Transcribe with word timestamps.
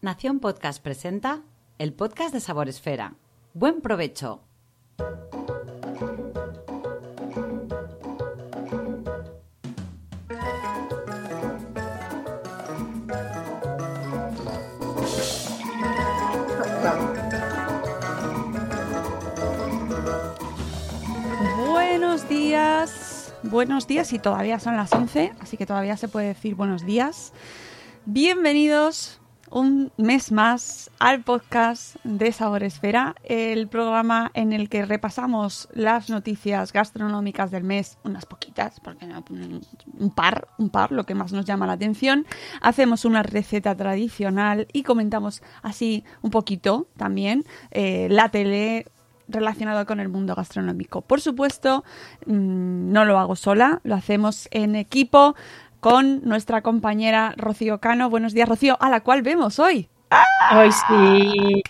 Nación 0.00 0.38
Podcast 0.38 0.80
presenta 0.80 1.42
el 1.76 1.92
podcast 1.92 2.32
de 2.32 2.38
Sabor 2.38 2.68
Esfera. 2.68 3.14
Buen 3.52 3.80
provecho. 3.80 4.42
Buenos 21.66 22.28
días, 22.28 23.34
buenos 23.42 23.88
días 23.88 24.12
y 24.12 24.20
todavía 24.20 24.60
son 24.60 24.76
las 24.76 24.92
11, 24.92 25.32
así 25.40 25.56
que 25.56 25.66
todavía 25.66 25.96
se 25.96 26.06
puede 26.06 26.28
decir 26.28 26.54
buenos 26.54 26.86
días. 26.86 27.32
Bienvenidos 28.06 29.17
un 29.50 29.92
mes 29.96 30.32
más 30.32 30.90
al 30.98 31.22
podcast 31.22 31.96
de 32.04 32.32
Sabor 32.32 32.62
Esfera, 32.62 33.14
el 33.24 33.68
programa 33.68 34.30
en 34.34 34.52
el 34.52 34.68
que 34.68 34.84
repasamos 34.84 35.68
las 35.72 36.10
noticias 36.10 36.72
gastronómicas 36.72 37.50
del 37.50 37.64
mes, 37.64 37.98
unas 38.04 38.26
poquitas, 38.26 38.80
porque 38.80 39.06
un 39.06 40.10
par, 40.10 40.48
un 40.58 40.70
par, 40.70 40.92
lo 40.92 41.04
que 41.04 41.14
más 41.14 41.32
nos 41.32 41.44
llama 41.44 41.66
la 41.66 41.74
atención. 41.74 42.26
Hacemos 42.60 43.04
una 43.04 43.22
receta 43.22 43.74
tradicional 43.74 44.68
y 44.72 44.82
comentamos 44.82 45.42
así 45.62 46.04
un 46.22 46.30
poquito 46.30 46.88
también 46.96 47.44
eh, 47.70 48.08
la 48.10 48.30
tele 48.30 48.86
relacionado 49.28 49.84
con 49.86 50.00
el 50.00 50.08
mundo 50.08 50.34
gastronómico. 50.34 51.02
Por 51.02 51.20
supuesto, 51.20 51.84
mmm, 52.26 52.92
no 52.92 53.04
lo 53.04 53.18
hago 53.18 53.36
sola, 53.36 53.80
lo 53.84 53.94
hacemos 53.94 54.48
en 54.50 54.74
equipo 54.74 55.36
con 55.80 56.22
nuestra 56.24 56.62
compañera 56.62 57.34
Rocío 57.36 57.78
Cano. 57.78 58.10
Buenos 58.10 58.34
días, 58.34 58.48
Rocío, 58.48 58.76
a 58.80 58.90
la 58.90 59.00
cual 59.00 59.22
vemos 59.22 59.58
hoy. 59.58 59.88
Hoy 60.54 60.70
sí. 60.72 61.62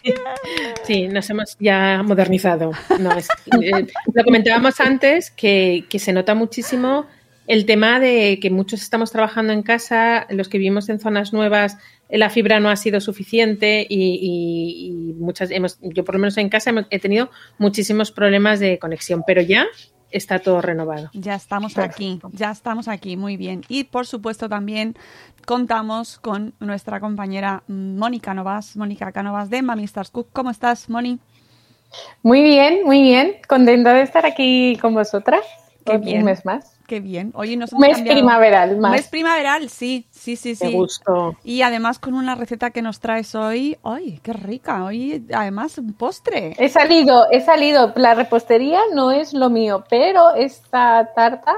Sí, 0.84 1.09
nos 1.09 1.28
hemos 1.28 1.56
ya 1.59 2.03
modernizado. 2.05 2.70
No, 3.01 3.13
es, 3.13 3.29
eh, 3.61 3.86
lo 4.14 4.24
comentábamos 4.24 4.80
antes 4.80 5.30
que, 5.30 5.85
que, 5.91 5.98
se 5.98 6.13
nota 6.13 6.35
muchísimo 6.35 7.07
el 7.46 7.67
tema 7.67 7.98
de 7.98 8.39
que 8.41 8.51
muchos 8.51 8.83
estamos 8.83 9.11
trabajando 9.11 9.52
en 9.52 9.63
casa, 9.63 10.27
los 10.30 10.48
que 10.48 10.58
vivimos 10.58 10.89
en 10.89 11.01
zonas 11.01 11.33
nuevas, 11.33 11.79
la 12.11 12.30
fibra 12.30 12.61
no 12.61 12.69
ha 12.70 12.77
sido 12.77 13.01
suficiente 13.01 13.86
y, 13.89 14.19
y, 14.20 14.89
y 14.89 15.14
muchas 15.14 15.51
hemos, 15.51 15.79
yo 15.80 16.05
por 16.05 16.14
lo 16.14 16.20
menos 16.20 16.36
en 16.36 16.51
casa 16.51 16.73
he 16.90 16.98
tenido 16.98 17.30
muchísimos 17.58 18.13
problemas 18.13 18.61
de 18.61 18.79
conexión, 18.79 19.25
pero 19.27 19.40
ya 19.40 19.67
está 20.11 20.39
todo 20.39 20.61
renovado. 20.61 21.11
Ya 21.13 21.35
estamos 21.35 21.77
aquí, 21.79 22.20
ya 22.33 22.51
estamos 22.51 22.89
aquí, 22.89 23.17
muy 23.17 23.36
bien. 23.36 23.63
Y 23.69 23.85
por 23.85 24.07
supuesto 24.07 24.48
también 24.48 24.96
contamos 25.46 26.19
con 26.19 26.55
nuestra 26.61 27.01
compañera 27.01 27.63
Mónica 27.69 28.35
Novas, 28.35 28.77
Mónica 28.77 29.13
Canovas 29.13 29.51
de 29.51 29.63
Mami 29.63 29.85
Stars 29.85 30.11
Cook. 30.11 30.29
¿Cómo 30.33 30.51
estás, 30.51 30.89
Moni? 30.89 31.19
Muy 32.23 32.42
bien, 32.42 32.85
muy 32.85 33.02
bien. 33.02 33.36
Contenta 33.48 33.95
de 33.95 34.02
estar 34.02 34.27
aquí 34.27 34.77
con 34.80 34.95
vosotras. 34.95 35.42
Qué 35.85 35.98
bien. 35.98 36.19
Un 36.19 36.25
mes 36.27 36.45
más. 36.45 36.77
Qué 36.89 37.01
bien. 37.01 37.33
Hoy 37.35 37.55
nos 37.59 37.71
mes 37.75 37.97
cambiado. 37.97 38.19
primaveral 38.19 38.79
más. 38.79 38.93
Mes 38.93 39.09
primaveral, 39.09 39.69
sí, 39.69 40.07
sí, 40.11 40.37
sí, 40.37 40.55
sí. 40.55 40.69
Qué 40.71 40.73
gusto. 40.75 41.37
Y 41.45 41.61
además 41.61 41.99
con 41.99 42.15
una 42.15 42.35
receta 42.35 42.71
que 42.71 42.81
nos 42.81 42.99
traes 42.99 43.35
hoy, 43.35 43.77
¡ay, 43.83 44.21
qué 44.23 44.33
rica! 44.33 44.83
Hoy 44.85 45.27
además 45.35 45.77
un 45.77 45.93
postre. 45.93 46.55
He 46.57 46.71
salido, 46.71 47.27
he 47.31 47.43
salido. 47.43 47.93
La 47.95 48.15
repostería 48.15 48.81
no 48.95 49.11
es 49.11 49.35
lo 49.35 49.51
mío, 49.51 49.85
pero 49.91 50.35
esta 50.35 51.13
tarta 51.15 51.57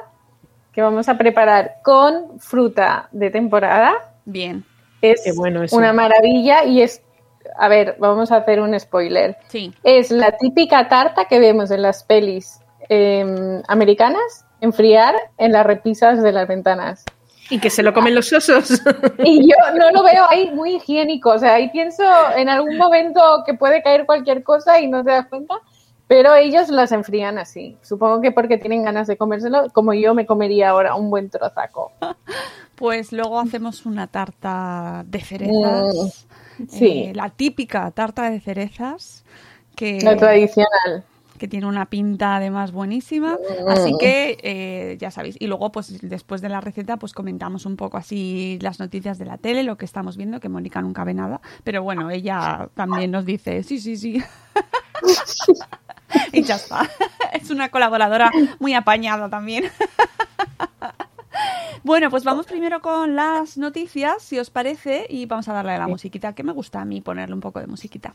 que 0.73 0.83
vamos 0.83 1.09
a 1.09 1.17
preparar 1.17 1.77
con 1.85 2.41
fruta 2.41 3.09
de 3.13 3.31
temporada. 3.31 3.93
Bien. 4.25 4.65
Es 5.01 5.23
qué 5.23 5.31
bueno 5.31 5.63
eso. 5.63 5.77
una 5.77 5.93
maravilla 5.93 6.65
y 6.65 6.83
es 6.83 7.03
a 7.57 7.69
ver, 7.69 7.95
vamos 8.01 8.33
a 8.33 8.39
hacer 8.39 8.61
un 8.61 8.79
spoiler. 8.81 9.37
Sí. 9.47 9.73
Es 9.85 10.11
la 10.11 10.37
típica 10.37 10.89
tarta 10.89 11.27
que 11.27 11.39
vemos 11.39 11.71
en 11.71 11.83
las 11.83 12.03
pelis 12.03 12.59
eh, 12.89 13.63
americanas 13.69 14.45
enfriar 14.61 15.15
en 15.39 15.53
las 15.53 15.67
repisas 15.67 16.23
de 16.23 16.33
las 16.33 16.47
ventanas. 16.49 17.05
Y 17.51 17.59
que 17.59 17.69
se 17.69 17.83
lo 17.83 17.93
comen 17.93 18.15
los 18.15 18.33
osos. 18.33 18.81
Y 19.25 19.43
yo 19.43 19.57
no 19.77 19.91
lo 19.91 20.05
veo 20.05 20.25
ahí 20.31 20.51
muy 20.53 20.77
higiénico. 20.77 21.31
O 21.31 21.39
sea, 21.39 21.55
ahí 21.55 21.69
pienso 21.71 22.05
en 22.37 22.49
algún 22.49 22.77
momento 22.77 23.21
que 23.45 23.55
puede 23.55 23.83
caer 23.83 24.07
cualquier 24.07 24.45
cosa 24.45 24.81
y 24.81 24.87
no 24.87 25.03
te 25.03 25.11
das 25.11 25.27
cuenta. 25.27 25.57
Pero 26.07 26.35
ellos 26.35 26.69
las 26.71 26.93
enfrían 26.93 27.39
así. 27.39 27.77
Supongo 27.83 28.21
que 28.21 28.33
porque 28.33 28.59
tienen 28.59 28.85
ganas 28.85 29.07
de 29.07 29.17
comérselo, 29.17 29.69
como 29.73 29.95
yo 29.95 30.15
me 30.15 30.27
comería 30.27 30.71
ahora 30.71 30.95
un 30.95 31.11
buen 31.11 31.29
trozaco. 31.29 31.93
Pues 32.77 33.13
luego 33.13 33.39
hacemos 33.39 33.85
una 33.85 34.07
tarta 34.07 35.05
de 35.07 35.21
cerezas. 35.21 36.27
Mm, 36.57 36.65
sí. 36.67 37.03
Eh, 37.09 37.13
la 37.15 37.29
típica 37.29 37.91
tarta 37.91 38.31
de 38.31 38.41
cerezas. 38.41 39.23
Que, 39.77 40.01
la 40.01 40.17
tradicional 40.17 41.05
que 41.41 41.49
tiene 41.49 41.67
una 41.67 41.87
pinta 41.87 42.37
además 42.37 42.71
buenísima. 42.71 43.39
Así 43.67 43.95
que 43.99 44.39
eh, 44.43 44.99
ya 45.01 45.11
sabéis. 45.11 45.37
Y 45.41 45.47
luego, 45.47 45.73
pues 45.73 45.99
después 46.03 46.43
de 46.43 46.51
la 46.51 46.61
receta, 46.61 46.99
pues 46.99 47.15
comentamos 47.15 47.65
un 47.65 47.77
poco 47.77 47.97
así 47.97 48.59
las 48.61 48.79
noticias 48.79 49.19
de 49.19 49.25
la 49.25 49.39
tele, 49.39 49.63
lo 49.63 49.79
que 49.79 49.87
estamos 49.87 50.19
viendo, 50.19 50.39
que 50.39 50.51
Mónica 50.51 50.83
nunca 50.83 51.03
ve 51.03 51.15
nada. 51.15 51.41
Pero 51.65 51.83
bueno, 51.83 52.11
ella 52.11 52.69
también 52.75 53.11
nos 53.11 53.25
dice, 53.25 53.63
sí, 53.63 53.81
sí, 53.81 53.97
sí. 53.97 54.23
y 56.33 56.43
ya 56.43 56.57
está. 56.57 56.87
Es 57.33 57.51
una 57.51 57.71
colaboradora 57.71 58.31
muy 58.59 58.75
apañada 58.75 59.29
también. 59.29 59.65
Bueno, 61.83 62.11
pues 62.11 62.25
vamos 62.25 62.45
primero 62.45 62.83
con 62.83 63.17
las 63.17 63.57
noticias, 63.57 64.23
si 64.23 64.39
os 64.39 64.51
parece, 64.51 65.07
y 65.09 65.25
vamos 65.25 65.49
a 65.49 65.55
darle 65.55 65.73
a 65.73 65.79
la 65.79 65.89
musiquita, 65.89 66.35
que 66.35 66.43
me 66.43 66.53
gusta 66.53 66.83
a 66.83 66.85
mí 66.85 67.01
ponerle 67.01 67.35
un 67.35 67.41
poco 67.41 67.59
de 67.59 67.67
musiquita. 67.67 68.13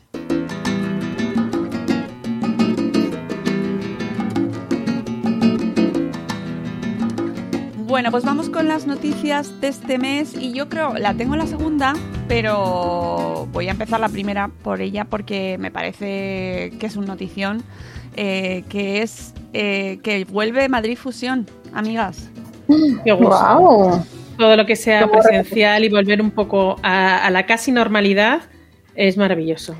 Bueno, 7.86 8.10
pues 8.10 8.24
vamos 8.24 8.50
con 8.50 8.66
las 8.66 8.84
noticias 8.88 9.60
de 9.60 9.68
este 9.68 9.96
mes 9.96 10.34
y 10.34 10.52
yo 10.52 10.68
creo, 10.68 10.94
la 10.94 11.14
tengo 11.14 11.34
en 11.34 11.38
la 11.38 11.46
segunda, 11.46 11.94
pero 12.26 13.46
voy 13.52 13.68
a 13.68 13.70
empezar 13.70 14.00
la 14.00 14.08
primera 14.08 14.50
por 14.64 14.80
ella 14.80 15.04
porque 15.04 15.56
me 15.60 15.70
parece 15.70 16.72
que 16.80 16.86
es 16.86 16.96
un 16.96 17.06
notición, 17.06 17.62
eh, 18.16 18.64
que 18.68 19.02
es 19.02 19.34
eh, 19.52 20.00
que 20.02 20.24
vuelve 20.24 20.68
Madrid 20.68 20.98
Fusión, 20.98 21.46
amigas. 21.72 22.28
Qué 23.04 23.12
gusto. 23.12 23.56
Wow. 23.56 24.04
Todo 24.36 24.56
lo 24.56 24.66
que 24.66 24.74
sea 24.74 25.08
presencial 25.08 25.84
y 25.84 25.88
volver 25.88 26.20
un 26.20 26.32
poco 26.32 26.80
a, 26.82 27.24
a 27.24 27.30
la 27.30 27.46
casi 27.46 27.70
normalidad 27.70 28.40
es 28.96 29.16
maravilloso. 29.16 29.76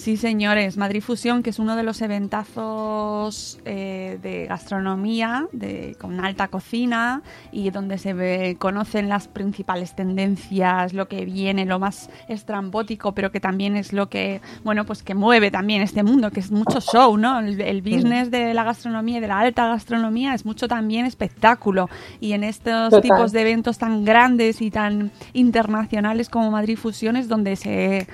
Sí, 0.00 0.16
señores, 0.16 0.78
Madrid 0.78 1.02
Fusión, 1.02 1.42
que 1.42 1.50
es 1.50 1.58
uno 1.58 1.76
de 1.76 1.82
los 1.82 2.00
eventazos 2.00 3.58
eh, 3.66 4.18
de 4.22 4.46
gastronomía 4.46 5.46
de, 5.52 5.94
con 6.00 6.24
alta 6.24 6.48
cocina 6.48 7.20
y 7.52 7.68
donde 7.68 7.98
se 7.98 8.14
ve- 8.14 8.56
conocen 8.58 9.10
las 9.10 9.28
principales 9.28 9.94
tendencias, 9.94 10.94
lo 10.94 11.06
que 11.06 11.26
viene, 11.26 11.66
lo 11.66 11.78
más 11.78 12.08
estrambótico, 12.28 13.12
pero 13.12 13.30
que 13.30 13.40
también 13.40 13.76
es 13.76 13.92
lo 13.92 14.08
que, 14.08 14.40
bueno, 14.64 14.86
pues 14.86 15.02
que 15.02 15.14
mueve 15.14 15.50
también 15.50 15.82
este 15.82 16.02
mundo, 16.02 16.30
que 16.30 16.40
es 16.40 16.50
mucho 16.50 16.80
show, 16.80 17.18
¿no? 17.18 17.38
El, 17.40 17.60
el 17.60 17.82
business 17.82 18.30
de 18.30 18.54
la 18.54 18.64
gastronomía 18.64 19.18
y 19.18 19.20
de 19.20 19.28
la 19.28 19.40
alta 19.40 19.66
gastronomía 19.66 20.32
es 20.32 20.46
mucho 20.46 20.66
también 20.66 21.04
espectáculo 21.04 21.90
y 22.20 22.32
en 22.32 22.44
estos 22.44 22.88
Total. 22.88 23.02
tipos 23.02 23.32
de 23.32 23.42
eventos 23.42 23.76
tan 23.76 24.06
grandes 24.06 24.62
y 24.62 24.70
tan 24.70 25.10
internacionales 25.34 26.30
como 26.30 26.50
Madrid 26.50 26.78
Fusión 26.78 27.16
es 27.16 27.28
donde 27.28 27.54
se, 27.56 28.06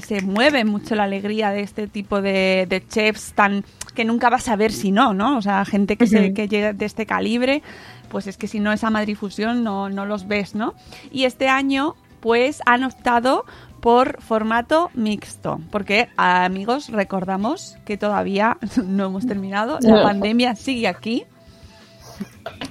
se 0.00 0.22
mueve 0.22 0.64
mucho 0.64 0.94
la 0.94 1.04
alegría 1.04 1.50
de 1.50 1.60
este 1.60 1.88
tipo 1.88 2.22
de, 2.22 2.66
de 2.68 2.86
chefs 2.86 3.32
tan 3.32 3.64
que 3.94 4.04
nunca 4.04 4.30
vas 4.30 4.48
a 4.48 4.56
ver 4.56 4.72
si 4.72 4.92
no, 4.92 5.12
¿no? 5.12 5.36
O 5.36 5.42
sea, 5.42 5.64
gente 5.64 5.96
que, 5.96 6.06
se, 6.06 6.32
que 6.32 6.48
llega 6.48 6.72
de 6.72 6.84
este 6.84 7.06
calibre, 7.06 7.62
pues 8.08 8.26
es 8.26 8.36
que 8.36 8.48
si 8.48 8.60
no 8.60 8.72
es 8.72 8.84
a 8.84 8.90
Madrid 8.90 9.16
Fusión 9.16 9.64
no, 9.64 9.88
no 9.88 10.06
los 10.06 10.26
ves, 10.28 10.54
¿no? 10.54 10.74
Y 11.10 11.24
este 11.24 11.48
año 11.48 11.94
pues 12.20 12.62
han 12.64 12.84
optado 12.84 13.44
por 13.80 14.22
formato 14.22 14.90
mixto, 14.94 15.60
porque 15.72 16.08
amigos 16.16 16.88
recordamos 16.88 17.76
que 17.84 17.96
todavía 17.96 18.58
no 18.84 19.06
hemos 19.06 19.26
terminado, 19.26 19.78
la 19.80 20.02
pandemia 20.02 20.54
sigue 20.54 20.86
aquí. 20.86 21.24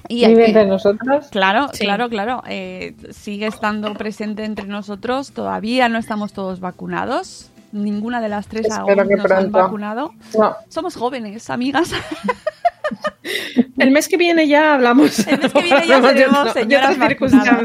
Y 0.08 0.26
Vive 0.26 0.42
aquí- 0.42 0.50
entre 0.52 0.66
nosotros. 0.66 1.28
Claro, 1.30 1.68
Sí. 1.72 1.84
claro, 1.84 2.08
claro. 2.08 2.42
eh, 2.46 2.94
sigue 3.10 3.46
estando 3.46 3.94
presente 3.94 4.44
entre 4.44 4.66
nosotros. 4.66 5.32
Todavía 5.32 5.88
no 5.88 5.98
estamos 5.98 6.32
todos 6.32 6.60
vacunados. 6.60 7.50
Ninguna 7.72 8.20
de 8.20 8.28
las 8.28 8.48
tres 8.48 8.66
Espero 8.66 9.00
aún 9.02 9.08
nos 9.16 9.30
han 9.30 9.50
vacunado. 9.50 10.12
No. 10.38 10.54
Somos 10.68 10.96
jóvenes, 10.96 11.48
amigas. 11.48 11.90
El 13.78 13.90
mes 13.90 14.08
que 14.08 14.16
viene 14.16 14.46
ya 14.48 14.74
hablamos. 14.74 15.26
El 15.26 15.38
mes 15.40 15.52
que 15.52 15.62
viene 15.62 15.86
ya 15.86 16.02
seremos 16.08 16.52
señoras 16.52 16.92
otra 16.96 17.08
vacunadas. 17.08 17.08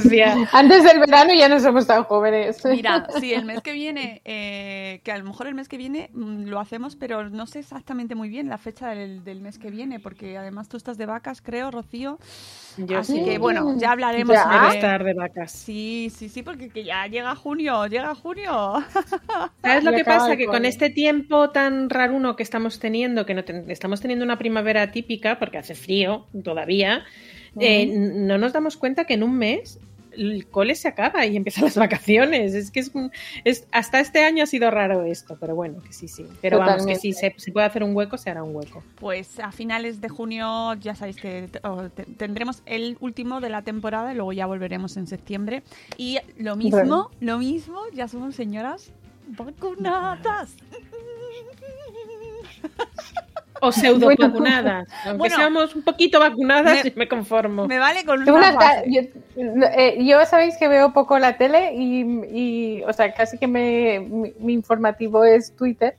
circunstancia. 0.03 0.49
Antes 0.51 0.83
del 0.83 0.99
verano 0.99 1.33
ya 1.33 1.49
no 1.49 1.59
somos 1.59 1.87
tan 1.87 2.03
jóvenes. 2.03 2.63
Mira, 2.65 3.07
sí, 3.19 3.33
el 3.33 3.45
mes 3.45 3.61
que 3.61 3.73
viene, 3.73 4.21
eh, 4.25 5.01
que 5.03 5.11
a 5.11 5.17
lo 5.17 5.23
mejor 5.25 5.47
el 5.47 5.55
mes 5.55 5.67
que 5.67 5.77
viene 5.77 6.09
mm, 6.13 6.45
lo 6.45 6.59
hacemos, 6.59 6.95
pero 6.95 7.29
no 7.29 7.47
sé 7.47 7.59
exactamente 7.59 8.15
muy 8.15 8.29
bien 8.29 8.49
la 8.49 8.57
fecha 8.57 8.89
del, 8.89 9.23
del 9.23 9.41
mes 9.41 9.57
que 9.57 9.69
viene, 9.71 9.99
porque 9.99 10.37
además 10.37 10.69
tú 10.69 10.77
estás 10.77 10.97
de 10.97 11.05
vacas, 11.05 11.41
creo, 11.41 11.71
Rocío. 11.71 12.19
Yo 12.77 12.99
Así 12.99 13.13
sí. 13.17 13.25
que 13.25 13.37
bueno, 13.39 13.75
ya 13.79 13.91
hablaremos. 13.91 14.35
Ya. 14.35 14.69
De- 14.69 14.75
estar 14.75 15.03
de 15.03 15.13
vacas. 15.15 15.51
Sí, 15.51 16.11
sí, 16.15 16.29
sí, 16.29 16.43
porque 16.43 16.69
que 16.69 16.83
ya 16.83 17.07
llega 17.07 17.35
junio, 17.35 17.87
llega 17.87 18.13
junio. 18.13 18.83
¿Sabes 19.63 19.83
lo 19.83 19.91
que 19.91 20.03
pasa? 20.05 20.35
Que 20.37 20.45
con 20.45 20.63
este 20.65 20.89
tiempo 20.91 21.49
tan 21.49 21.89
raruno 21.89 22.35
que 22.35 22.43
estamos 22.43 22.79
teniendo, 22.79 23.25
que 23.25 23.33
no 23.33 23.43
ten- 23.43 23.65
estamos 23.71 23.99
teniendo 24.01 24.23
una 24.25 24.37
primavera 24.37 24.91
típica, 24.91 25.39
porque 25.47 25.57
hace 25.59 25.75
frío 25.75 26.25
todavía, 26.43 27.05
eh, 27.59 27.83
n- 27.83 28.25
no 28.27 28.37
nos 28.37 28.51
damos 28.53 28.75
cuenta 28.75 29.05
que 29.05 29.13
en 29.13 29.23
un 29.23 29.37
mes 29.37 29.79
el 30.11 30.47
cole 30.47 30.73
se 30.73 30.87
acaba 30.87 31.27
y 31.27 31.37
empiezan 31.37 31.63
las 31.65 31.75
vacaciones. 31.77 32.53
Es 32.55 32.71
que 32.71 32.79
es, 32.81 32.91
es- 33.45 33.67
hasta 33.71 33.99
este 33.99 34.23
año 34.23 34.43
ha 34.43 34.47
sido 34.47 34.69
raro 34.71 35.03
esto, 35.03 35.37
pero 35.39 35.55
bueno, 35.55 35.81
que 35.83 35.93
sí, 35.93 36.07
sí. 36.07 36.25
Pero 36.41 36.57
vamos, 36.57 36.85
que 36.87 36.95
Totalmente. 36.95 37.01
si 37.01 37.13
se, 37.13 37.33
se 37.37 37.51
puede 37.51 37.67
hacer 37.67 37.83
un 37.83 37.95
hueco, 37.95 38.17
se 38.17 38.29
hará 38.29 38.43
un 38.43 38.55
hueco. 38.55 38.83
Pues 38.99 39.39
a 39.39 39.51
finales 39.51 40.01
de 40.01 40.09
junio 40.09 40.73
ya 40.81 40.95
sabéis 40.95 41.17
que 41.17 41.47
te- 41.51 41.59
o 41.67 41.89
te- 41.89 42.05
tendremos 42.05 42.63
el 42.65 42.97
último 42.99 43.39
de 43.41 43.49
la 43.49 43.61
temporada 43.61 44.11
y 44.11 44.15
luego 44.15 44.33
ya 44.33 44.47
volveremos 44.47 44.97
en 44.97 45.07
septiembre. 45.07 45.61
Y 45.97 46.17
lo 46.37 46.55
mismo, 46.55 46.79
Bueno. 46.79 47.11
lo 47.21 47.37
mismo, 47.37 47.79
ya 47.93 48.07
somos 48.07 48.35
señoras 48.35 48.91
vacunadas. 49.27 50.55
O 53.61 53.71
pseudo 53.71 54.07
vacunadas. 54.17 54.87
Aunque 55.05 55.17
Bueno. 55.17 55.35
seamos 55.35 55.75
un 55.75 55.81
poquito 55.83 56.19
vacunadas, 56.19 56.83
Me- 56.85 56.91
me, 56.95 57.07
conformo. 57.07 57.67
Me 57.67 57.79
vale 57.79 58.03
con 58.05 58.21
una 58.27 58.83
yo, 58.85 59.01
eh, 59.75 59.97
yo 60.03 60.25
sabéis 60.25 60.57
que 60.57 60.67
veo 60.67 60.93
poco 60.93 61.17
la 61.19 61.37
tele 61.37 61.73
y, 61.73 62.01
y, 62.31 62.83
o 62.83 62.93
sea, 62.93 63.13
casi 63.13 63.37
que 63.37 63.47
me, 63.47 63.99
mi, 63.99 64.33
mi 64.39 64.53
informativo 64.53 65.23
es 65.23 65.55
Twitter. 65.55 65.95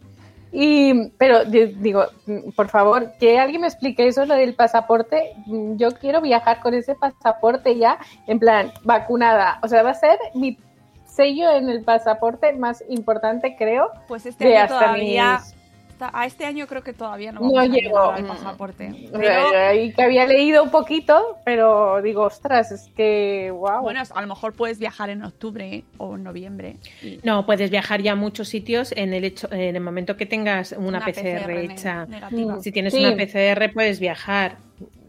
Y, 0.50 1.08
pero 1.18 1.44
di- 1.44 1.74
digo, 1.78 2.06
mm, 2.26 2.52
por 2.56 2.68
favor, 2.68 3.12
que 3.20 3.38
alguien 3.38 3.60
me 3.60 3.66
explique 3.66 4.06
eso, 4.06 4.24
lo 4.24 4.34
del 4.34 4.54
pasaporte. 4.54 5.34
Mm, 5.46 5.76
Yo 5.76 5.90
quiero 5.92 6.22
viajar 6.22 6.60
con 6.60 6.72
ese 6.72 6.94
pasaporte 6.94 7.76
ya, 7.76 7.98
en 8.26 8.38
plan, 8.38 8.72
vacunada. 8.82 9.58
O 9.62 9.68
sea, 9.68 9.82
va 9.82 9.90
a 9.90 9.94
ser 9.94 10.18
mi 10.34 10.56
sello 11.04 11.50
en 11.50 11.68
el 11.68 11.82
pasaporte 11.82 12.50
más 12.54 12.82
importante, 12.88 13.56
creo. 13.58 13.90
Pues 14.08 14.24
este 14.24 14.46
de 14.48 14.56
año 14.56 14.64
hasta 14.74 14.78
todavía. 14.86 15.32
mis- 15.44 15.54
hasta- 15.98 16.18
a 16.18 16.26
este 16.26 16.44
año 16.44 16.66
creo 16.66 16.82
que 16.82 16.92
todavía 16.92 17.32
no 17.32 17.40
No 17.40 17.58
a 17.58 17.66
llego. 17.66 17.98
al 18.10 18.22
Mm. 18.22 18.28
pasaporte. 18.28 19.08
O 19.12 19.18
Pero, 19.18 19.74
y 19.74 19.92
que 19.92 20.02
había 20.02 20.26
leído 20.26 20.62
un 20.62 20.70
poquito, 20.70 21.38
pero 21.44 22.00
digo, 22.02 22.22
ostras, 22.22 22.70
es 22.72 22.88
que, 22.96 23.50
wow. 23.52 23.80
bueno, 23.82 24.00
a 24.14 24.20
lo 24.20 24.26
mejor 24.28 24.52
puedes 24.54 24.78
viajar 24.78 25.10
en 25.10 25.22
octubre 25.24 25.84
o 25.98 26.14
en 26.14 26.22
noviembre. 26.24 26.76
y- 27.02 27.18
No, 27.24 27.44
puedes 27.46 27.70
viajar 27.70 28.00
ya 28.02 28.12
a 28.12 28.16
muchos 28.16 28.48
sitios 28.48 28.92
en 28.96 29.12
el 29.12 29.24
hecho, 29.24 29.48
en 29.52 29.74
el 29.76 29.82
momento 29.82 30.16
que 30.16 30.26
tengas 30.26 30.72
una, 30.72 30.88
Una 30.88 31.00
PCR, 31.04 31.40
PCR 31.46 31.64
hecha. 31.72 32.06
negativa. 32.06 32.60
Si 32.60 32.72
tienes 32.72 32.92
Sí. 32.94 33.04
una 33.04 33.16
PCR, 33.16 33.68
puedes 33.70 33.98
viajar. 34.00 34.56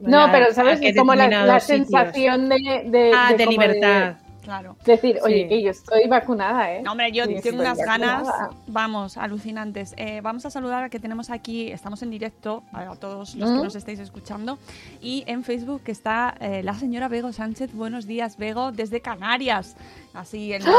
No, 0.02 0.28
pero 0.32 0.52
sabes 0.54 0.80
que 0.80 0.90
es 0.90 0.98
como 0.98 1.14
la, 1.14 1.28
la 1.28 1.60
sensación 1.60 2.50
de, 2.50 2.84
de, 2.86 3.12
Ah, 3.16 3.34
de 3.38 3.46
libertad. 3.46 4.16
Claro. 4.42 4.76
decir, 4.86 5.20
oye, 5.24 5.48
que 5.48 5.62
yo 5.62 5.72
estoy 5.72 6.08
vacunada, 6.08 6.74
¿eh? 6.74 6.82
No, 6.82 6.92
hombre, 6.92 7.12
yo 7.12 7.26
Sí, 7.26 7.36
tengo 7.42 7.62
unas 7.62 7.78
ganas, 7.78 8.28
vamos, 8.68 9.18
alucinantes. 9.18 9.94
Eh, 9.98 10.22
vamos 10.22 10.46
a 10.46 10.50
saludar 10.50 10.84
a 10.86 10.90
que 10.90 11.00
tenemos 11.00 11.30
aquí, 11.30 11.72
estamos 11.72 12.02
en 12.02 12.10
directo, 12.10 12.64
a 12.74 12.96
todos 12.96 13.36
los 13.36 13.50
que 13.50 13.58
¿Mm? 13.58 13.64
nos 13.64 13.76
estáis 13.76 14.00
escuchando, 14.00 14.58
y 15.02 15.24
en 15.28 15.44
Facebook 15.44 15.82
está 15.86 16.36
eh, 16.40 16.64
la 16.64 16.74
señora 16.74 17.08
Bego 17.08 17.32
Sánchez. 17.32 17.74
Buenos 17.74 18.08
días, 18.08 18.38
Bego, 18.38 18.72
desde 18.72 19.02
Canarias, 19.02 19.76
así 20.14 20.54
en 20.54 20.64
la 20.64 20.72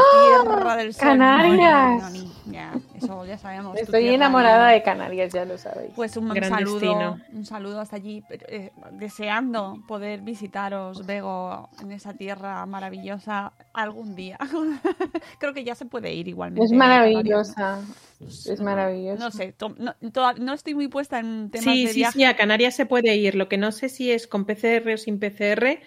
tierra 0.43 0.75
del 0.75 0.93
sol. 0.93 1.01
¡Ah! 1.03 1.07
¡Canarias! 1.11 2.01
No, 2.03 2.09
no, 2.09 2.23
no, 2.45 2.51
ya, 2.51 2.73
eso 2.95 3.25
ya 3.25 3.37
sabemos. 3.37 3.77
Estoy 3.77 4.09
enamorada 4.09 4.69
de 4.69 4.83
Canarias, 4.83 5.33
ya 5.33 5.45
lo 5.45 5.57
sabéis. 5.57 5.91
Pues 5.95 6.15
un 6.17 6.29
Gran 6.29 6.49
saludo, 6.49 6.79
destino. 6.79 7.17
un 7.33 7.45
saludo 7.45 7.79
hasta 7.81 7.95
allí, 7.95 8.23
eh, 8.29 8.71
deseando 8.91 9.77
poder 9.87 10.21
visitaros, 10.21 11.05
Bego, 11.05 11.69
en 11.81 11.91
esa 11.91 12.13
tierra 12.13 12.65
maravillosa 12.65 13.53
algún 13.73 14.15
día. 14.15 14.37
Creo 15.39 15.53
que 15.53 15.63
ya 15.63 15.75
se 15.75 15.85
puede 15.85 16.13
ir 16.13 16.27
igualmente. 16.27 16.65
es 16.65 16.71
¿no? 16.71 16.77
maravillosa, 16.77 17.81
es 18.19 18.61
maravillosa. 18.61 19.23
No 19.23 19.31
sé, 19.31 19.53
to- 19.53 19.75
no, 19.77 19.95
toda- 20.11 20.33
no 20.33 20.53
estoy 20.53 20.75
muy 20.75 20.87
puesta 20.87 21.19
en 21.19 21.49
temas 21.49 21.63
Sí, 21.73 21.85
de 21.85 21.91
sí, 21.93 21.99
viaje. 21.99 22.13
sí, 22.19 22.23
a 22.25 22.35
Canarias 22.35 22.75
se 22.75 22.85
puede 22.85 23.15
ir. 23.15 23.35
Lo 23.35 23.47
que 23.49 23.57
no 23.57 23.71
sé 23.71 23.89
si 23.89 24.11
es 24.11 24.27
con 24.27 24.45
PCR 24.45 24.93
o 24.93 24.97
sin 24.97 25.19
PCR, 25.19 25.79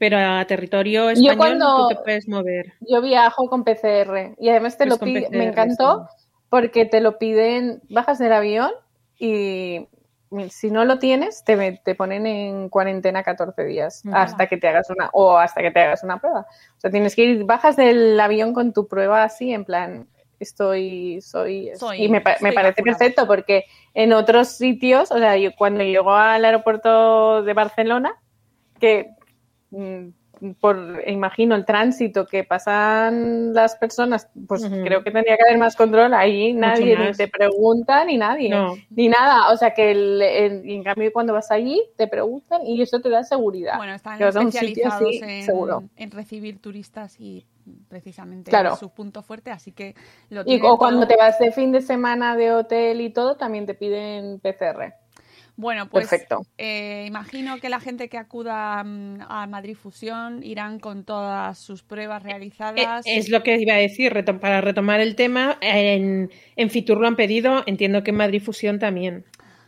pero 0.00 0.16
a 0.18 0.42
territorio 0.46 1.10
español 1.10 1.36
cuando- 1.36 1.76
tú 1.88 1.94
te 1.94 2.02
puedes 2.02 2.26
mover. 2.26 2.72
Yo 2.80 3.02
viajo 3.02 3.48
con 3.50 3.64
PCR 3.64 4.34
y 4.38 4.48
además 4.48 4.78
te 4.78 4.86
Pues 4.86 4.98
lo 4.98 5.04
pide, 5.04 5.20
PCR, 5.26 5.36
me 5.38 5.44
encantó 5.44 6.08
sí. 6.16 6.26
porque 6.48 6.86
te 6.86 7.02
lo 7.02 7.18
piden, 7.18 7.82
bajas 7.90 8.18
del 8.18 8.32
avión 8.32 8.70
y 9.18 9.86
si 10.48 10.70
no 10.70 10.86
lo 10.86 10.98
tienes, 10.98 11.44
te, 11.44 11.80
te 11.84 11.94
ponen 11.94 12.24
en 12.26 12.68
cuarentena 12.70 13.22
14 13.22 13.62
días 13.64 14.02
hasta 14.12 14.46
que 14.46 14.56
te 14.56 14.68
hagas 14.68 14.88
una, 14.88 15.10
o 15.12 15.36
hasta 15.36 15.60
que 15.60 15.70
te 15.70 15.80
hagas 15.80 16.02
una 16.02 16.18
prueba. 16.18 16.46
O 16.76 16.80
sea, 16.80 16.90
tienes 16.90 17.14
que 17.14 17.24
ir, 17.24 17.44
bajas 17.44 17.76
del 17.76 18.18
avión 18.18 18.54
con 18.54 18.72
tu 18.72 18.88
prueba 18.88 19.22
así, 19.22 19.52
en 19.52 19.66
plan, 19.66 20.06
estoy, 20.38 21.20
soy, 21.20 21.72
Soy- 21.76 22.04
y 22.04 22.08
me, 22.08 22.22
me 22.40 22.52
parece 22.52 22.82
perfecto 22.82 23.26
porque 23.26 23.64
en 23.92 24.14
otros 24.14 24.48
sitios, 24.48 25.10
o 25.12 25.18
sea, 25.18 25.36
yo 25.36 25.50
cuando 25.58 25.82
llego 25.84 26.12
al 26.14 26.42
aeropuerto 26.44 27.42
de 27.42 27.52
Barcelona, 27.52 28.14
que 28.78 29.10
por 30.58 31.02
imagino 31.06 31.54
el 31.54 31.66
tránsito 31.66 32.24
que 32.26 32.44
pasan 32.44 33.52
las 33.52 33.76
personas, 33.76 34.26
pues 34.48 34.64
creo 34.66 35.04
que 35.04 35.10
tendría 35.10 35.36
que 35.36 35.42
haber 35.46 35.58
más 35.58 35.76
control. 35.76 36.14
Ahí 36.14 36.54
nadie 36.54 36.96
ni 36.96 37.12
te 37.12 37.28
pregunta 37.28 38.04
ni 38.06 38.16
nadie, 38.16 38.48
No. 38.48 38.74
ni 38.88 39.08
nada. 39.08 39.52
O 39.52 39.56
sea 39.58 39.74
que 39.74 39.90
el- 39.90 40.22
en 40.22 40.82
cambio 40.82 41.12
cuando 41.12 41.34
vas 41.34 41.50
allí 41.50 41.82
te 41.96 42.06
preguntan 42.08 42.66
y 42.66 42.80
eso 42.80 43.00
te 43.00 43.10
da 43.10 43.22
seguridad. 43.22 43.76
Bueno, 43.76 43.92
están 43.94 44.16
que 44.18 44.28
especializados 44.28 45.02
así, 45.02 45.20
en, 45.22 45.44
seguro. 45.44 45.84
en 45.96 46.10
recibir 46.10 46.58
turistas 46.58 47.20
y 47.20 47.44
precisamente 47.88 48.50
Claro. 48.50 48.76
su 48.76 48.88
punto 48.90 49.22
fuerte, 49.22 49.50
así 49.50 49.72
que 49.72 49.94
lo 50.30 50.42
Y 50.46 50.58
o 50.62 50.78
cuando 50.78 51.00
todo. 51.02 51.08
te 51.08 51.16
vas 51.16 51.38
de 51.38 51.52
fin 51.52 51.70
de 51.70 51.82
semana 51.82 52.34
de 52.34 52.52
hotel 52.52 53.00
y 53.02 53.10
todo, 53.10 53.36
también 53.36 53.66
te 53.66 53.74
piden 53.74 54.40
PCR. 54.40 54.94
Bueno, 55.60 55.88
pues 55.88 56.08
Perfecto. 56.08 56.42
eh, 56.58 57.04
imagino 57.06 57.58
que 57.60 57.68
la 57.68 57.80
gente 57.80 58.08
que 58.08 58.16
acuda 58.18 58.82
mm, 58.82 59.18
a 59.28 59.46
Madrid 59.46 59.76
Fusión 59.76 60.42
irán 60.42 60.80
con 60.80 61.04
todas 61.04 61.58
sus 61.58 61.82
pruebas 61.82 62.22
Eh, 62.24 62.28
realizadas. 62.28 63.04
Es 63.06 63.28
lo 63.28 63.42
que 63.42 63.56
iba 63.60 63.74
a 63.74 63.78
decir, 63.78 64.12
retom- 64.12 64.40
para 64.40 64.60
retomar 64.60 65.00
el 65.00 65.14
tema, 65.16 65.58
en, 65.60 66.30
en 66.56 66.70
Fitur 66.70 66.98
lo 66.98 67.06
han 67.06 67.16
pedido, 67.16 67.62
entiendo 67.66 68.02
que 68.02 68.10
en 68.10 68.16
Madrid 68.16 68.42
Fusión 68.42 68.78
también. 68.78 69.24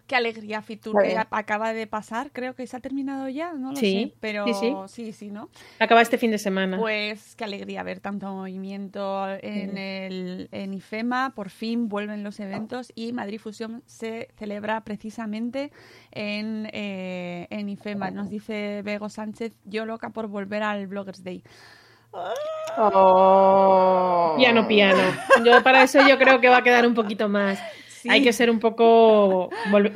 Qué 0.07 0.17
alegría, 0.17 0.61
Fitur, 0.63 1.03
que 1.03 1.17
acaba 1.31 1.73
de 1.73 1.87
pasar. 1.87 2.31
Creo 2.33 2.55
que 2.55 2.67
se 2.67 2.77
ha 2.77 2.81
terminado 2.81 3.29
ya, 3.29 3.53
no 3.55 3.71
lo 3.71 3.77
Sí, 3.77 4.05
sé. 4.11 4.15
Pero 4.21 4.45
sí, 4.47 4.55
sí. 4.55 4.75
sí, 4.89 5.13
sí, 5.13 5.31
¿no? 5.31 5.49
Acaba 5.79 6.03
este 6.03 6.19
fin 6.19 6.31
de 6.31 6.39
semana. 6.39 6.77
Pues 6.79 7.35
qué 7.37 7.45
alegría 7.45 7.83
ver 7.83 8.01
tanto 8.01 8.27
movimiento 8.33 9.27
en, 9.41 9.79
el, 9.79 10.49
en 10.53 10.75
IFEMA. 10.75 11.33
Por 11.35 11.51
fin 11.51 11.89
vuelven 11.89 12.25
los 12.25 12.41
eventos 12.41 12.93
y 12.95 13.13
Madrid 13.13 13.39
Fusión 13.39 13.83
se 13.87 14.29
celebra 14.37 14.83
precisamente 14.83 15.73
en, 16.11 16.69
eh, 16.73 17.47
en 17.51 17.69
IFEMA. 17.69 18.11
Nos 18.11 18.29
dice 18.29 18.83
Bego 18.85 19.09
Sánchez, 19.09 19.57
yo 19.65 19.87
loca 19.87 20.11
por 20.11 20.27
volver 20.27 20.63
al 20.63 20.87
Bloggers 20.89 21.23
Day. 21.25 21.43
Oh. 22.77 24.35
Piano, 24.37 24.67
piano. 24.69 25.03
Yo 25.45 25.63
para 25.63 25.83
eso 25.83 26.07
yo 26.07 26.19
creo 26.19 26.41
que 26.41 26.49
va 26.49 26.59
a 26.59 26.63
quedar 26.63 26.87
un 26.87 26.95
poquito 26.95 27.29
más. 27.29 27.59
Sí. 28.03 28.09
Hay 28.11 28.23
que 28.23 28.33
ser 28.33 28.51
un 28.51 28.59
poco, 28.59 29.49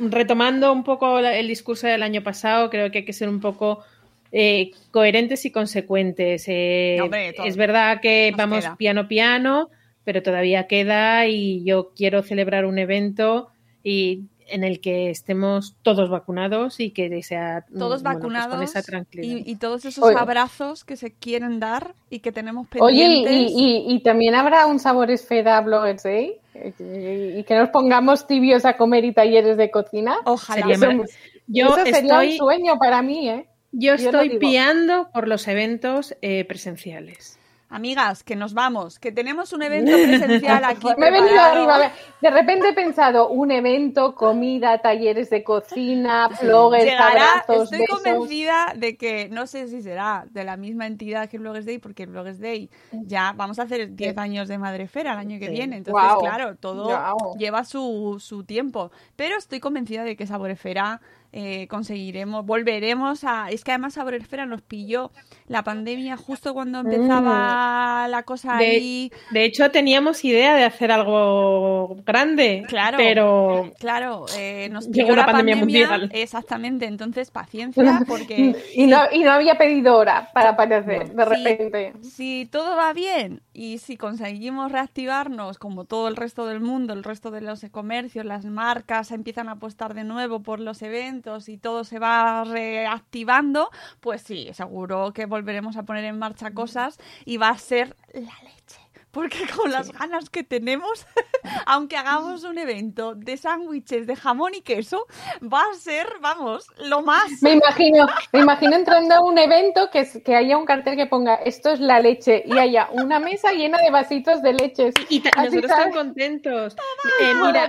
retomando 0.09 0.71
un 0.71 0.85
poco 0.85 1.19
el 1.19 1.47
discurso 1.47 1.87
del 1.87 2.03
año 2.03 2.23
pasado, 2.23 2.69
creo 2.69 2.89
que 2.89 2.99
hay 2.99 3.05
que 3.05 3.11
ser 3.11 3.27
un 3.27 3.41
poco 3.41 3.83
eh, 4.31 4.71
coherentes 4.91 5.43
y 5.45 5.51
consecuentes. 5.51 6.45
Eh, 6.47 6.95
No, 6.99 7.09
es 7.45 7.57
verdad 7.57 7.99
que 7.99 8.31
Nos 8.31 8.37
vamos 8.37 8.59
queda. 8.63 8.75
piano, 8.77 9.07
piano, 9.09 9.69
pero 10.05 10.23
todavía 10.23 10.67
queda 10.67 11.27
y 11.27 11.65
yo 11.65 11.91
quiero 11.97 12.23
celebrar 12.23 12.65
un 12.65 12.77
evento 12.79 13.49
y 13.83 14.21
en 14.49 14.63
el 14.63 14.79
que 14.79 15.09
estemos 15.09 15.75
todos 15.81 16.09
vacunados 16.09 16.79
y 16.79 16.91
que 16.91 17.21
sea 17.23 17.65
Todos 17.67 17.77
bueno, 17.77 17.89
pues 17.89 18.03
vacunados 18.03 18.55
con 18.55 18.63
esa 18.63 18.81
tranquilidad. 18.81 19.37
y, 19.45 19.51
y 19.51 19.55
todos 19.57 19.85
esos 19.85 20.03
Oye. 20.03 20.15
abrazos 20.17 20.83
que 20.83 20.95
se 20.95 21.13
quieren 21.13 21.59
dar 21.59 21.93
y 22.09 22.19
que 22.19 22.31
tenemos 22.31 22.67
Oye, 22.79 23.05
y, 23.07 23.23
pendientes. 23.25 23.53
y- 23.57 23.85
y 23.95 23.99
también 24.03 24.35
habrá 24.35 24.65
un 24.65 24.79
sabor 24.79 25.11
esfera 25.11 25.59
Bloggers 25.61 26.03
Day 26.03 26.35
Eh, 26.59 27.35
y 27.39 27.43
que 27.43 27.55
nos 27.55 27.69
pongamos 27.69 28.25
tibios 28.25 28.65
a 28.65 28.77
comer 28.77 29.05
y 29.05 29.13
talleres 29.13 29.57
de 29.57 29.69
cocina. 29.69 30.17
Ojalá. 30.25 30.61
Sería 30.61 30.75
Eso, 30.75 31.03
Yo 31.45 31.65
eso 31.67 31.75
sería 31.85 31.99
estoy- 31.99 32.31
un 32.31 32.37
sueño 32.37 32.79
para 32.79 33.01
mí, 33.03 33.29
¿eh? 33.29 33.45
Yo 33.71 33.93
estoy 33.93 34.39
piando 34.39 35.09
por 35.13 35.27
los 35.27 35.47
eventos 35.47 36.15
eh, 36.23 36.45
presenciales. 36.45 37.36
Amigas, 37.69 38.23
que 38.23 38.37
nos 38.37 38.53
vamos, 38.53 38.97
que 38.97 39.11
tenemos 39.11 39.51
un 39.51 39.61
evento 39.61 39.91
presencial 39.91 40.63
aquí. 40.65 40.87
Me 40.97 41.07
he 41.09 41.11
venido 41.11 41.39
arriba. 41.39 41.91
De 42.21 42.29
repente 42.29 42.69
he 42.69 42.73
pensado 42.73 43.27
un 43.29 43.51
evento, 43.51 44.15
comida, 44.15 44.77
talleres 44.79 45.29
de 45.29 45.43
cocina, 45.43 46.29
bloggers, 46.41 46.85
Llegará, 46.85 47.41
abrazos, 47.41 47.63
estoy 47.65 47.79
besos. 47.79 47.95
convencida 48.01 48.73
de 48.75 48.95
que, 48.95 49.27
no 49.29 49.47
sé 49.47 49.67
si 49.67 49.81
será 49.81 50.25
de 50.31 50.45
la 50.45 50.55
misma 50.55 50.87
entidad 50.87 51.27
que 51.29 51.35
el 51.35 51.43
Bloggers 51.43 51.65
Day, 51.65 51.77
porque 51.79 52.03
el 52.03 52.09
Bloggers 52.09 52.39
Day 52.39 52.69
ya 52.91 53.33
vamos 53.35 53.59
a 53.59 53.63
hacer 53.63 53.93
10 53.95 54.17
años 54.17 54.47
de 54.47 54.57
Madrefera 54.57 55.11
el 55.11 55.19
año 55.19 55.37
que 55.39 55.47
Sí. 55.47 55.51
viene, 55.51 55.75
entonces 55.77 56.09
claro, 56.21 56.55
todo 56.55 57.35
lleva 57.37 57.65
su, 57.65 58.15
su 58.19 58.45
tiempo, 58.45 58.91
pero 59.17 59.35
estoy 59.37 59.59
convencida 59.59 60.03
de 60.05 60.15
que 60.15 60.25
Saborefera 60.25 61.01
eh, 61.33 61.67
conseguiremos, 61.67 62.45
volveremos 62.45 63.23
a... 63.23 63.49
Es 63.49 63.63
que 63.63 63.71
además 63.71 63.93
Saborefera 63.95 64.45
nos 64.45 64.61
pilló 64.61 65.11
la 65.47 65.63
pandemia 65.63 66.17
justo 66.17 66.53
cuando 66.53 66.79
empezaba 66.79 68.07
la 68.09 68.23
cosa 68.23 68.55
Mm. 68.55 68.59
De, 68.59 68.65
ahí... 68.65 69.11
de 69.31 69.43
hecho, 69.45 69.69
teníamos 69.71 70.23
idea 70.25 70.55
de 70.55 70.63
hacer 70.63 70.91
algo 70.91 71.97
grande, 72.05 72.63
Claro. 72.67 72.97
pero 72.97 73.71
Claro, 73.79 74.25
eh, 74.37 74.69
nos 74.71 74.85
Llegó 74.89 75.09
pilló 75.09 75.15
la 75.15 75.25
la 75.25 75.25
pandemia 75.25 75.55
pandemia, 75.59 75.87
mundial. 75.89 76.11
exactamente, 76.13 76.85
entonces 76.85 77.29
paciencia 77.31 78.01
porque... 78.07 78.55
Y 78.73 78.87
no, 78.87 79.01
y 79.11 79.19
no 79.23 79.31
había 79.31 79.57
pedido 79.57 79.97
hora 79.97 80.29
para 80.33 80.51
aparecer, 80.51 81.11
de 81.13 81.25
repente. 81.25 81.93
si 82.01 82.47
todo 82.51 82.75
va 82.75 82.93
bien 82.93 83.41
y 83.53 83.79
si 83.79 83.97
conseguimos 83.97 84.71
reactivarnos 84.71 85.57
como 85.59 85.85
todo 85.85 86.07
el 86.07 86.15
resto 86.15 86.45
del 86.45 86.61
mundo, 86.61 86.93
el 86.93 87.03
resto 87.03 87.31
de 87.31 87.41
los 87.41 87.65
comercios, 87.71 88.25
las 88.25 88.45
marcas 88.45 89.11
empiezan 89.11 89.49
a 89.49 89.53
apostar 89.53 89.93
de 89.93 90.03
nuevo 90.03 90.41
por 90.41 90.59
los 90.59 90.81
eventos 90.81 91.26
y 91.49 91.57
todo 91.57 91.83
se 91.83 91.99
va 91.99 92.43
reactivando, 92.45 93.69
pues 93.99 94.21
sí, 94.21 94.49
seguro 94.53 95.11
que 95.13 95.25
volveremos 95.25 95.75
a 95.77 95.83
poner 95.83 96.05
en 96.05 96.17
marcha 96.17 96.51
cosas 96.51 96.97
y 97.25 97.37
va 97.37 97.49
a 97.49 97.57
ser 97.57 97.95
la 98.13 98.21
leche. 98.21 98.86
Porque 99.17 99.47
con 99.55 99.71
las 99.71 99.91
ganas 99.91 100.29
que 100.29 100.43
tenemos, 100.43 101.07
aunque 101.65 101.97
hagamos 101.97 102.43
un 102.43 102.59
evento 102.59 103.15
de 103.15 103.35
sándwiches 103.35 104.05
de 104.05 104.15
jamón 104.15 104.53
y 104.53 104.61
queso, 104.61 105.07
va 105.41 105.61
a 105.61 105.73
ser, 105.75 106.05
vamos, 106.21 106.67
lo 106.85 107.01
más. 107.01 107.41
Me 107.41 107.53
imagino, 107.53 108.05
me 108.31 108.41
imagino 108.41 108.75
entrando 108.75 109.15
a 109.15 109.23
un 109.25 109.39
evento 109.39 109.89
que, 109.91 110.01
es- 110.01 110.21
que 110.23 110.35
haya 110.35 110.55
un 110.55 110.65
cartel 110.65 110.95
que 110.95 111.07
ponga 111.07 111.33
esto 111.35 111.71
es 111.71 111.79
la 111.79 111.99
leche 111.99 112.43
y 112.45 112.57
haya 112.59 112.89
una 112.91 113.19
mesa 113.19 113.53
llena 113.53 113.79
de 113.81 113.89
vasitos 113.89 114.43
de 114.43 114.53
leches. 114.53 114.93
y 115.09 115.23
nosotros 115.35 115.67
tan 115.71 115.91
contentos. 115.91 116.75
Eh, 117.19 117.33
mira, 117.43 117.67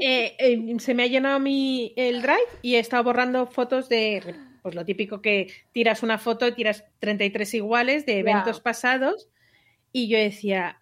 eh, 0.00 0.34
eh, 0.38 0.76
se 0.78 0.94
me 0.94 1.02
ha 1.02 1.06
llenado 1.06 1.38
mi, 1.40 1.92
el 1.96 2.22
drive 2.22 2.38
y 2.62 2.76
he 2.76 2.78
estado 2.78 3.04
borrando 3.04 3.46
fotos 3.46 3.90
de, 3.90 4.34
pues 4.62 4.74
lo 4.74 4.86
típico 4.86 5.20
que 5.20 5.52
tiras 5.72 6.02
una 6.02 6.16
foto 6.16 6.48
y 6.48 6.52
tiras 6.52 6.84
33 7.00 7.52
iguales 7.52 8.06
de 8.06 8.20
eventos 8.20 8.60
pasados 8.60 9.28
y 9.94 10.08
yo 10.08 10.18
decía, 10.18 10.80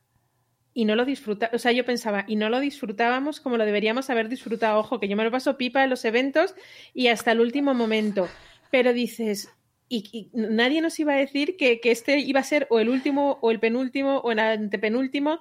y 0.73 0.87
no 0.87 0.97
lo 0.97 1.05
disfruta, 1.05 1.51
o 1.53 1.59
sea, 1.59 1.71
yo 1.73 1.85
pensaba, 1.85 2.25
y 2.27 2.37
no 2.37 2.49
lo 2.49 2.61
disfrutábamos 2.61 3.41
como 3.41 3.59
lo 3.59 3.67
deberíamos 3.67 4.09
haber 4.09 4.31
disfrutado, 4.31 4.81
ojo, 4.81 4.99
que 4.99 5.07
yo 5.07 5.17
me 5.17 5.25
lo 5.25 5.31
paso 5.31 5.59
pipa 5.59 5.85
en 5.85 5.91
los 5.91 6.07
eventos 6.07 6.55
y 6.95 7.09
hasta 7.09 7.33
el 7.33 7.41
último 7.41 7.75
momento, 7.75 8.27
pero 8.71 8.93
dices... 8.93 9.51
Y, 9.91 10.09
y 10.11 10.31
nadie 10.33 10.81
nos 10.81 10.99
iba 10.99 11.13
a 11.13 11.19
decir 11.19 11.59
que, 11.59 11.79
que 11.79 11.91
este 11.91 12.19
iba 12.21 12.41
a 12.41 12.45
ser 12.45 12.67
o 12.71 12.81
el 12.81 12.89
último 12.89 13.39
o 13.43 13.51
el 13.51 13.61
penúltimo 13.61 14.21
o 14.21 14.33
el 14.33 14.39
antepenúltimo, 14.39 15.41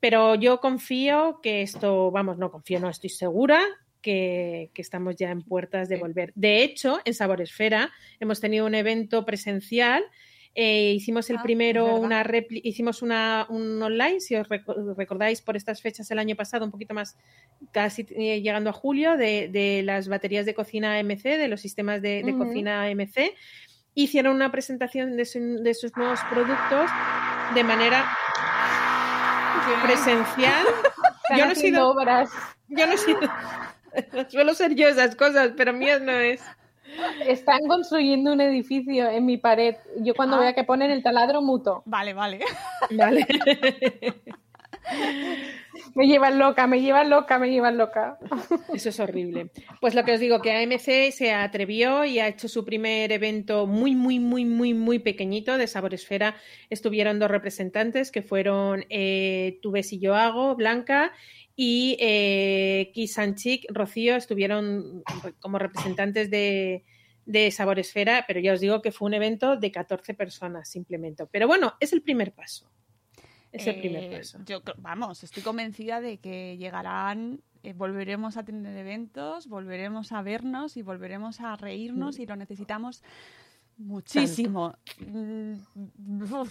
pero 0.00 0.34
yo 0.34 0.60
confío 0.60 1.40
que 1.42 1.62
esto, 1.62 2.10
vamos, 2.10 2.36
no 2.36 2.50
confío, 2.50 2.78
no 2.78 2.90
estoy 2.90 3.08
segura 3.08 3.64
que, 4.02 4.70
que 4.74 4.82
estamos 4.82 5.16
ya 5.16 5.30
en 5.30 5.40
puertas 5.40 5.88
de 5.88 5.96
volver. 5.96 6.34
De 6.34 6.62
hecho, 6.62 7.00
en 7.06 7.14
Saboresfera 7.14 7.90
hemos 8.20 8.38
tenido 8.38 8.66
un 8.66 8.74
evento 8.74 9.24
presencial. 9.24 10.04
Eh, 10.58 10.92
hicimos 10.94 11.28
el 11.28 11.36
Ah, 11.36 11.42
primero, 11.42 11.96
una 11.96 12.24
repli- 12.24 12.62
hicimos 12.64 13.02
una, 13.02 13.44
un 13.50 13.82
online, 13.82 14.20
si 14.20 14.34
os 14.36 14.48
reco- 14.48 14.94
recordáis, 14.96 15.42
por 15.42 15.54
estas 15.54 15.82
fechas 15.82 16.10
el 16.10 16.18
año 16.18 16.34
pasado, 16.34 16.64
un 16.64 16.70
poquito 16.70 16.94
más, 16.94 17.16
casi 17.72 18.06
eh, 18.10 18.40
llegando 18.40 18.70
a 18.70 18.72
julio, 18.72 19.18
de, 19.18 19.48
de 19.52 19.82
las 19.84 20.08
baterías 20.08 20.46
de 20.46 20.54
cocina 20.54 20.98
AMC, 20.98 21.22
de 21.24 21.48
los 21.48 21.60
sistemas 21.60 22.00
de, 22.00 22.22
de 22.24 22.32
cocina 22.38 22.84
AMC. 22.84 23.34
Hicieron 23.94 24.34
una 24.34 24.50
presentación 24.50 25.16
de, 25.16 25.24
su- 25.26 25.62
de 25.62 25.74
sus 25.74 25.94
nuevos 25.96 26.20
productos 26.30 26.90
de 27.54 27.62
manera 27.62 28.04
presencial. 29.82 30.64
Yo 31.36 31.44
no 31.46 31.52
he 31.52 31.54
sido, 31.56 31.94
yo 32.68 32.86
no 32.86 32.92
he 32.92 32.98
sido, 32.98 33.18
suelo 34.30 34.54
ser 34.54 34.74
yo 34.76 34.86
esas 34.88 35.16
cosas, 35.16 35.52
pero 35.56 35.72
mías 35.72 36.00
no 36.00 36.12
es. 36.12 36.40
Están 37.26 37.60
construyendo 37.68 38.32
un 38.32 38.40
edificio 38.40 39.08
en 39.10 39.26
mi 39.26 39.36
pared. 39.36 39.74
Yo 40.00 40.14
cuando 40.14 40.36
Ah. 40.36 40.40
vea 40.40 40.54
que 40.54 40.64
ponen 40.64 40.90
el 40.90 41.02
taladro 41.02 41.42
muto. 41.42 41.82
Vale, 41.86 42.14
vale. 42.14 42.40
Vale. 42.90 43.26
Me 45.94 46.06
llevan 46.06 46.38
loca, 46.38 46.66
me 46.66 46.80
llevan 46.80 47.10
loca, 47.10 47.38
me 47.38 47.50
llevan 47.50 47.76
loca. 47.78 48.18
Eso 48.72 48.90
es 48.90 49.00
horrible. 49.00 49.50
Pues 49.80 49.94
lo 49.94 50.04
que 50.04 50.12
os 50.12 50.20
digo, 50.20 50.40
que 50.40 50.52
AMC 50.52 51.10
se 51.10 51.32
atrevió 51.32 52.04
y 52.04 52.18
ha 52.18 52.28
hecho 52.28 52.48
su 52.48 52.64
primer 52.64 53.10
evento 53.12 53.66
muy, 53.66 53.94
muy, 53.94 54.18
muy, 54.20 54.44
muy, 54.44 54.74
muy 54.74 54.98
pequeñito 54.98 55.56
de 55.58 55.66
Saboresfera. 55.66 56.36
Estuvieron 56.70 57.18
dos 57.18 57.30
representantes 57.30 58.10
que 58.12 58.22
fueron 58.22 58.84
eh, 58.90 59.58
Tú 59.62 59.70
ves 59.72 59.92
y 59.92 59.98
yo 59.98 60.14
hago, 60.14 60.54
Blanca, 60.54 61.12
y 61.56 61.96
eh, 61.98 62.92
Chic, 63.34 63.64
Rocío, 63.70 64.14
estuvieron 64.14 65.02
como 65.40 65.58
representantes 65.58 66.30
de, 66.30 66.84
de 67.24 67.50
Saboresfera, 67.50 68.24
pero 68.28 68.40
ya 68.40 68.52
os 68.52 68.60
digo 68.60 68.82
que 68.82 68.92
fue 68.92 69.06
un 69.06 69.14
evento 69.14 69.56
de 69.56 69.72
14 69.72 70.12
personas 70.12 70.68
simplemente. 70.68 71.24
Pero 71.26 71.46
bueno, 71.46 71.74
es 71.80 71.94
el 71.94 72.02
primer 72.02 72.32
paso. 72.32 72.70
Es 73.52 73.66
el 73.66 73.78
primer 73.78 74.04
Eh, 74.04 74.18
paso. 74.18 74.38
Yo, 74.44 74.60
vamos, 74.76 75.24
estoy 75.24 75.42
convencida 75.42 76.02
de 76.02 76.18
que 76.18 76.58
llegarán, 76.58 77.40
eh, 77.62 77.72
volveremos 77.72 78.36
a 78.36 78.44
tener 78.44 78.76
eventos, 78.76 79.48
volveremos 79.48 80.12
a 80.12 80.20
vernos 80.20 80.76
y 80.76 80.82
volveremos 80.82 81.40
a 81.40 81.56
reírnos 81.56 82.18
y 82.18 82.26
lo 82.26 82.36
necesitamos 82.36 83.02
muchísimo. 83.76 84.74
Mm, 85.06 85.54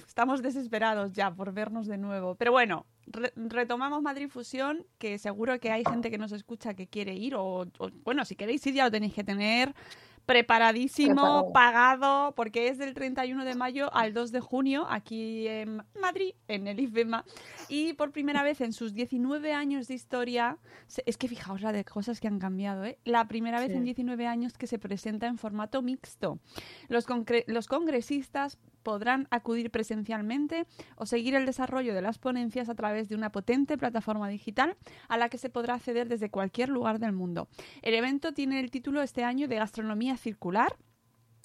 estamos 0.08 0.41
desesperados 0.41 1.12
ya 1.13 1.34
por 1.34 1.51
vernos 1.53 1.88
de 1.88 1.98
nuevo. 1.98 2.36
Pero 2.36 2.51
bueno, 2.51 2.86
re- 3.08 3.34
retomamos 3.36 4.01
Madrid 4.01 4.29
Fusión, 4.29 4.86
que 4.98 5.17
seguro 5.17 5.60
que 5.60 5.72
hay 5.72 5.84
gente 5.84 6.12
que 6.12 6.17
nos 6.17 6.32
escucha 6.32 6.74
que 6.74 6.88
quiere 6.88 7.13
ir 7.15 7.36
o, 7.36 7.62
o, 7.79 7.89
bueno, 8.03 8.25
si 8.25 8.36
queréis 8.36 8.65
ir 8.67 8.75
ya 8.75 8.86
lo 8.86 8.91
tenéis 8.91 9.13
que 9.13 9.24
tener 9.24 9.74
preparadísimo, 10.25 11.13
Preparado. 11.15 11.53
pagado, 11.53 12.34
porque 12.36 12.67
es 12.67 12.77
del 12.77 12.94
31 12.94 13.46
de 13.46 13.55
mayo 13.55 13.94
al 13.94 14.13
2 14.13 14.32
de 14.32 14.39
junio 14.39 14.86
aquí 14.89 15.48
en 15.48 15.84
Madrid, 16.01 16.34
en 16.48 16.67
el 16.67 16.79
IFEMA. 16.79 17.25
Y 17.70 17.94
por 17.94 18.12
primera 18.12 18.44
vez 18.44 18.62
en 18.62 18.74
sus 18.74 18.94
19 18.94 19.53
años 19.53 19.88
de 19.88 19.94
historia, 19.94 20.58
es 21.05 21.17
que 21.17 21.27
fijaos 21.27 21.62
la 21.62 21.72
de 21.72 21.84
cosas 21.86 22.20
que 22.20 22.27
han 22.27 22.39
cambiado, 22.39 22.86
¿eh? 22.86 22.98
La 23.05 23.27
primera 23.27 23.60
vez 23.60 23.70
Sí. 23.72 23.77
en 23.77 23.84
19 23.86 24.27
años 24.27 24.58
que 24.58 24.67
se 24.67 24.79
presenta 24.79 25.27
en 25.27 25.38
formato 25.38 25.82
mixto. 25.82 26.39
Los, 26.89 27.05
los 27.48 27.67
congresistas 27.67 28.58
podrán 28.84 29.27
acudir 29.32 29.72
presencialmente 29.72 30.67
o 30.96 31.08
seguir 31.08 31.34
el 31.34 31.48
desarrollo 31.48 31.96
de 31.96 32.03
las 32.03 32.20
ponencias 32.20 32.70
a 32.70 32.75
través 32.75 33.10
de 33.10 33.15
una 33.15 33.32
potente 33.32 33.79
plataforma 33.79 34.29
digital 34.29 34.77
a 35.08 35.17
la 35.17 35.27
que 35.27 35.39
se 35.39 35.50
podrá 35.50 35.74
acceder 35.74 36.08
desde 36.08 36.29
cualquier 36.29 36.70
lugar 36.70 37.00
del 37.00 37.12
mundo. 37.12 37.48
El 37.82 37.96
evento 37.96 38.32
tiene 38.34 38.60
el 38.60 38.70
título 38.70 39.01
este 39.01 39.24
año 39.24 39.48
de 39.48 39.55
Gastronomía 39.55 40.14
Circular 40.17 40.75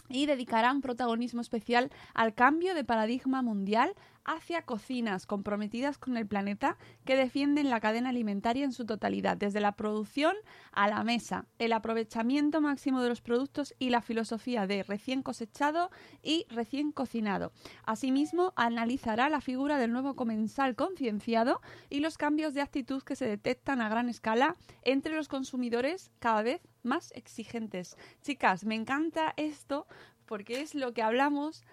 y 0.08 0.26
dedicarán 0.26 0.80
protagonismo 0.80 1.40
especial 1.40 1.90
al 2.14 2.34
cambio 2.34 2.74
de 2.74 2.84
paradigma 2.84 3.42
mundial 3.42 3.94
hacia 4.24 4.62
cocinas 4.62 5.26
comprometidas 5.26 5.98
con 5.98 6.16
el 6.16 6.26
planeta 6.26 6.76
que 7.04 7.16
defienden 7.16 7.70
la 7.70 7.80
cadena 7.80 8.10
alimentaria 8.10 8.64
en 8.64 8.72
su 8.72 8.86
totalidad, 8.86 9.36
desde 9.36 9.60
la 9.60 9.72
producción 9.72 10.36
a 10.72 10.88
la 10.88 11.02
mesa, 11.04 11.46
el 11.58 11.72
aprovechamiento 11.72 12.60
máximo 12.60 13.02
de 13.02 13.08
los 13.08 13.20
productos 13.20 13.74
y 13.78 13.90
la 13.90 14.02
filosofía 14.02 14.66
de 14.66 14.82
recién 14.82 15.22
cosechado 15.22 15.90
y 16.22 16.46
recién 16.48 16.92
cocinado. 16.92 17.52
Asimismo, 17.84 18.52
analizará 18.56 19.28
la 19.28 19.40
figura 19.40 19.78
del 19.78 19.92
nuevo 19.92 20.14
comensal 20.14 20.76
concienciado 20.76 21.60
y 21.88 22.00
los 22.00 22.18
cambios 22.18 22.54
de 22.54 22.60
actitud 22.60 23.02
que 23.02 23.16
se 23.16 23.26
detectan 23.26 23.80
a 23.80 23.88
gran 23.88 24.08
escala 24.08 24.56
entre 24.82 25.14
los 25.14 25.28
consumidores 25.28 26.10
cada 26.18 26.42
vez 26.42 26.60
más 26.82 27.12
exigentes. 27.12 27.96
Chicas, 28.22 28.64
me 28.64 28.74
encanta 28.74 29.34
esto 29.36 29.86
porque 30.26 30.60
es 30.60 30.74
lo 30.74 30.92
que 30.94 31.02
hablamos 31.02 31.64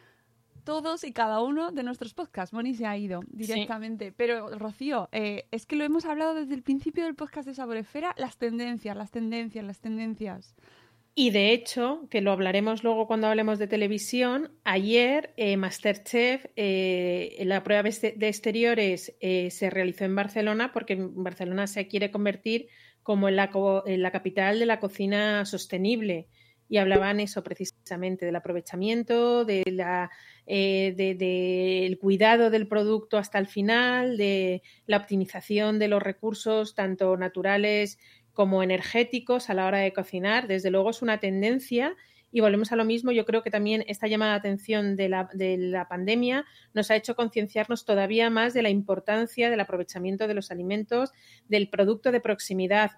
todos 0.68 1.06
y 1.06 1.14
cada 1.14 1.40
uno 1.40 1.72
de 1.72 1.82
nuestros 1.82 2.14
podcasts. 2.14 2.54
Moni 2.54 2.74
se 2.74 2.86
ha 2.86 2.98
ido 2.98 3.22
directamente. 3.30 4.12
Pero, 4.12 4.50
Rocío, 4.50 5.08
eh, 5.14 5.46
es 5.50 5.66
que 5.66 5.78
lo 5.78 5.86
hemos 5.86 6.04
hablado 6.04 6.34
desde 6.34 6.56
el 6.56 6.62
principio 6.62 7.06
del 7.06 7.16
podcast 7.16 7.48
de 7.48 7.54
Saboresfera, 7.54 8.14
las 8.18 8.36
tendencias, 8.36 8.98
las 8.98 9.10
tendencias, 9.10 9.64
las 9.64 9.80
tendencias. 9.80 10.58
Y 11.16 11.30
de 11.30 11.54
hecho, 11.54 12.06
que 12.10 12.20
lo 12.20 12.34
hablaremos 12.34 12.84
luego 12.84 13.08
cuando 13.08 13.28
hablemos 13.28 13.60
de 13.60 13.68
televisión, 13.68 14.52
ayer 14.66 15.34
eh, 15.38 15.56
Masterchef, 15.56 16.48
eh, 16.58 17.42
la 17.46 17.64
prueba 17.64 17.84
de 17.84 18.28
exteriores 18.28 19.16
se 19.22 19.70
realizó 19.70 20.04
en 20.04 20.16
Barcelona 20.18 20.74
porque 20.74 20.98
Barcelona 21.00 21.68
se 21.68 21.88
quiere 21.88 22.12
convertir 22.12 22.68
como 23.04 23.30
en 23.30 23.38
la, 23.38 23.50
en 23.86 24.02
la 24.02 24.12
capital 24.12 24.60
de 24.60 24.66
la 24.66 24.82
cocina 24.82 25.46
sostenible 25.46 26.28
y 26.70 26.78
hablaban 26.78 27.20
eso 27.20 27.44
precisamente 27.44 28.26
del 28.26 28.36
aprovechamiento, 28.36 29.46
de 29.46 29.64
la, 29.68 30.12
eh, 30.50 30.94
del 30.96 32.00
cuidado 32.00 32.50
del 32.50 32.68
producto 32.68 33.18
hasta 33.18 33.38
el 33.38 33.48
final, 33.48 34.16
de 34.16 34.64
la 34.86 34.96
optimización 34.96 35.78
de 35.78 35.90
los 35.90 36.02
recursos 36.02 36.74
tanto 36.74 37.18
naturales 37.18 38.00
como 38.32 38.64
energéticos 38.64 39.50
a 39.50 39.54
la 39.54 39.66
hora 39.66 39.80
de 39.80 39.92
cocinar. 39.92 40.48
Desde 40.48 40.72
luego 40.72 40.92
es 40.92 41.02
una 41.02 41.20
tendencia 41.20 41.96
y 42.32 42.40
volvemos 42.40 42.72
a 42.72 42.78
lo 42.78 42.86
mismo. 42.86 43.12
Yo 43.12 43.26
creo 43.26 43.44
que 43.44 43.52
también 43.52 43.84
esta 43.88 44.08
llamada 44.08 44.34
de 44.34 44.38
atención 44.38 44.96
de 44.96 45.10
la, 45.10 45.30
de 45.34 45.58
la 45.58 45.90
pandemia 45.90 46.46
nos 46.74 46.92
ha 46.92 46.96
hecho 46.96 47.16
concienciarnos 47.16 47.84
todavía 47.84 48.30
más 48.30 48.54
de 48.54 48.62
la 48.62 48.70
importancia 48.70 49.50
del 49.50 49.60
aprovechamiento 49.60 50.30
de 50.30 50.34
los 50.34 50.50
alimentos, 50.50 51.12
del 51.50 51.70
producto 51.70 52.14
de 52.14 52.22
proximidad, 52.22 52.92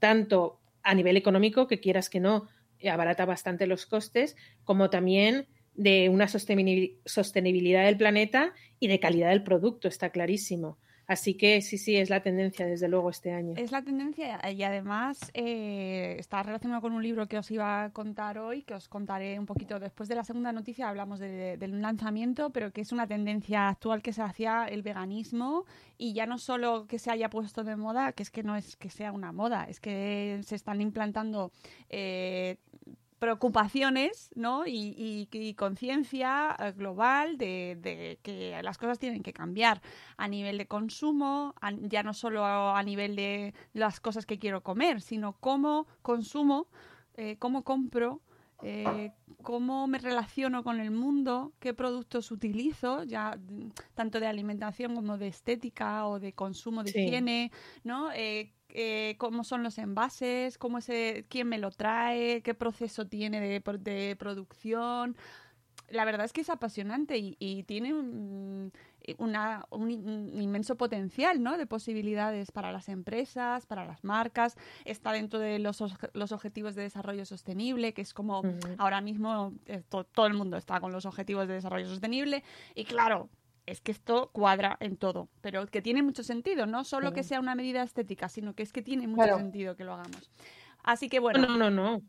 tanto 0.00 0.58
a 0.82 0.94
nivel 0.94 1.16
económico, 1.16 1.68
que 1.68 1.78
quieras 1.78 2.10
que 2.10 2.18
no, 2.18 2.48
abarata 2.90 3.26
bastante 3.26 3.66
los 3.66 3.86
costes, 3.86 4.36
como 4.64 4.90
también 4.90 5.46
de 5.76 6.08
una 6.08 6.26
sostenibilidad 6.28 7.84
del 7.84 7.96
planeta 7.96 8.52
y 8.80 8.88
de 8.88 9.00
calidad 9.00 9.30
del 9.30 9.42
producto, 9.42 9.88
está 9.88 10.10
clarísimo. 10.10 10.78
Así 11.06 11.34
que 11.34 11.62
sí, 11.62 11.78
sí, 11.78 11.96
es 11.96 12.10
la 12.10 12.20
tendencia 12.20 12.66
desde 12.66 12.88
luego 12.88 13.10
este 13.10 13.30
año. 13.30 13.54
Es 13.56 13.70
la 13.70 13.82
tendencia 13.82 14.40
y 14.50 14.62
además 14.64 15.30
eh, 15.34 16.16
está 16.18 16.42
relacionado 16.42 16.82
con 16.82 16.92
un 16.92 17.02
libro 17.02 17.28
que 17.28 17.38
os 17.38 17.48
iba 17.52 17.84
a 17.84 17.90
contar 17.90 18.38
hoy, 18.38 18.62
que 18.62 18.74
os 18.74 18.88
contaré 18.88 19.38
un 19.38 19.46
poquito 19.46 19.78
después 19.78 20.08
de 20.08 20.16
la 20.16 20.24
segunda 20.24 20.52
noticia, 20.52 20.88
hablamos 20.88 21.20
de, 21.20 21.56
lanzamiento, 21.68 22.50
pero 22.50 22.72
que 22.72 22.80
es 22.80 22.90
una 22.90 23.06
tendencia 23.06 23.68
actual 23.68 24.02
que 24.02 24.12
se 24.12 24.22
hacía 24.22 24.66
el 24.66 24.82
veganismo 24.82 25.64
y 25.96 26.12
ya 26.12 26.26
no 26.26 26.38
solo 26.38 26.86
que 26.88 26.98
se 26.98 27.12
haya 27.12 27.30
puesto 27.30 27.62
de 27.62 27.76
moda, 27.76 28.12
que 28.12 28.24
es 28.24 28.30
que 28.30 28.42
no 28.42 28.56
es 28.56 28.74
que 28.74 28.90
sea 28.90 29.12
una 29.12 29.30
moda, 29.30 29.66
es 29.68 29.78
que 29.78 30.40
se 30.44 30.56
están 30.56 30.80
implantando 30.80 31.52
eh, 31.88 32.56
preocupaciones 33.18 34.30
¿no? 34.34 34.64
y, 34.66 35.54
conciencia 35.56 36.54
eh, 36.58 36.72
global 36.72 37.38
de, 37.38 38.18
que 38.22 38.60
las 38.62 38.78
cosas 38.78 38.98
tienen 38.98 39.22
que 39.22 39.32
cambiar 39.32 39.80
a 40.16 40.28
nivel 40.28 40.58
de 40.58 40.66
consumo, 40.66 41.54
ya 41.80 42.02
no 42.02 42.12
solo 42.14 42.44
a, 42.44 42.82
nivel 42.82 43.16
de 43.16 43.54
las 43.72 44.00
cosas 44.00 44.26
que 44.26 44.38
quiero 44.38 44.62
comer, 44.62 45.00
sino 45.00 45.34
cómo 45.34 45.86
consumo, 46.02 46.68
eh, 47.14 47.36
cómo 47.38 47.62
compro, 47.64 48.20
eh, 48.62 49.12
cómo 49.42 49.86
me 49.86 49.98
relaciono 49.98 50.64
con 50.64 50.80
el 50.80 50.90
mundo, 50.90 51.52
qué 51.60 51.74
productos 51.74 52.30
utilizo, 52.30 53.04
ya 53.04 53.38
tanto 53.94 54.20
de 54.20 54.26
alimentación 54.26 54.94
como 54.94 55.18
de 55.18 55.28
estética 55.28 56.06
o 56.06 56.18
de 56.18 56.32
consumo 56.32 56.82
de 56.82 56.90
higiene, 56.90 57.52
¿no? 57.84 58.10
eh, 58.78 59.16
cómo 59.18 59.42
son 59.42 59.62
los 59.62 59.78
envases, 59.78 60.58
cómo 60.58 60.78
ese, 60.78 61.24
quién 61.28 61.48
me 61.48 61.58
lo 61.58 61.70
trae, 61.70 62.42
qué 62.42 62.54
proceso 62.54 63.06
tiene 63.06 63.40
de, 63.40 63.62
de 63.80 64.16
producción. 64.16 65.16
La 65.88 66.04
verdad 66.04 66.26
es 66.26 66.32
que 66.32 66.40
es 66.40 66.50
apasionante 66.50 67.16
y, 67.16 67.62
tiene 67.62 67.94
un, 67.94 68.72
una, 69.18 69.64
un, 69.70 69.90
inmenso 69.90 70.76
potencial 70.76 71.42
¿no? 71.42 71.56
de 71.56 71.66
posibilidades 71.66 72.50
para 72.50 72.72
las 72.72 72.88
empresas, 72.88 73.66
para 73.66 73.84
las 73.84 74.04
marcas. 74.04 74.56
Está 74.84 75.12
dentro 75.12 75.38
de 75.38 75.58
los, 75.58 75.82
los 76.12 76.32
objetivos 76.32 76.74
de 76.74 76.82
desarrollo 76.82 77.24
sostenible, 77.24 77.94
que 77.94 78.02
es 78.02 78.14
como 78.14 78.42
ahora 78.78 79.00
mismo 79.00 79.52
eh, 79.66 79.82
todo 79.88 80.26
el 80.26 80.34
mundo 80.34 80.56
está 80.56 80.80
con 80.80 80.92
los 80.92 81.06
objetivos 81.06 81.48
de 81.48 81.54
desarrollo 81.54 81.88
sostenible. 81.88 82.42
Y 82.74 82.84
claro, 82.84 83.28
es 83.66 83.80
que 83.80 83.92
esto 83.92 84.30
cuadra 84.32 84.76
en 84.80 84.96
todo, 84.96 85.28
pero 85.40 85.66
que 85.66 85.82
tiene 85.82 86.02
mucho 86.02 86.22
sentido, 86.22 86.66
no 86.66 86.84
solo 86.84 87.12
que 87.12 87.22
sea 87.22 87.40
una 87.40 87.54
medida 87.54 87.82
estética, 87.82 88.28
sino 88.28 88.54
que 88.54 88.62
es 88.62 88.72
que 88.72 88.82
tiene 88.82 89.06
mucho 89.08 89.36
sentido 89.36 89.76
que 89.76 89.84
lo 89.84 89.94
hagamos. 89.94 90.30
Así 90.82 91.08
que 91.08 91.18
bueno. 91.18 91.40
No, 91.40 91.56
no, 91.56 91.70
no. 91.70 92.02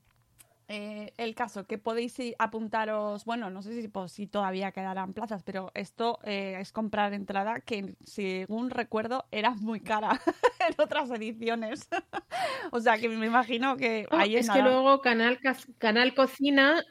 Eh, 0.69 1.13
el 1.17 1.33
caso, 1.33 1.65
que 1.65 1.77
podéis 1.77 2.17
apuntaros, 2.39 3.23
bueno, 3.23 3.49
no 3.49 3.61
sé 3.61 3.81
si, 3.81 3.87
pues, 3.87 4.11
si 4.11 4.27
todavía 4.27 4.73
quedarán 4.73 5.13
plazas, 5.13 5.41
pero 5.43 5.71
esto 5.73 6.19
eh, 6.23 6.57
es 6.59 6.73
comprar 6.73 7.13
entrada 7.13 7.61
que, 7.61 7.95
según 8.03 8.69
recuerdo, 8.69 9.25
era 9.31 9.51
muy 9.51 9.79
cara 9.79 10.19
en 10.67 10.75
otras 10.77 11.09
ediciones. 11.11 11.87
o 12.71 12.81
sea, 12.81 12.97
que 12.97 13.07
me 13.07 13.25
imagino 13.25 13.77
que 13.77 14.07
ahí 14.11 14.35
es 14.35 14.49
que 14.49 14.61
luego 14.61 15.01
Canal, 15.01 15.39
Canal 15.77 16.13
Cocina 16.13 16.83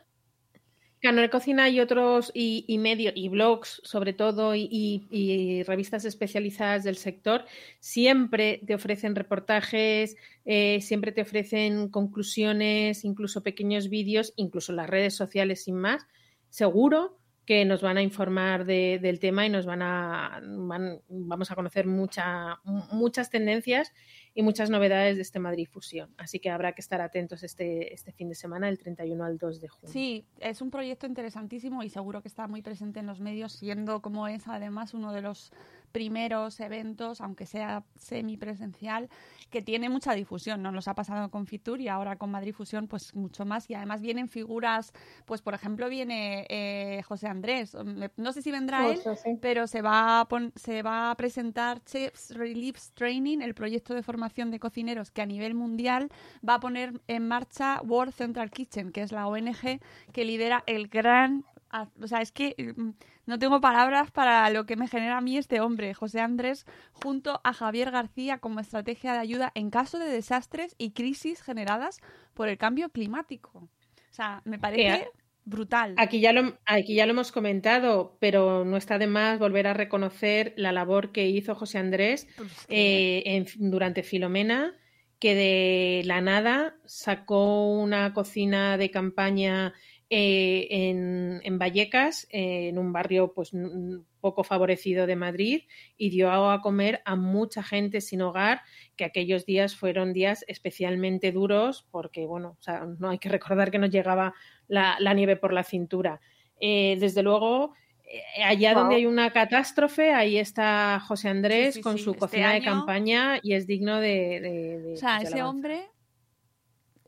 Canal 1.07 1.31
Cocina 1.31 1.69
y 1.69 1.79
otros 1.79 2.33
y, 2.35 2.79
medios 2.79 3.13
y 3.15 3.29
blogs 3.29 3.81
sobre 3.85 4.13
todo 4.13 4.57
y, 4.57 5.63
revistas 5.65 6.05
especializadas 6.05 6.83
del 6.83 6.97
sector 6.97 7.45
siempre 7.79 8.61
te 8.67 8.75
ofrecen 8.75 9.15
reportajes, 9.15 10.17
eh, 10.45 10.81
siempre 10.81 11.13
te 11.13 11.23
ofrecen 11.23 11.91
conclusiones, 11.91 13.05
incluso 13.05 13.45
pequeños 13.45 13.89
vídeos, 13.89 14.33
incluso 14.35 14.73
las 14.73 14.91
redes 14.91 15.15
sociales 15.15 15.63
sin 15.63 15.77
más. 15.77 16.09
Seguro 16.49 17.21
que 17.45 17.65
nos 17.65 17.83
van 17.83 17.99
a 17.99 18.03
informar 18.03 18.65
del 18.65 19.21
tema 19.21 19.47
y 19.47 19.49
nos 19.49 19.65
van 19.65 19.83
a 19.83 20.41
vamos 20.43 21.51
a 21.53 21.55
conocer 21.55 21.87
mucha, 21.87 22.59
muchas 22.91 23.31
tendencias 23.31 23.93
y 24.37 24.43
muchas 24.43 24.69
novedades 24.69 25.17
de 25.17 25.23
este 25.23 25.39
Madrid 25.39 25.67
Fusión. 25.67 26.11
Así 26.19 26.41
que 26.41 26.51
habrá 26.51 26.73
que 26.73 26.83
estar 26.83 27.01
atentos 27.01 27.43
este, 27.43 27.95
este 27.95 28.13
fin 28.13 28.29
de 28.29 28.35
semana, 28.35 28.67
del 28.67 28.79
31 28.79 29.25
al 29.25 29.39
2 29.39 29.61
de 29.63 29.69
junio. 29.69 29.91
Sí, 29.91 30.27
es 30.41 30.61
un 30.61 30.71
proyecto 30.71 31.07
interesantísimo 31.07 31.83
y 31.83 31.89
seguro 31.89 32.21
que 32.21 32.29
está 32.29 32.47
muy 32.47 32.61
presente 32.61 33.01
en 33.01 33.07
los 33.07 33.19
medios, 33.19 33.53
siendo 33.53 34.03
como 34.03 34.29
es 34.29 34.47
además 34.47 34.93
uno 34.93 35.15
de 35.15 35.23
los 35.23 35.53
primeros 35.97 36.61
eventos, 36.61 37.23
aunque 37.23 37.47
sea 37.47 37.83
semipresencial, 37.99 39.09
que 39.49 39.63
tiene 39.63 39.89
mucha 39.89 40.13
difusión. 40.13 40.63
Nos 40.63 40.75
los 40.75 40.89
ha 40.89 40.95
pasado 40.95 41.31
con 41.31 41.47
Fitur 41.47 41.81
y 41.81 41.89
ahora 41.89 42.17
con 42.17 42.31
Madrid 42.31 42.53
Fusión, 42.53 42.87
pues 42.87 43.15
mucho 43.15 43.47
más. 43.47 43.71
Y 43.71 43.75
además 43.75 44.03
vienen 44.03 44.29
figuras, 44.29 44.93
pues 45.25 45.41
por 45.41 45.55
ejemplo 45.55 45.89
viene 45.89 46.47
eh, 46.51 47.01
José 47.05 47.29
Andrés. 47.29 47.75
No 48.19 48.35
sé 48.35 48.43
si 48.43 48.53
vendrá 48.53 48.87
él, 48.91 49.01
pero 49.41 49.67
se 49.67 49.81
va, 49.81 50.21
a 50.21 50.29
se 50.55 50.83
va 50.83 51.11
a 51.11 51.15
presentar 51.15 51.83
Chefs 51.83 52.35
Reliefs 52.35 52.93
Training, 52.93 53.41
el 53.41 53.55
proyecto 53.55 53.95
de 53.95 54.03
formación 54.03 54.51
de 54.51 54.61
cocineros 54.61 55.11
que 55.11 55.23
a 55.23 55.27
nivel 55.27 55.55
mundial 55.55 56.11
va 56.47 56.57
a 56.57 56.61
poner 56.61 57.01
en 57.07 57.27
marcha 57.27 57.81
World 57.83 58.13
Central 58.13 58.51
Kitchen, 58.51 58.93
que 58.93 59.01
es 59.01 59.13
la 59.13 59.29
ONG 59.29 59.81
que 60.13 60.25
lidera 60.27 60.63
el 60.67 60.89
gran 60.89 61.47
o 62.03 62.07
sea, 62.07 62.21
es 62.21 62.33
que 62.33 62.55
mm, 62.77 62.91
no 63.27 63.39
tengo 63.39 63.61
palabras 63.61 64.11
para 64.11 64.49
lo 64.51 64.67
que 64.67 64.77
me 64.77 64.89
genera 64.89 65.19
a 65.19 65.21
mí 65.21 65.37
este 65.37 65.61
hombre, 65.61 65.95
José 65.95 66.21
Andrés, 66.21 66.65
junto 66.93 67.41
a 67.45 67.53
Javier 67.53 67.91
García 67.91 68.39
como 68.39 68.61
estrategia 68.61 69.13
de 69.13 69.19
ayuda 69.19 69.53
en 69.55 69.71
caso 69.71 69.99
de 69.99 70.07
desastres 70.07 70.75
y 70.79 70.93
crisis 70.93 71.43
generadas 71.43 72.01
por 72.35 72.49
el 72.49 72.57
cambio 72.57 72.89
climático. 72.91 73.51
O 73.59 74.15
sea, 74.17 74.43
me 74.45 74.59
parece 74.59 75.09
brutal. 75.45 75.95
Aquí 75.97 76.21
ya, 76.21 76.33
lo, 76.33 76.59
aquí 76.65 76.95
ya 76.95 77.07
lo 77.07 77.13
hemos 77.13 77.33
comentado, 77.33 78.17
pero 78.21 78.65
no 78.65 78.77
está 78.77 78.99
de 78.99 79.07
más 79.07 79.39
volver 79.39 79.67
a 79.67 79.75
reconocer 79.75 80.55
la 80.57 80.73
labor 80.73 81.13
que 81.13 81.29
hizo 81.29 81.55
José 81.55 81.79
Andrés 81.79 82.27
pues 82.37 82.67
eh, 82.69 83.45
durante 83.59 84.03
Filomena 84.03 84.75
que 85.19 85.35
de 85.35 86.03
la 86.05 86.21
nada 86.21 86.77
sacó 86.85 87.71
una 87.71 88.13
cocina 88.13 88.77
de 88.77 88.91
campaña 88.91 89.73
eh, 90.09 90.69
en, 90.71 91.41
en, 91.43 91.59
Vallecas, 91.59 92.29
eh, 92.31 92.69
en 92.69 92.79
un 92.79 92.93
barrio 92.93 93.33
pues 93.35 93.51
poco 94.21 94.45
favorecido 94.45 95.07
de 95.07 95.17
Madrid, 95.17 95.63
y 95.97 96.11
dio 96.11 96.31
a 96.31 96.61
comer 96.61 97.03
a 97.05 97.17
mucha 97.17 97.63
gente 97.63 98.01
sin 98.01 98.23
hogar, 98.23 98.63
que 98.97 99.05
aquellos 99.05 99.47
días 99.47 99.75
fueron 99.75 100.13
días 100.13 100.45
especialmente 100.47 101.33
duros, 101.33 101.89
porque 101.91 102.25
bueno, 102.25 102.57
o 102.59 102.63
sea, 102.63 102.87
no 102.99 103.11
hay 103.11 103.19
que 103.19 103.29
recordar 103.29 103.71
que 103.71 103.79
nos 103.79 103.91
llegaba 103.91 104.35
la, 104.69 104.97
la 105.01 105.13
nieve 105.13 105.37
por 105.37 105.53
la 105.53 105.65
cintura. 105.65 106.21
Eh, 106.61 106.97
desde 107.01 107.23
luego, 107.23 107.75
eh, 108.05 108.43
allá 108.45 108.75
wow. 108.75 108.83
donde 108.83 108.97
hay 108.97 109.07
una 109.07 109.33
catástrofe, 109.33 110.13
ahí 110.13 110.39
está 110.39 111.01
José 111.01 111.29
Andrés 111.29 111.75
sí, 111.75 111.81
sí, 111.81 111.83
con 111.83 111.99
su 111.99 112.11
este 112.11 112.21
cocina 112.21 112.51
año... 112.51 112.61
de 112.61 112.65
campaña 112.65 113.41
y 113.43 113.55
es 113.55 113.67
digno 113.67 114.01
de. 114.01 114.41
de, 114.41 114.81
de 114.81 114.93
o 114.95 114.97
sea, 114.97 115.17
ese 115.19 115.35
alabanza. 115.35 115.49
hombre 115.49 115.96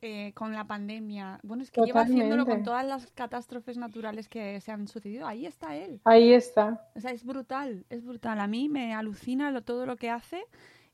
eh, 0.01 0.33
con 0.35 0.53
la 0.53 0.65
pandemia, 0.65 1.41
bueno, 1.43 1.63
es 1.63 1.71
que 1.71 1.81
Totalmente. 1.81 2.13
lleva 2.13 2.25
haciéndolo 2.25 2.47
con 2.47 2.63
todas 2.63 2.87
las 2.87 3.07
catástrofes 3.13 3.77
naturales 3.77 4.29
que 4.29 4.61
se 4.61 4.73
han 4.73 4.87
sucedido. 4.89 5.27
Ahí 5.27 5.47
está 5.47 5.77
él. 5.77 6.01
Ahí 6.05 6.33
está. 6.33 6.89
O 6.95 7.01
sea, 7.01 7.11
es 7.11 7.25
brutal, 7.25 7.85
es 7.91 8.05
brutal. 8.05 8.39
A 8.41 8.47
mí 8.47 8.69
me 8.69 8.95
alucina 8.95 9.51
lo, 9.51 9.63
todo 9.63 9.87
lo 9.87 9.97
que 9.97 10.11
hace. 10.11 10.45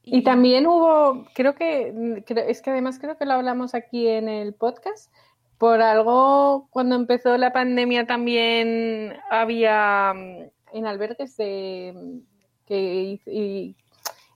Y... 0.03 0.19
y 0.19 0.23
también 0.23 0.67
hubo, 0.67 1.27
creo 1.35 1.55
que, 1.55 2.23
creo, 2.27 2.45
es 2.47 2.63
que 2.63 2.71
además 2.71 2.99
creo 2.99 3.17
que 3.17 3.25
lo 3.25 3.33
hablamos 3.33 3.75
aquí 3.75 4.07
en 4.09 4.29
el 4.29 4.55
podcast, 4.55 5.11
por 5.59 5.81
algo, 5.81 6.69
cuando 6.71 6.95
empezó 6.95 7.37
la 7.39 7.53
pandemia 7.53 8.07
también 8.07 9.17
había 9.31 10.13
mm, 10.15 10.77
en 10.77 10.87
albergues 10.87 11.37
de 11.37 12.21
que 12.67 13.21
hizo, 13.27 13.31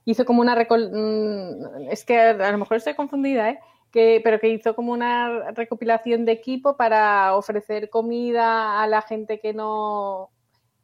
hizo 0.05 0.25
como 0.25 0.41
una 0.41 0.55
recol... 0.55 0.89
Mm, 0.91 1.89
es 1.89 2.05
que 2.05 2.19
a 2.19 2.51
lo 2.51 2.57
mejor 2.57 2.77
estoy 2.77 2.93
confundida, 2.93 3.49
¿eh? 3.49 3.59
Que, 3.91 4.21
pero 4.23 4.39
que 4.39 4.49
hizo 4.49 4.75
como 4.75 4.93
una 4.93 5.51
recopilación 5.51 6.23
de 6.25 6.33
equipo 6.33 6.77
para 6.77 7.35
ofrecer 7.35 7.89
comida 7.89 8.81
a 8.81 8.87
la 8.87 9.01
gente 9.01 9.39
que 9.39 9.53
no 9.53 10.29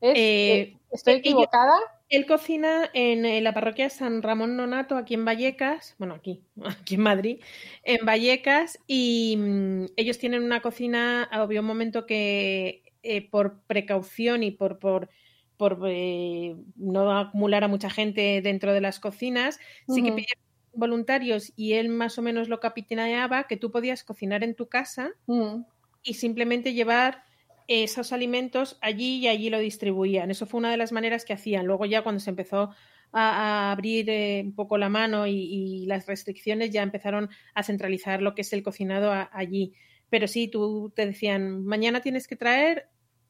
es. 0.01 0.13
Eh, 0.17 0.77
¿Estoy 0.91 1.15
equivocada? 1.15 1.73
Él, 2.09 2.25
cocina 2.25 2.89
en, 2.93 3.43
la 3.43 3.53
parroquia 3.53 3.89
San 3.89 4.21
Ramón 4.21 4.55
Nonato, 4.55 4.95
aquí 4.95 5.15
en 5.15 5.25
Vallecas, 5.25 5.95
bueno, 5.97 6.13
aquí, 6.13 6.43
aquí 6.63 6.95
en 6.95 7.01
Madrid, 7.01 7.43
en 7.83 8.05
Vallecas, 8.05 8.79
y 8.87 9.35
mmm, 9.37 9.85
ellos 9.97 10.17
tienen 10.17 10.43
una 10.43 10.61
cocina, 10.61 11.23
había 11.23 11.61
un 11.61 11.67
momento 11.67 12.05
que 12.05 12.83
eh, 13.03 13.29
por 13.29 13.59
precaución 13.67 14.43
y 14.43 14.51
por, 14.51 14.79
por 14.79 15.09
por 15.57 15.79
eh, 15.87 16.55
no 16.75 17.17
acumular 17.17 17.63
a 17.63 17.67
mucha 17.67 17.89
gente 17.89 18.41
dentro 18.41 18.73
de 18.73 18.81
las 18.81 18.99
cocinas, 18.99 19.57
uh 19.87 19.91
-huh. 19.91 19.95
sí 19.95 20.03
que 20.03 20.11
pidieron 20.11 20.43
voluntarios 20.75 21.53
y 21.55 21.73
él 21.73 21.89
más 21.89 22.17
o 22.17 22.21
menos 22.21 22.49
lo 22.49 22.59
capitaneaba, 22.59 23.47
que 23.47 23.57
tú 23.57 23.71
podías 23.71 24.03
cocinar 24.03 24.43
en 24.43 24.55
tu 24.55 24.67
casa 24.67 25.11
-huh. 25.27 25.65
y 26.03 26.13
simplemente 26.15 26.73
llevar 26.73 27.23
esos 27.67 28.13
alimentos 28.13 28.77
allí 28.81 29.17
y 29.17 29.27
allí 29.27 29.49
lo 29.49 29.59
distribuían. 29.59 30.29
Eso 30.31 30.45
fue 30.45 30.59
una 30.59 30.71
de 30.71 30.77
las 30.77 30.91
maneras 30.91 31.25
que 31.25 31.33
hacían. 31.33 31.65
Luego 31.65 31.85
ya 31.85 32.03
cuando 32.03 32.19
se 32.19 32.29
empezó 32.29 32.71
a, 33.11 33.69
a 33.69 33.71
abrir 33.71 34.09
eh, 34.09 34.41
un 34.45 34.53
poco 34.53 34.77
la 34.77 34.89
mano 34.89 35.25
y, 35.25 35.33
y, 35.33 35.85
las 35.85 36.05
restricciones 36.05 36.71
ya 36.71 36.83
empezaron 36.83 37.29
a 37.53 37.63
centralizar 37.63 38.21
lo 38.21 38.35
que 38.35 38.41
es 38.41 38.53
el 38.53 38.61
cocinado 38.61 39.11
a, 39.11 39.29
allí. 39.33 39.73
Pero 40.09 40.27
sí, 40.27 40.47
tú 40.47 40.91
te 40.95 41.05
decían, 41.05 41.65
mañana 41.65 42.01
tienes 42.01 42.27
que 42.27 42.35
traer 42.35 42.87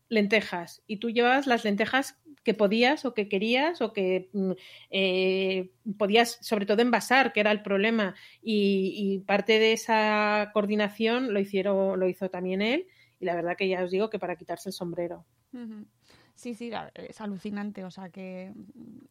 lentejas 0.09 0.83
y 0.87 0.97
tú 0.97 1.09
llevabas 1.09 1.47
las 1.47 1.63
lentejas 1.63 2.17
que 2.43 2.53
podías 2.53 3.05
o 3.05 3.13
que 3.13 3.27
querías 3.27 3.81
o 3.81 3.91
que 3.91 4.29
eh, 4.91 5.71
podías 5.97 6.37
sobre 6.41 6.65
todo 6.65 6.81
envasar 6.81 7.33
que 7.33 7.39
era 7.39 7.51
el 7.51 7.63
problema 7.63 8.15
y, 8.41 8.93
y, 8.95 9.19
parte 9.19 9.57
de 9.57 9.73
esa 9.73 10.51
coordinación 10.53 11.33
lo 11.33 11.39
hicieron 11.39 11.99
lo 11.99 12.07
hizo 12.07 12.29
también 12.29 12.61
él 12.61 12.87
y 13.19 13.25
la 13.25 13.35
verdad 13.35 13.57
que 13.57 13.67
ya 13.67 13.83
os 13.83 13.91
digo 13.91 14.09
que 14.09 14.19
para 14.19 14.35
quitarse 14.35 14.69
el 14.69 14.73
sombrero 14.73 15.25
uh 15.53 15.57
-huh. 15.57 15.85
Sí, 16.35 16.53
sí, 16.53 16.69
es 16.95 17.21
alucinante. 17.21 17.85
O 17.85 17.91
sea, 17.91 18.09
que, 18.09 18.53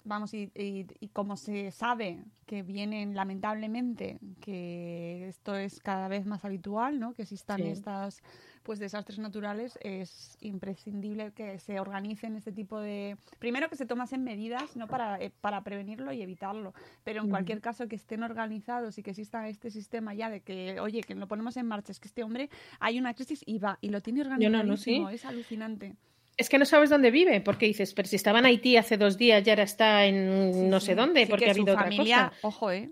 vamos, 0.04 0.34
y, 0.34 0.50
y, 0.54 0.86
y, 1.00 1.08
como 1.08 1.38
se 1.38 1.70
sabe 1.70 2.22
que 2.44 2.62
vienen, 2.62 3.14
lamentablemente, 3.14 4.18
que 4.40 5.26
esto 5.28 5.56
es 5.56 5.80
cada 5.80 6.08
vez 6.08 6.26
más 6.26 6.44
habitual, 6.44 7.00
¿no? 7.00 7.14
Que 7.14 7.22
existan 7.22 7.62
sí. 7.62 7.68
estas, 7.68 8.22
pues, 8.64 8.78
desastres 8.78 9.18
naturales, 9.18 9.78
es 9.82 10.36
imprescindible 10.40 11.32
que 11.32 11.58
se 11.60 11.78
organicen 11.78 12.34
este 12.34 12.50
tipo 12.50 12.80
de... 12.80 13.16
Primero, 13.38 13.68
que 13.68 13.76
se 13.76 13.86
tomasen 13.86 14.24
medidas, 14.24 14.74
¿no? 14.74 14.88
Para, 14.88 15.20
eh, 15.20 15.30
para 15.40 15.62
prevenirlo 15.62 16.12
y 16.12 16.22
evitarlo. 16.22 16.74
Pero 17.04 17.22
en 17.22 17.30
cualquier 17.30 17.60
caso, 17.60 17.86
que 17.86 17.96
estén 17.96 18.22
organizados 18.22 18.98
y 18.98 19.02
que 19.02 19.10
exista 19.10 19.48
este 19.48 19.70
sistema 19.70 20.14
ya 20.14 20.30
de 20.30 20.40
que, 20.40 20.80
oye, 20.80 21.02
que 21.02 21.14
lo 21.14 21.28
ponemos 21.28 21.56
en 21.56 21.66
marcha. 21.66 21.92
Es 21.92 22.00
que 22.00 22.08
este 22.08 22.24
hombre, 22.24 22.50
hay 22.80 22.98
una 22.98 23.14
crisis 23.14 23.42
y 23.46 23.58
va, 23.58 23.78
y 23.80 23.90
lo 23.90 24.00
tiene 24.00 24.22
organizado. 24.22 24.64
No, 24.64 24.64
no, 24.64 24.76
sí. 24.76 25.04
Es 25.12 25.24
alucinante 25.24 25.94
es 26.36 26.48
que 26.48 26.58
no 26.58 26.64
sabes 26.64 26.90
dónde 26.90 27.10
vive, 27.10 27.40
porque 27.40 27.66
dices, 27.66 27.94
pero 27.94 28.08
si 28.08 28.16
estaba 28.16 28.40
en 28.40 28.46
Haití 28.46 28.76
hace 28.76 28.96
dos 28.96 29.16
días, 29.16 29.42
ya 29.44 29.52
ahora 29.52 29.62
está 29.62 30.04
en 30.06 30.52
sí, 30.52 30.60
no 30.62 30.80
sé 30.80 30.94
dónde, 30.94 31.24
sí, 31.24 31.30
porque 31.30 31.46
ha 31.46 31.52
habido 31.52 31.74
familia, 31.74 32.26
otra 32.26 32.28
cosa. 32.30 32.46
Ojo, 32.48 32.70
eh, 32.72 32.90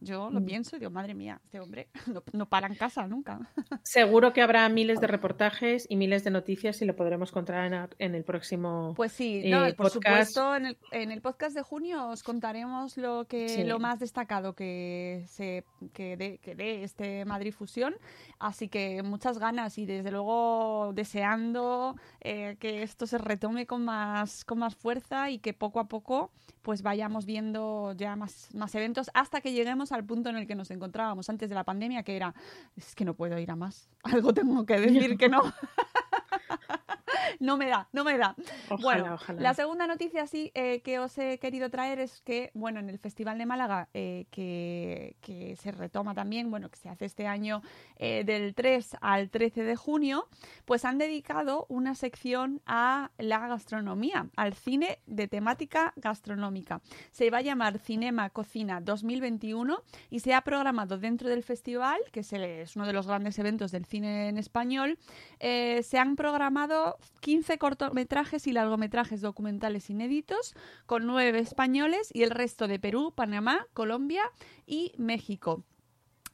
yo 0.00 0.30
lo 0.30 0.40
mm. 0.40 0.44
pienso 0.44 0.76
y 0.76 0.78
digo, 0.78 0.90
madre 0.90 1.14
mía, 1.14 1.40
este 1.44 1.60
hombre 1.60 1.88
no, 2.06 2.22
no, 2.32 2.46
para 2.46 2.66
en 2.66 2.74
casa 2.74 3.06
nunca. 3.06 3.38
Seguro 3.82 4.32
que 4.32 4.42
habrá 4.42 4.68
miles 4.68 5.00
de 5.00 5.06
reportajes 5.06 5.86
y 5.88 5.96
miles 5.96 6.24
de 6.24 6.30
noticias 6.30 6.80
y 6.82 6.84
lo 6.84 6.96
podremos 6.96 7.30
encontrar 7.30 7.72
en, 7.72 7.88
en 7.98 8.14
el 8.14 8.24
próximo 8.24 8.94
Pues 8.96 9.12
sí, 9.12 9.48
no, 9.48 9.66
eh, 9.66 9.74
por 9.74 9.92
podcast. 9.92 10.30
supuesto, 10.30 10.56
en 10.56 10.66
el, 10.66 10.78
en 10.92 11.10
el, 11.10 11.20
podcast 11.20 11.54
de 11.54 11.62
junio 11.62 12.08
os 12.08 12.22
contaremos 12.22 12.96
lo 12.96 13.26
que 13.26 13.48
sí. 13.48 13.64
lo 13.64 13.78
más 13.78 13.98
destacado 13.98 14.54
que 14.54 15.24
se 15.28 15.64
que 15.92 16.16
dé 16.16 16.38
que 16.38 16.54
de 16.54 16.82
este 16.82 17.24
Madrid 17.24 17.52
Fusión, 17.52 17.94
así 18.38 18.68
que 18.68 19.02
muchas 19.02 19.38
ganas 19.38 19.78
y 19.78 19.86
desde 19.86 20.10
luego 20.10 20.92
deseando 20.94 21.96
eh, 22.20 22.56
que 22.58 22.82
esto 22.82 23.06
se 23.06 23.18
retome 23.18 23.66
con 23.66 23.84
más 23.84 24.44
con 24.44 24.58
más 24.58 24.74
fuerza 24.74 25.30
y 25.30 25.38
que 25.38 25.52
poco 25.52 25.80
a 25.80 25.88
poco 25.88 26.30
pues 26.62 26.82
vayamos 26.82 27.26
viendo 27.26 27.92
ya 27.96 28.16
más, 28.16 28.54
más 28.54 28.74
eventos 28.74 29.10
hasta 29.14 29.40
que 29.40 29.52
lleguemos 29.52 29.92
al 29.92 30.04
punto 30.04 30.28
en 30.28 30.36
el 30.36 30.46
que 30.46 30.54
nos 30.54 30.70
encontrábamos 30.70 31.28
antes 31.28 31.48
de 31.48 31.54
la 31.54 31.64
pandemia, 31.64 32.02
que 32.02 32.16
era, 32.16 32.34
es 32.76 32.94
que 32.94 33.04
no 33.04 33.14
puedo 33.14 33.38
ir 33.38 33.50
a 33.50 33.56
más, 33.56 33.88
algo 34.02 34.32
tengo 34.32 34.64
que 34.66 34.78
decir 34.78 35.16
que 35.16 35.28
no. 35.28 35.42
no 37.40 37.56
me 37.56 37.68
da, 37.68 37.88
no 37.92 38.04
me 38.04 38.16
da. 38.18 38.36
Ojalá, 38.68 38.82
bueno, 38.82 39.14
ojalá. 39.14 39.40
la 39.40 39.54
segunda 39.54 39.86
noticia 39.86 40.26
sí 40.26 40.52
eh, 40.54 40.82
que 40.82 40.98
os 40.98 41.16
he 41.18 41.38
querido 41.38 41.70
traer 41.70 41.98
es 41.98 42.20
que, 42.20 42.50
bueno, 42.54 42.80
en 42.80 42.90
el 42.90 42.98
Festival 42.98 43.38
de 43.38 43.46
Málaga, 43.46 43.88
eh, 43.94 44.26
que, 44.30 45.16
que, 45.22 45.56
se 45.56 45.72
retoma 45.72 46.14
también, 46.14 46.50
bueno, 46.50 46.70
que 46.70 46.76
se 46.76 46.90
hace 46.90 47.06
este 47.06 47.26
año 47.26 47.62
eh, 47.96 48.24
del 48.24 48.54
3 48.54 48.98
al 49.00 49.30
13 49.30 49.62
de 49.62 49.74
junio, 49.74 50.28
pues 50.66 50.84
han 50.84 50.98
dedicado 50.98 51.64
una 51.70 51.94
sección 51.94 52.60
a 52.66 53.10
la 53.16 53.48
gastronomía, 53.48 54.28
al 54.36 54.52
cine 54.52 54.98
de 55.06 55.26
temática 55.26 55.94
gastronómica. 55.96 56.82
Se 57.10 57.30
va 57.30 57.38
a 57.38 57.42
llamar 57.42 57.78
Cinema 57.78 58.28
Cocina 58.28 58.82
2021 58.82 59.82
y 60.10 60.20
se 60.20 60.34
ha 60.34 60.42
programado 60.42 60.98
dentro 60.98 61.30
del 61.30 61.42
festival, 61.42 61.98
que 62.12 62.20
es 62.20 62.76
uno 62.76 62.86
de 62.86 62.92
los 62.92 63.06
grandes 63.06 63.38
eventos 63.38 63.72
del 63.72 63.86
cine 63.86 64.28
en 64.28 64.36
español, 64.36 64.98
se 65.40 65.98
han 65.98 66.16
programado 66.16 66.98
15 67.20 67.29
cortometrajes 67.58 68.46
y 68.46 68.52
largometrajes 68.52 69.20
documentales 69.20 69.90
inéditos 69.90 70.54
con 70.86 71.06
nueve 71.06 71.38
españoles 71.38 72.10
y 72.12 72.22
el 72.22 72.30
resto 72.30 72.68
de 72.68 72.78
Perú, 72.78 73.12
Panamá, 73.14 73.66
Colombia 73.72 74.22
y 74.66 74.92
México. 74.98 75.64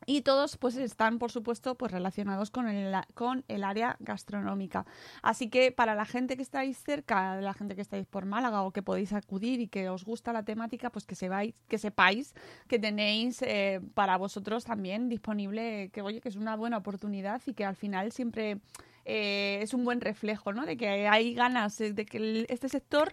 Y 0.05 0.23
todos 0.23 0.57
pues 0.57 0.77
están, 0.77 1.19
por 1.19 1.33
supuesto, 1.33 1.75
pues 1.75 1.91
relacionados 1.91 2.51
con 2.51 2.69
el, 2.69 2.95
con 3.15 3.45
el 3.49 3.65
área 3.65 3.97
gastronómica. 3.99 4.87
Así 5.23 5.49
que 5.49 5.73
para 5.73 5.97
la 5.97 6.05
gente 6.05 6.37
que 6.37 6.43
estáis 6.43 6.79
cerca, 6.79 7.41
la 7.41 7.55
gente 7.55 7.75
que 7.75 7.81
estáis 7.81 8.07
por 8.07 8.25
Málaga 8.25 8.63
o 8.63 8.73
que 8.73 8.83
podéis 8.83 9.13
acudir 9.13 9.61
y 9.61 9.67
que 9.67 9.89
os 9.89 10.05
gusta 10.05 10.33
la 10.33 10.45
temática, 10.45 10.91
pues 10.91 11.07
que, 11.07 11.17
sepáis 11.17 11.55
que, 11.67 11.79
sepáis 11.79 12.35
que 12.69 12.79
tenéis 12.79 13.43
eh, 13.43 13.81
para 13.95 14.17
vosotros 14.17 14.65
también 14.65 15.09
disponible, 15.09 15.91
que 15.93 16.03
oye, 16.03 16.21
que 16.21 16.29
es 16.29 16.37
una 16.37 16.55
buena 16.55 16.77
oportunidad 16.77 17.43
y 17.47 17.55
que 17.55 17.65
al 17.65 17.75
final 17.75 18.13
siempre 18.13 18.61
eh, 19.07 19.61
es 19.63 19.73
un 19.73 19.85
buen 19.85 20.01
reflejo, 20.01 20.53
¿no? 20.53 20.67
De 20.67 20.77
que 20.77 21.09
hay 21.09 21.33
ganas 21.33 21.79
de 21.79 22.07
que 22.07 22.45
este 22.49 22.69
sector 22.69 23.13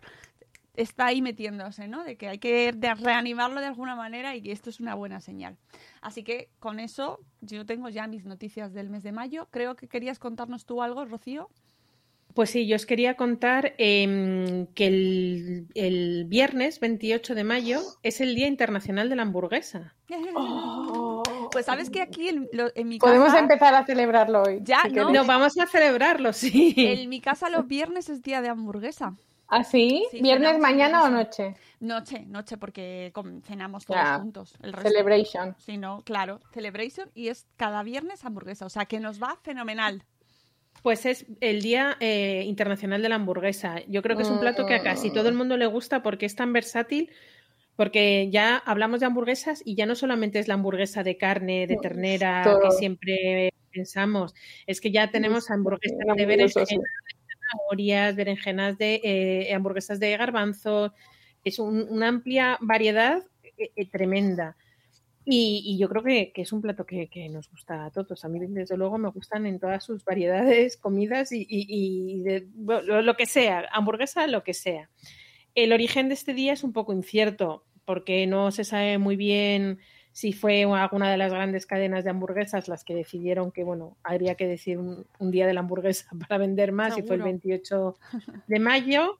está 0.75 1.05
ahí 1.05 1.21
metiéndose, 1.21 1.87
¿no? 1.87 2.03
De 2.03 2.17
que 2.17 2.27
hay 2.27 2.39
que 2.39 2.73
reanimarlo 2.99 3.61
de 3.61 3.67
alguna 3.67 3.95
manera 3.95 4.35
y 4.35 4.41
que 4.41 4.51
esto 4.51 4.69
es 4.69 4.79
una 4.79 4.95
buena 4.95 5.21
señal. 5.21 5.57
Así 6.01 6.23
que 6.23 6.49
con 6.59 6.79
eso 6.79 7.19
yo 7.41 7.65
tengo 7.65 7.89
ya 7.89 8.07
mis 8.07 8.25
noticias 8.25 8.73
del 8.73 8.89
mes 8.89 9.03
de 9.03 9.11
mayo. 9.11 9.47
Creo 9.51 9.75
que 9.75 9.87
querías 9.87 10.19
contarnos 10.19 10.65
tú 10.65 10.81
algo, 10.81 11.05
Rocío. 11.05 11.49
Pues 12.33 12.49
sí, 12.49 12.65
yo 12.65 12.75
os 12.75 12.87
quería 12.87 13.15
contar 13.15 13.75
eh, 13.77 14.65
que 14.73 14.87
el, 14.87 15.67
el, 15.75 16.25
viernes 16.25 16.79
28 16.79 17.35
de 17.35 17.43
mayo 17.43 17.81
es 18.01 18.21
el 18.21 18.33
Día 18.33 18.47
Internacional 18.47 19.09
de 19.09 19.15
la 19.15 19.21
Hamburguesa. 19.21 19.93
Oh. 20.35 21.12
Pues 21.51 21.65
sabes 21.65 21.89
que 21.89 22.01
aquí 22.01 22.29
en, 22.29 22.49
en, 22.75 22.87
mi 22.87 22.99
casa... 22.99 23.13
Podemos 23.13 23.33
empezar 23.33 23.73
a 23.75 23.85
celebrarlo 23.85 24.43
hoy. 24.43 24.59
Ya, 24.63 24.81
si 24.83 24.91
no, 24.91 25.11
no, 25.11 25.25
vamos 25.25 25.57
a 25.57 25.65
celebrarlo, 25.67 26.33
sí. 26.33 26.73
En 26.77 27.09
mi 27.09 27.21
casa 27.21 27.49
los 27.49 27.67
viernes 27.67 28.09
es 28.09 28.21
Día 28.21 28.41
de 28.41 28.49
Hamburguesa. 28.49 29.15
¿Ah, 29.47 29.63
sí? 29.63 30.05
sí 30.09 30.21
¿Viernes, 30.21 30.57
mañana 30.57 31.03
o 31.03 31.09
noche? 31.09 31.55
Noche, 31.79 32.25
noche, 32.25 32.57
porque 32.57 33.13
cenamos 33.43 33.85
todos 33.85 34.01
yeah. 34.01 34.19
juntos. 34.19 34.55
El 34.63 34.73
resto. 34.73 34.89
Celebration. 34.89 35.55
Sí, 35.59 35.77
no, 35.77 36.01
claro, 36.03 36.39
celebration 36.53 37.11
y 37.13 37.27
es 37.27 37.45
cada 37.55 37.83
viernes 37.83 38.25
hamburguesa, 38.25 38.65
o 38.65 38.69
sea 38.69 38.85
que 38.85 38.99
nos 38.99 39.21
va 39.21 39.37
fenomenal. 39.43 40.03
Pues 40.81 41.05
es 41.05 41.25
el 41.39 41.61
Día 41.61 41.97
eh, 41.99 42.43
Internacional 42.45 43.01
de 43.01 43.09
la 43.09 43.15
Hamburguesa. 43.15 43.81
Yo 43.87 44.01
creo 44.01 44.17
que 44.17 44.23
es 44.23 44.29
un 44.29 44.39
plato 44.39 44.65
que 44.65 44.73
a 44.73 44.81
casi 44.81 45.11
todo 45.11 45.29
el 45.29 45.35
mundo 45.35 45.55
le 45.55 45.67
gusta 45.67 46.01
porque 46.01 46.25
es 46.25 46.35
tan 46.35 46.51
versátil, 46.51 47.11
porque 47.75 48.29
ya 48.31 48.57
hablamos 48.57 48.99
de 48.99 49.05
hamburguesas 49.07 49.61
y 49.65 49.75
ya 49.75 49.85
no 49.85 49.95
solamente 49.95 50.39
es 50.39 50.47
la 50.47 50.53
hamburguesa 50.55 51.03
de 51.03 51.17
carne, 51.17 51.65
de 51.67 51.77
ternera, 51.77 52.41
Todo. 52.43 52.59
que 52.61 52.71
siempre 52.71 53.53
pensamos, 53.71 54.35
es 54.67 54.79
que 54.79 54.91
ya 54.91 55.09
tenemos 55.09 55.49
hamburguesas 55.49 55.97
de 56.15 56.25
berenjenas, 56.25 56.69
de 56.69 56.77
zanahorias, 57.49 58.15
berenjenas 58.15 58.77
de 58.77 59.01
eh, 59.03 59.53
hamburguesas 59.53 59.99
de 59.99 60.15
garbanzos, 60.17 60.91
es 61.43 61.57
un- 61.59 61.87
una 61.89 62.07
amplia 62.09 62.57
variedad 62.61 63.23
eh, 63.57 63.71
eh, 63.75 63.85
tremenda. 63.89 64.55
Y, 65.25 65.61
y 65.65 65.77
yo 65.77 65.87
creo 65.87 66.03
que, 66.03 66.31
que 66.33 66.41
es 66.41 66.51
un 66.51 66.61
plato 66.61 66.85
que, 66.85 67.07
que 67.07 67.29
nos 67.29 67.49
gusta 67.49 67.85
a 67.85 67.91
todos. 67.91 68.25
A 68.25 68.27
mí, 68.27 68.39
desde 68.45 68.75
luego, 68.75 68.97
me 68.97 69.09
gustan 69.09 69.45
en 69.45 69.57
todas 69.57 69.81
sus 69.83 70.03
variedades, 70.03 70.75
comidas 70.75 71.31
y, 71.31 71.47
y- 71.49 71.65
y 71.69 72.23
de- 72.23 72.47
lo, 72.57 73.01
lo 73.01 73.15
que 73.15 73.25
sea, 73.25 73.67
hamburguesa, 73.71 74.27
lo 74.27 74.43
que 74.43 74.53
sea. 74.53 74.89
El 75.55 75.73
origen 75.73 76.07
de 76.07 76.15
este 76.15 76.33
día 76.33 76.53
es 76.53 76.63
un 76.63 76.73
poco 76.73 76.93
incierto, 76.93 77.63
porque 77.85 78.25
no 78.27 78.51
se 78.51 78.63
sabe 78.63 78.97
muy 78.97 79.15
bien 79.15 79.79
si 80.11 80.31
fue 80.31 80.63
alguna 80.63 81.09
de 81.09 81.17
las 81.17 81.33
grandes 81.33 81.65
cadenas 81.65 82.03
de 82.03 82.11
hamburguesas 82.11 82.67
las 82.67 82.83
que 82.83 82.93
decidieron 82.93 83.51
que, 83.51 83.63
bueno, 83.63 83.97
habría 84.03 84.35
que 84.35 84.47
decir 84.47 84.77
un, 84.77 85.07
un 85.19 85.31
día 85.31 85.47
de 85.47 85.53
la 85.53 85.61
hamburguesa 85.61 86.07
para 86.27 86.37
vender 86.37 86.71
más, 86.71 86.97
y 86.97 87.01
fue 87.01 87.15
el 87.15 87.23
Seguro. 87.23 87.25
28 87.25 87.95
de 88.47 88.59
mayo, 88.59 89.17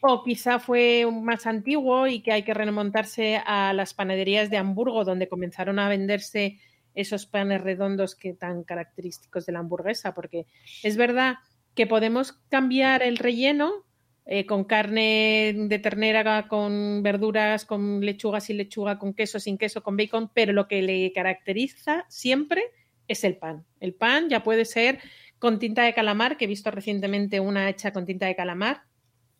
o 0.00 0.24
quizá 0.24 0.58
fue 0.58 1.06
más 1.10 1.46
antiguo 1.46 2.06
y 2.06 2.22
que 2.22 2.32
hay 2.32 2.42
que 2.42 2.54
remontarse 2.54 3.40
a 3.44 3.72
las 3.74 3.92
panaderías 3.92 4.48
de 4.48 4.56
Hamburgo, 4.56 5.04
donde 5.04 5.28
comenzaron 5.28 5.78
a 5.78 5.88
venderse 5.88 6.58
esos 6.94 7.26
panes 7.26 7.60
redondos 7.60 8.14
que 8.14 8.32
tan 8.32 8.64
característicos 8.64 9.46
de 9.46 9.52
la 9.52 9.60
hamburguesa, 9.60 10.14
porque 10.14 10.46
es 10.82 10.96
verdad 10.96 11.36
que 11.74 11.86
podemos 11.86 12.32
cambiar 12.48 13.02
el 13.02 13.18
relleno 13.18 13.84
eh, 14.26 14.46
con 14.46 14.64
carne 14.64 15.54
de 15.56 15.78
ternera, 15.78 16.46
con 16.48 17.02
verduras, 17.02 17.64
con 17.64 18.00
lechuga 18.00 18.40
sin 18.40 18.58
lechuga, 18.58 18.98
con 18.98 19.14
queso 19.14 19.40
sin 19.40 19.58
queso, 19.58 19.82
con 19.82 19.96
bacon, 19.96 20.30
pero 20.32 20.52
lo 20.52 20.68
que 20.68 20.82
le 20.82 21.12
caracteriza 21.12 22.04
siempre 22.08 22.62
es 23.08 23.24
el 23.24 23.36
pan. 23.36 23.64
El 23.80 23.94
pan 23.94 24.28
ya 24.28 24.42
puede 24.42 24.64
ser 24.64 25.00
con 25.38 25.58
tinta 25.58 25.82
de 25.82 25.94
calamar, 25.94 26.36
que 26.36 26.44
he 26.44 26.48
visto 26.48 26.70
recientemente 26.70 27.40
una 27.40 27.68
hecha 27.68 27.92
con 27.92 28.06
tinta 28.06 28.26
de 28.26 28.36
calamar, 28.36 28.82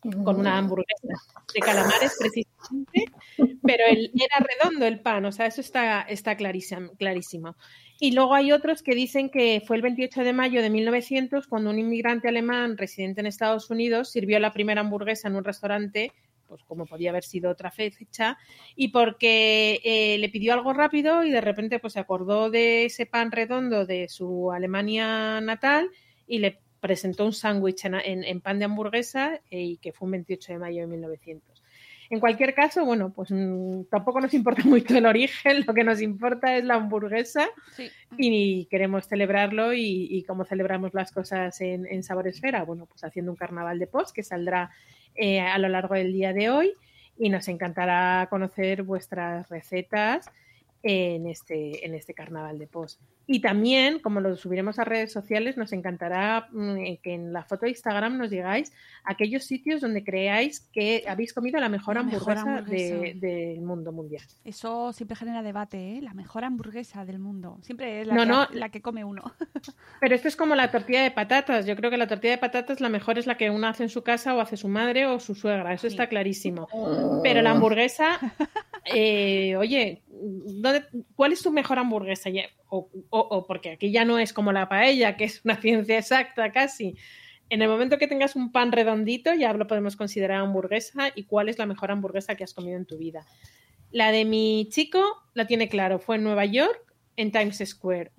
con 0.01 0.39
una 0.39 0.57
hamburguesa 0.57 1.07
de 1.53 1.59
calamares 1.59 2.17
precisamente, 2.19 3.05
pero 3.61 3.83
el, 3.87 4.11
era 4.15 4.45
redondo 4.45 4.87
el 4.87 4.99
pan, 4.99 5.23
o 5.25 5.31
sea, 5.31 5.45
eso 5.45 5.61
está, 5.61 6.01
está 6.01 6.35
clarísimo, 6.35 6.93
clarísimo. 6.97 7.55
Y 8.01 8.13
luego 8.13 8.33
hay 8.33 8.51
otros 8.51 8.81
que 8.81 8.95
dicen 8.95 9.29
que 9.29 9.61
fue 9.65 9.75
el 9.75 9.81
28 9.83 10.23
de 10.23 10.33
mayo 10.33 10.61
de 10.61 10.69
1900 10.71 11.45
cuando 11.47 11.69
un 11.69 11.77
inmigrante 11.79 12.27
alemán 12.27 12.75
residente 12.77 13.21
en 13.21 13.27
Estados 13.27 13.69
Unidos 13.69 14.11
sirvió 14.11 14.39
la 14.39 14.51
primera 14.53 14.81
hamburguesa 14.81 15.27
en 15.27 15.35
un 15.35 15.43
restaurante, 15.43 16.11
pues 16.47 16.63
como 16.63 16.85
podía 16.87 17.11
haber 17.11 17.23
sido 17.23 17.51
otra 17.51 17.69
fecha, 17.69 18.37
y 18.75 18.87
porque 18.89 19.79
eh, 19.83 20.17
le 20.17 20.29
pidió 20.29 20.53
algo 20.53 20.73
rápido 20.73 21.23
y 21.23 21.29
de 21.31 21.41
repente 21.41 21.77
pues 21.79 21.93
se 21.93 21.99
acordó 21.99 22.49
de 22.49 22.85
ese 22.85 23.05
pan 23.05 23.31
redondo 23.31 23.85
de 23.85 24.09
su 24.09 24.51
Alemania 24.51 25.39
natal 25.39 25.89
y 26.25 26.39
le 26.39 26.59
presentó 26.79 27.25
un 27.25 27.33
sándwich 27.33 27.85
en, 27.85 28.23
en- 28.23 28.41
pan 28.41 28.57
de 28.57 28.65
hamburguesa 28.65 29.35
eh, 29.51 29.61
y 29.61 29.77
que 29.77 29.93
fue 29.93 30.07
un 30.07 30.13
28 30.13 30.53
de 30.53 30.59
mayo 30.59 30.81
de 30.81 30.87
1900. 30.87 31.60
En 32.11 32.19
cualquier 32.19 32.53
caso, 32.53 32.83
bueno, 32.83 33.13
pues 33.13 33.31
mm, 33.31 33.85
tampoco 33.89 34.19
nos 34.19 34.33
importa 34.33 34.63
mucho 34.65 34.97
el 34.97 35.05
origen, 35.05 35.63
lo 35.65 35.73
que 35.73 35.85
nos 35.85 36.01
importa 36.01 36.57
es 36.57 36.65
la 36.65 36.75
hamburguesa 36.75 37.47
y 38.17 38.65
queremos 38.65 39.07
celebrarlo 39.07 39.73
y, 39.73 40.07
y 40.11 40.23
cómo 40.23 40.43
celebramos 40.43 40.93
las 40.93 41.13
cosas 41.13 41.61
en, 41.61 41.87
en 41.87 42.03
Sabor 42.03 42.27
Esfera, 42.27 42.65
bueno, 42.65 42.85
pues 42.85 43.05
haciendo 43.05 43.31
un 43.31 43.37
carnaval 43.37 43.79
de 43.79 43.87
post 43.87 44.13
que 44.13 44.23
saldrá 44.23 44.71
eh, 45.15 45.39
a 45.39 45.57
lo 45.57 45.69
largo 45.69 45.95
del 45.95 46.11
día 46.11 46.33
de 46.33 46.49
hoy 46.49 46.73
y 47.17 47.29
nos 47.29 47.47
encantará 47.47 48.27
conocer 48.29 48.83
vuestras 48.83 49.47
recetas 49.47 50.29
en 50.83 51.27
este, 51.27 51.85
en 51.85 51.93
este 51.95 52.13
carnaval 52.13 52.57
de 52.59 52.67
post. 52.67 52.99
Y 53.27 53.39
también, 53.39 53.99
como 53.99 54.19
lo 54.19 54.35
subiremos 54.35 54.77
a 54.79 54.83
redes 54.83 55.13
sociales, 55.13 55.55
nos 55.55 55.71
encantará 55.71 56.47
mm, 56.51 56.75
que 57.01 57.13
en 57.13 57.31
la 57.31 57.43
foto 57.45 57.65
de 57.65 57.69
Instagram 57.69 58.17
nos 58.17 58.29
digáis 58.29 58.73
aquellos 59.05 59.45
sitios 59.45 59.79
donde 59.79 60.03
creáis 60.03 60.59
que 60.73 61.05
habéis 61.07 61.31
comido 61.33 61.59
la 61.59 61.69
mejor 61.69 61.95
La 61.95 62.03
mejor 62.03 62.37
hamburguesa, 62.37 62.95
de- 62.95 63.13
del 63.15 63.61
mundo 63.61 63.91
mundial. 63.93 64.23
Eso 64.43 64.91
siempre 64.91 65.15
genera 65.15 65.43
debate, 65.43 65.97
¿eh? 65.97 66.01
La 66.01 66.13
mejor 66.13 66.43
hamburguesa 66.43 67.05
del 67.05 67.19
mundo. 67.19 67.59
Siempre 67.61 68.01
es 68.01 68.07
la, 68.07 68.15
No, 68.15 68.21
que, 68.23 68.27
no. 68.27 68.47
la 68.59 68.69
que 68.69 68.81
come 68.81 69.05
uno. 69.05 69.23
Pero 70.01 70.15
esto 70.15 70.27
es 70.27 70.35
como 70.35 70.55
la 70.55 70.71
tortilla 70.71 71.03
de 71.03 71.11
patatas. 71.11 71.65
Yo 71.65 71.75
creo 71.77 71.89
que 71.91 71.97
la 71.97 72.07
tortilla 72.07 72.31
de 72.33 72.39
patatas 72.39 72.81
la 72.81 72.89
mejor 72.89 73.17
es 73.17 73.27
la 73.27 73.37
que 73.37 73.49
uno 73.49 73.67
hace 73.67 73.83
en 73.83 73.89
su 73.89 74.01
casa 74.03 74.35
o 74.35 74.41
hace 74.41 74.57
su 74.57 74.67
madre 74.67 75.05
o 75.05 75.19
su 75.19 75.35
suegra. 75.35 75.73
Eso 75.73 75.87
está 75.87 76.07
clarísimo. 76.09 76.67
Pero 77.23 77.41
la 77.43 77.51
hamburguesa, 77.51 78.19
eh, 78.85 79.55
oye, 79.57 80.01
¿dónde- 80.21 80.85
¿cuál 81.15 81.33
es 81.33 81.41
tu 81.41 81.51
mejor 81.51 81.79
hamburguesa? 81.79 82.29
O, 82.69 82.89
o- 83.09 83.19
o 83.19 83.45
porque 83.47 83.71
aquí 83.71 83.91
ya 83.91 84.05
no 84.05 84.19
es 84.19 84.33
como 84.33 84.51
la 84.51 84.69
paella, 84.69 85.17
que 85.17 85.25
es 85.25 85.41
una 85.43 85.59
ciencia 85.59 85.97
exacta 85.97 86.51
casi. 86.51 86.95
En 87.49 87.61
el 87.61 87.67
momento 87.67 87.97
que 87.97 88.07
tengas 88.07 88.35
un 88.37 88.51
pan 88.51 88.71
redondito, 88.71 89.33
ya 89.33 89.51
lo 89.53 89.67
podemos 89.67 89.95
considerar 89.97 90.41
hamburguesa. 90.41 91.09
¿Y 91.15 91.23
cuál 91.23 91.49
es 91.49 91.57
la 91.59 91.65
mejor 91.65 91.91
hamburguesa 91.91 92.35
que 92.35 92.43
has 92.45 92.53
comido 92.53 92.77
en 92.77 92.85
tu 92.85 92.97
vida? 92.97 93.25
La 93.91 94.11
de 94.13 94.23
mi 94.23 94.69
chico 94.71 95.03
la 95.33 95.47
tiene 95.47 95.67
claro. 95.67 95.99
Fue 95.99 96.15
en 96.15 96.23
Nueva 96.23 96.45
York, 96.45 96.79
en 97.17 97.31
Times 97.33 97.61
Square. 97.65 98.11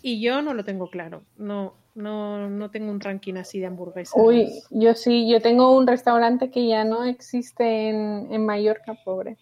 Y 0.00 0.22
yo 0.22 0.40
no 0.40 0.54
lo 0.54 0.64
tengo 0.64 0.88
claro. 0.88 1.24
No, 1.36 1.74
no, 1.94 2.48
no 2.48 2.70
tengo 2.70 2.90
un 2.90 3.00
ranking 3.00 3.34
así 3.34 3.60
de 3.60 3.66
hamburguesas. 3.66 4.14
Uy, 4.16 4.48
yo 4.70 4.94
sí, 4.94 5.28
yo 5.30 5.42
tengo 5.42 5.76
un 5.76 5.86
restaurante 5.86 6.50
que 6.50 6.66
ya 6.66 6.84
no 6.84 7.04
existe 7.04 7.90
en, 7.90 8.28
en 8.32 8.46
Mallorca, 8.46 8.94
pobre, 9.04 9.36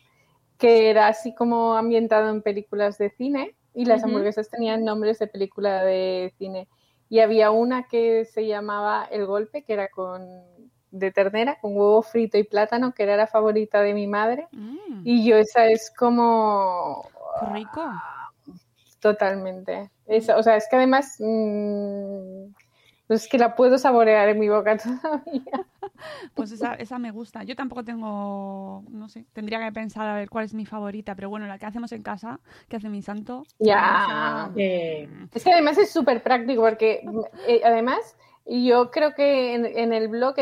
que 0.59 0.91
era 0.91 1.07
así 1.09 1.35
como 1.35 1.75
ambientado 1.75 2.29
en 2.31 2.43
películas 2.43 2.99
de 2.99 3.11
cine 3.11 3.55
y 3.75 3.85
las 3.85 4.03
hamburguesas 4.05 4.51
tenían 4.51 4.85
nombres 4.85 5.19
de 5.21 5.27
película 5.29 5.85
de 5.85 6.33
cine. 6.37 6.69
Y 7.09 7.21
había 7.21 7.51
una 7.51 7.85
que 7.85 8.25
se 8.27 8.47
llamaba 8.47 9.07
El 9.11 9.25
Golpe, 9.27 9.63
que 9.63 9.73
era 9.73 9.89
con 9.89 10.27
de 10.91 11.11
ternera, 11.13 11.59
con 11.61 11.77
huevo 11.77 12.03
frito 12.03 12.39
y 12.39 12.45
plátano, 12.45 12.93
que 12.93 13.03
era 13.05 13.17
la 13.17 13.27
favorita 13.27 13.81
de 13.83 13.95
mi 13.95 14.07
madre. 14.07 14.49
Y 15.05 15.25
yo 15.25 15.37
esa 15.37 15.67
es 15.67 15.93
como... 15.97 17.09
Rico. 17.53 17.83
Totalmente. 19.01 19.91
Es- 20.07 20.29
o 20.29 20.43
sea, 20.43 20.57
es 20.57 20.67
que 20.69 20.77
además 20.77 21.17
mm, 21.21 22.47
pues 23.09 23.25
es 23.25 23.29
que 23.29 23.39
la 23.39 23.57
puedo 23.57 23.77
saborear 23.79 24.29
en 24.29 24.39
mi 24.39 24.49
boca 24.49 24.77
todavía. 25.03 25.67
Pues 26.35 26.53
esa, 26.53 26.75
esa 26.75 26.99
me 27.01 27.11
gusta. 27.11 27.43
Yo 27.43 27.57
tampoco 27.57 27.83
tengo, 27.85 28.85
no 28.91 29.09
sé, 29.09 29.25
tendría 29.33 29.59
que 29.65 29.73
pensar 29.73 30.07
a 30.07 30.15
ver 30.15 30.29
cuál 30.31 30.45
es 30.45 30.55
mi 30.55 30.65
favorita, 30.67 31.17
pero 31.17 31.29
bueno, 31.29 31.47
la 31.47 31.59
que 31.59 31.67
hacemos 31.67 31.91
en 31.93 32.03
casa, 32.03 32.39
que 32.69 32.77
hace 32.77 32.89
mi 32.89 33.03
santo. 33.03 33.45
Ya. 33.59 34.51
esa- 34.55 35.29
Es 35.35 35.43
que 35.43 35.53
además 35.53 35.79
es 35.79 35.91
súper 35.91 36.23
práctico 36.23 36.63
porque 36.63 37.03
eh, 37.49 37.61
además 37.65 38.17
yo 38.51 38.91
creo 38.91 39.15
que 39.15 39.55
en, 39.55 39.67
en 39.67 39.93
el 39.93 40.09
blog 40.09 40.35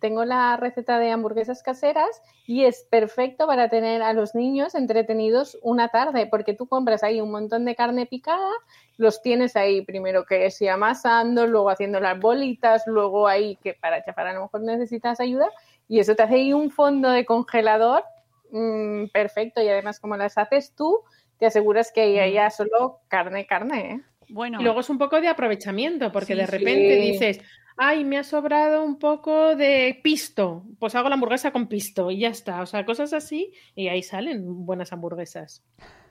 tengo 0.00 0.24
la 0.24 0.56
receta 0.56 0.98
de 0.98 1.10
hamburguesas 1.10 1.62
caseras 1.62 2.22
y 2.46 2.64
es 2.64 2.86
perfecto 2.90 3.46
para 3.46 3.68
tener 3.68 4.02
a 4.02 4.14
los 4.14 4.34
niños 4.34 4.74
entretenidos 4.74 5.58
una 5.62 5.88
tarde 5.88 6.26
porque 6.26 6.54
tú 6.54 6.66
compras 6.66 7.02
ahí 7.02 7.20
un 7.20 7.30
montón 7.30 7.66
de 7.66 7.76
carne 7.76 8.06
picada, 8.06 8.50
los 8.96 9.20
tienes 9.20 9.54
ahí 9.54 9.82
primero 9.82 10.24
que 10.24 10.50
si 10.50 10.66
amasando, 10.66 11.46
luego 11.46 11.68
haciendo 11.68 12.00
las 12.00 12.18
bolitas, 12.18 12.84
luego 12.86 13.28
ahí 13.28 13.56
que 13.56 13.74
para 13.74 14.02
chafar 14.02 14.28
a 14.28 14.32
lo 14.32 14.42
mejor 14.42 14.62
necesitas 14.62 15.20
ayuda 15.20 15.50
y 15.88 16.00
eso 16.00 16.14
te 16.16 16.22
hace 16.22 16.36
ahí 16.36 16.52
un 16.54 16.70
fondo 16.70 17.10
de 17.10 17.26
congelador 17.26 18.02
mm, 18.50 19.08
perfecto 19.12 19.60
y 19.60 19.68
además 19.68 20.00
como 20.00 20.16
las 20.16 20.38
haces 20.38 20.74
tú 20.74 21.00
te 21.38 21.46
aseguras 21.46 21.92
que 21.92 22.20
haya 22.20 22.48
solo 22.50 23.00
carne, 23.08 23.46
carne, 23.46 23.90
¿eh? 23.90 24.11
Bueno, 24.32 24.60
Y 24.60 24.64
luego 24.64 24.80
es 24.80 24.90
un 24.90 24.98
poco 24.98 25.20
de 25.20 25.28
aprovechamiento, 25.28 26.10
porque 26.12 26.34
Sí, 26.34 26.38
de 26.38 26.46
repente 26.46 26.94
sí. 26.94 27.00
dices, 27.10 27.40
ay, 27.76 28.04
me 28.04 28.18
ha 28.18 28.24
sobrado 28.24 28.84
un 28.84 28.98
poco 28.98 29.54
de 29.56 30.00
pisto, 30.02 30.64
pues 30.78 30.94
hago 30.94 31.08
la 31.08 31.14
hamburguesa 31.16 31.52
con 31.52 31.68
pisto 31.68 32.10
y 32.10 32.18
ya 32.20 32.28
está. 32.28 32.62
O 32.62 32.66
sea, 32.66 32.84
cosas 32.84 33.12
así, 33.12 33.52
y 33.74 33.88
ahí 33.88 34.02
salen 34.02 34.64
buenas 34.66 34.92
hamburguesas. 34.92 35.64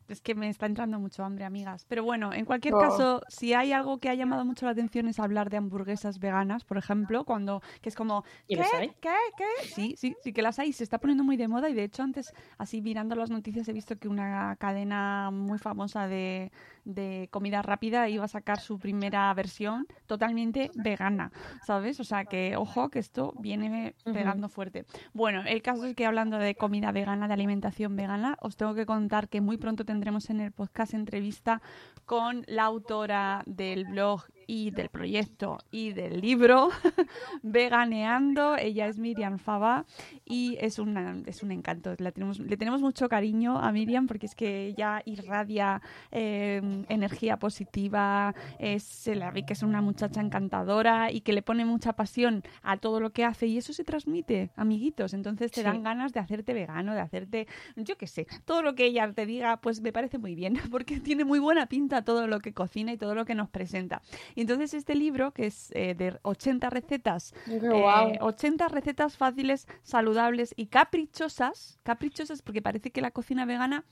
Es 0.10 0.22
que 0.22 0.36
me 0.36 0.50
está 0.50 0.66
entrando 0.66 1.00
mucho 1.00 1.24
hambre, 1.24 1.46
amigas. 1.46 1.86
Pero 1.88 2.04
bueno, 2.04 2.34
en 2.34 2.44
cualquier 2.46 2.74
Oh. 2.74 2.80
caso, 2.80 3.22
si 3.30 3.54
hay 3.54 3.72
algo 3.72 3.98
que 4.00 4.10
ha 4.10 4.14
llamado 4.14 4.44
mucho 4.46 4.66
la 4.66 4.74
atención 4.74 5.08
es 5.08 5.20
hablar 5.20 5.50
de 5.50 5.58
hamburguesas 5.58 6.20
veganas, 6.20 6.66
por 6.66 6.78
ejemplo, 6.78 7.24
cuando 7.24 7.62
que 7.82 7.90
es 7.90 7.96
como 7.96 8.24
¿Y 8.48 8.56
¿qué? 8.56 8.62
las 8.62 8.74
hay? 8.74 8.90
¿Qué? 9.02 9.10
¿Qué? 9.38 9.68
Sí, 9.68 9.96
sí, 9.98 10.16
sí 10.22 10.34
que 10.34 10.42
las 10.42 10.60
hay. 10.60 10.74
Se 10.74 10.84
está 10.84 10.98
poniendo 11.00 11.24
muy 11.24 11.38
de 11.38 11.48
moda 11.48 11.70
y 11.70 11.74
de 11.74 11.84
hecho 11.84 12.04
antes, 12.04 12.34
así 12.58 12.82
mirando 12.82 13.16
las 13.16 13.30
noticias, 13.30 13.68
he 13.70 13.74
visto 13.74 13.98
que 13.98 14.08
una 14.10 14.56
cadena 14.58 15.30
muy 15.32 15.60
famosa 15.60 16.08
de, 16.08 16.52
de 16.86 17.28
comida 17.32 17.62
rápida 17.62 18.10
iba 18.10 18.26
a 18.26 18.28
sacar 18.28 18.60
su 18.60 18.80
primera 18.80 19.34
versión 19.34 19.88
totalmente 20.06 20.72
vegana, 20.76 21.32
¿sabes? 21.66 22.00
O 22.00 22.04
sea 22.04 22.26
que, 22.26 22.56
ojo, 22.58 22.90
que 22.90 23.00
esto 23.00 23.34
viene 23.40 23.96
pegando 24.04 24.50
fuerte. 24.50 24.86
Bueno, 25.14 25.44
el 25.46 25.62
caso 25.62 25.86
es 25.86 25.96
que 25.96 26.06
hablando 26.06 26.38
de 26.38 26.56
comida 26.56 26.92
vegana, 26.92 27.28
de 27.28 27.34
alimentación 27.34 27.96
vegana, 27.96 28.38
os 28.42 28.58
tengo 28.58 28.74
que 28.74 28.86
contar 28.86 29.30
que 29.30 29.42
muy 29.42 29.58
pronto 29.58 29.86
tendremos 29.86 30.30
en 30.30 30.42
el 30.42 30.52
podcast 30.52 30.94
entrevista 30.94 31.62
con 32.06 32.44
la 32.48 32.64
autora 32.64 33.44
del 33.46 33.86
blog 33.86 34.24
y 34.52 34.72
del 34.72 34.90
proyecto 34.90 35.60
y 35.70 35.94
del 35.94 36.22
libro 36.22 36.70
Veganeando. 37.44 38.56
Ella 38.58 38.88
es 38.88 38.98
Miriam 38.98 39.38
Fava 39.38 39.86
y 40.26 40.58
es, 40.60 40.80
una, 40.80 41.22
es 41.28 41.44
un 41.44 41.52
encanto. 41.52 41.94
La 42.00 42.12
tenemos, 42.12 42.40
le 42.40 42.58
tenemos 42.58 42.82
mucho 42.82 43.08
cariño 43.10 43.60
a 43.60 43.72
Miriam 43.72 44.08
porque 44.08 44.26
es 44.26 44.34
que 44.34 44.66
ella 44.66 45.04
irradia 45.06 45.84
eh, 46.12 46.84
energía 46.90 47.38
positiva, 47.38 48.34
es, 48.58 48.82
se 48.84 49.16
la 49.16 49.30
ve 49.30 49.46
que 49.46 49.54
es 49.54 49.62
una 49.62 49.82
muchacha 49.82 50.20
encantadora 50.20 51.12
y 51.12 51.22
que 51.22 51.34
le 51.34 51.44
pone 51.44 51.64
mucha 51.64 51.94
pasión 51.94 52.42
a 52.64 52.78
todo 52.78 53.00
lo 53.00 53.12
que 53.12 53.26
hace 53.26 53.46
y 53.46 53.58
eso 53.58 53.72
se 53.72 53.84
transmite, 53.84 54.50
amiguitos. 54.56 55.14
Entonces 55.14 55.52
te 55.52 55.62
Sí. 55.62 55.64
dan 55.66 55.84
ganas 55.84 56.12
de 56.14 56.22
hacerte 56.22 56.54
vegano, 56.54 56.94
de 56.96 57.02
hacerte, 57.02 57.48
yo 57.76 57.98
qué 57.98 58.08
sé, 58.08 58.26
todo 58.46 58.64
lo 58.64 58.74
que 58.74 58.86
ella 58.86 59.12
te 59.14 59.26
diga, 59.28 59.58
pues 59.58 59.82
me 59.82 59.92
parece 59.92 60.18
muy 60.18 60.34
bien, 60.34 60.54
porque 60.72 61.00
tiene 61.00 61.24
muy 61.24 61.38
buena 61.40 61.68
pinta 61.68 62.04
todo 62.04 62.26
lo 62.26 62.40
que 62.40 62.54
cocina 62.54 62.92
y 62.94 62.98
todo 62.98 63.14
lo 63.14 63.26
que 63.26 63.36
nos 63.36 63.50
presenta. 63.50 64.02
Y 64.40 64.44
entonces 64.44 64.74
este 64.74 64.96
libro, 64.96 65.32
que 65.32 65.48
es 65.48 65.70
eh, 65.76 65.96
de 65.96 66.18
80 66.22 66.70
recetas, 66.70 67.34
Qué 67.44 67.58
eh, 67.58 67.82
guau. 67.82 68.14
80 68.22 68.70
recetas 68.70 69.18
fáciles, 69.18 69.68
saludables 69.84 70.54
y 70.56 70.68
caprichosas, 70.68 71.78
caprichosas 71.84 72.42
porque 72.42 72.62
parece 72.62 72.90
que 72.90 73.02
la 73.02 73.12
cocina 73.12 73.44
vegana 73.44 73.84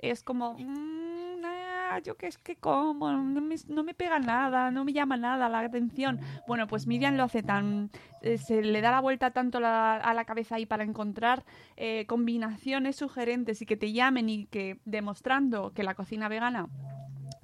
es 0.00 0.24
como, 0.24 0.54
"Mm, 0.58 1.44
ah, 1.44 2.00
yo 2.02 2.16
que 2.16 2.26
es 2.26 2.38
que 2.38 2.56
como, 2.56 3.12
no 3.12 3.40
me, 3.40 3.54
no 3.68 3.84
me 3.84 3.94
pega 3.94 4.18
nada, 4.18 4.72
no 4.72 4.84
me 4.84 4.92
llama 4.92 5.16
nada 5.16 5.48
la 5.48 5.60
atención. 5.60 6.18
Bueno, 6.48 6.66
pues 6.66 6.88
Miriam 6.88 7.14
lo 7.16 7.22
hace 7.22 7.44
tan, 7.44 7.88
eh, 8.20 8.36
se 8.38 8.62
le 8.62 8.80
da 8.80 8.90
la 8.90 9.00
vuelta 9.00 9.30
tanto 9.30 9.60
la- 9.60 9.94
a 9.98 10.12
la 10.12 10.24
cabeza 10.24 10.56
ahí 10.56 10.66
para 10.66 10.82
encontrar 10.82 11.44
eh, 11.76 12.04
combinaciones 12.08 12.96
sugerentes 12.96 13.62
y 13.62 13.66
que 13.66 13.76
te 13.76 13.92
llamen 13.92 14.28
y 14.28 14.46
que 14.46 14.80
demostrando 14.86 15.70
que 15.72 15.84
la 15.84 15.94
cocina 15.94 16.26
vegana 16.28 16.66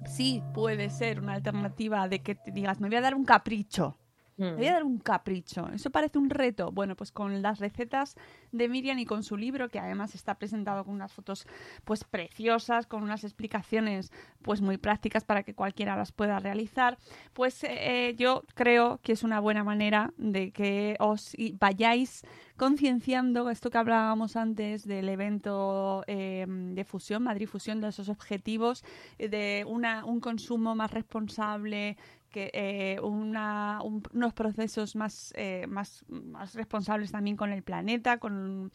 sí 0.05 0.43
puede 0.53 0.89
ser 0.89 1.19
una 1.19 1.33
alternativa 1.33 2.07
de 2.07 2.21
que 2.21 2.35
te 2.35 2.51
digas, 2.51 2.79
me 2.79 2.87
voy 2.87 2.97
a 2.97 3.01
dar 3.01 3.15
un 3.15 3.25
capricho. 3.25 3.97
Me 4.37 4.53
voy 4.53 4.67
a 4.67 4.73
dar 4.73 4.83
un 4.83 4.97
capricho. 4.97 5.67
Eso 5.73 5.91
parece 5.91 6.17
un 6.17 6.29
reto. 6.29 6.71
Bueno, 6.71 6.95
pues 6.95 7.11
con 7.11 7.41
las 7.41 7.59
recetas 7.59 8.15
de 8.51 8.67
Miriam 8.67 8.97
y 8.97 9.05
con 9.05 9.23
su 9.23 9.37
libro, 9.37 9.69
que 9.69 9.79
además 9.79 10.15
está 10.15 10.35
presentado 10.35 10.83
con 10.83 10.95
unas 10.95 11.13
fotos 11.13 11.45
pues 11.85 12.03
preciosas, 12.03 12.87
con 12.87 13.03
unas 13.03 13.23
explicaciones 13.23 14.11
pues 14.41 14.61
muy 14.61 14.77
prácticas 14.77 15.23
para 15.23 15.43
que 15.43 15.53
cualquiera 15.53 15.95
las 15.95 16.11
pueda 16.11 16.39
realizar, 16.39 16.97
pues 17.33 17.63
eh, 17.63 18.15
yo 18.17 18.43
creo 18.55 18.99
que 19.03 19.13
es 19.13 19.23
una 19.23 19.39
buena 19.39 19.63
manera 19.63 20.13
de 20.17 20.51
que 20.51 20.95
os 20.99 21.35
vayáis 21.59 22.23
concienciando 22.57 23.49
esto 23.49 23.71
que 23.71 23.77
hablábamos 23.79 24.35
antes 24.35 24.85
del 24.87 25.09
evento 25.09 26.03
eh, 26.07 26.45
de 26.47 26.83
fusión, 26.83 27.23
Madrid 27.23 27.47
Fusión, 27.47 27.81
de 27.81 27.87
esos 27.87 28.09
objetivos, 28.09 28.83
eh, 29.17 29.29
de 29.29 29.65
una, 29.67 30.05
un 30.05 30.19
consumo 30.19 30.75
más 30.75 30.91
responsable, 30.91 31.97
que 32.31 32.49
eh, 32.53 32.99
una- 33.01 33.79
un- 33.83 34.03
unos 34.13 34.33
procesos 34.33 34.95
más, 34.95 35.33
eh, 35.35 35.65
más, 35.67 36.03
más 36.09 36.55
responsables 36.55 37.11
también 37.11 37.35
con 37.37 37.51
el 37.51 37.61
planeta, 37.63 38.17
con, 38.17 38.71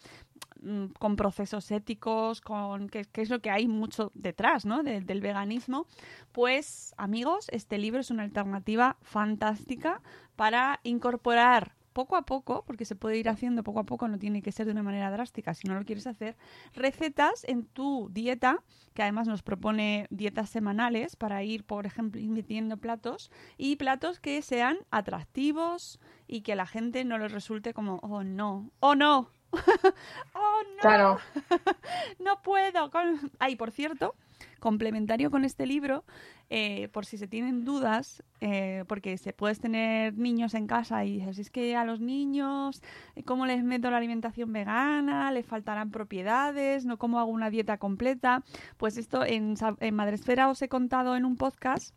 mm, 0.62 0.87
con 0.99 1.16
procesos 1.16 1.71
éticos, 1.71 2.40
con 2.40 2.88
que, 2.88 3.07
es 3.14 3.31
lo 3.31 3.40
que 3.40 3.51
hay 3.51 3.66
mucho 3.69 4.12
detrás 4.14 4.64
¿no? 4.66 4.83
de- 4.83 5.01
del 5.01 5.21
veganismo, 5.21 5.87
pues 6.33 6.95
amigos, 6.99 7.47
este 7.51 7.79
libro 7.79 8.01
es 8.01 8.11
una 8.11 8.23
alternativa 8.25 8.97
fantástica 9.03 10.03
para 10.37 10.81
incorporar 10.83 11.75
poco 11.96 12.14
a 12.16 12.26
poco, 12.26 12.62
porque 12.66 12.85
se 12.85 12.94
puede 12.94 13.16
ir 13.16 13.26
haciendo 13.30 13.62
poco 13.62 13.80
a 13.80 13.85
poco, 13.85 14.06
no 14.06 14.18
tiene 14.18 14.42
que 14.42 14.52
ser 14.52 14.66
de 14.66 14.72
una 14.72 14.82
manera 14.82 15.11
drástica 15.11 15.54
si 15.54 15.66
no 15.66 15.74
lo 15.74 15.87
quieres 15.87 16.06
hacer, 16.06 16.37
recetas 16.74 17.42
en 17.44 17.64
tu 17.64 18.11
dieta, 18.12 18.62
que 18.92 19.00
además 19.00 19.26
nos 19.28 19.42
propone 19.42 20.06
dietas 20.11 20.50
semanales 20.50 21.16
para 21.16 21.42
ir, 21.42 21.64
por 21.64 21.87
ejemplo, 21.87 22.20
metiendo 22.20 22.76
platos 22.76 23.30
y 23.56 23.76
platos 23.76 24.20
que 24.20 24.42
sean 24.42 24.76
atractivos 24.90 25.98
y 26.28 26.42
que 26.42 26.52
a 26.52 26.56
la 26.56 26.66
gente 26.66 27.02
no 27.06 27.16
les 27.16 27.32
resulte 27.32 27.72
como, 27.72 27.98
oh 28.02 28.22
no, 28.22 28.70
oh 28.80 28.94
no, 28.94 29.30
oh 30.35 30.61
no, 30.76 30.82
Claro. 30.82 31.18
no 32.18 32.42
puedo. 32.42 32.90
con-". 32.90 33.32
Ay, 33.38 33.56
por 33.56 33.70
cierto, 33.70 34.14
complementario 34.61 35.31
con 35.31 35.44
este 35.44 35.66
libro, 35.66 36.05
eh, 36.51 36.88
por 36.92 37.07
si 37.07 37.18
se 37.18 37.29
tienen 37.29 37.64
dudas, 37.64 38.22
eh, 38.40 38.85
porque 38.88 39.18
se 39.18 39.33
puedes 39.33 39.61
tener 39.61 40.16
niños 40.16 40.55
en 40.55 40.66
casa 40.66 41.05
y 41.05 41.18
dices, 41.18 41.38
es 41.38 41.51
que 41.51 41.77
a 41.77 41.85
los 41.85 42.01
niños, 42.01 42.83
eh, 43.14 43.22
¿cómo 43.22 43.46
les 43.46 43.64
meto 43.64 43.90
la 43.90 43.96
alimentación 43.96 44.53
vegana? 44.53 45.31
¿Les 45.33 45.46
faltarán 45.46 45.90
propiedades? 45.90 46.85
¿No 46.85 46.99
cómo 46.99 47.18
hago 47.18 47.31
una 47.31 47.51
dieta 47.51 47.79
completa? 47.79 48.44
Pues 48.77 48.96
esto 48.96 49.25
en, 49.25 49.55
en 49.81 49.94
Madresfera 49.94 50.49
os 50.49 50.62
he 50.62 50.68
contado 50.68 51.16
en 51.16 51.25
un 51.25 51.37
podcast 51.37 51.94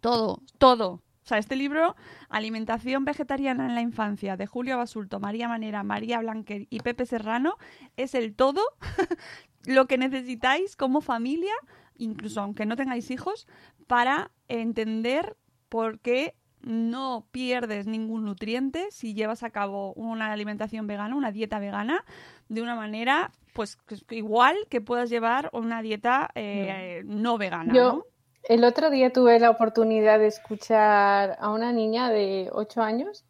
todo, 0.00 0.42
todo. 0.58 1.02
O 1.24 1.28
sea, 1.28 1.36
este 1.36 1.56
libro, 1.56 1.94
Alimentación 2.30 3.04
Vegetariana 3.04 3.66
en 3.66 3.74
la 3.74 3.82
Infancia, 3.82 4.38
de 4.38 4.46
Julio 4.46 4.78
Basulto, 4.78 5.20
María 5.20 5.46
Manera, 5.46 5.82
María 5.82 6.20
Blanquer 6.20 6.66
y 6.70 6.80
Pepe 6.80 7.04
Serrano, 7.04 7.56
es 7.98 8.14
el 8.14 8.34
todo 8.34 8.62
lo 9.66 9.86
que 9.86 9.98
necesitáis 9.98 10.76
como 10.76 11.00
familia, 11.00 11.54
incluso 11.96 12.40
aunque 12.40 12.66
no 12.66 12.76
tengáis 12.76 13.10
hijos, 13.10 13.46
para 13.86 14.30
entender 14.48 15.36
por 15.68 16.00
qué 16.00 16.34
no 16.60 17.26
pierdes 17.30 17.86
ningún 17.86 18.24
nutriente 18.24 18.88
si 18.90 19.14
llevas 19.14 19.42
a 19.42 19.50
cabo 19.50 19.92
una 19.94 20.32
alimentación 20.32 20.86
vegana, 20.86 21.14
una 21.14 21.32
dieta 21.32 21.58
vegana, 21.58 22.04
de 22.48 22.62
una 22.62 22.74
manera, 22.74 23.30
pues 23.52 23.78
igual 24.10 24.56
que 24.68 24.80
puedas 24.80 25.10
llevar 25.10 25.50
una 25.52 25.82
dieta 25.82 26.30
eh, 26.34 27.02
no 27.04 27.38
vegana. 27.38 27.72
Yo 27.74 27.92
¿no? 27.92 28.04
el 28.48 28.64
otro 28.64 28.90
día 28.90 29.12
tuve 29.12 29.38
la 29.38 29.50
oportunidad 29.50 30.18
de 30.18 30.26
escuchar 30.26 31.36
a 31.38 31.50
una 31.50 31.72
niña 31.72 32.10
de 32.10 32.48
8 32.52 32.82
años, 32.82 33.24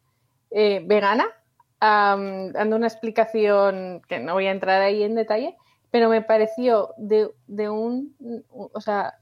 eh, 0.51 0.81
vegana, 0.85 1.25
dando 1.81 2.75
una 2.75 2.87
explicación 2.87 4.01
que 4.07 4.19
no 4.19 4.33
voy 4.33 4.47
a 4.47 4.51
entrar 4.51 4.81
ahí 4.81 5.03
en 5.03 5.15
detalle, 5.15 5.55
pero 5.91 6.09
me 6.09 6.21
pareció 6.21 6.93
de, 6.97 7.29
de 7.47 7.69
un, 7.69 8.15
o 8.49 8.81
sea, 8.81 9.15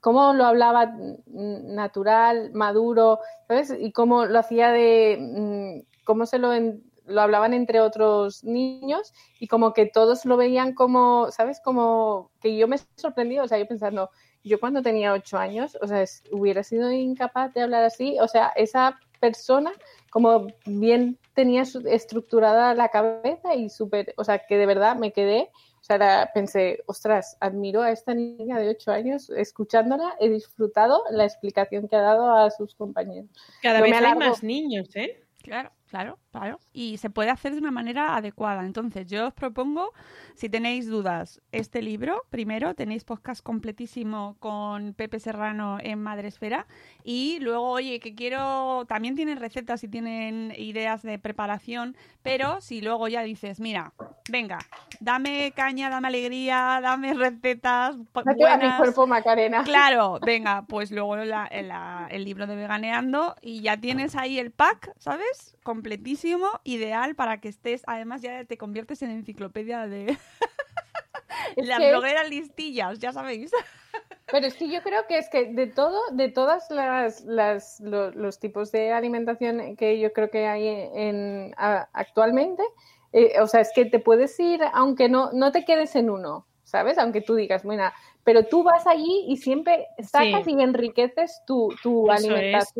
cómo 0.00 0.32
lo 0.32 0.44
hablaba 0.46 0.92
natural, 1.26 2.50
maduro, 2.52 3.20
¿sabes? 3.46 3.72
Y 3.78 3.92
cómo 3.92 4.26
lo 4.26 4.38
hacía 4.38 4.70
de, 4.70 5.18
mm, 5.20 6.04
cómo 6.04 6.26
se 6.26 6.38
lo, 6.38 6.52
en- 6.52 6.82
lo 7.06 7.20
hablaban 7.22 7.54
entre 7.54 7.80
otros 7.80 8.44
niños 8.44 9.12
y 9.40 9.46
como 9.48 9.72
que 9.72 9.86
todos 9.86 10.24
lo 10.26 10.36
veían 10.36 10.74
como, 10.74 11.30
¿sabes? 11.30 11.60
Como 11.62 12.30
que 12.40 12.56
yo 12.56 12.68
me 12.68 12.76
sorprendí, 12.96 13.38
o 13.38 13.48
sea, 13.48 13.58
yo 13.58 13.66
pensando, 13.66 14.10
yo 14.44 14.60
cuando 14.60 14.82
tenía 14.82 15.12
ocho 15.12 15.38
años, 15.38 15.76
o 15.80 15.86
sea, 15.86 16.04
hubiera 16.32 16.62
sido 16.62 16.90
incapaz 16.92 17.52
de 17.54 17.62
hablar 17.62 17.84
así, 17.84 18.16
o 18.20 18.28
sea, 18.28 18.48
esa 18.56 18.98
persona 19.20 19.72
como 20.10 20.46
bien 20.64 21.18
tenía 21.34 21.62
estructurada 21.62 22.74
la 22.74 22.88
cabeza 22.88 23.54
y 23.54 23.68
súper, 23.68 24.14
o 24.16 24.24
sea, 24.24 24.38
que 24.46 24.56
de 24.56 24.66
verdad 24.66 24.96
me 24.96 25.12
quedé, 25.12 25.50
o 25.80 25.84
sea, 25.84 25.96
era- 25.96 26.30
pensé, 26.34 26.82
ostras, 26.86 27.36
admiro 27.40 27.82
a 27.82 27.90
esta 27.90 28.14
niña 28.14 28.58
de 28.58 28.68
ocho 28.70 28.90
años, 28.92 29.30
escuchándola, 29.30 30.14
he 30.20 30.28
disfrutado 30.28 31.02
la 31.10 31.24
explicación 31.24 31.88
que 31.88 31.96
ha 31.96 32.02
dado 32.02 32.30
a 32.34 32.50
sus 32.50 32.74
compañeros. 32.74 33.30
Cada 33.62 33.78
No 33.78 33.84
vez 33.84 33.94
hay 33.94 34.14
más 34.14 34.42
niños, 34.42 34.94
¿eh? 34.96 35.24
Claro, 35.42 35.70
claro, 35.88 36.18
claro. 36.30 36.58
Y 36.72 36.98
se 36.98 37.10
puede 37.10 37.30
hacer 37.30 37.52
de 37.52 37.58
una 37.58 37.70
manera 37.70 38.16
adecuada. 38.16 38.64
Entonces, 38.64 39.06
yo 39.08 39.26
os 39.28 39.34
propongo, 39.34 39.92
si 40.34 40.48
tenéis 40.48 40.86
dudas, 40.88 41.40
este 41.52 41.82
libro, 41.82 42.24
primero, 42.30 42.74
tenéis 42.74 43.04
podcast 43.04 43.42
completísimo 43.42 44.36
con 44.38 44.94
Pepe 44.94 45.18
Serrano 45.20 45.78
en 45.80 46.00
Madresfera. 46.02 46.66
Y 47.02 47.38
luego, 47.40 47.70
oye, 47.70 48.00
que 48.00 48.14
quiero, 48.14 48.84
también 48.86 49.14
tienen 49.16 49.38
recetas 49.38 49.82
y 49.84 49.88
tienen 49.88 50.52
ideas 50.56 51.02
de 51.02 51.18
preparación, 51.18 51.96
pero 52.22 52.60
si 52.60 52.80
luego 52.80 53.08
ya 53.08 53.22
dices, 53.22 53.60
mira, 53.60 53.92
venga, 54.30 54.58
dame 55.00 55.52
caña, 55.56 55.88
dame 55.90 56.08
alegría, 56.08 56.80
dame 56.82 57.14
recetas 57.14 57.96
No 57.96 58.04
te 58.36 58.66
mi 58.66 58.76
cuerpo, 58.76 59.06
Macarena. 59.06 59.64
Claro, 59.64 60.18
venga, 60.24 60.62
pues 60.68 60.90
luego 60.90 61.16
la- 61.16 61.48
la- 61.50 62.08
el 62.10 62.24
libro 62.24 62.46
de 62.46 62.56
Veganeando 62.56 63.34
y 63.40 63.60
ya 63.62 63.76
tienes 63.76 64.14
ahí 64.16 64.38
el 64.38 64.50
pack, 64.50 64.92
¿sabes? 64.98 65.56
Completísimo, 65.82 66.48
ideal 66.64 67.14
para 67.14 67.40
que 67.40 67.48
estés, 67.48 67.82
además 67.86 68.20
ya 68.20 68.44
te 68.44 68.58
conviertes 68.58 69.00
en 69.02 69.10
enciclopedia 69.12 69.86
de 69.86 70.06
las 71.56 71.78
que- 71.78 71.90
blogueras 71.90 72.28
listillas, 72.28 72.98
ya 72.98 73.12
sabéis. 73.12 73.52
Pero 74.30 74.46
es 74.48 74.54
que 74.54 74.68
yo 74.68 74.82
creo 74.82 75.06
que 75.06 75.18
es 75.18 75.28
que 75.30 75.46
de 75.54 75.68
todo, 75.68 76.00
de 76.10 76.28
todas 76.30 76.68
las, 76.70 77.20
las 77.24 77.78
lo- 77.78 78.10
los 78.10 78.40
tipos 78.40 78.72
de 78.72 78.92
alimentación 78.92 79.76
que 79.76 80.00
yo 80.00 80.12
creo 80.12 80.30
que 80.30 80.48
hay 80.48 80.66
en, 80.66 81.54
a- 81.56 81.88
actualmente, 81.92 82.64
eh, 83.12 83.40
o 83.40 83.46
sea, 83.46 83.60
es 83.60 83.70
que 83.72 83.84
te 83.84 84.00
puedes 84.00 84.38
ir, 84.40 84.60
aunque 84.72 85.08
no, 85.08 85.30
no 85.32 85.52
te 85.52 85.64
quedes 85.64 85.94
en 85.94 86.10
uno, 86.10 86.44
¿sabes? 86.64 86.98
Aunque 86.98 87.20
tú 87.20 87.36
digas, 87.36 87.62
bueno, 87.62 87.84
pero 88.24 88.44
tú 88.46 88.64
vas 88.64 88.84
allí 88.88 89.26
y 89.28 89.36
siempre 89.36 89.86
sacas 90.02 90.44
Sí. 90.44 90.54
y 90.58 90.60
enriqueces 90.60 91.40
tu, 91.46 91.72
tu 91.84 92.10
es. 92.10 92.74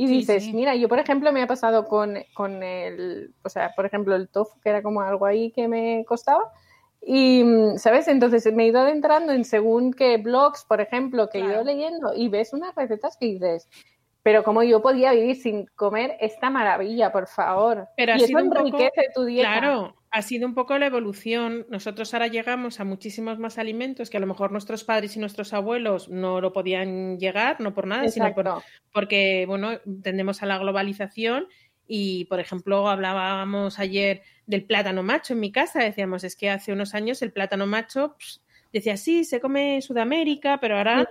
Y 0.00 0.06
Sí, 0.06 0.12
dices, 0.18 0.44
sí. 0.44 0.52
mira, 0.52 0.76
yo 0.76 0.88
por 0.88 1.00
ejemplo 1.00 1.32
me 1.32 1.42
ha 1.42 1.48
pasado 1.48 1.86
con, 1.86 2.18
con 2.32 2.62
el, 2.62 3.34
o 3.42 3.48
sea, 3.48 3.72
por 3.74 3.84
ejemplo 3.84 4.14
el 4.14 4.28
tofu, 4.28 4.60
que 4.60 4.68
era 4.68 4.80
como 4.80 5.00
algo 5.00 5.26
ahí 5.26 5.50
que 5.50 5.66
me 5.66 6.04
costaba, 6.06 6.52
y, 7.04 7.44
¿sabes? 7.78 8.06
Entonces 8.06 8.46
me 8.54 8.62
he 8.62 8.66
ido 8.68 8.78
adentrando 8.78 9.32
en 9.32 9.44
según 9.44 9.92
qué 9.92 10.16
blogs, 10.18 10.64
por 10.68 10.80
ejemplo, 10.80 11.28
que 11.28 11.38
he 11.38 11.40
ido 11.42 11.64
leyendo 11.64 12.14
y 12.14 12.28
ves 12.28 12.52
unas 12.52 12.76
recetas 12.76 13.16
que 13.18 13.26
dices, 13.26 13.68
pero 14.22 14.44
como 14.44 14.62
yo 14.62 14.80
podía 14.82 15.10
vivir 15.10 15.34
sin 15.34 15.66
comer 15.74 16.16
esta 16.20 16.48
maravilla, 16.48 17.10
por 17.10 17.26
favor. 17.26 17.88
Pero 17.96 18.12
y 18.16 18.22
eso 18.22 18.38
poco- 18.38 18.58
enriquece 18.60 19.08
tu 19.12 19.24
dieta. 19.24 19.50
Claro, 19.58 19.96
ha 20.10 20.22
sido 20.22 20.46
un 20.46 20.54
poco 20.54 20.76
la 20.78 20.86
evolución. 20.86 21.66
Nosotros 21.68 22.12
ahora 22.14 22.26
llegamos 22.28 22.80
a 22.80 22.84
muchísimos 22.84 23.38
más 23.38 23.58
alimentos 23.58 24.10
que 24.10 24.16
a 24.16 24.20
lo 24.20 24.26
mejor 24.26 24.52
nuestros 24.52 24.84
padres 24.84 25.16
y 25.16 25.20
nuestros 25.20 25.52
abuelos 25.52 26.08
no 26.08 26.40
lo 26.40 26.52
podían 26.52 27.18
llegar, 27.18 27.60
no 27.60 27.74
por 27.74 27.86
nada, 27.86 28.02
sino 28.08 28.26
por- 28.34 28.44
porque, 28.92 29.44
bueno, 29.46 29.78
tendemos 30.02 30.42
a 30.42 30.46
la 30.46 30.58
globalización 30.58 31.46
y, 31.86 32.24
por 32.26 32.40
ejemplo, 32.40 32.88
hablábamos 32.88 33.78
ayer 33.78 34.22
del 34.46 34.64
plátano 34.64 35.02
macho 35.02 35.32
en 35.34 35.40
mi 35.40 35.52
casa. 35.52 35.82
Decíamos, 35.82 36.24
es 36.24 36.36
que 36.36 36.50
hace 36.50 36.72
unos 36.72 36.94
años 36.94 37.20
el 37.22 37.32
plátano 37.32 37.66
macho, 37.66 38.16
decía, 38.72 38.96
sí, 38.96 39.24
se 39.24 39.40
come 39.40 39.76
en 39.76 39.82
Sudamérica, 39.82 40.58
pero 40.60 40.76
ahora 40.78 41.06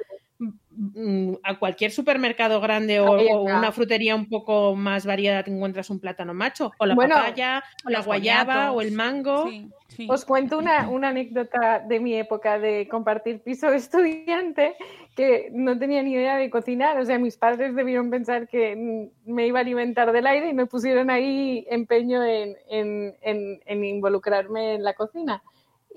a 1.43 1.57
cualquier 1.57 1.91
supermercado 1.91 2.61
grande 2.61 2.99
o, 2.99 3.41
una 3.41 3.71
frutería 3.71 4.15
un 4.15 4.29
poco 4.29 4.75
más 4.75 5.05
variada 5.05 5.43
te 5.43 5.51
encuentras 5.51 5.89
un 5.89 5.99
plátano 5.99 6.33
macho, 6.33 6.71
o 6.77 6.85
la 6.85 6.93
Bueno, 6.95 7.15
papaya, 7.15 7.63
o 7.85 7.89
la 7.89 8.01
guayaba, 8.01 8.53
boniatos. 8.71 8.75
o 8.75 8.81
el 8.81 8.91
mango. 8.91 9.47
Sí, 9.49 9.69
sí. 9.87 10.07
Os 10.09 10.23
cuento 10.25 10.59
una, 10.59 10.87
una 10.89 11.09
anécdota 11.09 11.79
de 11.79 11.99
mi 11.99 12.13
época 12.15 12.59
de 12.59 12.87
compartir 12.87 13.41
piso 13.41 13.71
de 13.71 13.77
estudiante 13.77 14.75
que 15.15 15.49
no 15.51 15.77
tenía 15.79 16.03
ni 16.03 16.13
idea 16.13 16.37
de 16.37 16.49
cocinar. 16.51 16.99
O 16.99 17.05
sea, 17.05 17.17
mis 17.17 17.37
padres 17.37 17.75
debieron 17.75 18.11
pensar 18.11 18.47
que 18.47 19.09
me 19.25 19.47
iba 19.47 19.57
a 19.59 19.61
alimentar 19.61 20.11
del 20.11 20.27
aire 20.27 20.49
y 20.49 20.53
me 20.53 20.67
pusieron 20.67 21.09
ahí 21.09 21.65
empeño 21.71 22.23
en, 22.23 22.55
en- 22.69 23.15
en- 23.21 23.59
en 23.65 23.83
involucrarme 23.83 24.75
en 24.75 24.83
la 24.83 24.93
cocina. 24.93 25.41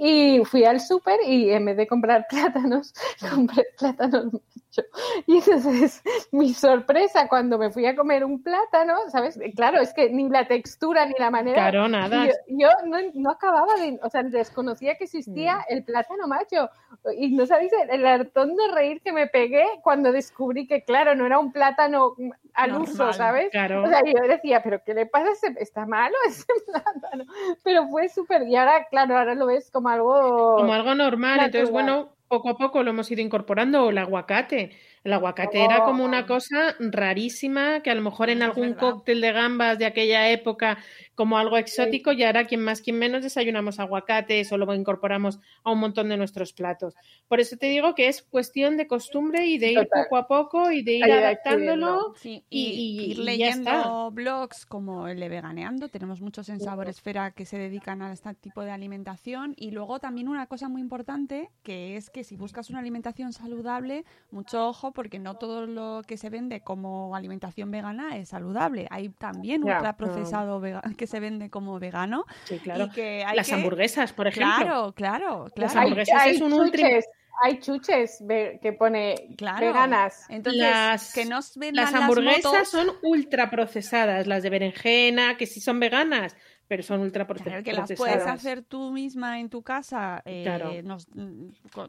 Y 0.03 0.43
fui 0.47 0.65
al 0.65 0.81
súper 0.81 1.21
y 1.27 1.51
en 1.51 1.67
vez 1.67 1.77
de 1.77 1.87
comprar 1.87 2.27
plátanos, 2.27 2.95
compré 3.31 3.67
plátanos 3.79 4.33
macho. 4.71 4.89
Y 5.27 5.37
entonces, 5.37 6.03
mi 6.33 6.55
sorpresa 6.55 7.29
cuando 7.29 7.59
me 7.59 7.71
fui 7.71 7.87
a 7.87 7.95
comer 7.95 8.25
un 8.25 8.43
plátano, 8.43 8.95
¿sabes? 9.11 9.39
Claro, 9.55 9.81
es 9.81 9.93
que 9.93 10.11
ni 10.11 10.29
la 10.29 10.47
textura 10.47 11.07
ni 11.07 11.15
la 11.19 11.31
manera. 11.31 11.71
Claro, 11.71 11.89
nada. 11.89 12.27
Yo, 12.27 12.33
yo 12.49 12.69
no, 12.87 12.99
no 13.15 13.31
acababa 13.31 13.75
de, 13.75 13.99
o 14.03 14.09
sea, 14.09 14.23
desconocía 14.23 14.97
que 14.97 15.05
existía 15.05 15.65
el 15.69 15.85
plátano 15.85 16.27
macho. 16.27 16.71
Y 17.17 17.35
no 17.35 17.47
sabéis 17.47 17.73
el, 17.73 17.91
el 17.91 18.07
hartón 18.07 18.57
de 18.57 18.69
reír 18.69 19.01
que 19.03 19.13
me 19.13 19.27
pegué 19.27 19.65
cuando 19.83 20.13
descubrí 20.13 20.67
que, 20.67 20.83
claro, 20.85 21.15
no 21.15 21.27
era 21.27 21.39
un 21.39 21.53
plátano 21.53 22.15
al 22.55 22.71
Normal, 22.71 22.89
uso, 22.91 23.13
¿sabes? 23.13 23.51
claro. 23.51 23.85
O 23.85 23.89
sea, 23.89 24.03
yo 24.05 24.29
decía, 24.29 24.63
¿pero 24.63 24.83
qué 24.85 24.95
le 24.95 25.07
pasa? 25.07 25.49
¿Está 25.59 25.87
malo 25.87 26.15
ese 26.27 26.45
plátano? 26.67 27.25
Pero 27.65 27.89
fue 27.89 28.09
súper, 28.09 28.47
y 28.49 28.57
ahora, 28.57 28.87
claro, 28.91 29.17
ahora 29.17 29.35
lo 29.35 29.47
ves 29.47 29.71
como 29.71 29.89
algo... 29.89 30.57
Como 30.57 30.73
algo 30.73 30.95
normal. 30.95 31.41
Entonces, 31.45 31.71
bueno, 31.71 32.13
poco 32.31 32.51
a 32.51 32.57
poco 32.57 32.85
lo 32.85 32.91
hemos 32.91 33.11
ido 33.11 33.21
incorporando. 33.23 33.91
El 33.91 33.99
aguacate. 33.99 34.71
El 35.03 35.13
aguacate 35.13 35.65
era 35.65 35.83
como 35.83 36.05
una 36.05 36.27
cosa 36.27 36.77
rarísima 36.79 37.81
que 37.81 37.91
a 37.91 37.95
lo 37.95 38.03
mejor 38.03 38.31
en 38.31 38.43
algún 38.43 38.75
cóctel 38.75 39.21
de 39.21 39.33
gambas 39.33 39.79
de 39.79 39.87
aquella 39.87 40.31
época 40.31 40.79
como 41.21 41.37
algo 41.37 41.59
exótico 41.59 42.13
y 42.13 42.23
ahora 42.25 42.47
quien 42.47 42.63
más 42.63 42.81
quien 42.81 42.99
menos 42.99 43.23
desayunamos 43.23 43.79
aguacates 43.79 44.51
o 44.53 44.57
lo 44.57 44.73
incorporamos 44.75 45.39
a 45.65 45.71
un 45.71 45.79
montón 45.79 46.09
de 46.09 46.17
nuestros 46.17 46.55
platos. 46.55 46.95
Por 47.29 47.41
eso 47.41 47.59
te 47.59 47.67
digo 47.67 47.95
que 47.95 48.09
es 48.09 48.23
cuestión 48.23 48.79
de 48.79 48.87
costumbre 48.87 49.45
y 49.45 49.59
de 49.59 49.73
ir 49.73 49.79
Total. 49.81 50.05
poco 50.05 50.17
a 50.17 50.27
poco 50.27 50.71
y 50.71 50.83
de 50.83 50.93
ir 50.95 51.05
adaptándolo. 51.13 52.15
Sí, 52.17 52.43
y- 52.49 52.59
y, 52.69 53.01
y- 53.03 53.11
ir 53.11 53.19
leyendo 53.19 54.11
blogs 54.13 54.65
como 54.65 55.09
el 55.09 55.21
de 55.21 55.29
Veganeando, 55.29 55.91
tenemos 55.91 56.23
muchos 56.23 56.49
en 56.49 56.59
Sabor 56.59 56.89
Esfera 56.89 57.33
que 57.33 57.45
se 57.45 57.59
dedican 57.59 58.01
a 58.01 58.11
este 58.15 58.33
tipo 58.37 58.63
de 58.63 58.71
alimentación 58.71 59.53
y 59.59 59.73
luego 59.73 59.99
también 60.01 60.27
una 60.27 60.47
cosa 60.47 60.71
muy 60.71 60.81
importante 60.81 61.51
que 61.63 61.99
es 61.99 62.09
que 62.09 62.25
si 62.25 62.37
buscas 62.37 62.71
una 62.71 62.79
alimentación 62.79 63.35
saludable, 63.35 64.07
mucho 64.31 64.69
ojo 64.69 64.93
porque 64.93 65.19
no 65.19 65.35
todo 65.35 65.67
lo 65.67 66.01
que 66.07 66.17
se 66.17 66.31
vende 66.31 66.63
como 66.63 67.15
alimentación 67.15 67.71
vegana 67.71 68.17
es 68.17 68.31
saludable, 68.31 68.87
hay 68.91 69.11
también 69.11 69.65
ultraprocesado 69.65 70.61
vega- 70.61 70.81
que 70.97 71.07
se 71.11 71.21
vende 71.21 71.51
como 71.51 71.79
vegano 71.79 72.25
Sí, 72.45 72.59
claro. 72.59 72.87
y 72.87 72.91
que 72.91 73.25
hay 73.25 73.37
Las 73.37 73.49
que- 73.49 73.55
hamburguesas, 73.55 74.13
por 74.13 74.27
ejemplo. 74.29 74.55
Claro, 74.57 74.93
claro, 74.95 75.45
Las 75.57 75.73
claro. 75.73 75.73
hay, 75.81 75.85
hamburguesas 75.87 76.23
hay 76.23 76.35
es 76.37 76.41
un 76.41 76.53
ultra- 76.53 76.89
chuches, 76.89 77.05
hay 77.43 77.59
chuches 77.61 78.25
que 78.63 78.73
pone 78.75 79.15
Claro. 79.37 79.67
veganas. 79.67 80.27
Entonces, 80.29 80.61
las, 80.63 81.13
que 81.15 81.25
nos 81.25 81.57
vendan 81.57 81.85
las 81.85 81.93
las 81.93 82.03
hamburguesas 82.03 82.45
motos- 82.53 82.69
son 82.69 82.89
ultraprocesadas, 83.03 84.27
las 84.27 84.43
de 84.43 84.51
berenjena, 84.51 85.37
que 85.37 85.47
sí 85.47 85.61
son 85.61 85.81
veganas, 85.81 86.37
pero 86.69 86.83
son 86.85 87.01
ultraprocesadas. 87.01 87.65
Claro, 87.65 87.85
que 87.87 87.93
las 87.93 87.99
puedes 87.99 88.25
hacer 88.27 88.63
tú 88.63 88.93
misma 88.93 89.41
en 89.41 89.49
tu 89.49 89.63
casa, 89.63 90.23
eh, 90.25 90.43
Claro. 90.45 90.71
nos- 90.85 91.09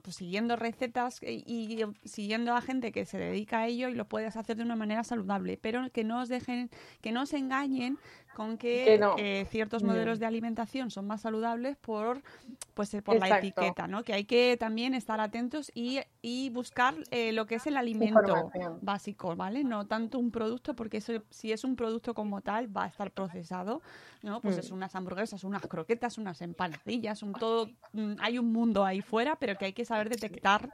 pues, 0.03 0.15
siguiendo 0.15 0.55
recetas 0.55 1.19
y, 1.21 1.43
y 1.45 1.85
siguiendo 2.07 2.55
a 2.55 2.61
gente 2.61 2.91
que 2.91 3.05
se 3.05 3.19
dedica 3.19 3.59
a 3.59 3.67
ello 3.67 3.89
y 3.89 3.93
lo 3.95 4.05
puedes 4.05 4.35
hacer 4.37 4.55
de 4.57 4.63
una 4.63 4.75
manera 4.75 5.03
saludable, 5.03 5.59
pero 5.61 5.87
que 5.91 6.03
no 6.03 6.21
os 6.21 6.29
dejen, 6.29 6.69
que 7.01 7.11
no 7.11 7.21
os 7.23 7.33
engañen 7.33 7.99
con 8.33 8.57
que, 8.57 8.85
Que 8.85 8.97
no. 8.97 9.15
eh, 9.17 9.45
ciertos 9.49 9.83
No. 9.83 9.89
modelos 9.89 10.19
de 10.19 10.25
alimentación 10.25 10.89
son 10.91 11.07
más 11.07 11.21
saludables 11.21 11.77
por, 11.77 12.23
pues, 12.73 12.93
eh, 12.93 13.01
por 13.01 13.17
la 13.17 13.29
etiqueta, 13.29 13.87
¿no? 13.87 14.03
Que 14.03 14.13
hay 14.13 14.25
que 14.25 14.57
también 14.57 14.93
estar 14.93 15.19
atentos 15.19 15.71
y, 15.75 15.99
y 16.21 16.49
buscar 16.51 16.95
eh, 17.11 17.31
lo 17.33 17.45
que 17.45 17.55
es 17.55 17.67
el 17.67 17.77
alimento 17.77 18.51
básico, 18.81 19.35
¿vale? 19.35 19.63
No 19.63 19.85
tanto 19.87 20.17
un 20.17 20.31
producto, 20.31 20.75
porque 20.75 20.97
eso, 20.97 21.23
si 21.29 21.51
es 21.51 21.63
un 21.63 21.75
producto 21.75 22.13
como 22.13 22.41
tal, 22.41 22.75
va 22.75 22.85
a 22.85 22.87
estar 22.87 23.11
procesado, 23.11 23.81
¿no? 24.21 24.41
Pues 24.41 24.57
Mm. 24.57 24.59
es 24.59 24.71
unas 24.71 24.95
hamburguesas, 24.95 25.43
unas 25.43 25.67
croquetas, 25.67 26.17
unas 26.17 26.41
empanadillas, 26.41 27.23
un 27.23 27.35
todo, 27.35 27.73
mm, 27.93 28.13
hay 28.19 28.37
un 28.39 28.51
mundo 28.51 28.85
ahí 28.85 29.01
fuera, 29.01 29.35
pero 29.37 29.57
que 29.57 29.65
hay 29.65 29.73
que 29.73 29.85
saber 29.85 30.09
detectar, 30.09 30.71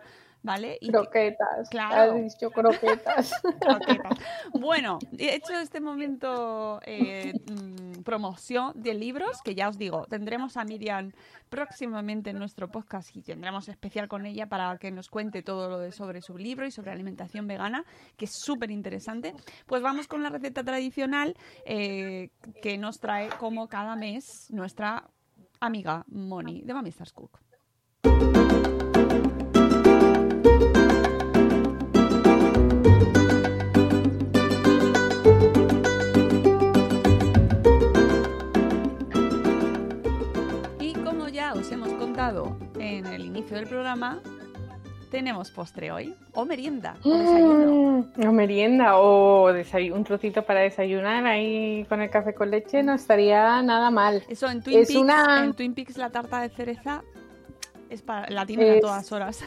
¿vale? 0.47 0.77
Y 0.79 0.89
Croquetas. 0.89 1.69
Claro. 1.69 2.15
Has 2.15 2.23
dicho 2.23 2.49
croquetas. 2.49 3.33
croquetas. 3.59 4.17
Bueno, 4.53 4.97
he 5.17 5.35
hecho 5.35 5.53
este 5.53 5.81
momento 5.81 6.79
eh, 6.85 7.33
mm, 7.33 8.03
promoción 8.03 8.71
de 8.75 8.93
libros, 8.93 9.41
que 9.43 9.55
ya 9.55 9.67
os 9.67 9.77
digo, 9.77 10.05
tendremos 10.05 10.55
a 10.55 10.63
Miriam 10.63 11.11
próximamente 11.49 12.29
en 12.29 12.39
nuestro 12.39 12.69
podcast 12.69 13.13
y 13.15 13.21
tendremos 13.21 13.67
especial 13.67 14.07
con 14.07 14.25
ella 14.25 14.47
para 14.47 14.77
que 14.77 14.89
nos 14.89 15.09
cuente 15.09 15.43
todo 15.43 15.69
lo 15.69 15.79
de 15.79 15.91
sobre 15.91 16.21
su 16.21 16.37
libro 16.37 16.65
y 16.65 16.71
sobre 16.71 16.91
alimentación 16.91 17.45
vegana, 17.45 17.83
que 18.15 18.25
es 18.25 18.31
súper 18.31 18.71
interesante. 18.71 19.33
Pues 19.65 19.81
vamos 19.81 20.07
con 20.07 20.23
la 20.23 20.29
receta 20.29 20.63
tradicional 20.63 21.35
eh, 21.65 22.29
que 22.61 22.77
nos 22.77 22.99
trae 22.99 23.29
como 23.37 23.67
cada 23.67 23.97
mes 23.97 24.49
nuestra 24.49 25.09
amiga 25.59 26.05
Moni 26.07 26.61
de 26.61 26.73
Mami 26.73 26.89
Stars 26.89 27.11
Cook. 27.11 27.46
En 42.79 43.05
el 43.05 43.25
inicio 43.25 43.55
del 43.55 43.67
programa, 43.67 44.19
tenemos 45.11 45.49
postre 45.51 45.91
hoy, 45.91 46.13
o 46.33 46.43
merienda, 46.43 46.95
o 47.03 47.09
desayuno. 47.17 48.05
Mm, 48.17 48.27
O 48.27 48.31
merienda 48.33 48.97
o 48.97 49.49
un 49.93 50.03
trocito 50.03 50.41
para 50.43 50.59
desayunar 50.59 51.25
ahí 51.25 51.85
con 51.87 52.01
el 52.01 52.09
café 52.09 52.33
con 52.33 52.51
leche 52.51 52.83
no 52.83 52.93
estaría 52.93 53.61
nada 53.61 53.89
mal. 53.89 54.23
Eso 54.27 54.49
en 54.49 54.61
Twin, 54.61 54.79
Es 54.79 54.87
Peaks, 54.89 55.01
una- 55.01 55.45
en 55.45 55.53
Twin 55.53 55.73
Peaks 55.73 55.97
la 55.97 56.09
tarta 56.09 56.41
de 56.41 56.49
cereza 56.49 57.03
es 57.89 58.01
para, 58.01 58.29
la 58.29 58.45
tienen 58.45 58.77
a 58.77 58.81
todas 58.81 59.09
horas. 59.13 59.39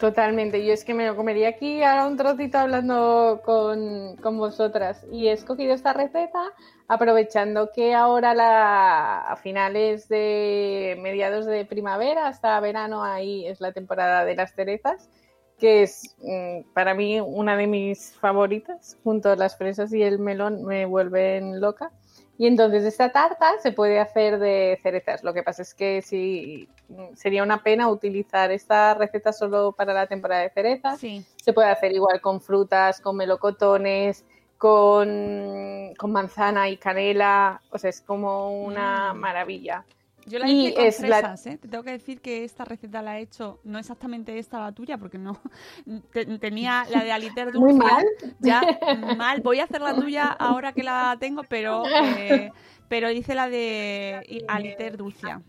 Totalmente, 0.00 0.64
yo 0.64 0.72
es 0.72 0.82
que 0.82 0.94
me 0.94 1.06
lo 1.06 1.14
comería 1.14 1.50
aquí 1.50 1.82
ahora 1.82 2.06
un 2.06 2.16
trocito 2.16 2.56
hablando 2.56 3.42
con, 3.44 4.16
con 4.16 4.38
vosotras. 4.38 5.06
Y 5.12 5.28
he 5.28 5.32
escogido 5.32 5.74
esta 5.74 5.92
receta 5.92 6.40
aprovechando 6.88 7.68
que 7.70 7.92
ahora 7.92 8.34
la, 8.34 9.20
a 9.20 9.36
finales 9.36 10.08
de 10.08 10.98
mediados 11.02 11.44
de 11.44 11.66
primavera 11.66 12.28
hasta 12.28 12.58
verano 12.60 13.04
ahí 13.04 13.46
es 13.46 13.60
la 13.60 13.72
temporada 13.72 14.24
de 14.24 14.36
las 14.36 14.54
cerezas 14.54 15.10
que 15.58 15.82
es 15.82 16.16
mm, 16.22 16.72
para 16.72 16.94
mí 16.94 17.20
una 17.20 17.54
de 17.58 17.66
mis 17.66 18.14
favoritas 18.14 18.96
junto 19.04 19.28
a 19.30 19.36
las 19.36 19.58
fresas 19.58 19.92
y 19.92 20.02
el 20.02 20.18
melón 20.18 20.64
me 20.64 20.86
vuelven 20.86 21.60
loca 21.60 21.92
y 22.40 22.46
entonces 22.46 22.84
esta 22.84 23.12
tarta 23.12 23.52
se 23.62 23.70
puede 23.70 24.00
hacer 24.00 24.38
de 24.38 24.78
cerezas. 24.82 25.22
Lo 25.22 25.34
que 25.34 25.42
pasa 25.42 25.60
es 25.60 25.74
que 25.74 26.00
sí 26.00 26.66
sería 27.14 27.42
una 27.42 27.62
pena 27.62 27.90
utilizar 27.90 28.50
esta 28.50 28.94
receta 28.94 29.30
solo 29.34 29.72
para 29.72 29.92
la 29.92 30.06
temporada 30.06 30.40
de 30.40 30.48
cerezas. 30.48 30.98
Sí. 30.98 31.22
Se 31.36 31.52
puede 31.52 31.68
hacer 31.68 31.92
igual 31.92 32.22
con 32.22 32.40
frutas, 32.40 32.98
con 33.02 33.16
melocotones, 33.16 34.24
con, 34.56 35.92
con 35.98 36.12
manzana 36.12 36.70
y 36.70 36.78
canela. 36.78 37.60
O 37.70 37.76
sea, 37.76 37.90
es 37.90 38.00
como 38.00 38.62
una 38.64 39.12
Mm. 39.12 39.18
maravilla. 39.18 39.84
Yo 40.26 40.38
la 40.38 40.48
Y 40.48 40.66
hice 40.68 40.74
con 40.74 40.84
es 40.86 41.00
la- 41.00 41.08
fresas, 41.18 41.46
¿eh? 41.46 41.58
Te 41.58 41.68
tengo 41.68 41.82
que 41.84 41.92
decir 41.92 42.20
que 42.20 42.44
esta 42.44 42.64
receta 42.64 43.02
la 43.02 43.18
he 43.18 43.22
hecho, 43.22 43.60
no 43.64 43.78
exactamente 43.78 44.38
esta 44.38 44.60
la 44.60 44.72
tuya, 44.72 44.98
porque 44.98 45.18
no 45.18 45.38
te- 46.12 46.26
tenía 46.38 46.84
la 46.90 47.02
de 47.04 47.12
Aliter 47.12 47.52
Muy 47.54 47.72
mal. 47.72 48.04
Ya, 48.38 48.62
mal. 49.16 49.40
Voy 49.40 49.60
a 49.60 49.64
hacer 49.64 49.80
la 49.80 49.94
tuya 49.94 50.28
ahora 50.28 50.72
que 50.72 50.82
la 50.82 51.16
tengo, 51.18 51.42
pero 51.44 51.84
eh, 52.18 52.50
pero 52.88 53.10
hice 53.10 53.34
la 53.34 53.48
de 53.48 54.44
Aliter 54.48 54.96
Dulcia, 54.96 55.42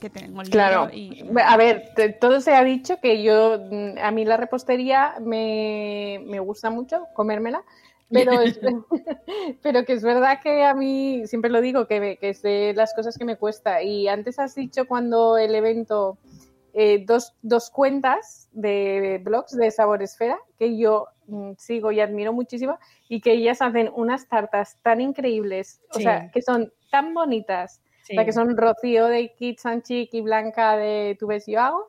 que 0.00 0.08
tengo 0.10 0.40
el 0.42 0.50
Claro. 0.50 0.88
y... 0.92 1.24
A 1.44 1.56
ver, 1.56 1.90
te- 1.94 2.12
todo 2.12 2.40
se 2.40 2.54
ha 2.54 2.62
dicho 2.62 2.98
que 3.00 3.22
yo, 3.22 3.58
mm, 3.70 3.98
a 4.00 4.10
mí 4.12 4.24
la 4.24 4.36
repostería 4.36 5.14
me, 5.20 6.20
me 6.26 6.38
gusta 6.40 6.70
mucho 6.70 7.06
comérmela, 7.14 7.64
pero, 8.10 8.32
es- 8.40 8.60
pero 9.62 9.84
que 9.84 9.94
es 9.94 10.02
verdad 10.02 10.40
que 10.42 10.64
a 10.64 10.74
mí, 10.74 11.26
siempre 11.26 11.50
lo 11.50 11.60
digo, 11.60 11.86
que, 11.86 12.00
me- 12.00 12.16
que 12.16 12.30
es 12.30 12.42
de 12.42 12.72
las 12.74 12.94
cosas 12.94 13.16
que 13.18 13.24
me 13.24 13.36
cuesta. 13.36 13.82
Y 13.82 14.08
antes 14.08 14.38
has 14.38 14.54
dicho 14.54 14.86
cuando 14.86 15.38
el 15.38 15.54
evento, 15.54 16.18
eh, 16.74 17.04
dos, 17.06 17.34
dos 17.42 17.70
cuentas 17.70 18.48
de 18.52 19.20
blogs 19.24 19.56
de 19.56 19.70
Sabor 19.70 20.02
Esfera, 20.02 20.38
que 20.58 20.76
yo 20.76 21.06
mm, 21.26 21.52
sigo 21.58 21.90
y 21.92 22.00
admiro 22.00 22.32
muchísimo, 22.32 22.78
y 23.08 23.20
que 23.20 23.32
ellas 23.32 23.62
hacen 23.62 23.90
unas 23.94 24.28
tartas 24.28 24.78
tan 24.82 25.00
increíbles, 25.00 25.80
o 25.94 26.00
sea, 26.00 26.30
que 26.30 26.42
son 26.42 26.72
tan 26.90 27.14
bonitas, 27.14 27.80
Sí. 28.02 28.12
o 28.12 28.14
sea, 28.18 28.24
que 28.24 28.32
son 28.32 28.56
Rocío 28.56 29.06
de 29.06 29.34
Kids 29.34 29.66
and 29.66 29.82
Chic 29.82 30.14
y 30.14 30.20
Blanca 30.20 30.76
de 30.76 31.16
Tu 31.18 31.26
ves 31.26 31.44
yo 31.48 31.60
hago, 31.60 31.88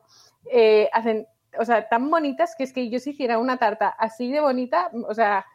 eh, 0.50 0.88
hacen, 0.92 1.28
o 1.56 1.64
sea, 1.64 1.88
tan 1.88 2.10
bonitas 2.10 2.56
que 2.58 2.64
es 2.64 2.72
que 2.72 2.90
yo 2.90 2.98
si 2.98 3.10
hiciera 3.10 3.38
una 3.38 3.56
tarta 3.58 3.88
así 3.90 4.32
de 4.32 4.40
bonita, 4.40 4.90
o 5.08 5.14
sea, 5.14 5.46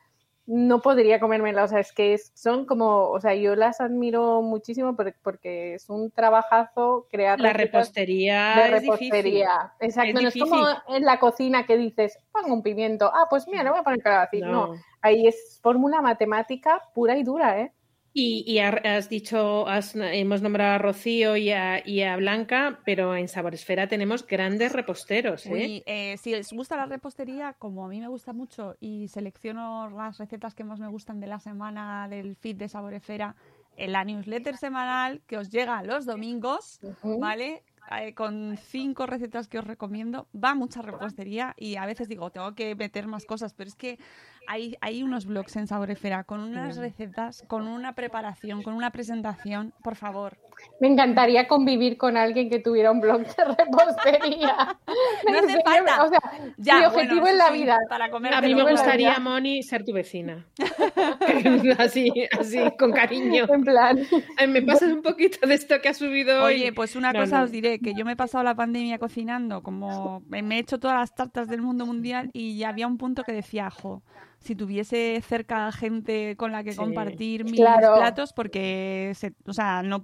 no 0.45 0.81
podría 0.81 1.19
comérmela, 1.21 1.63
o 1.63 1.67
sea, 1.69 1.79
es 1.79 1.93
que 1.93 2.17
son 2.33 2.65
como, 2.65 3.09
o 3.09 3.19
sea, 3.21 3.33
yo 3.33 3.55
las 3.55 3.79
admiro 3.79 4.41
muchísimo 4.41 4.95
por- 4.95 5.13
porque 5.23 5.75
es 5.75 5.89
un 5.89 6.11
trabajazo 6.11 7.07
crear 7.09 7.39
La 7.39 7.53
repostería 7.53 8.65
es 8.75 8.81
difícil. 8.81 9.09
repostería. 9.11 9.73
Exacto, 9.79 10.17
Es 10.17 10.23
no 10.23 10.27
es 10.29 10.37
como 10.37 10.67
en 10.89 11.05
la 11.05 11.19
cocina 11.19 11.65
que 11.65 11.77
dices, 11.77 12.17
pongo 12.31 12.53
un 12.55 12.61
pimiento, 12.63 13.09
ah, 13.13 13.27
pues 13.29 13.47
mira, 13.47 13.63
le 13.63 13.69
voy 13.69 13.79
a 13.79 13.83
poner 13.83 14.01
calabacín. 14.01 14.41
No. 14.41 14.67
No. 14.67 14.75
ahí 15.01 15.27
es 15.27 15.59
fórmula 15.61 16.01
matemática 16.01 16.81
pura 16.93 17.17
y 17.17 17.23
dura, 17.23 17.59
¿eh? 17.59 17.71
Y, 18.15 18.43
y 18.45 18.59
ha- 18.59 18.69
has 18.97 19.09
dicho, 19.09 19.67
has- 19.67 19.95
hemos 19.95 20.41
nombrado 20.43 20.73
a 20.75 20.77
Rocío 20.77 21.35
y 21.35 21.49
a, 21.51 21.81
y 21.87 22.03
a 22.03 22.15
Blanca, 22.15 22.79
pero 22.85 23.15
en 23.15 23.27
Saboresfera 23.27 23.87
tenemos 23.87 24.25
grandes 24.27 24.71
reposteros, 24.71 25.45
¿eh? 25.47 25.51
Uy, 25.51 25.83
eh, 25.87 26.15
si 26.17 26.33
os 26.35 26.51
gusta 26.51 26.77
la 26.77 26.85
repostería, 26.85 27.53
como 27.57 27.85
a 27.85 27.89
mí 27.89 27.99
me 27.99 28.07
gusta 28.07 28.31
mucho 28.33 28.75
y 28.79 29.07
selecciono 29.07 29.89
las 29.89 30.19
recetas 30.19 30.53
que 30.53 30.63
más 30.63 30.79
me 30.79 30.87
gustan 30.89 31.19
de 31.19 31.27
la 31.27 31.39
semana 31.39 32.07
del 32.07 32.35
feed 32.35 32.57
de 32.57 32.69
Saborefera 32.69 33.35
en 33.77 33.91
la 33.91 34.03
newsletter 34.03 34.57
semanal 34.57 35.21
que 35.25 35.37
os 35.37 35.49
llega 35.49 35.81
los 35.81 36.05
domingos. 36.05 36.79
¿vale? 37.19 37.63
Eh, 37.91 38.13
con 38.13 38.57
cinco 38.57 39.05
recetas 39.05 39.47
que 39.47 39.59
os 39.59 39.65
recomiendo. 39.65 40.27
Va 40.33 40.55
mucha 40.55 40.81
repostería 40.81 41.53
y 41.57 41.75
a 41.75 41.85
veces 41.85 42.07
digo, 42.07 42.31
tengo 42.31 42.55
que 42.55 42.75
meter 42.75 43.07
más 43.07 43.25
cosas, 43.25 43.53
pero 43.53 43.67
es 43.67 43.75
que 43.75 43.99
hay, 44.47 44.77
hay 44.81 45.03
unos 45.03 45.25
blogs 45.25 45.55
en 45.57 45.67
Saborefera 45.67 46.23
con 46.23 46.39
unas 46.39 46.77
recetas, 46.77 47.43
con 47.47 47.67
una 47.67 47.93
preparación, 47.93 48.63
con 48.63 48.73
una 48.73 48.91
presentación, 48.91 49.73
por 49.83 49.95
favor. 49.95 50.37
Me 50.79 50.87
encantaría 50.87 51.47
convivir 51.47 51.97
con 51.97 52.17
alguien 52.17 52.49
que 52.49 52.59
tuviera 52.59 52.91
un 52.91 52.99
blog 52.99 53.21
de 53.23 53.43
repostería. 53.45 54.77
No 55.27 55.37
hace 55.37 55.39
En 55.39 55.47
serio, 55.49 55.61
falta. 55.65 56.03
O 56.03 56.09
sea, 56.09 56.19
Ya, 56.57 56.79
mi 56.79 56.85
objetivo 56.85 57.21
bueno, 57.21 57.31
en 57.31 57.37
la 57.37 57.47
sí, 57.47 57.53
vida. 57.53 57.77
para 57.89 58.09
comer 58.09 58.33
A 58.33 58.41
mí 58.41 58.53
me 58.53 58.69
gustaría. 58.69 59.17
Moni, 59.19 59.63
ser 59.63 59.83
tu 59.85 59.93
vecina. 59.93 60.45
así, 61.79 62.11
así, 62.39 62.59
con 62.77 62.91
cariño. 62.91 63.45
En 63.49 63.63
plan, 63.63 63.99
Ay, 64.37 64.47
me 64.47 64.61
pasas 64.61 64.91
un 64.91 65.01
poquito 65.01 65.45
de 65.47 65.53
esto 65.55 65.79
que 65.81 65.89
ha 65.89 65.93
subido 65.93 66.43
hoy. 66.43 66.55
Oye, 66.55 66.73
pues 66.73 66.95
una 66.95 67.13
No, 67.13 67.19
cosa 67.21 67.39
no. 67.39 67.45
os 67.45 67.51
diré, 67.51 67.79
que 67.79 67.93
yo 67.93 68.05
me 68.05 68.13
he 68.13 68.15
pasado 68.15 68.43
la 68.43 68.55
pandemia 68.55 68.97
cocinando, 68.99 69.63
como 69.63 70.21
me 70.27 70.41
me 70.43 70.55
he 70.57 70.59
hecho 70.59 70.79
todas 70.79 70.97
las 70.99 71.15
tartas 71.15 71.47
del 71.47 71.61
mundo 71.61 71.85
mundial 71.85 72.29
y 72.33 72.57
ya 72.57 72.69
había 72.69 72.85
un 72.87 72.97
punto 72.97 73.23
que 73.23 73.31
decía, 73.31 73.69
jo, 73.69 74.03
si 74.43 74.55
tuviese 74.55 75.21
cerca 75.27 75.71
gente 75.71 76.35
con 76.37 76.51
la 76.51 76.63
que 76.63 76.73
Sí. 76.73 76.77
compartir 76.77 77.45
mis 77.45 77.55
Claro. 77.55 77.95
platos, 77.95 78.33
porque, 78.33 79.13
se, 79.15 79.33
o 79.47 79.53
sea, 79.53 79.81
no, 79.83 80.03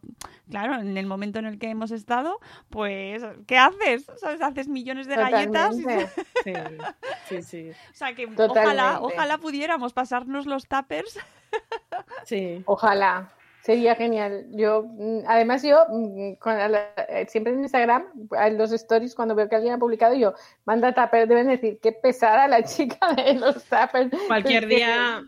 claro, 0.49 0.75
en 0.79 0.97
el 0.97 1.05
momento 1.05 1.39
en 1.39 1.45
el 1.45 1.59
que 1.59 1.69
hemos 1.69 1.91
estado, 1.91 2.39
pues, 2.69 3.21
¿qué 3.47 3.57
haces? 3.57 4.05
¿Sabes? 4.17 4.41
Haces 4.41 4.67
millones 4.69 5.07
de 5.07 5.15
galletas. 5.15 5.75
Sí, 6.45 6.53
sí, 7.27 7.43
sí. 7.43 7.69
o 7.71 7.93
sea, 7.95 8.15
que 8.15 8.25
Totalmente. 8.27 8.59
ojalá, 8.61 8.99
ojalá 9.01 9.37
pudiéramos 9.39 9.91
pasarnos 9.93 10.45
los 10.45 10.67
tuppers. 10.67 11.19
sí. 12.25 12.63
Ojalá. 12.65 13.29
Sería 13.69 13.93
genial. 13.93 14.47
Yo, 14.53 14.81
mm, 14.97 15.19
además, 15.27 15.61
yo 15.61 15.85
mm, 15.91 16.33
con 16.39 16.57
la- 16.57 16.89
eh, 17.07 17.27
siempre 17.29 17.53
en 17.53 17.59
Instagram, 17.59 18.03
en 18.43 18.57
los 18.57 18.71
stories, 18.71 19.13
cuando 19.13 19.35
veo 19.35 19.47
que 19.47 19.55
alguien 19.57 19.75
ha 19.75 19.77
publicado, 19.77 20.15
yo 20.15 20.33
manda 20.65 20.91
tupper, 20.91 21.27
deben 21.27 21.45
decir 21.49 21.77
qué 21.79 21.91
pesada 21.91 22.47
la 22.47 22.63
chica 22.63 22.97
de 23.13 23.35
los 23.35 23.63
tuppers. 23.65 24.09
Cualquier 24.27 24.63
Es 24.63 24.69
que- 24.69 24.75
día 24.75 25.21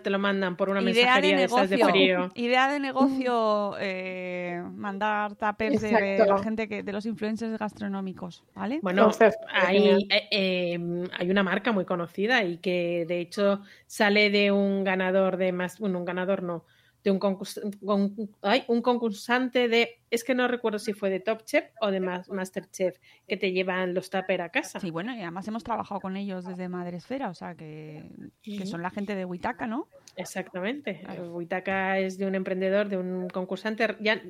te, 0.00 0.10
lo 0.10 0.20
mandan 0.20 0.56
por 0.56 0.70
una 0.70 0.80
Idea 0.80 0.92
de 0.92 1.32
mensajería 1.32 1.36
de 1.38 1.42
esas 1.42 1.70
de 1.70 1.76
negocio. 1.78 1.92
frío. 1.92 2.30
Idea 2.36 2.70
de 2.70 2.78
negocio, 2.78 3.74
eh, 3.80 4.62
mandar 4.76 5.34
tuppers 5.34 5.80
de, 5.80 6.24
la 6.24 6.38
gente 6.38 6.68
que, 6.68 6.84
de 6.84 6.92
los 6.92 7.04
influencers 7.04 7.58
gastronómicos, 7.58 8.44
¿vale? 8.54 8.78
Bueno, 8.80 9.10
hay, 9.52 10.06
eh, 10.08 10.28
eh, 10.30 11.08
hay 11.18 11.30
una 11.32 11.42
marca 11.42 11.72
muy 11.72 11.84
conocida 11.84 12.44
y 12.44 12.58
que 12.58 13.06
de 13.08 13.18
hecho 13.18 13.60
sale 13.88 14.30
de 14.30 14.52
un 14.52 14.84
ganador 14.84 15.36
de 15.36 15.50
más, 15.50 15.80
bueno, 15.80 15.98
un 15.98 16.04
ganador 16.04 16.44
no, 16.44 16.64
de 17.04 17.10
un, 17.10 17.18
concurs- 17.18 17.60
con- 17.84 18.14
ay, 18.42 18.64
un 18.68 18.80
concursante 18.80 19.66
de, 19.68 20.00
es 20.10 20.22
que 20.24 20.34
no 20.34 20.46
recuerdo 20.46 20.78
si 20.78 20.92
fue 20.92 21.10
de 21.10 21.20
Top 21.20 21.44
Chef 21.44 21.64
o 21.80 21.90
de 21.90 21.98
Ma- 22.00 22.22
Masterchef, 22.28 22.98
que 23.26 23.36
te 23.36 23.52
llevan 23.52 23.92
los 23.94 24.08
tupper 24.08 24.40
a 24.42 24.50
casa. 24.50 24.78
Sí, 24.78 24.90
bueno, 24.90 25.14
y 25.14 25.20
además 25.20 25.46
hemos 25.48 25.64
trabajado 25.64 26.00
con 26.00 26.16
ellos 26.16 26.44
desde 26.44 26.68
Madresfera, 26.68 27.28
o 27.30 27.34
sea 27.34 27.54
que, 27.54 28.04
que 28.42 28.66
son 28.66 28.82
la 28.82 28.90
gente 28.90 29.14
de 29.16 29.24
Huitaca, 29.24 29.66
¿no? 29.66 29.88
Exactamente. 30.16 31.00
Huitaca 31.30 31.98
es 31.98 32.18
de 32.18 32.26
un 32.26 32.34
emprendedor, 32.34 32.88
de 32.88 32.98
un 32.98 33.28
concursante. 33.28 33.96
Ya 34.00 34.22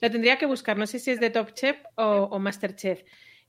lo 0.00 0.10
tendría 0.10 0.38
que 0.38 0.46
buscar, 0.46 0.76
no 0.76 0.86
sé 0.86 0.98
si 0.98 1.10
es 1.10 1.20
de 1.20 1.30
Top 1.30 1.52
Chef 1.54 1.76
o, 1.96 2.28
o 2.30 2.38
Masterchef. 2.38 3.02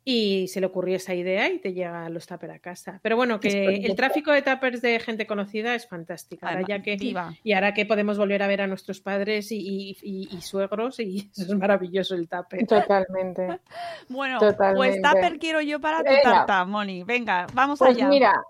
Y 0.09 0.47
se 0.47 0.61
le 0.61 0.67
ocurrió 0.67 0.95
esa 0.95 1.13
idea 1.13 1.49
y 1.49 1.59
te 1.59 1.73
llega 1.73 2.07
los 2.07 2.25
tuppers 2.27 2.53
a 2.53 2.59
casa. 2.59 2.99
Pero 3.03 3.17
bueno, 3.17 3.41
que 3.41 3.81
el 3.83 3.93
tráfico 3.97 4.31
de 4.31 4.41
tuppers 4.41 4.81
de 4.81 4.97
gente 5.01 5.27
conocida 5.27 5.75
es 5.75 5.85
fantástico. 5.85 6.47
Ahora 6.47 6.61
ya 6.65 6.81
que, 6.81 6.95
viva. 6.95 7.33
y 7.43 7.51
ahora 7.51 7.73
que 7.73 7.85
podemos 7.85 8.17
volver 8.17 8.41
a 8.41 8.47
ver 8.47 8.61
a 8.61 8.67
nuestros 8.67 9.01
padres 9.01 9.51
y, 9.51 9.57
y- 9.57 9.97
y- 10.01 10.29
y 10.31 10.41
suegros, 10.41 11.01
y 11.01 11.29
eso 11.35 11.41
es 11.51 11.57
maravilloso 11.59 12.15
el 12.15 12.29
tupper. 12.29 12.65
Totalmente. 12.65 13.59
Bueno, 14.07 14.39
pues 14.77 15.01
tupper 15.01 15.39
quiero 15.39 15.59
yo 15.59 15.81
para 15.81 16.01
tu 16.05 16.13
tarta, 16.23 16.63
Moni. 16.63 17.03
Venga, 17.03 17.45
vamos 17.53 17.79
Pues 17.79 17.97
allá. 17.97 18.07
mira, 18.07 18.41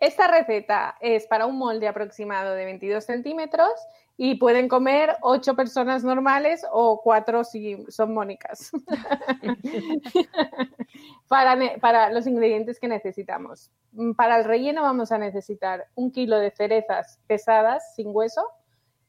esta 0.00 0.26
receta 0.26 0.96
es 1.02 1.26
para 1.26 1.44
un 1.44 1.58
molde 1.58 1.86
aproximado 1.86 2.54
de 2.54 2.64
22 2.64 3.04
centímetros 3.04 3.68
y 4.16 4.36
pueden 4.36 4.68
comer 4.68 5.16
ocho 5.22 5.54
personas 5.54 6.04
normales 6.04 6.64
o 6.70 7.00
cuatro 7.02 7.42
si 7.42 7.84
son 7.88 8.14
mónicas. 8.14 8.70
para, 11.28 11.58
para 11.80 12.10
los 12.10 12.26
ingredientes 12.26 12.78
que 12.78 12.88
necesitamos. 12.88 13.70
Mm, 13.92 14.12
Para 14.12 14.38
el 14.38 14.44
relleno 14.44 14.82
vamos 14.82 15.10
a 15.10 15.18
necesitar 15.18 15.86
un 15.94 16.12
kilo 16.12 16.38
de 16.38 16.50
cerezas 16.50 17.18
pesadas 17.26 17.94
sin 17.94 18.14
hueso 18.14 18.46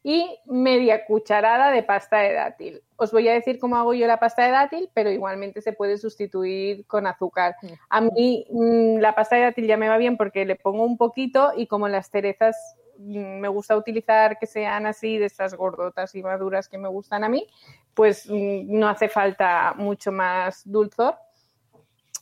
y 0.02 0.40
media 0.46 1.04
cucharada 1.06 1.72
de 1.72 1.82
pasta 1.82 2.20
de 2.20 2.34
dátil. 2.34 2.84
Os 2.96 3.12
voy 3.12 3.28
a 3.28 3.34
decir 3.34 3.58
cómo 3.58 3.76
hago 3.76 3.94
yo 3.96 4.06
la 4.06 4.20
pasta 4.20 4.46
de 4.46 4.52
dátil, 4.52 4.90
pero 4.94 5.10
igualmente 5.10 5.62
se 5.62 5.74
puede 5.74 5.98
sustituir 5.98 6.86
con 6.86 7.08
azúcar. 7.08 7.56
A 7.90 8.02
mí 8.02 8.46
mm, 8.52 8.98
la 8.98 9.16
pasta 9.16 9.36
de 9.36 9.44
dátil 9.44 9.68
ya 9.68 9.78
me 9.78 9.90
va 9.90 9.98
bien 9.98 10.16
porque 10.16 10.46
le 10.46 10.56
pongo 10.56 10.84
un 10.84 10.98
poquito 10.98 11.54
y 11.56 11.68
como 11.68 11.88
las 11.88 12.12
cerezas 12.12 12.76
me 13.00 13.48
gusta 13.48 13.76
utilizar 13.76 14.38
que 14.40 14.48
sean 14.48 14.86
así 14.86 15.18
de 15.18 15.26
estas 15.26 15.54
gordotas 15.54 16.16
y 16.16 16.24
maduras 16.24 16.68
que 16.68 16.78
me 16.78 16.88
gustan 16.88 17.24
a 17.24 17.30
mí, 17.30 17.48
pues 17.94 18.30
mm, 18.30 18.80
no 18.80 18.88
hace 18.88 19.10
falta 19.10 19.74
mucho 19.76 20.12
más 20.12 20.62
dulzor. 20.66 21.16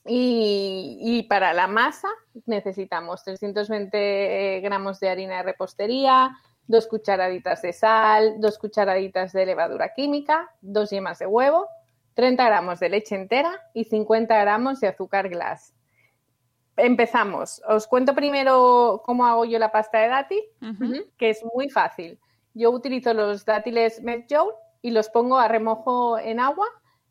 Y, 0.05 0.97
y 0.99 1.23
para 1.23 1.53
la 1.53 1.67
masa 1.67 2.09
necesitamos 2.45 3.23
320 3.23 4.59
gramos 4.61 4.99
de 4.99 5.09
harina 5.09 5.37
de 5.37 5.43
repostería, 5.43 6.35
dos 6.67 6.87
cucharaditas 6.87 7.61
de 7.61 7.73
sal, 7.73 8.35
dos 8.39 8.57
cucharaditas 8.57 9.31
de 9.31 9.45
levadura 9.45 9.93
química, 9.93 10.51
dos 10.61 10.89
yemas 10.89 11.19
de 11.19 11.25
huevo, 11.25 11.67
30 12.15 12.45
gramos 12.45 12.79
de 12.79 12.89
leche 12.89 13.15
entera 13.15 13.61
y 13.73 13.85
50 13.85 14.37
gramos 14.39 14.79
de 14.79 14.87
azúcar 14.87 15.29
glass. 15.29 15.73
Empezamos. 16.77 17.61
Os 17.67 17.87
cuento 17.87 18.15
primero 18.15 19.01
cómo 19.05 19.25
hago 19.25 19.45
yo 19.45 19.59
la 19.59 19.71
pasta 19.71 19.99
de 19.99 20.07
dátil, 20.07 20.43
que 21.17 21.29
es 21.29 21.43
muy 21.53 21.69
fácil. 21.69 22.19
Yo 22.53 22.71
utilizo 22.71 23.13
los 23.13 23.45
dátiles 23.45 24.01
Medjool 24.01 24.53
y 24.81 24.91
los 24.91 25.09
pongo 25.09 25.37
a 25.37 25.47
remojo 25.47 26.17
en 26.19 26.39
agua 26.39 26.67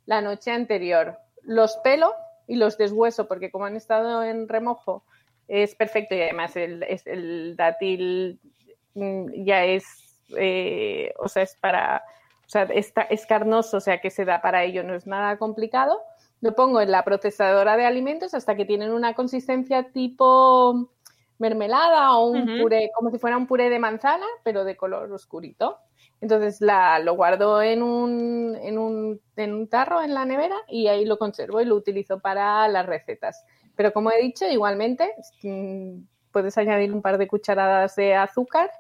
la 0.07 0.21
noche 0.21 0.51
anterior. 0.51 1.19
Los 1.43 1.77
pelo 1.79 2.13
y 2.47 2.57
los 2.57 2.77
deshueso 2.77 3.29
porque 3.29 3.51
como 3.51 3.65
han 3.67 3.77
estado 3.77 4.23
en 4.25 4.49
remojo 4.49 5.05
es 5.49 5.75
perfecto 5.75 6.15
y 6.15 6.23
además 6.23 6.57
el, 6.57 6.83
es- 6.85 7.07
el 7.07 7.55
dátil 7.57 8.41
mm, 8.95 9.45
ya 9.45 9.65
es, 9.65 9.85
eh, 10.37 11.13
o 11.19 11.29
sea, 11.29 11.43
es 11.45 11.57
para, 11.57 12.05
o 12.47 12.49
sea, 12.49 12.63
está, 12.65 13.03
es 13.03 13.27
carnoso, 13.27 13.77
o 13.77 13.81
sea 13.81 14.01
que 14.01 14.11
se 14.11 14.25
da 14.25 14.41
para 14.41 14.65
ello, 14.65 14.83
no 14.83 14.95
es 14.95 15.07
nada 15.07 15.37
complicado. 15.39 16.01
Lo 16.43 16.55
pongo 16.55 16.81
en 16.81 16.91
la 16.91 17.05
procesadora 17.05 17.77
de 17.79 17.87
alimentos 17.87 18.35
hasta 18.35 18.57
que 18.57 18.67
tienen 18.67 18.93
una 18.93 19.15
consistencia 19.15 19.91
tipo 19.93 20.91
mermelada 21.39 22.13
o 22.17 22.27
un 22.27 22.61
puré, 22.61 22.91
como 22.95 23.11
si 23.11 23.19
fuera 23.19 23.37
un 23.37 23.47
puré 23.47 23.71
de 23.71 23.79
manzana, 23.79 24.27
pero 24.45 24.65
de 24.65 24.77
color 24.77 25.11
oscurito. 25.13 25.79
Entonces 26.21 26.61
la, 26.61 26.99
lo 26.99 27.15
guardo 27.15 27.63
en 27.63 27.83
un, 27.83 28.57
en, 28.61 28.79
un, 28.79 29.21
en 29.37 29.55
un 29.55 29.69
tarro 29.69 30.03
en 30.03 30.15
la 30.15 30.25
nevera 30.25 30.57
y 30.69 30.89
ahí 30.89 31.05
lo 31.05 31.17
conservo 31.17 31.61
y 31.61 31.65
lo 31.65 31.75
utilizo 31.75 32.21
para 32.21 32.69
las 32.69 32.87
recetas. 32.87 33.45
Pero 33.75 33.93
como 33.93 34.11
he 34.11 34.21
dicho, 34.21 34.45
igualmente 34.47 35.13
mm, 35.43 36.01
puedes 36.31 36.59
añadir 36.59 36.93
un 36.93 37.03
par 37.03 37.19
de 37.19 37.29
cucharadas 37.29 37.97
de 37.97 38.15
azúcar 38.15 38.71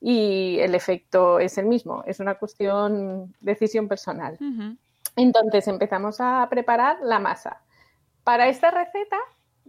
y 0.00 0.58
el 0.58 0.74
efecto 0.74 1.38
es 1.38 1.56
el 1.58 1.66
mismo. 1.66 2.02
Es 2.06 2.18
una 2.18 2.34
cuestión, 2.34 3.32
decisión 3.40 3.86
personal. 3.86 4.36
Entonces 5.16 5.68
empezamos 5.68 6.20
a 6.20 6.46
preparar 6.50 6.98
la 7.02 7.18
masa. 7.18 7.62
Para 8.24 8.48
esta 8.48 8.70
receta 8.70 9.18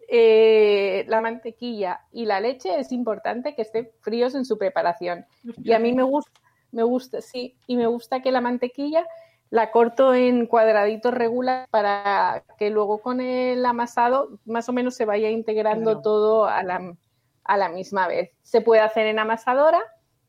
eh, 0.08 1.06
la 1.08 1.22
mantequilla 1.22 2.02
y 2.12 2.26
la 2.26 2.40
leche 2.40 2.80
es 2.80 2.92
importante 2.92 3.56
que 3.56 3.64
estén 3.64 3.90
fríos 4.02 4.36
en 4.36 4.46
su 4.46 4.58
preparación. 4.58 5.26
Y 5.64 5.74
a 5.74 5.80
mí 5.80 5.94
me 5.94 6.04
gusta, 6.04 6.40
me 6.72 6.84
gusta, 6.84 7.22
sí, 7.22 7.58
y 7.68 7.78
me 7.78 7.88
gusta 7.88 8.22
que 8.22 8.32
la 8.32 8.42
mantequilla 8.42 9.08
la 9.50 9.72
corto 9.72 10.14
en 10.14 10.48
cuadraditos 10.48 11.14
regulares 11.14 11.68
para 11.70 12.44
que 12.58 12.72
luego 12.72 13.02
con 13.02 13.22
el 13.22 13.64
amasado 13.66 14.40
más 14.46 14.68
o 14.68 14.74
menos 14.74 14.96
se 14.96 15.06
vaya 15.06 15.30
integrando 15.30 16.02
todo 16.02 16.46
a 16.46 16.64
la, 16.64 16.96
a 17.44 17.58
la 17.58 17.70
misma 17.70 18.08
vez. 18.08 18.32
Se 18.42 18.62
puede 18.62 18.82
hacer 18.82 19.06
en 19.06 19.20
amasadora, 19.20 19.80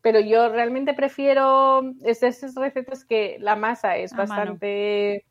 pero 0.04 0.20
yo 0.20 0.50
realmente 0.50 0.92
prefiero 0.92 1.80
es 2.02 2.20
de 2.20 2.28
esas 2.28 2.54
recetas 2.56 3.06
que 3.06 3.38
la 3.40 3.56
masa 3.56 3.96
es 3.96 4.14
bastante, 4.14 5.24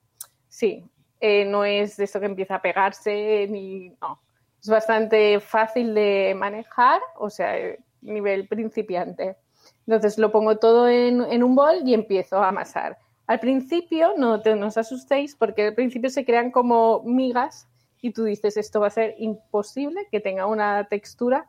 sí, 0.47 0.83
eh, 1.19 1.45
no 1.45 1.63
es 1.63 1.95
de 1.95 2.05
eso 2.05 2.19
que 2.19 2.25
empieza 2.25 2.55
a 2.55 2.61
pegarse 2.63 3.45
ni, 3.51 3.89
no, 4.01 4.19
es 4.59 4.67
bastante 4.67 5.39
fácil 5.39 5.93
de 5.93 6.33
manejar, 6.35 6.99
o 7.17 7.29
sea, 7.29 7.53
nivel 8.01 8.47
principiante. 8.47 9.37
Entonces 9.85 10.17
lo 10.17 10.31
pongo 10.31 10.57
todo 10.57 10.89
en, 10.89 11.21
un 11.43 11.53
bol 11.53 11.75
y 11.85 11.93
empiezo 11.93 12.41
a 12.41 12.47
amasar. 12.47 12.97
Al 13.27 13.39
principio, 13.39 14.15
no, 14.17 14.41
te, 14.41 14.55
no 14.55 14.65
os 14.65 14.77
asustéis, 14.79 15.35
porque 15.35 15.67
al 15.67 15.75
principio 15.75 16.09
se 16.09 16.25
crean 16.25 16.49
como 16.49 17.03
migas 17.03 17.67
y 18.01 18.11
tú 18.11 18.23
dices, 18.23 18.57
esto 18.57 18.79
va 18.79 18.87
a 18.87 18.89
ser 18.89 19.13
imposible 19.19 20.07
que 20.09 20.19
tenga 20.19 20.47
una 20.47 20.85
textura 20.85 21.45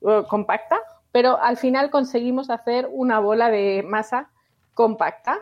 uh, 0.00 0.24
compacta, 0.24 0.80
pero 1.14 1.40
al 1.40 1.56
final 1.56 1.90
conseguimos 1.90 2.50
hacer 2.50 2.88
una 2.90 3.20
bola 3.20 3.48
de 3.48 3.84
masa 3.86 4.32
compacta. 4.74 5.38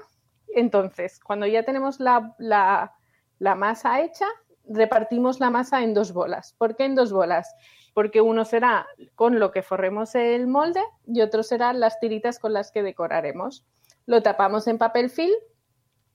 Entonces, 0.55 1.19
cuando 1.19 1.47
ya 1.47 1.63
tenemos 1.63 1.99
la, 1.99 2.93
masa 3.41 4.03
hecha, 4.03 4.27
repartimos 4.69 5.41
la 5.41 5.49
masa 5.49 5.83
en 5.83 5.95
dos 5.95 6.13
bolas. 6.13 6.55
¿Por 6.59 6.77
qué 6.77 6.85
en 6.85 6.95
dos 6.95 7.11
bolas? 7.11 7.55
Porque 7.95 8.21
uno 8.21 8.45
será 8.45 8.87
con 9.15 9.39
lo 9.39 9.51
que 9.51 9.63
forremos 9.63 10.15
el 10.15 10.47
molde 10.47 10.83
y 11.07 11.23
otro 11.23 11.43
serán 11.43 11.81
las 11.81 11.99
tiritas 12.01 12.39
con 12.39 12.53
las 12.53 12.71
que 12.71 12.83
decoraremos. 12.83 13.65
Lo 14.05 14.23
tapamos 14.23 14.67
en 14.67 14.77
papel 14.77 15.09
film 15.09 15.41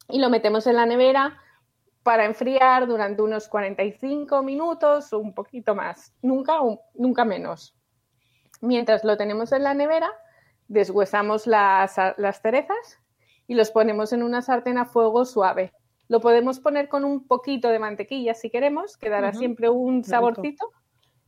y 0.07 0.19
lo 0.19 0.29
metemos 0.29 0.67
en 0.67 0.75
la 0.75 0.85
nevera 0.85 1.41
para 2.03 2.25
enfriar 2.25 2.85
durante 2.85 3.23
unos 3.23 3.47
45 3.47 4.43
minutos 4.43 5.13
un 5.13 5.33
poquito 5.33 5.73
más, 5.73 6.13
nunca, 6.21 6.59
nunca 6.93 7.25
menos. 7.25 7.76
Mientras 8.61 9.03
lo 9.03 9.17
tenemos 9.17 9.51
en 9.51 9.63
la 9.63 9.73
nevera, 9.73 10.09
deshuesamos 10.67 11.47
las, 11.47 11.95
las 12.17 12.41
cerezas 12.41 12.99
y 13.47 13.55
los 13.55 13.71
ponemos 13.71 14.13
en 14.13 14.23
una 14.23 14.41
sartén 14.41 14.77
a 14.77 14.85
fuego 14.85 15.25
suave. 15.25 15.73
Lo 16.07 16.21
podemos 16.21 16.59
poner 16.59 16.87
con 16.87 17.03
un 17.03 17.27
poquito 17.27 17.69
de 17.69 17.79
mantequilla 17.79 18.33
si 18.33 18.49
queremos, 18.49 18.97
que 18.97 19.09
dará 19.09 19.33
siempre 19.33 19.69
un 19.69 20.03
saborcito. 20.03 20.71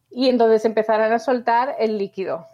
Y 0.10 0.30
entonces 0.30 0.66
empezarán 0.66 1.12
a 1.12 1.20
soltar 1.20 1.76
el 1.80 1.98
líquido. 1.98 2.46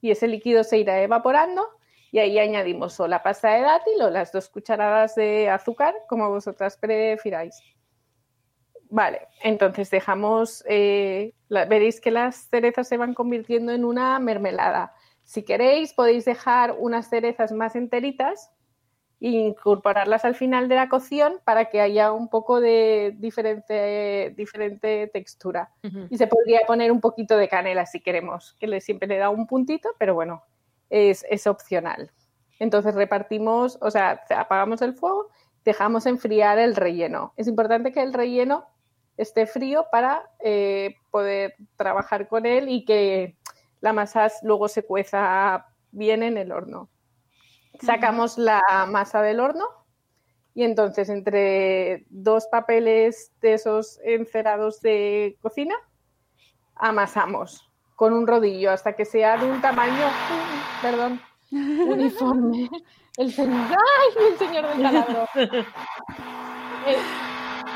Y 0.00 0.10
ese 0.12 0.28
líquido 0.28 0.64
se 0.64 0.78
irá 0.78 1.02
evaporando 1.02 1.68
y 2.12 2.18
ahí 2.18 2.38
añadimos 2.38 2.98
o 3.00 3.08
la 3.08 3.22
pasta 3.22 3.50
de 3.50 3.62
dátil 3.62 4.00
o 4.02 4.10
las 4.10 4.32
dos 4.32 4.48
cucharadas 4.48 5.16
de 5.16 5.50
azúcar, 5.50 5.94
como 6.08 6.30
vosotras 6.30 6.76
prefiráis. 6.76 7.60
Vale, 8.96 9.28
entonces 9.42 9.90
dejamos, 9.90 10.64
eh, 10.66 11.34
veréis 11.50 12.00
que 12.00 12.10
las 12.10 12.48
cerezas 12.48 12.88
se 12.88 12.96
van 12.96 13.12
convirtiendo 13.12 13.72
en 13.72 13.84
una 13.84 14.18
mermelada. 14.20 14.94
Si 15.22 15.42
queréis, 15.42 15.92
podéis 15.92 16.24
dejar 16.24 16.74
unas 16.78 17.10
cerezas 17.10 17.52
más 17.52 17.76
enteritas 17.76 18.50
e 19.20 19.28
incorporarlas 19.28 20.24
al 20.24 20.34
final 20.34 20.66
de 20.68 20.76
la 20.76 20.88
cocción 20.88 21.42
para 21.44 21.66
que 21.66 21.82
haya 21.82 22.10
un 22.10 22.30
poco 22.30 22.58
de 22.58 23.14
diferente, 23.18 24.32
diferente 24.34 25.10
textura. 25.12 25.74
Y 26.08 26.16
se 26.16 26.26
podría 26.26 26.60
poner 26.66 26.90
un 26.90 27.02
poquito 27.02 27.36
de 27.36 27.50
canela 27.50 27.84
si 27.84 28.00
queremos, 28.00 28.56
que 28.58 28.66
le, 28.66 28.80
siempre 28.80 29.08
le 29.08 29.18
da 29.18 29.28
un 29.28 29.46
puntito, 29.46 29.90
pero 29.98 30.14
bueno, 30.14 30.42
es, 30.88 31.22
es 31.28 31.46
opcional. 31.46 32.12
Entonces 32.58 32.94
repartimos, 32.94 33.76
o 33.82 33.90
sea, 33.90 34.24
apagamos 34.30 34.80
el 34.80 34.94
fuego, 34.94 35.28
dejamos 35.66 36.06
enfriar 36.06 36.58
el 36.58 36.74
relleno. 36.74 37.34
Es 37.36 37.46
importante 37.46 37.92
que 37.92 38.00
el 38.00 38.14
relleno 38.14 38.64
esté 39.16 39.46
frío 39.46 39.86
para 39.90 40.30
eh, 40.40 40.96
poder 41.10 41.54
trabajar 41.76 42.28
con 42.28 42.46
él 42.46 42.68
y 42.68 42.84
que 42.84 43.36
la 43.80 43.92
masa 43.92 44.30
luego 44.42 44.68
se 44.68 44.84
cueza 44.84 45.66
bien 45.90 46.22
en 46.22 46.36
el 46.36 46.52
horno. 46.52 46.88
Sacamos 47.80 48.38
la 48.38 48.62
masa 48.88 49.22
del 49.22 49.40
horno 49.40 49.66
y 50.54 50.64
entonces 50.64 51.08
entre 51.08 52.06
dos 52.08 52.46
papeles 52.46 53.32
de 53.42 53.54
esos 53.54 54.00
encerados 54.02 54.80
de 54.80 55.36
cocina 55.42 55.74
amasamos 56.74 57.70
con 57.94 58.12
un 58.12 58.26
rodillo 58.26 58.70
hasta 58.70 58.94
que 58.94 59.04
sea 59.04 59.38
de 59.38 59.50
un 59.50 59.60
tamaño, 59.60 60.06
perdón, 60.82 61.20
uniforme. 61.50 62.70
El 63.16 63.32
señor, 63.32 63.66
¡ay! 63.70 64.24
El 64.30 64.38
señor 64.38 64.68
del 64.68 64.82
taladro. 64.82 65.26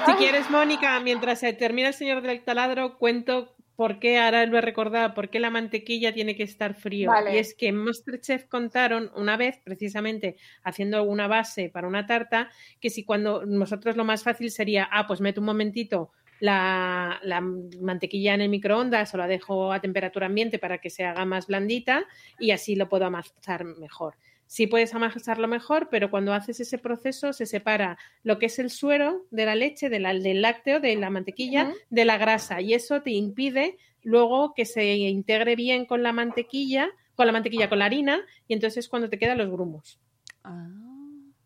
Si 0.06 0.12
quieres, 0.14 0.50
Mónica, 0.50 0.98
mientras 1.00 1.40
se 1.40 1.52
termina 1.52 1.88
el 1.88 1.94
señor 1.94 2.22
del 2.22 2.42
taladro, 2.42 2.98
cuento 2.98 3.54
por 3.76 3.98
qué, 3.98 4.18
ahora 4.18 4.44
lo 4.46 4.58
he 4.58 4.60
recordado, 4.60 5.14
por 5.14 5.30
qué 5.30 5.40
la 5.40 5.50
mantequilla 5.50 6.12
tiene 6.12 6.36
que 6.36 6.42
estar 6.42 6.74
frío. 6.74 7.10
Y 7.32 7.38
es 7.38 7.54
que 7.54 7.68
en 7.68 7.76
Masterchef 7.76 8.46
contaron 8.46 9.10
una 9.14 9.36
vez, 9.36 9.58
precisamente 9.64 10.36
haciendo 10.62 11.02
una 11.02 11.28
base 11.28 11.70
para 11.70 11.88
una 11.88 12.06
tarta, 12.06 12.50
que 12.80 12.90
si 12.90 13.04
cuando 13.04 13.46
nosotros 13.46 13.96
lo 13.96 14.04
más 14.04 14.22
fácil 14.22 14.50
sería, 14.50 14.88
ah, 14.90 15.06
pues 15.06 15.20
meto 15.20 15.40
un 15.40 15.46
momentito 15.46 16.10
la, 16.40 17.20
la, 17.22 17.40
mantequilla 17.40 18.34
en 18.34 18.42
el 18.42 18.48
microondas 18.48 19.14
o 19.14 19.18
la 19.18 19.26
dejo 19.26 19.72
a 19.72 19.80
temperatura 19.80 20.26
ambiente 20.26 20.58
para 20.58 20.78
que 20.78 20.90
se 20.90 21.04
haga 21.04 21.24
más 21.24 21.46
blandita 21.46 22.04
y 22.38 22.50
así 22.50 22.74
lo 22.74 22.88
puedo 22.88 23.04
amasar 23.04 23.64
mejor. 23.64 24.14
Sí 24.50 24.66
puedes 24.66 24.92
amasarlo 24.96 25.46
mejor, 25.46 25.86
pero 25.92 26.10
cuando 26.10 26.34
haces 26.34 26.58
ese 26.58 26.76
proceso 26.76 27.32
se 27.32 27.46
separa 27.46 27.98
lo 28.24 28.40
que 28.40 28.46
es 28.46 28.58
el 28.58 28.70
suero 28.70 29.24
de 29.30 29.46
la 29.46 29.54
leche, 29.54 29.88
del 29.88 30.02
lácteo, 30.42 30.80
de 30.80 30.96
la 30.96 31.08
mantequilla, 31.08 31.72
de 31.88 32.04
la 32.04 32.18
grasa 32.18 32.60
y 32.60 32.74
eso 32.74 33.00
te 33.00 33.12
impide 33.12 33.78
luego 34.02 34.52
que 34.52 34.64
se 34.64 34.96
integre 34.96 35.54
bien 35.54 35.86
con 35.86 36.02
la 36.02 36.12
mantequilla, 36.12 36.90
con 37.14 37.28
la 37.28 37.32
mantequilla, 37.32 37.68
con 37.68 37.78
la 37.78 37.84
harina 37.84 38.22
y 38.48 38.54
entonces 38.54 38.78
es 38.78 38.88
cuando 38.88 39.08
te 39.08 39.20
quedan 39.20 39.38
los 39.38 39.52
grumos. 39.52 40.00
Ah, 40.42 40.66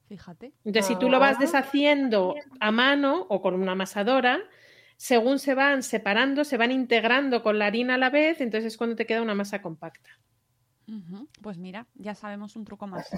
fíjate. 0.08 0.54
Entonces, 0.64 0.86
si 0.86 0.98
tú 0.98 1.10
lo 1.10 1.20
vas 1.20 1.38
deshaciendo 1.38 2.34
a 2.58 2.70
mano 2.70 3.26
o 3.28 3.42
con 3.42 3.52
una 3.52 3.72
amasadora, 3.72 4.40
según 4.96 5.40
se 5.40 5.52
van 5.52 5.82
separando, 5.82 6.42
se 6.44 6.56
van 6.56 6.72
integrando 6.72 7.42
con 7.42 7.58
la 7.58 7.66
harina 7.66 7.96
a 7.96 7.98
la 7.98 8.08
vez, 8.08 8.40
entonces 8.40 8.72
es 8.72 8.78
cuando 8.78 8.96
te 8.96 9.04
queda 9.04 9.20
una 9.20 9.34
masa 9.34 9.60
compacta. 9.60 10.08
Pues 11.42 11.58
mira, 11.58 11.86
ya 11.94 12.14
sabemos 12.14 12.56
un 12.56 12.64
truco 12.64 12.86
más. 12.86 13.08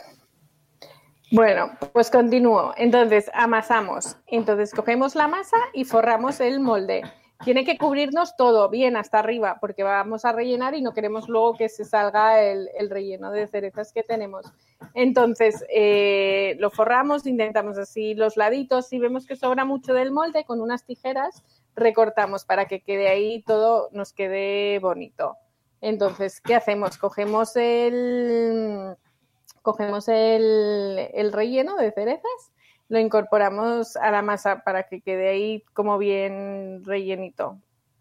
Bueno, 1.33 1.73
pues 1.93 2.11
continúo. 2.11 2.73
Entonces, 2.77 3.31
amasamos. 3.35 4.17
Entonces, 4.27 4.73
cogemos 4.73 5.15
la 5.17 5.27
masa 5.27 5.57
y 5.73 5.85
forramos 5.85 6.41
el 6.41 6.61
molde. 6.61 7.03
Tiene 7.45 7.65
que 7.65 7.77
cubrirnos 7.77 8.35
todo 8.37 8.71
bien 8.71 8.97
hasta 8.97 9.19
arriba 9.19 9.59
porque 9.61 9.83
vamos 9.83 10.25
a 10.25 10.33
rellenar 10.33 10.75
y 10.75 10.81
no 10.81 10.95
queremos 10.95 11.29
luego 11.29 11.55
que 11.55 11.69
se 11.69 11.85
salga 11.85 12.41
el, 12.41 12.69
relleno 12.89 13.31
de 13.31 13.47
cerezas 13.47 13.93
que 13.93 14.03
tenemos. 14.03 14.47
Entonces, 14.95 15.65
eh, 15.69 16.57
lo 16.61 16.71
forramos, 16.71 17.27
intentamos 17.27 17.77
así 17.77 18.15
los 18.15 18.37
laditos. 18.37 18.87
Si 18.87 18.99
vemos 18.99 19.27
que 19.27 19.37
sobra 19.37 19.65
mucho 19.65 19.93
del 19.93 20.13
molde, 20.13 20.45
con 20.45 20.61
unas 20.61 20.85
tijeras 20.85 21.43
recortamos 21.75 22.45
para 22.47 22.65
que 22.65 22.81
quede 22.81 23.09
ahí 23.09 23.43
todo, 23.43 23.91
nos 23.93 24.15
quede 24.15 24.79
bonito. 24.79 25.37
Entonces, 25.81 26.41
¿qué 26.41 26.55
hacemos? 26.55 26.99
Cogemos 26.99 27.57
el, 27.57 28.97
cogemos 29.63 30.09
el, 30.09 31.33
relleno 31.33 31.77
de 31.77 31.93
cerezas, 31.93 32.53
lo 32.89 32.99
incorporamos 32.99 33.97
a 33.97 34.11
la 34.11 34.23
masa 34.23 34.63
para 34.65 34.85
que 34.85 35.01
quede 35.01 35.29
ahí 35.29 35.65
como 35.73 35.99
bien 35.99 36.85
rellenito 36.85 37.59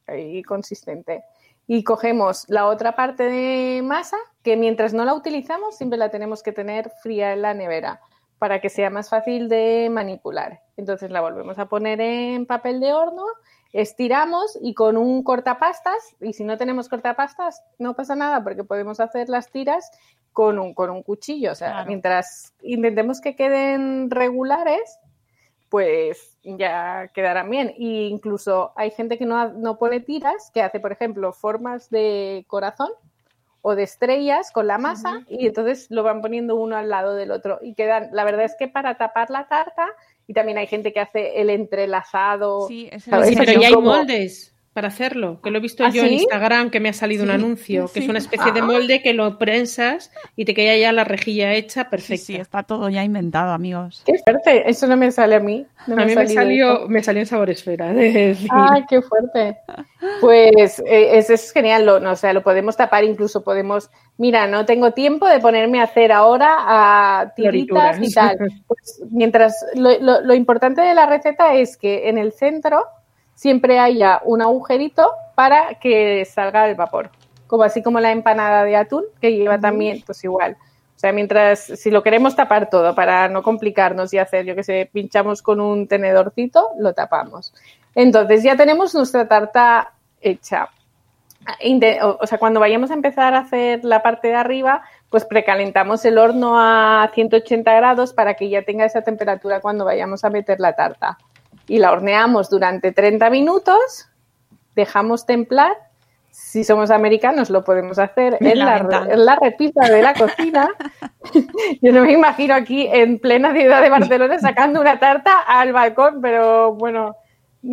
y 0.08 0.44
consistente. 0.44 1.24
Y 1.68 1.84
cogemos 1.84 2.46
la 2.48 2.68
otra 2.68 2.96
parte 2.96 3.24
de 3.24 3.82
masa 3.82 4.18
que 4.44 4.56
mientras 4.56 4.94
no 4.94 5.04
la 5.04 5.16
utilizamos 5.16 5.76
siempre 5.76 5.98
la 5.98 6.12
tenemos 6.12 6.44
que 6.44 6.52
tener 6.52 6.92
fría 7.02 7.34
en 7.34 7.42
la 7.42 7.56
nevera 7.56 8.02
para 8.38 8.62
que 8.62 8.70
sea 8.70 8.92
más 8.92 9.10
fácil 9.10 9.50
de 9.50 9.90
manipular. 9.92 10.62
Entonces 10.78 11.10
la 11.10 11.22
volvemos 11.22 11.58
a 11.58 11.66
poner 11.66 12.00
en 12.02 12.46
papel 12.46 12.80
de 12.80 12.94
horno, 12.94 13.26
estiramos 13.82 14.58
y 14.62 14.74
con 14.74 14.96
un 14.96 15.22
cortapastas, 15.24 16.16
y 16.22 16.32
si 16.34 16.44
no 16.46 16.58
tenemos 16.58 16.88
cortapastas, 16.88 17.62
no 17.78 17.94
pasa 17.94 18.16
nada 18.16 18.42
porque 18.44 18.64
podemos 18.64 19.00
hacer 19.02 19.28
las 19.28 19.52
tiras 19.52 19.92
con 20.32 20.60
un, 20.60 20.74
con 20.74 20.90
un 20.90 21.04
cuchillo. 21.04 21.52
O 21.52 21.56
sea, 21.56 21.72
Claro. 21.72 21.88
mientras 21.88 22.54
intentemos 22.62 23.20
que 23.20 23.36
queden 23.36 24.10
regulares, 24.10 24.98
pues 25.70 26.38
ya 26.44 27.10
quedarán 27.14 27.50
bien. 27.50 27.70
E 27.78 28.08
incluso 28.08 28.72
hay 28.78 28.92
gente 28.92 29.18
que 29.18 29.26
no, 29.26 29.50
no 29.54 29.78
pone 29.78 30.00
tiras, 30.00 30.52
que 30.54 30.62
hace, 30.62 30.80
por 30.80 30.94
ejemplo, 30.94 31.34
formas 31.34 31.90
de 31.90 32.46
corazón 32.48 32.90
o 33.62 33.76
de 33.76 33.84
estrellas 33.84 34.52
con 34.52 34.68
la 34.68 34.78
masa 34.78 35.24
y 35.28 35.48
entonces 35.48 35.88
lo 35.90 36.04
van 36.04 36.22
poniendo 36.22 36.56
uno 36.56 36.78
al 36.78 36.88
lado 36.88 37.16
del 37.16 37.32
otro 37.32 37.58
y 37.64 37.74
quedan, 37.74 38.10
la 38.14 38.24
verdad 38.24 38.46
es 38.46 38.56
que 38.60 38.68
para 38.68 38.96
tapar 38.96 39.32
la 39.32 39.48
tarta 39.48 39.88
y 40.28 40.34
también 40.34 40.58
hay 40.58 40.68
gente 40.68 40.92
que 40.94 41.00
hace 41.00 41.40
el 41.42 41.50
entrelazado. 41.50 42.68
Sí. 42.68 42.90
Sí, 43.00 43.36
pero 43.38 43.60
ya 43.62 43.68
hay 43.68 43.74
como- 43.74 43.92
moldes 43.92 44.52
para 44.74 44.90
hacerlo, 44.90 45.40
que 45.42 45.52
lo 45.52 45.60
he 45.60 45.62
visto 45.62 45.86
¿Ah, 45.86 45.90
yo 45.90 46.04
en? 46.04 46.12
Instagram, 46.16 46.70
que 46.70 46.82
me 46.82 46.90
ha 46.90 46.94
salido 46.94 47.24
un 47.24 47.30
Sí, 47.30 47.36
anuncio, 47.36 47.90
que 47.94 48.02
es 48.02 48.10
una 48.10 48.18
especie 48.18 48.52
de 48.52 48.60
Ah. 48.60 48.66
molde 48.66 49.02
que 49.02 49.14
lo 49.14 49.38
prensas 49.38 50.12
y 50.36 50.44
te 50.44 50.54
queda 50.54 50.76
ya 50.76 50.92
la 50.92 51.06
rejilla 51.06 51.54
hecha 51.54 51.84
Sí, 51.84 51.88
perfecta. 51.90 52.26
sí, 52.26 52.36
está 52.36 52.64
todo 52.64 52.90
ya 52.90 53.02
inventado, 53.02 53.54
amigos. 53.54 54.04
Qué 54.06 54.18
fuerte, 54.22 54.70
eso 54.70 54.86
no 54.88 54.98
me 54.98 55.12
sale 55.12 55.36
a 55.36 55.40
mí. 55.40 55.66
no 55.88 55.96
a 56.02 56.06
mí 56.06 56.14
me 56.14 56.28
salió, 56.28 56.74
eso. 56.80 56.90
me 56.90 57.02
salió 57.04 57.22
en 57.22 57.26
sabor 57.26 57.50
esfera, 57.52 57.94
de 57.94 58.12
decir. 58.12 58.50
Ay, 58.52 58.84
qué 58.90 59.02
fuerte. 59.02 59.58
Pues 60.22 60.80
eh, 60.80 61.18
eso 61.18 61.34
es 61.34 61.52
genial, 61.52 61.86
lo, 61.86 62.00
no, 62.00 62.12
o 62.12 62.16
sea, 62.16 62.34
lo 62.34 62.44
podemos 62.44 62.76
tapar, 62.78 63.04
incluso 63.04 63.44
podemos, 63.44 63.90
mira, 64.18 64.46
no 64.48 64.66
tengo 64.66 64.92
tiempo 64.92 65.28
de 65.28 65.40
ponerme 65.40 65.80
a 65.80 65.84
hacer 65.84 66.12
ahora 66.12 66.56
a 66.60 67.34
tiritas 67.36 67.98
y 67.98 68.14
tal. 68.14 68.38
Pues, 68.68 69.02
mientras, 69.12 69.66
lo, 69.76 69.98
lo- 70.00 70.22
lo 70.22 70.34
importante 70.34 70.82
de 70.82 70.94
la 70.96 71.06
receta 71.06 71.54
es 71.56 71.78
que 71.78 72.10
en 72.10 72.18
el 72.18 72.34
centro 72.34 72.86
siempre 73.36 73.80
haya 73.80 74.22
un 74.26 74.42
agujerito 74.42 75.12
para 75.36 75.76
que 75.80 76.26
salga 76.26 76.68
el 76.70 76.76
vapor, 76.76 77.10
como 77.48 77.64
así 77.64 77.82
como 77.84 78.00
la 78.00 78.12
empanada 78.12 78.64
de 78.64 78.76
atún, 78.76 79.04
que 79.22 79.34
lleva 79.34 79.60
también, 79.60 80.02
pues 80.06 80.24
igual. 80.24 80.58
O 80.96 80.98
sea, 81.00 81.12
mientras, 81.12 81.60
si 81.60 81.92
lo 81.92 82.02
queremos 82.04 82.36
tapar 82.38 82.70
todo 82.70 82.96
para 82.96 83.28
no 83.28 83.44
complicarnos 83.44 84.14
y 84.14 84.18
hacer, 84.18 84.46
yo 84.46 84.56
que 84.56 84.64
sé, 84.64 84.90
pinchamos 84.92 85.42
con 85.42 85.60
un 85.60 85.88
tenedorcito, 85.88 86.70
lo 86.80 86.94
tapamos. 86.94 87.54
Entonces 87.96 88.44
ya 88.44 88.56
tenemos 88.58 88.94
nuestra 88.94 89.28
tarta 89.28 89.94
hecha. 90.22 90.70
O 92.20 92.28
sea, 92.28 92.38
cuando 92.38 92.60
vayamos 92.60 92.92
a 92.92 92.96
empezar 92.96 93.34
a 93.34 93.40
hacer 93.40 93.84
la 93.84 94.02
parte 94.02 94.30
de 94.30 94.36
arriba, 94.36 94.84
pues 95.10 95.26
precalentamos 95.26 96.04
el 96.04 96.18
horno 96.18 96.60
a 96.60 97.10
180 97.14 97.74
grados 97.74 98.14
para 98.14 98.34
que 98.34 98.50
ya 98.50 98.64
tenga 98.64 98.86
esa 98.86 99.04
temperatura 99.04 99.62
cuando 99.62 99.86
vayamos 99.86 100.24
a 100.24 100.30
meter 100.30 100.60
la 100.60 100.74
tarta. 100.74 101.18
Y 101.68 101.78
la 101.78 101.92
horneamos 101.92 102.50
durante 102.50 102.92
30 102.92 103.30
minutos, 103.30 104.10
dejamos 104.76 105.26
templar. 105.26 105.74
Si 106.32 106.66
somos 106.66 106.92
americanos 106.92 107.50
lo 107.50 107.64
podemos 107.64 107.98
hacer 107.98 108.38
En 108.42 108.48
en 108.48 108.60
la 108.60 108.66
la, 108.66 108.78
ventana. 108.80 109.14
en 109.14 109.26
la 109.26 109.36
repisa 109.38 109.88
de 109.88 110.02
la 110.02 110.14
cocina. 110.16 110.70
Yo 111.82 111.94
no 111.94 112.02
me 112.02 112.12
imagino 112.12 112.54
aquí 112.56 112.88
en 112.92 113.20
plena 113.20 113.54
ciudad 113.54 113.82
de 113.82 113.90
Barcelona 113.90 114.38
sacando 114.40 114.82
una 114.82 115.00
tarta 115.00 115.40
al 115.48 115.72
balcón, 115.72 116.20
pero 116.22 116.74
bueno. 116.74 117.16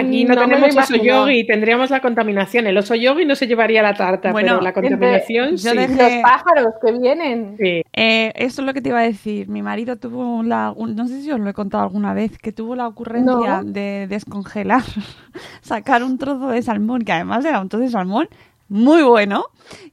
Aquí 0.01 0.25
no, 0.25 0.31
me 0.31 0.35
lo 0.37 0.41
tenemos 0.49 0.77
oso 0.77 0.97
yogi, 0.97 1.47
tendríamos 1.47 1.91
la 1.91 2.01
contaminación. 2.01 2.67
El 2.67 2.79
oso 2.79 2.95
yogi 2.95 3.25
no 3.27 3.35
se 3.35 3.47
llevaría 3.47 3.83
la 3.83 3.95
tarta, 3.95 4.33
Bueno, 4.33 4.53
pero 4.55 4.61
la 4.63 4.73
contaminación 4.73 5.51
yo 5.57 5.71
sí. 5.73 5.77
dejé- 5.77 5.97
Los 6.23 6.23
pájaros 6.23 6.75
que 6.85 6.93
vienen. 6.93 7.57
Sí. 7.59 7.83
Eh, 7.93 8.33
eso 8.35 8.63
es 8.63 8.67
lo 8.67 8.73
que 8.73 8.81
te 8.81 8.89
iba 8.89 9.01
a 9.01 9.03
decir. 9.03 9.49
Mi 9.49 9.61
marido 9.63 9.97
tuvo 9.97 10.43
la, 10.43 10.75
no 10.77 11.07
sé 11.09 11.21
si 11.23 11.31
os 11.31 11.39
lo 11.41 11.51
he 11.51 11.53
contado 11.53 11.83
alguna 11.85 12.15
vez, 12.15 12.39
que 12.39 12.53
tuvo 12.53 12.75
la 12.75 12.89
ocurrencia 12.89 13.63
No. 13.63 13.65
de 13.65 14.07
descongelar, 14.09 14.83
sacar 15.61 16.03
un 16.03 16.19
trozo 16.19 16.49
de 16.49 16.63
salmón, 16.63 17.03
que 17.03 17.13
además 17.13 17.45
era 17.45 17.61
un 17.61 17.69
trozo 17.69 17.85
de 17.85 17.91
salmón 17.91 18.29
muy 18.69 19.03
bueno, 19.03 19.45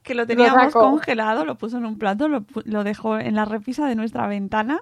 que 0.02 0.14
lo 0.14 0.26
teníamos 0.26 0.72
sacó. 0.72 0.80
congelado, 0.80 1.44
lo 1.44 1.56
puso 1.56 1.76
en 1.76 1.84
un 1.84 1.98
plato, 1.98 2.28
lo, 2.28 2.44
lo 2.64 2.84
dejó 2.84 3.18
en 3.18 3.34
la 3.34 3.44
repisa 3.44 3.86
de 3.86 3.94
nuestra 3.94 4.26
ventana 4.26 4.80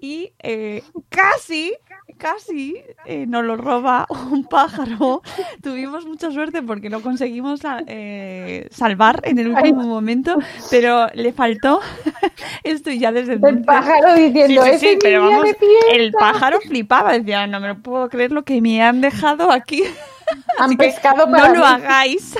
y 0.00 0.32
eh, 0.42 0.82
casi, 1.10 1.72
casi 2.18 2.76
eh, 3.06 3.26
nos 3.26 3.44
lo 3.44 3.56
roba 3.56 4.06
un 4.30 4.44
pájaro. 4.44 5.22
Tuvimos 5.62 6.06
mucha 6.06 6.30
suerte 6.30 6.62
porque 6.62 6.90
lo 6.90 7.00
conseguimos 7.02 7.60
eh, 7.86 8.66
salvar 8.70 9.20
en 9.24 9.38
el 9.38 9.48
último 9.48 9.82
momento, 9.82 10.38
pero 10.70 11.08
le 11.14 11.32
faltó 11.32 11.80
esto 12.64 12.90
y 12.90 12.98
ya 12.98 13.12
desde 13.12 13.32
El 13.34 13.38
entonces... 13.38 13.66
pájaro 13.66 14.14
diciendo, 14.14 14.62
Sí, 14.64 14.68
sí, 14.70 14.74
"Ese 14.76 14.90
sí, 14.92 14.98
pero 15.00 15.22
vamos, 15.24 15.44
de 15.44 15.54
fiesta". 15.54 15.92
el 15.94 16.12
pájaro 16.12 16.60
flipaba, 16.60 17.12
decía, 17.12 17.46
no 17.46 17.60
me 17.60 17.68
lo 17.68 17.78
puedo 17.82 18.08
creer 18.08 18.32
lo 18.32 18.44
que 18.44 18.60
me 18.60 18.82
han 18.82 19.00
dejado 19.00 19.50
aquí. 19.50 19.82
Han 20.58 20.76
pescado 20.76 21.26
No 21.26 21.32
para 21.32 21.48
lo 21.48 21.58
mí. 21.58 21.64
hagáis. 21.66 22.36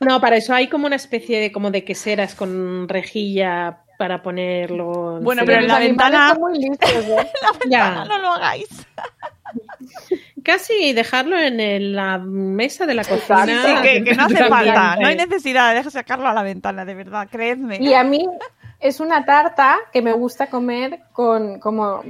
No, 0.00 0.20
para 0.20 0.36
eso 0.36 0.52
hay 0.52 0.68
como 0.68 0.86
una 0.86 0.96
especie 0.96 1.38
de 1.40 1.52
como 1.52 1.70
de 1.70 1.84
queseras 1.84 2.34
con 2.34 2.88
rejilla 2.88 3.83
para 3.98 4.22
ponerlo. 4.22 5.20
Bueno, 5.20 5.42
pero 5.44 5.58
en 5.58 5.64
Los 5.68 5.72
la 5.72 5.78
ventana- 5.78 6.34
muy 6.34 6.58
listos, 6.58 6.90
¿eh? 6.92 7.30
Ya. 7.68 8.04
No 8.04 8.18
lo 8.18 8.28
hagáis. 8.32 8.68
Casi 10.42 10.92
dejarlo 10.92 11.38
en 11.38 11.60
el- 11.60 11.92
la 11.94 12.18
mesa 12.18 12.86
de 12.86 12.94
la 12.94 13.04
cocina. 13.04 13.46
Sí, 13.46 13.52
Sí, 13.64 13.82
que, 13.82 14.04
que 14.04 14.14
no 14.14 14.24
hace 14.24 14.44
falta, 14.44 14.96
no 14.96 15.06
hay 15.06 15.16
necesidad 15.16 15.74
de 15.74 15.90
sacarlo 15.90 16.28
a 16.28 16.34
la 16.34 16.42
ventana, 16.42 16.84
de 16.84 16.94
verdad, 16.94 17.28
creedme. 17.30 17.78
Y 17.80 17.94
a 17.94 18.04
mí 18.04 18.28
es 18.84 19.00
una 19.00 19.24
tarta 19.24 19.78
que 19.92 20.02
me 20.02 20.12
gusta 20.12 20.48
comer 20.48 21.00
con 21.12 21.58
como 21.58 22.02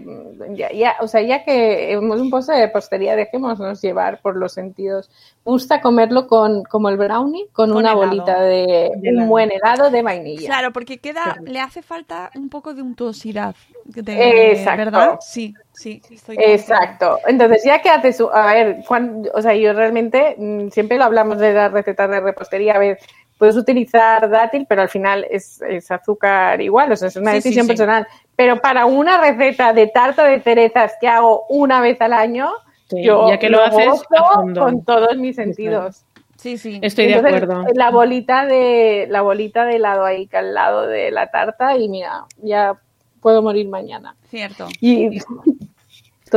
ya, 0.51 0.73
ya- 0.73 0.97
o 1.01 1.07
sea, 1.07 1.23
ya 1.23 1.45
que 1.45 1.93
hemos 1.93 2.21
un 2.21 2.31
postre 2.31 2.57
de 2.59 2.69
postería, 2.69 3.15
dejémonos 3.15 3.81
llevar 3.81 4.21
por 4.21 4.35
los 4.35 4.53
sentidos. 4.55 5.09
Me 5.47 5.53
gusta 5.53 5.81
comerlo 5.81 6.27
con 6.27 6.65
como 6.65 6.89
el 6.89 6.97
brownie, 6.97 7.47
con, 7.53 7.69
Con 7.71 7.77
una 7.79 7.93
helado. 7.93 8.07
bolita 8.09 8.41
de 8.41 8.91
De 8.97 9.09
helado. 9.09 9.23
un 9.23 9.29
buen 9.29 9.53
helado 9.53 9.89
de 9.91 10.03
vainilla. 10.03 10.47
Claro, 10.47 10.73
porque 10.73 10.99
queda, 10.99 11.37
le 11.45 11.61
hace 11.61 11.81
falta 11.81 12.31
un 12.35 12.49
poco 12.49 12.75
de 12.75 12.83
untuosidad. 12.83 13.55
De, 13.85 14.51
Exacto. 14.53 14.79
¿Verdad? 14.85 15.19
Sí, 15.21 15.55
sí. 15.73 16.03
estoy. 16.11 16.37
Exacto. 16.41 17.19
Entonces, 17.29 17.63
ya 17.65 17.81
que 17.83 17.91
haces, 17.91 18.17
su- 18.17 18.31
a 18.31 18.53
ver, 18.53 18.79
cuan- 18.89 19.29
o 19.33 19.41
sea, 19.43 19.55
yo 19.55 19.73
realmente 19.75 20.35
mm, 20.39 20.71
siempre 20.71 20.99
lo 20.99 21.05
hablamos 21.05 21.39
de 21.39 21.53
las 21.53 21.71
recetas 21.71 22.11
de 22.11 22.19
repostería, 22.21 22.75
a 22.75 22.79
ver, 22.79 22.99
puedes 23.39 23.57
utilizar 23.57 24.29
dátil, 24.31 24.67
pero 24.69 24.83
al 24.83 24.89
final 24.89 25.27
es, 25.31 25.61
es 25.63 25.91
azúcar 25.91 26.61
igual, 26.61 26.93
o 26.93 26.97
sea, 26.97 27.09
es 27.09 27.17
una 27.17 27.33
Sí, 27.33 27.37
decisión 27.39 27.65
sí. 27.67 27.69
personal. 27.69 28.07
Pero 28.37 28.61
para 28.61 28.87
una 28.87 29.19
receta 29.21 29.73
de 29.73 29.87
tarta 29.89 30.25
de 30.25 30.41
cerezas 30.41 30.93
que 31.01 31.09
hago 31.09 31.45
una 31.49 31.81
vez 31.81 32.01
al 32.01 32.13
año, 32.13 32.51
Sí, 32.91 33.03
yo 33.03 33.29
ya 33.29 33.39
que 33.39 33.49
lo 33.49 33.63
haces 33.63 33.87
gozo 33.87 34.07
a 34.17 34.35
fondo. 34.35 34.61
con 34.63 34.85
todos 34.85 35.17
mis 35.17 35.37
sentidos. 35.37 36.05
Sí, 36.37 36.59
sí. 36.59 36.79
Estoy 36.83 37.07
de 37.07 37.15
acuerdo. 37.15 37.65
La 37.75 37.91
bolita 37.91 38.45
de 38.45 39.07
la 39.09 39.23
bolita 39.23 39.65
de 39.65 39.77
helado 39.77 40.05
ahí 40.05 40.27
que 40.27 40.37
al 40.37 40.53
lado 40.53 40.87
de 40.87 41.11
la 41.11 41.31
tarta 41.31 41.77
y 41.79 41.89
mira, 41.89 42.27
ya 42.43 42.79
puedo 43.21 43.41
morir 43.41 43.69
mañana. 43.69 44.15
Cierto. 44.29 44.67
Y 44.81 45.19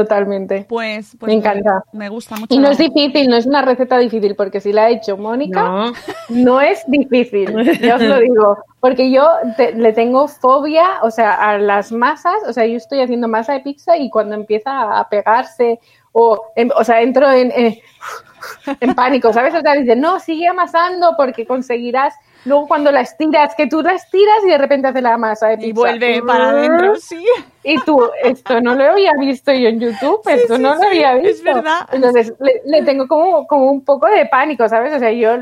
totalmente. 0.02 0.68
Pues, 0.70 1.18
pues 1.20 1.28
Me 1.28 1.34
encanta. 1.34 1.84
Me 1.92 2.08
gusta 2.08 2.36
mucho. 2.36 2.54
Y 2.54 2.60
no 2.60 2.70
es 2.70 2.78
difícil, 2.78 3.28
no 3.30 3.36
es 3.36 3.48
una 3.48 3.64
receta 3.64 3.98
difícil, 3.98 4.36
porque 4.36 4.60
si 4.62 4.72
la 4.72 4.84
ha 4.86 4.90
hecho 4.92 5.18
Mónica, 5.18 5.64
no, 5.64 5.92
No, 6.30 6.62
es 6.62 6.84
difícil, 6.86 7.52
ya 7.82 7.96
os 7.96 8.02
lo 8.04 8.20
digo. 8.20 8.58
Porque 8.80 9.10
yo 9.10 9.28
te- 9.58 9.74
le 9.74 9.92
tengo 9.94 10.28
fobia, 10.28 10.86
o 11.02 11.10
sea, 11.10 11.34
a 11.34 11.58
las 11.58 11.92
masas, 11.92 12.36
o 12.48 12.54
sea, 12.54 12.68
yo 12.68 12.78
estoy 12.78 13.02
haciendo 13.02 13.28
masa 13.28 13.54
de 13.54 13.62
pizza 13.62 13.98
y 13.98 14.12
cuando 14.12 14.36
empieza 14.36 15.00
a 15.00 15.10
pegarse, 15.10 15.80
o, 16.12 16.44
em- 16.56 16.70
o 16.76 16.84
sea, 16.84 17.02
entro 17.02 17.32
en, 17.32 17.50
eh, 17.52 17.82
en 18.80 18.94
pánico, 18.94 19.34
¿sabes? 19.34 19.56
O 19.56 19.62
sea, 19.62 19.74
dices, 19.74 19.98
no, 19.98 20.20
sigue 20.20 20.48
amasando 20.48 21.16
porque 21.18 21.48
conseguirás. 21.48 22.14
Luego 22.46 22.68
cuando 22.68 22.92
la 22.92 23.02
estiras, 23.02 23.56
que 23.56 23.66
tú 23.68 23.82
la 23.82 23.94
estiras 23.94 24.38
y 24.46 24.50
de 24.50 24.58
repente 24.58 24.88
hace 24.88 25.02
la 25.02 25.18
masa 25.18 25.48
de 25.48 25.58
pizza. 25.58 25.70
Y 25.70 25.74
vuelve 25.74 26.22
para 26.22 26.52
adentro, 26.52 26.96
sí. 26.98 27.26
Y 27.70 27.76
tú, 27.86 28.00
esto 28.24 28.62
no 28.62 28.76
lo 28.76 28.92
había 28.92 29.12
visto 29.20 29.52
yo 29.52 29.68
en 29.68 29.80
YouTube, 29.80 30.22
esto 30.30 30.56
sí, 30.56 30.62
no 30.62 30.76
lo 30.76 30.80
sí, 30.82 30.86
había 30.88 31.18
es 31.18 31.24
visto. 31.44 31.44
verdad. 31.54 31.88
Entonces, 31.92 32.34
le, 32.40 32.62
le 32.66 32.84
tengo 32.84 33.08
como, 33.08 33.46
como 33.46 33.70
un 33.70 33.84
poco 33.84 34.08
de 34.08 34.26
pánico, 34.28 34.70
¿sabes? 34.70 34.94
O 34.94 35.00
sea, 35.00 35.12
yo, 35.12 35.36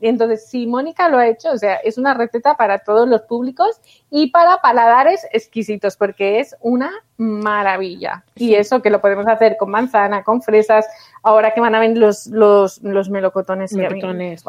entonces, 0.00 0.46
si 0.46 0.66
Mónica 0.66 1.08
lo 1.08 1.16
ha 1.18 1.26
hecho, 1.26 1.50
o 1.52 1.56
sea, 1.58 1.76
es 1.76 1.96
una 1.96 2.12
receta 2.14 2.54
para 2.56 2.80
todos 2.80 3.08
los 3.08 3.22
públicos 3.22 3.80
y 4.10 4.30
para 4.30 4.58
paladares 4.60 5.26
exquisitos, 5.32 5.96
porque 5.96 6.40
es 6.40 6.54
una 6.60 6.90
maravilla. 7.16 8.24
Y 8.34 8.54
eso 8.54 8.80
que 8.82 8.90
lo 8.90 9.00
podemos 9.00 9.26
hacer 9.26 9.56
con 9.58 9.70
manzana, 9.70 10.22
con 10.24 10.40
fresas, 10.42 10.86
ahora 11.22 11.52
que 11.52 11.60
van 11.60 11.74
a 11.74 11.80
venir 11.80 11.98
los, 11.98 12.26
los, 12.28 12.82
los 12.82 13.10
melocotones. 13.10 13.70
que 13.70 13.76
Melocotones, 13.76 14.42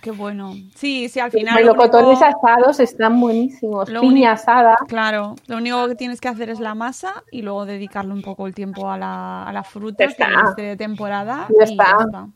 qué 0.00 0.10
bueno. 0.10 0.52
Sí, 0.74 1.08
sí, 1.08 1.20
al 1.20 1.30
final. 1.30 1.54
Los 1.54 1.74
melocotones 1.76 2.18
único- 2.18 2.24
asados 2.48 2.80
están 2.80 3.20
buenísimos. 3.20 3.88
Piña 3.88 4.00
único- 4.02 4.28
asada. 4.28 4.76
Claro, 4.88 5.36
lo 5.46 5.56
único 5.58 5.86
que 5.88 5.94
tienes 5.94 6.20
que 6.20 6.28
hacer 6.28 6.41
es 6.48 6.60
la 6.60 6.74
masa 6.74 7.24
y 7.30 7.42
luego 7.42 7.66
dedicarle 7.66 8.12
un 8.12 8.22
poco 8.22 8.46
el 8.46 8.54
tiempo 8.54 8.90
a 8.90 8.98
la, 8.98 9.44
a 9.44 9.52
la 9.52 9.64
fruta 9.64 10.06
que 10.06 10.24
esté 10.48 10.62
de 10.62 10.76
temporada. 10.76 11.48
Ya 11.58 11.66
y 11.66 11.72
está. 11.72 12.28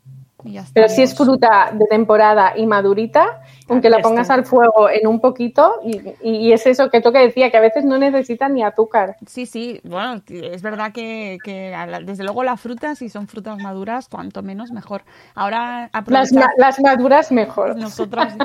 Y 0.46 0.52
ya 0.52 0.64
Pero 0.72 0.88
si 0.88 1.02
es 1.02 1.14
fruta 1.14 1.70
de 1.72 1.84
temporada 1.86 2.52
y 2.56 2.66
madurita, 2.66 3.40
aunque 3.68 3.90
la 3.90 3.98
pongas 3.98 4.30
al 4.30 4.44
fuego 4.44 4.88
en 4.88 5.06
un 5.08 5.20
poquito, 5.20 5.80
y, 6.22 6.52
es 6.52 6.66
eso 6.66 6.88
que 6.88 7.00
tú 7.00 7.12
que 7.12 7.18
decía, 7.18 7.50
que 7.50 7.56
a 7.56 7.60
veces 7.60 7.84
no 7.84 7.98
necesitan 7.98 8.54
ni 8.54 8.62
azúcar. 8.62 9.16
Sí, 9.26 9.44
sí, 9.46 9.80
bueno, 9.84 10.22
es 10.28 10.62
verdad 10.62 10.92
que, 10.92 11.38
la- 11.46 12.00
desde 12.00 12.22
luego 12.24 12.44
las 12.44 12.60
frutas, 12.60 12.98
si 12.98 13.08
son 13.08 13.26
frutas 13.26 13.58
maduras, 13.58 14.08
cuanto 14.08 14.42
menos 14.42 14.70
mejor. 14.70 15.02
Ahora 15.34 15.90
Las, 16.06 16.30
las 16.56 16.80
maduras 16.80 17.32
mejor. 17.32 17.76
nosotras 17.76 18.36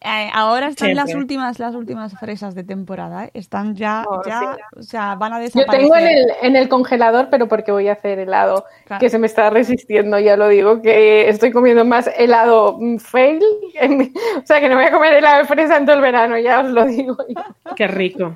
eh, 0.00 0.30
ahora 0.32 0.68
están 0.68 0.94
las 0.94 1.14
últimas 1.14 1.58
las 1.58 1.74
últimas 1.74 2.14
fresas 2.18 2.54
de 2.54 2.64
temporada, 2.64 3.26
¿eh? 3.26 3.30
están 3.34 3.74
ya 3.76 4.04
Oh, 4.08 4.22
ya, 4.26 4.56
o 4.78 4.82
sea, 4.82 5.14
van 5.14 5.34
a 5.34 5.38
Yo 5.38 5.42
desaparecer. 5.44 5.80
tengo 5.80 5.96
en 5.96 6.06
el, 6.08 6.26
en 6.42 6.56
el 6.56 6.68
congelador, 6.68 7.28
pero 7.30 7.48
porque 7.48 7.70
voy 7.70 7.88
a 7.88 7.92
hacer 7.92 8.18
helado, 8.18 8.64
Claro. 8.86 9.00
que 9.00 9.10
se 9.10 9.18
me 9.18 9.26
está 9.26 9.50
resistiendo, 9.50 10.18
ya 10.18 10.36
lo 10.36 10.48
digo, 10.48 10.80
que 10.80 11.28
estoy 11.28 11.49
comiendo 11.52 11.84
más 11.84 12.08
helado 12.16 12.76
mm, 12.80 12.96
fail, 12.98 13.42
en 13.74 13.96
mi- 13.98 14.12
o 14.42 14.46
sea 14.46 14.60
que 14.60 14.68
no 14.68 14.76
voy 14.76 14.84
a 14.84 14.90
comer 14.92 15.14
helado 15.14 15.38
de 15.38 15.44
fresa 15.44 15.76
en 15.76 15.86
todo 15.86 15.96
el 15.96 16.02
verano, 16.02 16.38
ya 16.38 16.60
os 16.60 16.70
lo 16.70 16.84
digo. 16.86 17.16
Qué 17.76 17.86
rico. 17.86 18.34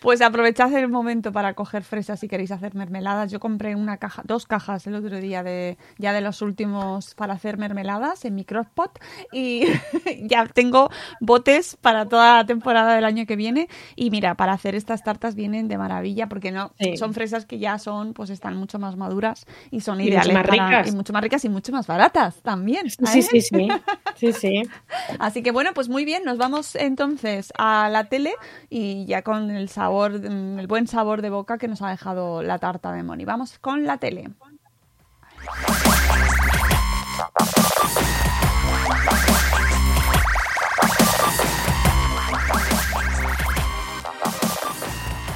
Pues 0.00 0.20
aprovechad 0.22 0.72
el 0.74 0.88
momento 0.88 1.32
para 1.32 1.54
coger 1.54 1.82
fresas 1.82 2.20
si 2.20 2.28
queréis 2.28 2.50
hacer 2.52 2.74
mermeladas. 2.74 3.30
Yo 3.30 3.40
compré 3.40 3.74
una 3.74 3.96
caja, 3.98 4.22
dos 4.24 4.46
cajas 4.46 4.86
el 4.86 4.94
otro 4.94 5.16
día 5.18 5.42
de 5.42 5.76
ya 5.98 6.12
de 6.12 6.20
los 6.20 6.42
últimos 6.42 7.14
para 7.14 7.34
hacer 7.34 7.58
mermeladas 7.58 8.24
en 8.24 8.34
mi 8.34 8.44
crockpot 8.44 8.98
y 9.32 9.62
ya 10.22 10.46
tengo 10.46 10.90
botes 11.20 11.76
para 11.76 12.06
toda 12.06 12.36
la 12.38 12.46
temporada 12.46 12.94
del 12.94 13.04
año 13.04 13.26
que 13.26 13.36
viene 13.36 13.68
y 13.96 14.10
mira, 14.10 14.34
para 14.34 14.52
hacer 14.52 14.74
estas 14.74 15.02
tartas 15.02 15.34
vienen 15.34 15.68
de 15.68 15.78
maravilla 15.78 16.28
porque 16.28 16.50
no 16.52 16.72
Sí. 16.78 16.96
son 16.96 17.12
fresas 17.14 17.46
que 17.46 17.58
ya 17.58 17.78
son 17.78 18.12
pues 18.14 18.30
están 18.30 18.56
mucho 18.56 18.78
más 18.78 18.96
maduras 18.96 19.46
y 19.70 19.80
son 19.80 20.00
Y 20.00 20.04
mucho 20.04 20.12
ideales 20.14 20.34
más 20.34 20.46
para- 20.46 20.68
ricas. 20.68 20.88
y 20.92 20.96
mucho 20.96 21.12
más 21.12 21.22
ricas 21.22 21.44
y 21.44 21.48
mucho 21.48 21.72
más 21.72 21.86
baratas 21.86 22.37
también. 22.42 22.90
Sí, 22.90 23.18
¿eh? 23.18 23.22
sí, 23.22 23.40
sí. 23.40 23.68
Sí, 24.16 24.32
sí. 24.32 24.62
Así 25.18 25.42
que 25.42 25.50
bueno, 25.50 25.70
pues 25.74 25.88
muy 25.88 26.04
bien, 26.04 26.24
nos 26.24 26.38
vamos 26.38 26.74
entonces 26.74 27.52
a 27.56 27.88
la 27.88 28.08
tele 28.08 28.34
y 28.68 29.06
ya 29.06 29.22
con 29.22 29.50
el 29.50 29.68
sabor, 29.68 30.18
mm, 30.18 30.58
el 30.58 30.66
buen 30.66 30.86
sabor 30.86 31.22
de 31.22 31.30
boca 31.30 31.58
que 31.58 31.68
nos 31.68 31.82
ha 31.82 31.90
dejado 31.90 32.42
la 32.42 32.58
tarta 32.58 32.92
de 32.92 33.02
Moni. 33.02 33.24
Vamos 33.24 33.58
con 33.58 33.84
la 33.84 33.98
tele. 33.98 34.30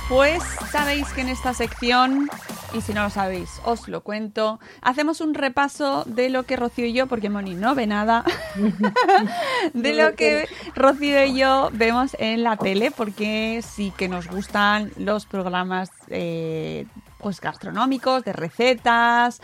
Pues 0.09 0.43
sabéis 0.71 1.09
que 1.15 1.23
en 1.23 1.31
esta 1.31 1.55
sección, 1.55 2.29
y 2.75 2.81
si 2.81 2.93
no 2.95 3.03
lo 3.05 3.11
sabéis, 3.11 3.61
os 3.65 3.89
lo 3.89 4.03
cuento, 4.03 4.59
hacemos 4.81 5.21
un 5.21 5.35
repaso 5.35 6.05
de 6.07 6.31
lo 6.31 6.45
que 6.45 6.57
Rocío 6.57 6.87
y 6.87 6.93
yo, 6.93 7.07
porque 7.07 7.29
Moni 7.31 7.55
no 7.55 7.75
ve 7.75 7.87
nada, 7.87 8.25
de 9.75 9.95
lo 9.95 10.15
que 10.15 10.49
Rocío 10.75 11.25
y 11.25 11.37
yo 11.39 11.71
vemos 11.73 12.17
en 12.19 12.43
la 12.43 12.57
tele, 12.57 12.91
porque 12.91 13.63
sí 13.67 13.93
que 13.97 14.09
nos 14.09 14.29
gustan 14.29 14.91
los 14.97 15.27
programas 15.27 15.91
eh, 16.09 16.87
pues 17.19 17.41
gastronómicos, 17.41 18.25
de 18.25 18.33
recetas, 18.33 19.41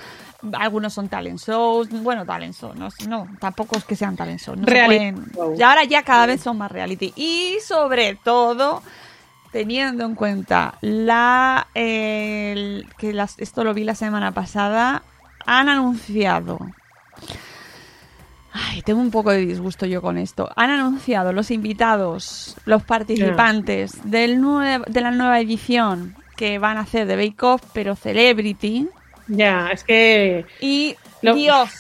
algunos 0.59 0.93
son 0.95 1.09
talent 1.09 1.39
shows, 1.41 1.89
bueno, 1.91 2.25
talent 2.27 2.55
shows, 2.55 2.75
no, 2.77 2.89
no, 3.09 3.29
tampoco 3.41 3.77
es 3.79 3.85
que 3.85 3.95
sean 3.97 4.17
talent 4.17 4.41
shows, 4.41 4.59
no 4.59 4.65
se 4.67 4.71
pueden- 4.87 5.33
y 5.57 5.63
ahora 5.63 5.85
ya 5.85 6.03
cada 6.03 6.27
vez 6.27 6.41
son 6.41 6.59
más 6.59 6.71
reality. 6.73 7.13
Y 7.17 7.57
sobre 7.65 8.17
todo, 8.17 8.83
teniendo 9.53 10.05
en 10.05 10.15
cuenta 10.15 10.75
la 10.81 11.69
el- 11.75 12.87
que 12.99 13.13
las, 13.13 13.39
esto 13.39 13.65
lo 13.65 13.75
vi 13.75 13.85
la 13.85 13.95
semana 13.95 14.33
pasada, 14.33 15.03
han 15.47 15.69
anunciado. 15.69 16.59
Ay, 18.53 18.83
tengo 18.83 19.01
un 19.01 19.11
poco 19.11 19.31
de 19.31 19.45
disgusto 19.47 19.87
yo 19.87 20.01
con 20.03 20.19
esto. 20.19 20.49
Han 20.57 20.71
anunciado 20.71 21.33
los 21.33 21.51
invitados, 21.51 22.57
los 22.65 22.83
participantes 22.83 23.99
del 24.05 24.41
nue- 24.41 24.85
de 24.87 25.01
la 25.01 25.11
nueva 25.11 25.39
edición 25.41 26.17
que 26.37 26.59
van 26.59 26.77
a 26.79 26.81
hacer 26.81 27.07
de 27.07 27.17
Bake 27.17 27.43
Off, 27.45 27.63
pero 27.73 27.95
Celebrity. 27.95 28.89
Ya, 29.29 29.69
es 29.69 29.85
que 29.85 30.47
Y 30.61 30.97
Lo- 31.21 31.35
Dios, 31.35 31.71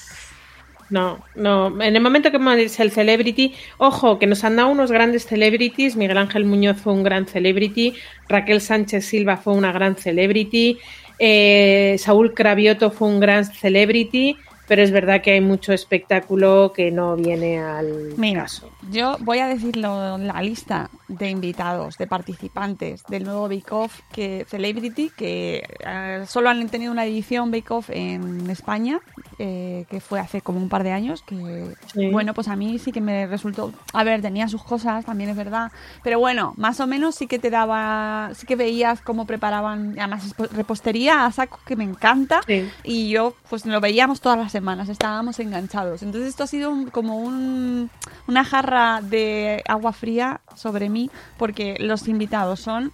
No, 0.90 1.22
no. 1.34 1.82
En 1.82 1.96
el 1.96 2.02
momento 2.02 2.30
que 2.30 2.38
es 2.64 2.80
el 2.80 2.90
celebrity, 2.90 3.54
ojo, 3.76 4.18
que 4.18 4.26
nos 4.26 4.42
han 4.44 4.56
dado 4.56 4.70
unos 4.70 4.90
grandes 4.90 5.26
celebrities. 5.26 5.96
Miguel 5.96 6.16
Ángel 6.16 6.46
Muñoz 6.46 6.78
fue 6.78 6.94
un 6.94 7.02
gran 7.02 7.26
celebrity. 7.26 7.94
Raquel 8.28 8.60
Sánchez 8.60 9.04
Silva 9.04 9.36
fue 9.36 9.52
una 9.54 9.72
gran 9.72 9.96
celebrity. 9.96 10.78
eh, 11.18 11.96
Saúl 11.98 12.32
Cravioto 12.32 12.90
fue 12.90 13.08
un 13.08 13.20
gran 13.20 13.44
celebrity. 13.44 14.36
Pero 14.68 14.82
es 14.82 14.90
verdad 14.90 15.22
que 15.22 15.32
hay 15.32 15.40
mucho 15.40 15.72
espectáculo 15.72 16.72
que 16.76 16.90
no 16.90 17.16
viene 17.16 17.58
al 17.58 18.12
Mira, 18.16 18.42
caso. 18.42 18.70
yo 18.90 19.16
voy 19.20 19.38
a 19.38 19.48
decirlo 19.48 20.18
la 20.18 20.42
lista 20.42 20.90
de 21.08 21.30
invitados, 21.30 21.96
de 21.96 22.06
participantes 22.06 23.02
del 23.08 23.24
nuevo 23.24 23.48
Bake 23.48 23.72
Off 23.72 24.00
que 24.12 24.44
Celebrity, 24.48 25.10
que 25.16 25.64
eh, 25.86 26.24
solo 26.26 26.50
han 26.50 26.68
tenido 26.68 26.92
una 26.92 27.06
edición 27.06 27.50
Bake 27.50 27.70
Off 27.72 27.88
en 27.90 28.48
España, 28.50 29.00
eh, 29.38 29.86
que 29.88 30.00
fue 30.00 30.20
hace 30.20 30.42
como 30.42 30.58
un 30.58 30.68
par 30.68 30.82
de 30.84 30.92
años, 30.92 31.22
que 31.22 31.74
Sí. 31.94 32.10
bueno, 32.10 32.34
pues 32.34 32.48
a 32.48 32.56
mí 32.56 32.78
sí 32.78 32.92
que 32.92 33.00
me 33.00 33.26
resultó, 33.26 33.72
a 33.94 34.04
ver, 34.04 34.20
tenía 34.20 34.48
sus 34.48 34.62
cosas, 34.62 35.04
también 35.06 35.30
es 35.30 35.36
verdad, 35.36 35.72
pero 36.02 36.18
bueno, 36.18 36.52
más 36.58 36.78
o 36.80 36.86
menos 36.86 37.14
sí 37.14 37.26
que 37.26 37.38
te 37.38 37.48
daba, 37.48 38.30
sí 38.34 38.46
que 38.46 38.54
veías 38.56 39.00
cómo 39.00 39.26
preparaban, 39.26 39.94
además 39.98 40.34
repostería 40.52 41.24
a 41.24 41.32
saco 41.32 41.58
que 41.64 41.76
me 41.76 41.84
encanta, 41.84 42.40
Sí. 42.46 42.68
y 42.84 43.08
yo 43.08 43.34
pues 43.48 43.64
lo 43.64 43.80
veíamos 43.80 44.20
todas 44.20 44.36
las 44.38 44.54
semanas, 44.58 44.88
estábamos 44.88 45.38
enganchados. 45.38 46.02
Entonces 46.02 46.30
esto 46.30 46.42
ha 46.44 46.46
sido 46.48 46.70
un- 46.70 46.90
como 46.90 47.18
un, 47.18 47.90
una 48.26 48.44
jarra 48.44 49.00
de 49.02 49.62
agua 49.68 49.92
fría 49.92 50.40
sobre 50.56 50.88
mí 50.88 51.10
porque 51.36 51.76
los 51.78 52.08
invitados 52.08 52.58
son 52.60 52.92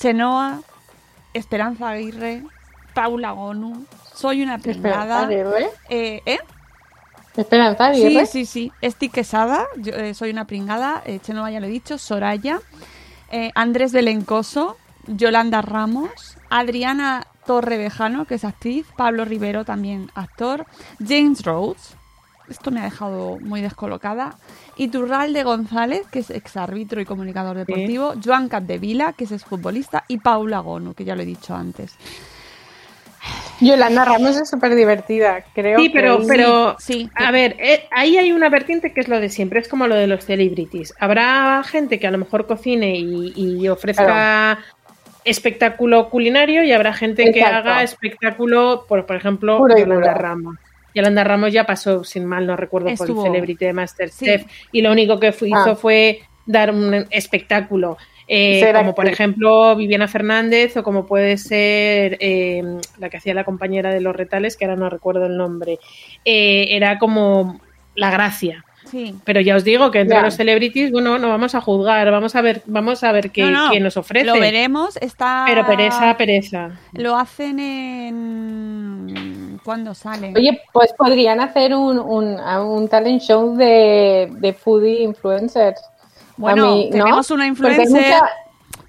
Chenoa, 0.00 0.60
Esperanza 1.34 1.90
Aguirre, 1.90 2.42
Paula 2.94 3.32
Gonu, 3.32 3.84
Soy 4.14 4.42
una 4.42 4.56
pringada. 4.58 5.28
Eh, 5.90 6.22
¿eh? 6.24 6.38
Esperanza 7.36 7.92
Sí, 7.92 8.06
Aguirre. 8.06 8.24
sí, 8.26 8.46
sí. 8.46 8.72
Esti 8.80 9.10
Quesada, 9.10 9.66
yo, 9.76 9.92
eh, 9.92 10.14
soy 10.14 10.30
una 10.30 10.46
pringada. 10.46 11.02
Eh, 11.04 11.18
Chenoa 11.22 11.50
ya 11.50 11.60
lo 11.60 11.66
he 11.66 11.70
dicho. 11.70 11.98
Soraya. 11.98 12.60
eh, 13.30 13.50
Andrés 13.54 13.92
Belencoso. 13.92 14.78
Yolanda 15.06 15.60
Ramos. 15.60 16.38
Adriana 16.48 17.26
Torrevejano, 17.46 18.24
que 18.26 18.34
es 18.34 18.44
actriz. 18.44 18.86
Pablo 18.96 19.24
Rivero, 19.24 19.64
también 19.64 20.10
actor. 20.14 20.66
James 21.06 21.42
Rhodes. 21.44 21.96
Esto 22.48 22.70
me 22.70 22.80
ha 22.80 22.84
dejado 22.84 23.38
muy 23.40 23.60
descolocada. 23.60 24.36
Y 24.76 24.88
Turralde 24.88 25.42
González, 25.42 26.02
que 26.12 26.20
es 26.20 26.30
exárbitro 26.30 27.00
y 27.00 27.04
comunicador 27.04 27.56
deportivo. 27.56 28.14
Joan 28.24 28.48
Capdevila, 28.48 29.14
que 29.14 29.24
es 29.24 29.32
exfutbolista. 29.32 30.04
Y 30.06 30.18
Paula 30.18 30.60
Gonu, 30.60 30.94
que 30.94 31.04
ya 31.04 31.16
lo 31.16 31.22
he 31.22 31.26
dicho 31.26 31.54
antes. 31.56 31.96
Yolanda 33.60 34.04
Ramos 34.04 34.36
es 34.36 34.50
súper 34.50 34.74
divertida, 34.74 35.42
creo. 35.54 35.78
Sí, 35.80 35.88
pero, 35.88 36.20
que- 36.20 36.26
pero 36.26 36.76
sí. 36.78 37.08
a 37.14 37.30
ver, 37.30 37.56
eh, 37.58 37.84
ahí 37.90 38.18
hay 38.18 38.30
una 38.30 38.50
vertiente 38.50 38.92
que 38.92 39.00
es 39.00 39.08
lo 39.08 39.18
de 39.18 39.30
siempre, 39.30 39.58
es 39.60 39.66
como 39.68 39.86
lo 39.86 39.94
de 39.94 40.06
los 40.06 40.24
celebrities. 40.26 40.92
Habrá 41.00 41.62
gente 41.64 41.98
que 41.98 42.06
a 42.06 42.10
lo 42.10 42.18
mejor 42.18 42.46
cocine 42.46 42.96
y, 42.96 43.32
y 43.34 43.66
ofrezca 43.68 44.58
espectáculo 45.26 46.08
culinario 46.08 46.64
y 46.64 46.72
habrá 46.72 46.92
gente 46.94 47.30
que 47.32 47.42
haga 47.42 47.82
espectáculo, 47.82 48.84
por, 48.88 49.04
por 49.06 49.16
ejemplo, 49.16 49.58
Puro 49.58 49.76
Yolanda. 49.76 50.14
Ramos. 50.14 50.56
Yolanda 50.94 51.24
Ramos 51.24 51.52
ya 51.52 51.64
pasó, 51.64 52.04
sin 52.04 52.24
mal 52.24 52.46
no 52.46 52.56
recuerdo, 52.56 52.86
por 52.86 52.94
Estuvo- 52.94 53.26
el 53.26 53.32
Celebrity 53.32 53.66
de 53.66 53.72
Masterchef 53.74 54.42
Sí. 54.42 54.48
y 54.72 54.80
lo 54.80 54.90
único 54.92 55.20
que 55.20 55.28
hizo 55.28 55.70
Ah. 55.72 55.76
fue 55.76 56.20
dar 56.46 56.70
un 56.72 57.06
espectáculo. 57.10 57.98
Eh, 58.28 58.72
como 58.74 58.92
por 58.94 59.06
ejemplo 59.06 59.76
Viviana 59.76 60.08
Fernández 60.08 60.76
o 60.76 60.82
como 60.82 61.06
puede 61.06 61.36
ser 61.36 62.16
eh, 62.18 62.60
la 62.98 63.08
que 63.08 63.18
hacía 63.18 63.34
la 63.34 63.44
compañera 63.44 63.92
de 63.92 64.00
los 64.00 64.16
retales, 64.16 64.56
que 64.56 64.64
ahora 64.64 64.76
no 64.76 64.90
recuerdo 64.90 65.26
el 65.26 65.36
nombre, 65.36 65.78
Eh, 66.24 66.68
era 66.70 66.98
como 66.98 67.60
la 67.94 68.10
gracia. 68.10 68.64
Sí. 68.90 69.14
Pero 69.24 69.40
ya 69.40 69.56
os 69.56 69.64
digo 69.64 69.90
que 69.90 70.00
entre 70.00 70.20
los 70.22 70.34
celebrities, 70.34 70.90
bueno, 70.92 71.18
no 71.18 71.28
vamos 71.28 71.54
a 71.54 71.60
juzgar, 71.60 72.10
vamos 72.10 72.34
a 72.36 72.40
ver, 72.40 72.62
vamos 72.66 73.02
a 73.04 73.12
ver 73.12 73.30
qué, 73.30 73.42
No, 73.42 73.66
no, 73.66 73.70
qué 73.72 73.80
nos 73.80 73.96
ofrece. 73.96 74.26
Lo 74.26 74.34
veremos. 74.38 74.96
Está... 74.98 75.44
Pero 75.46 75.66
pereza, 75.66 76.16
pereza. 76.16 76.70
Lo 76.92 77.16
hacen 77.16 77.58
en... 78.46 79.60
¿Cuándo 79.64 79.94
sale? 79.94 80.32
Oye, 80.36 80.60
pues 80.72 80.92
podrían 80.96 81.40
hacer 81.40 81.74
un, 81.74 81.98
un, 81.98 82.38
un 82.38 82.88
talent 82.88 83.20
show 83.20 83.56
de, 83.56 84.28
de 84.38 84.52
foodie 84.52 85.02
influencers. 85.02 85.80
bueno, 86.36 86.64
A 86.64 86.74
mí, 86.76 86.90
¿no? 86.92 87.04
tenemos 87.04 87.30
una 87.30 87.46
influencer... 87.46 87.88
mucha- 87.88 88.30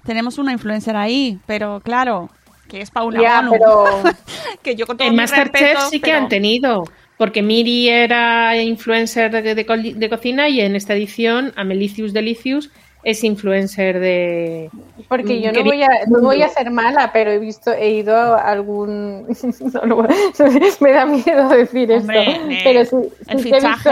Tenemos 0.04 0.38
una 0.38 0.52
influencer 0.52 0.96
ahí, 0.96 1.38
pero 1.46 1.80
claro, 1.80 2.28
que 2.68 2.80
es 2.80 2.90
Paula 2.90 3.20
Ya, 3.20 3.38
Gonu. 3.40 3.50
pero 3.52 3.84
que 4.62 4.76
yo 4.76 4.86
con 4.86 4.96
todo 4.96 5.08
En 5.08 5.16
Masterchef 5.16 5.78
sí 5.90 5.98
que 6.00 6.10
pero- 6.12 6.18
han 6.18 6.28
tenido, 6.28 6.84
porque 7.18 7.42
Miri 7.42 7.88
era 7.88 8.56
influencer 8.56 9.30
de, 9.30 9.54
de 9.54 9.66
co- 9.66 9.76
de 9.76 10.08
cocina 10.08 10.48
y 10.48 10.60
en 10.60 10.76
esta 10.76 10.94
edición 10.94 11.52
Amelicius 11.56 12.12
Delicious 12.12 12.70
es 13.04 13.22
influencer 13.24 14.00
de... 14.00 14.70
Porque 15.08 15.40
yo 15.40 15.52
no 15.52 15.64
voy, 15.64 15.82
a, 15.82 15.88
no 16.08 16.20
voy 16.20 16.42
a 16.42 16.48
ser 16.48 16.70
mala, 16.70 17.10
pero 17.12 17.30
he 17.30 17.38
visto, 17.38 17.72
he 17.72 17.90
ido 17.90 18.14
a 18.14 18.38
algún... 18.40 19.26
no, 19.72 19.86
no, 19.86 20.06
me 20.80 20.92
da 20.92 21.06
miedo 21.06 21.48
decir 21.48 21.90
Hombre, 21.92 22.32
esto, 22.32 22.50
eh, 22.50 22.60
pero 22.64 22.84
sí, 22.84 22.96
el 23.28 23.40
sí 23.40 23.50
he, 23.50 23.60
visto, 23.60 23.90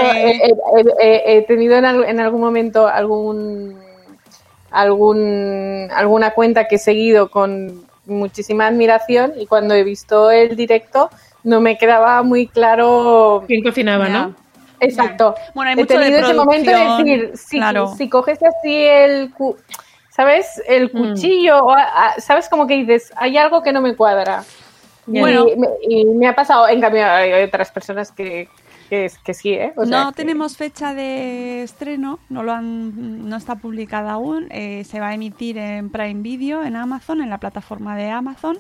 he, 1.01 1.43
tenido 1.43 1.77
en, 1.77 1.85
en 1.85 2.21
algún 2.21 2.41
momento 2.41 2.87
algún, 2.87 3.79
algún 4.71 5.89
alguna 5.95 6.33
cuenta 6.33 6.67
que 6.67 6.75
he 6.75 6.79
seguido 6.79 7.31
con 7.31 7.87
muchísima 8.07 8.67
admiración 8.67 9.35
y 9.39 9.47
cuando 9.47 9.75
he 9.75 9.85
visto 9.85 10.31
el 10.31 10.57
directo 10.57 11.11
no 11.47 11.61
me 11.61 11.79
quedaba 11.79 12.23
muy 12.23 12.47
claro 12.49 13.45
¿Quién 13.47 13.63
cocinaba, 13.63 14.09
no? 14.09 14.35
Exacto. 14.81 15.35
Bueno, 15.55 15.71
hay 15.71 15.73
He 15.75 15.77
mucho 15.83 15.95
de 15.99 16.05
tenido 16.05 16.21
ese 16.21 16.35
momento 16.35 16.71
de 16.71 16.77
decir, 17.15 17.31
si, 17.39 17.57
claro. 17.57 17.95
si 17.97 18.09
coges 18.11 18.39
así 18.43 18.75
el, 18.85 19.33
cu- 19.33 19.57
¿sabes? 20.11 20.61
El 20.69 20.91
Mm. 20.93 20.99
cuchillo, 20.99 21.59
o 21.65 21.71
a- 21.71 22.09
a- 22.09 22.21
¿sabes? 22.21 22.49
Como 22.51 22.67
que 22.67 22.75
dices, 22.75 23.11
hay 23.17 23.39
algo 23.39 23.63
que 23.63 23.73
no 23.73 23.81
me 23.81 23.95
cuadra. 23.97 24.45
Y, 25.07 25.21
Bueno. 25.21 25.47
me, 25.57 25.69
y 25.89 26.05
me 26.05 26.27
ha 26.29 26.35
pasado, 26.35 26.69
en 26.69 26.81
cambio, 26.81 27.07
hay 27.07 27.45
otras 27.45 27.71
personas 27.71 28.11
que, 28.13 28.49
que, 28.91 29.11
que 29.25 29.35
sí, 29.35 29.55
¿eh? 29.55 29.73
O 29.77 29.87
sea, 29.87 30.05
no 30.05 30.11
que- 30.11 30.17
tenemos 30.17 30.57
fecha 30.57 30.93
de 30.95 31.63
estreno, 31.63 32.19
no 32.29 32.43
lo 32.43 32.53
han, 32.53 33.29
no 33.29 33.37
está 33.37 33.55
publicada 33.55 34.13
aún. 34.13 34.49
eh, 34.51 34.85
se 34.85 35.01
va 35.01 35.09
a 35.09 35.15
emitir 35.15 35.57
en 35.59 35.91
Prime 35.91 36.21
Video, 36.23 36.63
en 36.65 36.77
Amazon, 36.77 37.23
en 37.23 37.31
la 37.31 37.39
plataforma 37.39 37.97
de 37.97 38.11
Amazon. 38.11 38.59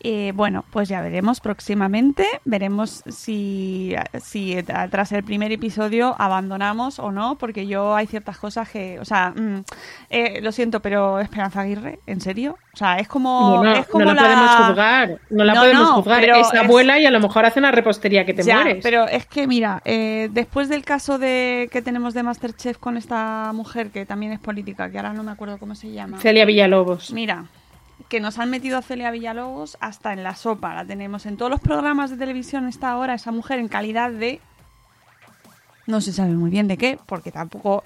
Eh, 0.00 0.32
bueno, 0.34 0.64
pues 0.70 0.88
ya 0.88 1.00
veremos 1.00 1.40
próximamente. 1.40 2.26
Veremos 2.44 3.02
si, 3.08 3.94
si 4.22 4.56
tras 4.90 5.10
el 5.12 5.24
primer 5.24 5.50
episodio 5.52 6.14
abandonamos 6.18 6.98
o 6.98 7.10
no, 7.10 7.36
porque 7.38 7.66
yo 7.66 7.94
hay 7.94 8.06
ciertas 8.06 8.38
cosas 8.38 8.68
que, 8.68 9.00
o 9.00 9.04
sea, 9.04 9.30
mm, 9.36 9.64
eh, 10.10 10.40
lo 10.42 10.52
siento, 10.52 10.80
pero 10.80 11.18
Esperanza 11.18 11.60
Aguirre, 11.62 11.98
¿en 12.06 12.20
serio? 12.20 12.56
O 12.74 12.76
sea, 12.76 12.98
es 12.98 13.08
como, 13.08 13.56
No, 13.56 13.64
no, 13.64 13.72
es 13.72 13.86
como 13.86 14.04
no 14.04 14.12
la, 14.14 14.22
la 14.22 14.28
podemos 14.28 14.66
juzgar. 14.68 15.20
No 15.30 15.44
la 15.44 15.54
No, 15.54 15.60
podemos 15.60 15.90
juzgar. 15.92 16.24
Es 16.24 16.46
es- 16.52 16.54
abuela 16.54 16.98
y 17.00 17.06
a 17.06 17.10
lo 17.10 17.20
mejor 17.20 17.44
hace 17.46 17.58
una 17.58 17.72
repostería 17.72 18.24
que 18.26 18.34
te 18.34 18.42
Ya, 18.42 18.56
mueres. 18.56 18.80
pero 18.82 19.08
es 19.08 19.26
que 19.26 19.46
mira, 19.46 19.80
eh, 19.84 20.28
después 20.30 20.68
del 20.68 20.84
caso 20.84 21.18
de 21.18 21.68
que 21.72 21.80
tenemos 21.82 22.12
de 22.14 22.22
Masterchef 22.22 22.76
con 22.78 22.96
esta 22.96 23.50
mujer 23.54 23.90
que 23.90 24.04
también 24.06 24.32
es 24.32 24.40
política, 24.40 24.90
que 24.90 24.98
ahora 24.98 25.14
no 25.14 25.22
me 25.22 25.32
acuerdo 25.32 25.58
cómo 25.58 25.74
se 25.74 25.90
llama. 25.90 26.18
Celia 26.20 26.44
Villalobos. 26.44 27.12
Mira, 27.12 27.46
que 28.08 28.20
nos 28.20 28.38
han 28.38 28.50
metido 28.50 28.78
a 28.78 28.82
Celia 28.82 29.10
Villalobos 29.10 29.76
hasta 29.80 30.12
en 30.12 30.22
la 30.22 30.36
sopa. 30.36 30.74
La 30.74 30.84
tenemos 30.84 31.26
en 31.26 31.36
todos 31.36 31.50
los 31.50 31.60
programas 31.60 32.10
de 32.10 32.16
televisión 32.16 32.68
esta 32.68 32.90
ahora 32.90 33.14
esa 33.14 33.32
mujer 33.32 33.58
en 33.58 33.68
calidad 33.68 34.10
de 34.10 34.40
no 35.86 36.00
se 36.00 36.12
sabe 36.12 36.32
muy 36.32 36.50
bien 36.50 36.66
de 36.68 36.76
qué, 36.76 36.98
porque 37.06 37.30
tampoco 37.30 37.84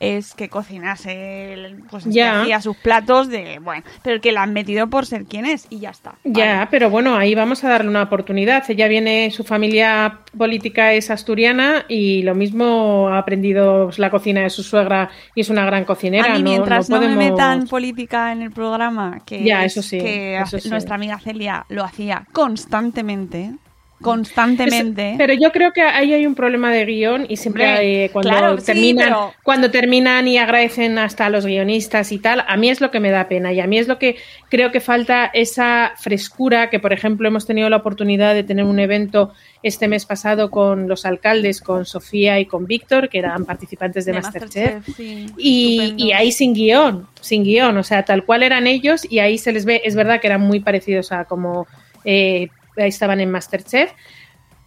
es 0.00 0.34
que 0.34 0.48
cocinase, 0.48 1.76
pues 1.90 2.06
hacía 2.06 2.60
sus 2.62 2.76
platos 2.78 3.28
de, 3.28 3.58
bueno, 3.60 3.82
pero 4.02 4.20
que 4.20 4.32
la 4.32 4.42
han 4.42 4.52
metido 4.54 4.88
por 4.88 5.04
ser 5.06 5.24
quien 5.26 5.44
es 5.44 5.66
y 5.70 5.78
ya 5.80 5.90
está. 5.90 6.14
Ya, 6.24 6.68
pero 6.70 6.88
bueno, 6.90 7.16
ahí 7.16 7.34
vamos 7.34 7.62
a 7.64 7.68
darle 7.68 7.90
una 7.90 8.02
oportunidad. 8.02 8.64
Ella 8.70 8.88
viene, 8.88 9.30
su 9.30 9.44
familia 9.44 10.20
política 10.36 10.94
es 10.94 11.10
asturiana 11.10 11.84
y 11.88 12.22
lo 12.22 12.34
mismo 12.34 13.08
ha 13.10 13.18
aprendido 13.18 13.90
la 13.98 14.10
cocina 14.10 14.40
de 14.40 14.50
su 14.50 14.62
suegra 14.62 15.10
y 15.34 15.42
es 15.42 15.50
una 15.50 15.66
gran 15.66 15.84
cocinera. 15.84 16.32
A 16.32 16.36
mí, 16.36 16.42
no- 16.42 16.50
mientras 16.50 16.88
no, 16.88 16.96
podemos- 16.96 17.16
me 17.18 17.30
metan 17.30 17.66
política 17.66 18.32
en 18.32 18.42
el 18.42 18.50
programa, 18.52 19.20
que, 19.26 19.44
Ya, 19.44 19.64
es 19.64 19.72
eso 19.76 19.82
sí, 19.86 19.98
que 19.98 20.34
eso 20.36 20.42
hace- 20.44 20.60
sí. 20.62 20.70
nuestra 20.70 20.94
amiga 20.94 21.18
Celia 21.20 21.66
lo 21.68 21.84
hacía 21.84 22.24
constantemente, 22.32 23.52
constantemente. 24.00 25.12
Es- 25.12 25.18
pero 25.18 25.34
yo 25.34 25.52
creo 25.52 25.72
que 25.72 25.82
ahí 25.82 26.12
hay 26.12 26.26
un 26.26 26.34
problema 26.34 26.70
de 26.72 26.84
guion 26.84 27.26
y 27.28 27.36
siempre 27.36 28.10
cuando 28.12 28.30
claro, 28.30 28.58
sí, 28.58 28.66
terminan 28.66 29.08
pero- 29.08 29.34
cuando 29.42 29.70
terminan 29.70 30.26
y 30.28 30.38
agradecen 30.38 30.98
hasta 30.98 31.26
a 31.26 31.30
los 31.30 31.46
guionistas 31.46 32.12
y 32.12 32.18
tal, 32.18 32.44
a 32.46 32.56
mí 32.56 32.70
es 32.70 32.80
lo 32.80 32.90
que 32.90 33.00
me 33.00 33.10
da 33.10 33.28
pena 33.28 33.52
y 33.52 33.60
a 33.60 33.66
mí 33.66 33.78
es 33.78 33.88
lo 33.88 33.98
que 33.98 34.16
creo 34.48 34.70
que 34.72 34.80
falta 34.80 35.26
esa 35.32 35.92
frescura 35.98 36.70
que 36.70 36.78
por 36.80 36.92
ejemplo 36.92 37.28
hemos 37.28 37.46
tenido 37.46 37.68
la 37.68 37.76
oportunidad 37.76 38.34
de 38.34 38.42
tener 38.44 38.64
un 38.64 38.78
evento 38.78 39.32
este 39.62 39.88
mes 39.88 40.06
pasado 40.06 40.50
con 40.50 40.88
los 40.88 41.04
alcaldes, 41.04 41.60
con 41.60 41.84
Sofía 41.84 42.40
y 42.40 42.46
con 42.46 42.66
Víctor, 42.66 43.08
que 43.08 43.18
eran 43.18 43.44
participantes 43.44 44.04
de, 44.06 44.12
De 44.12 44.20
Masterchef. 44.20 44.74
Masterchef, 44.76 44.96
sí, 44.96 45.26
Y, 45.36 45.94
y 45.98 46.12
ahí 46.12 46.32
sin 46.32 46.54
guion, 46.54 47.06
sin 47.20 47.44
guion, 47.44 47.76
o 47.76 47.82
sea, 47.82 48.04
tal 48.04 48.24
cual 48.24 48.42
eran 48.42 48.66
ellos 48.66 49.06
y 49.10 49.18
ahí 49.18 49.36
se 49.38 49.52
les 49.52 49.64
ve, 49.66 49.82
es 49.84 49.94
verdad 49.94 50.20
que 50.20 50.26
eran 50.28 50.40
muy 50.40 50.60
parecidos 50.60 51.12
a 51.12 51.24
como 51.26 51.66
eh, 52.04 52.48
estaban 52.88 53.20
en 53.20 53.30
Masterchef, 53.30 53.92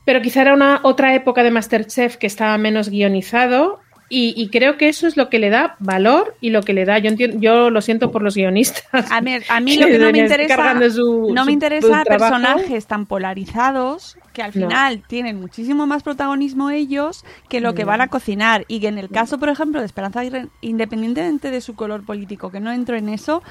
pero 0.05 0.21
quizá 0.21 0.41
era 0.41 0.53
una 0.53 0.81
otra 0.83 1.15
época 1.15 1.43
de 1.43 1.51
Masterchef 1.51 2.17
que 2.17 2.27
estaba 2.27 2.57
menos 2.57 2.89
guionizado 2.89 3.82
y, 4.15 4.33
y 4.41 4.49
creo 4.49 4.77
que 4.77 4.89
eso 4.89 5.07
es 5.07 5.17
lo 5.17 5.29
que 5.29 5.39
le 5.39 5.49
da 5.49 5.75
valor 5.79 6.35
y 6.39 6.51
lo 6.51 6.61
que 6.61 6.73
le 6.73 6.85
da, 6.85 6.99
yo 6.99 7.09
entiendo, 7.09 7.37
yo 7.39 7.69
lo 7.69 7.81
siento 7.81 8.11
por 8.11 8.21
los 8.21 8.35
guionistas. 8.35 9.11
A 9.11 9.21
ver, 9.21 9.43
a 9.49 9.59
mí 9.59 9.75
lo 9.77 9.87
que 9.87 9.97
no 9.97 10.11
me 10.11 10.19
interesa, 10.19 10.89
su- 10.91 11.31
no 11.33 11.45
me 11.45 11.51
interesa 11.51 12.03
trabajo. 12.03 12.31
personajes 12.33 12.85
tan 12.85 13.05
polarizados 13.05 14.17
que 14.33 14.41
al 14.41 14.51
No. 14.55 14.67
final 14.67 15.03
tienen 15.07 15.39
muchísimo 15.39 15.85
más 15.87 16.03
protagonismo 16.03 16.69
ellos 16.69 17.23
que 17.49 17.59
lo 17.61 17.73
que 17.75 17.81
No. 17.83 17.87
van 17.89 18.01
a 18.01 18.07
cocinar 18.07 18.65
y 18.67 18.79
que 18.79 18.87
en 18.87 18.97
el 18.97 19.09
caso, 19.09 19.37
por 19.39 19.49
ejemplo, 19.49 19.79
de 19.79 19.85
Esperanza 19.85 20.19
Aguirre, 20.21 20.47
independientemente 20.61 21.51
de 21.51 21.61
su 21.61 21.75
color 21.75 22.05
político, 22.05 22.49
que 22.51 22.59
no 22.59 22.71
entro 22.71 22.95
en 22.97 23.09
eso, 23.09 23.43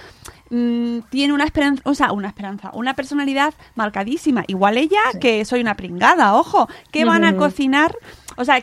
mm, 0.50 0.98
tiene 1.10 1.32
una 1.34 1.44
esperanza, 1.44 1.82
o 1.84 1.94
sea, 1.94 2.12
una 2.12 2.28
esperanza, 2.28 2.70
una 2.74 2.94
personalidad 2.94 3.54
marcadísima. 3.74 4.44
Igual 4.48 4.76
ella 4.78 5.00
que 5.20 5.44
soy 5.44 5.60
una 5.60 5.74
pringada, 5.76 6.34
ojo, 6.34 6.68
que 6.90 7.04
van 7.04 7.24
a 7.24 7.36
cocinar, 7.36 7.94
o 8.36 8.44
sea, 8.44 8.60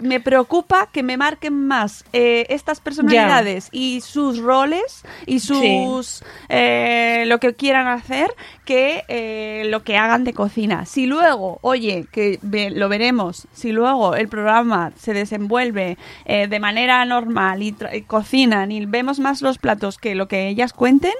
me 0.00 0.20
preocupa 0.20 0.88
que 0.92 1.02
me 1.02 1.16
marquen 1.16 1.66
más 1.66 2.04
eh, 2.12 2.46
estas 2.48 2.80
personalidades 2.80 3.68
y 3.72 4.00
sus 4.00 4.38
roles 4.38 5.02
y 5.26 5.40
sus 5.40 6.22
eh, 6.48 7.24
lo 7.26 7.38
que 7.38 7.54
quieran 7.54 7.86
hacer 7.86 8.30
que 8.64 9.04
eh, 9.08 9.64
lo 9.66 9.82
que 9.82 9.96
hagan 9.96 10.24
de 10.24 10.32
cocina. 10.32 10.86
Si 10.86 11.06
luego, 11.06 11.58
oye, 11.62 12.06
que 12.12 12.38
ve- 12.42 12.70
lo 12.70 12.88
veremos, 12.88 13.46
si 13.52 13.72
luego 13.72 14.14
el 14.14 14.28
programa 14.28 14.92
se 14.98 15.12
desenvuelve 15.12 15.98
eh, 16.24 16.46
de 16.48 16.60
manera 16.60 17.04
normal 17.04 17.62
y, 17.62 17.74
y 17.92 18.02
cocinan 18.02 18.72
y 18.72 18.86
vemos 18.86 19.18
más 19.18 19.42
los 19.42 19.58
platos 19.58 19.98
que 19.98 20.14
lo 20.14 20.28
que 20.28 20.48
ellas 20.48 20.72
cuenten, 20.72 21.12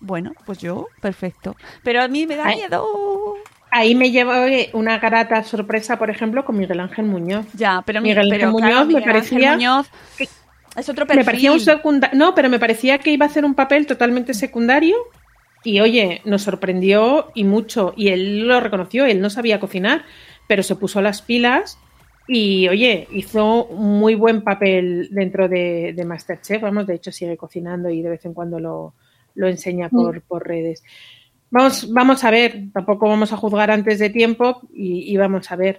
bueno, 0.00 0.32
pues 0.44 0.58
yo, 0.58 0.88
perfecto. 1.00 1.56
Pero 1.82 2.02
a 2.02 2.08
mí 2.08 2.26
me 2.26 2.36
da 2.36 2.46
Ay. 2.46 2.56
miedo. 2.56 3.34
Ahí 3.76 3.96
me 3.96 4.12
lleva 4.12 4.46
eh, 4.48 4.70
una 4.72 4.98
grata 4.98 5.42
sorpresa, 5.42 5.98
por 5.98 6.08
ejemplo, 6.08 6.44
con 6.44 6.56
Miguel 6.56 6.78
Ángel 6.78 7.06
Muñoz. 7.06 7.44
Ya, 7.54 7.82
pero, 7.84 8.00
mi- 8.00 8.10
Miguel 8.10 8.28
pero 8.30 8.46
Ángel 8.48 8.60
claro, 8.60 8.74
Muñoz 8.84 8.86
me 8.88 8.98
Ángel 8.98 9.12
parecía 9.12 9.52
Muñoz 9.54 9.90
es 10.76 10.88
otro 10.88 11.06
perfil. 11.06 11.18
Me 11.20 11.24
parecía 11.24 11.52
un 11.52 11.60
secundario. 11.60 12.18
No, 12.18 12.34
pero 12.34 12.48
me 12.48 12.58
parecía 12.58 12.98
que 12.98 13.10
iba 13.10 13.26
a 13.26 13.28
hacer 13.28 13.44
un 13.44 13.54
papel 13.54 13.86
totalmente 13.86 14.32
secundario. 14.34 14.96
Y 15.64 15.80
oye, 15.80 16.20
nos 16.24 16.42
sorprendió 16.42 17.30
y 17.34 17.44
mucho. 17.44 17.94
Y 17.96 18.08
él 18.08 18.46
lo 18.46 18.60
reconoció, 18.60 19.06
él 19.06 19.20
no 19.20 19.30
sabía 19.30 19.58
cocinar, 19.60 20.04
pero 20.46 20.62
se 20.62 20.76
puso 20.76 21.00
las 21.00 21.22
pilas 21.22 21.78
y 22.28 22.68
oye, 22.68 23.08
hizo 23.12 23.64
un 23.66 23.98
muy 23.98 24.14
buen 24.14 24.42
papel 24.42 25.08
dentro 25.10 25.48
de, 25.48 25.94
de 25.96 26.04
Masterchef. 26.04 26.60
Vamos, 26.62 26.86
de 26.86 26.94
hecho, 26.94 27.10
sigue 27.12 27.36
cocinando 27.36 27.88
y 27.90 28.02
de 28.02 28.10
vez 28.10 28.24
en 28.24 28.34
cuando 28.34 28.60
lo, 28.60 28.94
lo 29.34 29.48
enseña 29.48 29.88
por, 29.88 30.22
por 30.22 30.46
redes. 30.46 30.82
Vamos, 31.54 31.74
vamos 31.98 32.24
a 32.24 32.30
ver, 32.30 32.48
tampoco 32.76 33.08
vamos 33.08 33.32
a 33.32 33.36
juzgar 33.42 33.70
antes 33.70 33.98
de 33.98 34.10
tiempo 34.10 34.46
y, 34.72 34.88
y 35.12 35.16
vamos 35.16 35.50
a 35.52 35.56
ver. 35.56 35.74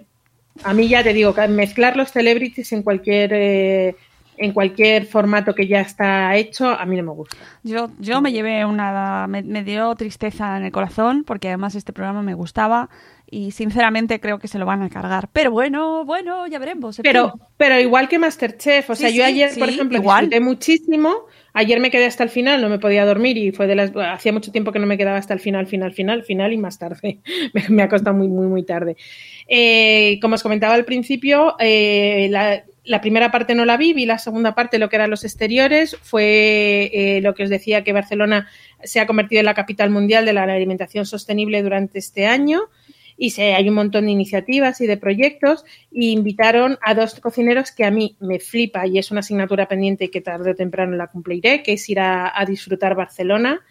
A 0.64 0.72
mí 0.72 0.88
ya 0.88 1.02
te 1.02 1.12
digo, 1.12 1.34
mezclar 1.50 1.96
los 1.96 2.10
celebrities 2.10 2.72
en 2.72 2.82
cualquier 2.82 3.30
eh, 3.34 3.96
en 4.38 4.52
cualquier 4.52 5.06
formato 5.06 5.54
que 5.54 5.66
ya 5.66 5.80
está 5.80 6.34
hecho, 6.36 6.68
a 6.68 6.84
mí 6.86 6.96
no 6.96 7.02
me 7.04 7.12
gusta. 7.12 7.36
Yo, 7.62 7.90
yo 7.98 8.20
me 8.20 8.32
llevé 8.32 8.64
una. 8.64 9.26
Me, 9.28 9.42
me 9.42 9.64
dio 9.64 9.94
tristeza 9.96 10.56
en 10.56 10.64
el 10.64 10.72
corazón 10.72 11.24
porque 11.24 11.48
además 11.48 11.74
este 11.74 11.92
programa 11.92 12.22
me 12.22 12.34
gustaba 12.34 12.88
y 13.30 13.50
sinceramente 13.50 14.20
creo 14.20 14.38
que 14.38 14.48
se 14.48 14.58
lo 14.58 14.66
van 14.66 14.82
a 14.82 14.88
cargar. 14.90 15.28
Pero 15.32 15.50
bueno, 15.50 16.04
bueno, 16.04 16.46
ya 16.46 16.58
veremos. 16.58 17.00
Pero, 17.02 17.34
pero 17.56 17.78
igual 17.80 18.08
que 18.08 18.18
Masterchef, 18.18 18.90
o 18.90 18.94
Sí, 18.94 19.02
sea, 19.02 19.10
yo 19.10 19.16
sí, 19.16 19.22
ayer, 19.22 19.50
sí, 19.50 19.60
por 19.60 19.68
ejemplo, 19.68 19.98
igual. 19.98 20.30
disfruté 20.30 20.40
muchísimo. 20.44 21.14
Ayer 21.58 21.80
me 21.80 21.90
quedé 21.90 22.04
hasta 22.04 22.22
el 22.22 22.28
final, 22.28 22.60
no 22.60 22.68
me 22.68 22.78
podía 22.78 23.06
dormir 23.06 23.38
y 23.38 23.50
fue 23.50 23.66
de 23.66 23.74
las. 23.74 23.90
Hacía 23.96 24.30
mucho 24.30 24.52
tiempo 24.52 24.72
que 24.72 24.78
no 24.78 24.86
me 24.86 24.98
quedaba 24.98 25.16
hasta 25.16 25.32
el 25.32 25.40
final, 25.40 25.66
final, 25.66 25.94
final, 25.94 26.22
final 26.22 26.52
y 26.52 26.58
más 26.58 26.78
tarde. 26.78 27.20
me, 27.70 27.82
ha 27.82 27.88
costado 27.88 28.14
muy, 28.14 28.28
muy, 28.28 28.46
muy 28.46 28.62
tarde. 28.62 28.98
Eh, 29.48 30.18
como 30.20 30.34
os 30.34 30.42
comentaba 30.42 30.74
al 30.74 30.84
principio, 30.84 31.56
eh, 31.58 32.28
la, 32.30 32.62
la 32.84 33.00
primera 33.00 33.30
parte 33.30 33.54
no 33.54 33.64
la 33.64 33.78
vi, 33.78 33.94
vi 33.94 34.04
la 34.04 34.18
segunda 34.18 34.54
parte, 34.54 34.78
lo 34.78 34.90
que 34.90 34.96
eran 34.96 35.08
los 35.08 35.24
exteriores, 35.24 35.96
fue 36.02 36.90
eh, 36.92 37.20
lo 37.22 37.34
que 37.34 37.44
os 37.44 37.48
decía 37.48 37.82
que 37.82 37.94
Barcelona 37.94 38.50
se 38.84 39.00
ha 39.00 39.06
convertido 39.06 39.40
en 39.40 39.46
la 39.46 39.54
capital 39.54 39.88
mundial 39.88 40.26
de 40.26 40.34
la 40.34 40.42
alimentación 40.42 41.06
sostenible 41.06 41.62
durante 41.62 41.98
este 41.98 42.26
año 42.26 42.68
y 43.18 43.30
se, 43.30 43.54
hay 43.54 43.68
un 43.68 43.74
montón 43.74 44.06
de 44.06 44.12
iniciativas 44.12 44.80
y 44.80 44.86
de 44.86 44.96
proyectos 44.96 45.64
y 45.90 46.10
invitaron 46.10 46.78
a 46.82 46.94
dos 46.94 47.18
cocineros 47.20 47.72
que 47.72 47.84
a 47.84 47.90
mí 47.90 48.16
me 48.20 48.40
flipa 48.40 48.86
y 48.86 48.98
es 48.98 49.10
una 49.10 49.20
asignatura 49.20 49.66
pendiente 49.66 50.10
que 50.10 50.20
tarde 50.20 50.50
o 50.50 50.54
temprano 50.54 50.96
la 50.96 51.06
cumpliré, 51.06 51.62
que 51.62 51.74
es 51.74 51.88
ir 51.88 52.00
a, 52.00 52.38
a 52.38 52.44
disfrutar 52.44 52.94
Barcelona. 52.94 53.62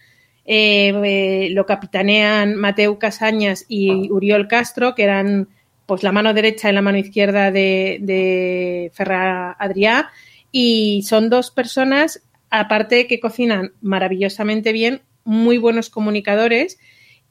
Eh, 0.47 0.93
eh, 1.03 1.49
lo 1.51 1.65
capitanean 1.65 2.55
Mateu 2.55 2.99
Casañas 2.99 3.65
y 3.67 4.11
Uriol 4.11 4.47
Castro, 4.47 4.93
que 4.93 5.03
eran 5.03 5.47
pues 5.85 6.03
la 6.03 6.11
mano 6.11 6.33
derecha 6.33 6.69
y 6.69 6.73
la 6.73 6.81
mano 6.81 6.97
izquierda 6.97 7.51
de, 7.51 7.97
de 8.01 8.91
Ferra 8.93 9.55
Adrià, 9.59 10.09
y 10.51 11.03
son 11.03 11.29
dos 11.29 11.51
personas 11.51 12.23
aparte 12.49 12.95
de 12.95 13.07
que 13.07 13.19
cocinan 13.19 13.73
maravillosamente 13.81 14.71
bien, 14.71 15.01
muy 15.23 15.57
buenos 15.57 15.89
comunicadores 15.89 16.79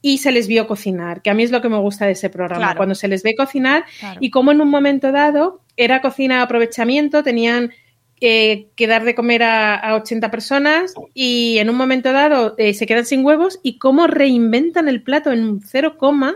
y 0.07 0.19
se 0.19 0.31
les 0.31 0.47
vio 0.47 0.67
cocinar, 0.67 1.23
que 1.23 1.31
a 1.31 1.33
mí 1.33 1.41
es 1.41 1.49
lo 1.49 1.61
que 1.63 1.69
me 1.69 1.79
gusta 1.79 2.05
de 2.05 2.11
ese 2.11 2.29
programa, 2.29 2.59
Claro. 2.65 2.77
cuando 2.77 2.93
se 2.93 3.07
les 3.07 3.23
ve 3.23 3.33
cocinar 3.35 3.85
Claro. 3.99 4.19
y 4.21 4.29
como 4.29 4.51
en 4.51 4.61
un 4.61 4.69
momento 4.69 5.11
dado 5.11 5.61
era 5.77 5.99
cocina 6.01 6.35
de 6.37 6.41
aprovechamiento, 6.43 7.23
tenían 7.23 7.71
eh, 8.21 8.67
que 8.75 8.85
dar 8.85 9.03
de 9.03 9.15
comer 9.15 9.41
a, 9.41 9.73
a 9.75 9.95
80 9.95 10.29
personas 10.29 10.93
y 11.15 11.57
en 11.57 11.71
un 11.71 11.75
momento 11.75 12.11
dado 12.13 12.53
eh, 12.59 12.75
se 12.75 12.85
quedan 12.85 13.05
sin 13.05 13.25
huevos 13.25 13.59
y 13.63 13.79
cómo 13.79 14.05
reinventan 14.05 14.87
el 14.87 15.01
plato 15.01 15.31
en 15.31 15.43
un 15.43 15.61
cero 15.61 15.97
coma. 15.97 16.35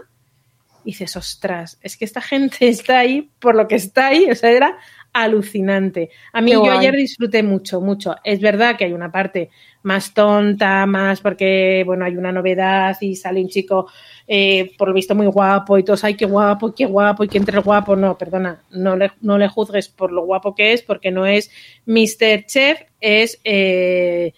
Y 0.84 0.92
dices, 0.92 1.16
ostras, 1.16 1.78
es 1.84 1.96
que 1.96 2.06
esta 2.06 2.22
gente 2.22 2.68
está 2.68 2.98
ahí 3.00 3.30
por 3.40 3.54
lo 3.56 3.68
que 3.68 3.76
está 3.76 4.08
ahí, 4.08 4.26
o 4.32 4.36
sea, 4.36 4.50
era 4.50 4.78
alucinante. 5.14 6.10
A 6.34 6.42
mí 6.42 6.48
Qué 6.52 6.54
yo 6.56 6.62
guay. 6.62 6.78
ayer 6.80 6.96
disfruté 6.96 7.44
mucho, 7.44 7.82
mucho. 7.82 8.16
Es 8.24 8.42
verdad 8.42 8.76
que 8.78 8.86
hay 8.86 8.94
una 8.94 9.12
parte 9.12 9.50
más 9.84 10.14
tonta, 10.14 10.86
más 10.86 11.22
porque, 11.22 11.84
bueno, 11.86 12.06
hay 12.06 12.18
una 12.18 12.32
novedad 12.32 12.98
y 13.02 13.16
sale 13.16 13.42
un 13.42 13.48
chico, 13.48 13.88
eh, 14.28 14.72
por 14.78 14.90
lo 14.90 14.94
visto, 14.94 15.16
muy 15.16 15.28
guapo 15.28 15.78
y 15.78 15.84
todos, 15.84 16.04
ay, 16.04 16.16
qué 16.16 16.26
guapo, 16.26 16.74
qué 16.74 16.86
guapo, 16.86 17.24
y 17.24 17.28
que 17.28 17.38
entre 17.38 17.58
el 17.58 17.64
guapo. 17.64 17.96
No, 17.96 18.18
perdona, 18.18 18.64
no 18.72 18.96
le, 18.96 19.12
no 19.22 19.38
le 19.38 19.48
juzgues 19.48 19.90
por 19.90 20.12
lo 20.12 20.26
guapo 20.26 20.56
que 20.56 20.74
es, 20.74 20.82
porque 20.82 21.12
no 21.12 21.26
es 21.26 21.52
Mr. 21.86 22.46
Chef, 22.46 22.82
es 23.00 23.40
eh, 23.44 24.34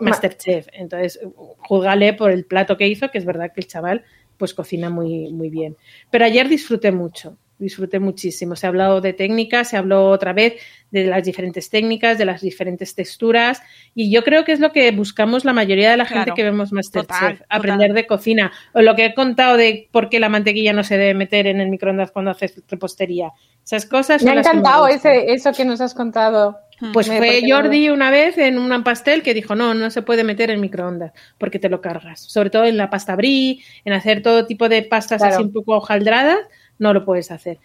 Masterchef. 0.00 0.68
Entonces, 0.72 1.20
júzgale 1.58 2.14
por 2.14 2.30
el 2.30 2.44
plato 2.44 2.76
que 2.76 2.88
hizo, 2.88 3.10
que 3.10 3.18
es 3.18 3.24
verdad 3.24 3.52
que 3.54 3.60
el 3.60 3.66
chaval 3.66 4.04
pues 4.38 4.54
cocina 4.54 4.88
muy, 4.88 5.32
muy 5.32 5.50
bien. 5.50 5.76
Pero 6.10 6.24
ayer 6.24 6.48
disfruté 6.48 6.92
mucho, 6.92 7.36
disfruté 7.58 7.98
muchísimo. 7.98 8.56
Se 8.56 8.66
ha 8.66 8.68
hablado 8.68 9.00
de 9.00 9.12
técnicas, 9.12 9.68
se 9.70 9.76
habló 9.76 10.06
otra 10.10 10.32
vez 10.32 10.54
de 10.90 11.04
las 11.04 11.24
diferentes 11.24 11.68
técnicas, 11.70 12.16
de 12.18 12.24
las 12.24 12.40
diferentes 12.40 12.94
texturas, 12.94 13.60
y 13.94 14.10
yo 14.10 14.24
creo 14.24 14.44
que 14.44 14.52
es 14.52 14.60
lo 14.60 14.72
que 14.72 14.90
buscamos 14.92 15.44
la 15.44 15.52
mayoría 15.52 15.90
de 15.90 15.96
la 15.96 16.04
gente 16.06 16.24
Claro. 16.24 16.34
que 16.34 16.44
vemos 16.44 16.72
Masterchef, 16.72 17.08
Total, 17.08 17.32
total. 17.38 17.46
aprender 17.50 17.92
de 17.92 18.06
cocina. 18.06 18.52
O 18.72 18.80
lo 18.80 18.94
que 18.96 19.04
he 19.06 19.14
contado 19.14 19.56
de 19.56 19.88
por 19.92 20.08
qué 20.08 20.18
la 20.20 20.28
mantequilla 20.28 20.72
no 20.72 20.84
se 20.84 20.96
debe 20.96 21.14
meter 21.14 21.46
en 21.46 21.60
el 21.60 21.68
microondas 21.68 22.10
cuando 22.10 22.30
haces 22.30 22.62
repostería. 22.68 23.32
Esas 23.64 23.84
cosas 23.86 24.22
Me 24.22 24.30
ha 24.30 24.34
que 24.34 24.40
encantado 24.40 24.88
ese, 24.88 25.32
eso 25.32 25.52
que 25.52 25.64
nos 25.64 25.80
has 25.80 25.92
contado. 25.94 26.56
Pues 26.92 27.08
Me- 27.08 27.18
fue 27.18 27.42
Jordi 27.46 27.90
una 27.90 28.08
vez 28.08 28.38
en 28.38 28.56
un 28.56 28.84
pastel 28.84 29.22
que 29.24 29.34
dijo, 29.34 29.56
no, 29.56 29.74
no 29.74 29.90
se 29.90 30.00
puede 30.02 30.22
meter 30.22 30.50
en 30.52 30.60
microondas 30.60 31.12
porque 31.36 31.58
te 31.58 31.68
lo 31.68 31.80
cargas. 31.80 32.20
Sobre 32.20 32.50
todo 32.50 32.66
en 32.66 32.76
la 32.76 32.88
pasta 32.88 33.16
brie, 33.16 33.58
en 33.84 33.92
hacer 33.92 34.22
todo 34.22 34.46
tipo 34.46 34.68
de 34.68 34.82
pastas 34.82 35.18
Claro. 35.20 35.34
así 35.34 35.42
un 35.42 35.52
poco 35.52 35.76
hojaldradas, 35.76 36.38
no 36.78 36.92
lo 36.92 37.04
puedes 37.04 37.30
hacer. 37.30 37.58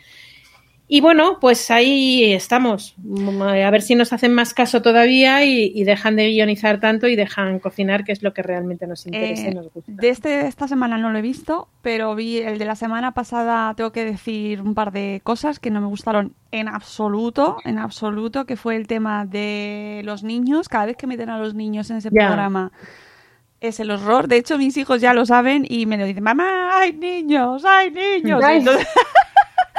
Y 0.85 0.99
bueno, 0.99 1.37
pues 1.39 1.71
ahí 1.71 2.33
estamos. 2.33 2.93
Mm, 2.97 3.41
A 3.41 3.71
ver 3.71 3.81
si 3.81 3.95
nos 3.95 4.11
hacen 4.11 4.33
más 4.33 4.53
caso 4.53 4.81
todavía 4.81 5.43
y, 5.45 5.71
y 5.73 5.85
dejan 5.85 6.17
de 6.17 6.29
guionizar 6.29 6.81
tanto 6.81 7.07
y 7.07 7.15
dejan 7.15 7.59
cocinar, 7.59 8.03
que 8.03 8.11
es 8.11 8.21
lo 8.21 8.33
que 8.33 8.43
realmente 8.43 8.85
nos 8.85 9.05
interesa 9.07 9.43
y 9.43 9.47
Eh, 9.47 9.53
nos 9.55 9.71
gusta. 9.73 9.91
de 9.91 10.09
este, 10.09 10.45
esta 10.45 10.67
semana 10.67 10.97
no 10.97 11.09
lo 11.09 11.17
he 11.17 11.21
visto, 11.21 11.69
pero 11.81 12.13
vi 12.15 12.39
el 12.39 12.59
de 12.59 12.65
la 12.65 12.75
semana 12.75 13.13
pasada, 13.13 13.73
tengo 13.75 13.91
que 13.93 14.03
decir 14.03 14.61
un 14.61 14.75
par 14.75 14.91
de 14.91 15.21
cosas 15.23 15.57
que 15.59 15.71
no 15.71 15.79
me 15.79 15.87
gustaron 15.87 16.33
en 16.51 16.67
absoluto, 16.67 17.57
en 17.63 17.77
absoluto, 17.79 18.45
que 18.45 18.57
fue 18.57 18.75
el 18.75 18.85
tema 18.85 19.25
de 19.25 20.01
los 20.03 20.21
niños. 20.23 20.67
Cada 20.67 20.85
vez 20.87 20.97
que 20.97 21.07
meten 21.07 21.29
a 21.29 21.39
los 21.39 21.55
niños 21.55 21.89
en 21.91 21.97
ese 21.97 22.11
programa 22.27 22.71
es 23.63 23.79
el 23.79 23.91
horror. 23.91 24.27
De 24.27 24.37
hecho, 24.37 24.57
mis 24.57 24.75
hijos 24.77 25.01
ya 25.01 25.13
lo 25.13 25.25
saben 25.25 25.65
y 25.67 25.85
me 25.85 25.97
lo 25.97 26.05
dicen, 26.05 26.23
mamá, 26.23 26.77
hay 26.77 26.93
niños, 26.93 27.63
hay 27.65 27.91
niños. 27.91 28.41
Entonces, 28.43 28.87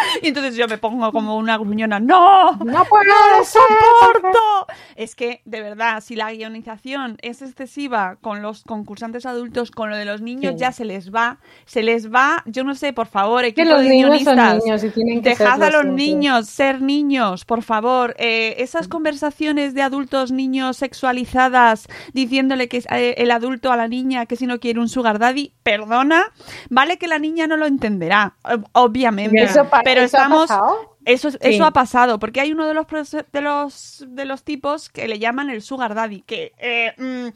y 0.22 0.28
entonces 0.28 0.56
yo 0.56 0.66
me 0.68 0.78
pongo 0.78 1.12
como 1.12 1.36
una 1.36 1.56
gruñona, 1.58 2.00
no, 2.00 2.52
No 2.56 2.84
puedo 2.84 3.04
¡No 3.04 3.38
lo 3.38 3.44
soporto! 3.44 4.38
Es 4.96 5.14
que, 5.14 5.40
de 5.44 5.60
verdad, 5.60 6.00
si 6.02 6.16
la 6.16 6.32
guionización 6.32 7.18
es 7.22 7.42
excesiva 7.42 8.16
con 8.20 8.42
los 8.42 8.62
concursantes 8.64 9.26
adultos, 9.26 9.70
con 9.70 9.90
lo 9.90 9.96
de 9.96 10.04
los 10.04 10.20
niños 10.20 10.54
Sí. 10.54 10.58
ya 10.60 10.72
se 10.72 10.84
les 10.84 11.12
va, 11.14 11.38
se 11.66 11.82
les 11.82 12.12
va, 12.12 12.42
yo 12.46 12.64
no 12.64 12.74
sé, 12.74 12.92
por 12.92 13.06
favor, 13.06 13.42
Que 13.42 13.48
equipo 13.48 13.68
los 13.70 13.82
de 13.82 13.88
niños 13.88 14.22
son 14.22 14.34
guionistas, 14.36 14.64
niños 14.64 14.84
y 14.84 14.90
tienen 14.90 15.22
que 15.22 15.30
dejad 15.30 15.62
a 15.62 15.70
los 15.70 15.82
siempre. 15.82 15.92
niños 16.04 16.46
ser 16.48 16.82
niños, 16.82 17.44
por 17.44 17.62
favor. 17.62 18.14
Eh, 18.18 18.56
esas 18.58 18.88
conversaciones 18.88 19.74
de 19.74 19.82
adultos 19.82 20.30
niños 20.32 20.76
sexualizadas 20.78 21.86
diciéndole 22.12 22.68
que 22.68 22.78
es, 22.78 22.86
eh, 22.90 23.14
el 23.18 23.30
adulto 23.30 23.72
a 23.72 23.76
la 23.76 23.88
niña 23.88 24.26
que 24.26 24.36
si 24.36 24.46
no 24.46 24.58
quiere 24.60 24.80
un 24.80 24.88
sugar 24.88 25.18
daddy, 25.18 25.52
perdona, 25.62 26.24
vale 26.70 26.98
que 26.98 27.08
la 27.08 27.18
niña 27.18 27.46
no 27.46 27.56
lo 27.56 27.66
entenderá, 27.66 28.34
ob- 28.44 28.66
obviamente. 28.72 29.42
Eso 29.42 29.64
pa- 29.68 29.80
pero 29.94 30.06
eso 30.06 30.16
ha 30.16 30.20
estamos 30.22 30.48
pasado. 30.48 30.96
eso, 31.04 31.30
Sí. 31.30 31.38
eso 31.40 31.64
ha 31.64 31.70
pasado, 31.72 32.18
porque 32.18 32.40
hay 32.40 32.52
uno 32.52 32.66
de 32.66 32.74
los, 32.74 32.86
de 33.32 33.40
los 33.40 34.04
de 34.08 34.24
los 34.24 34.42
tipos 34.42 34.88
que 34.88 35.08
le 35.08 35.18
llaman 35.18 35.50
el 35.50 35.62
sugar 35.62 35.94
daddy, 35.94 36.22
que 36.22 36.52
eh, 36.58 36.92
mm, 36.98 37.28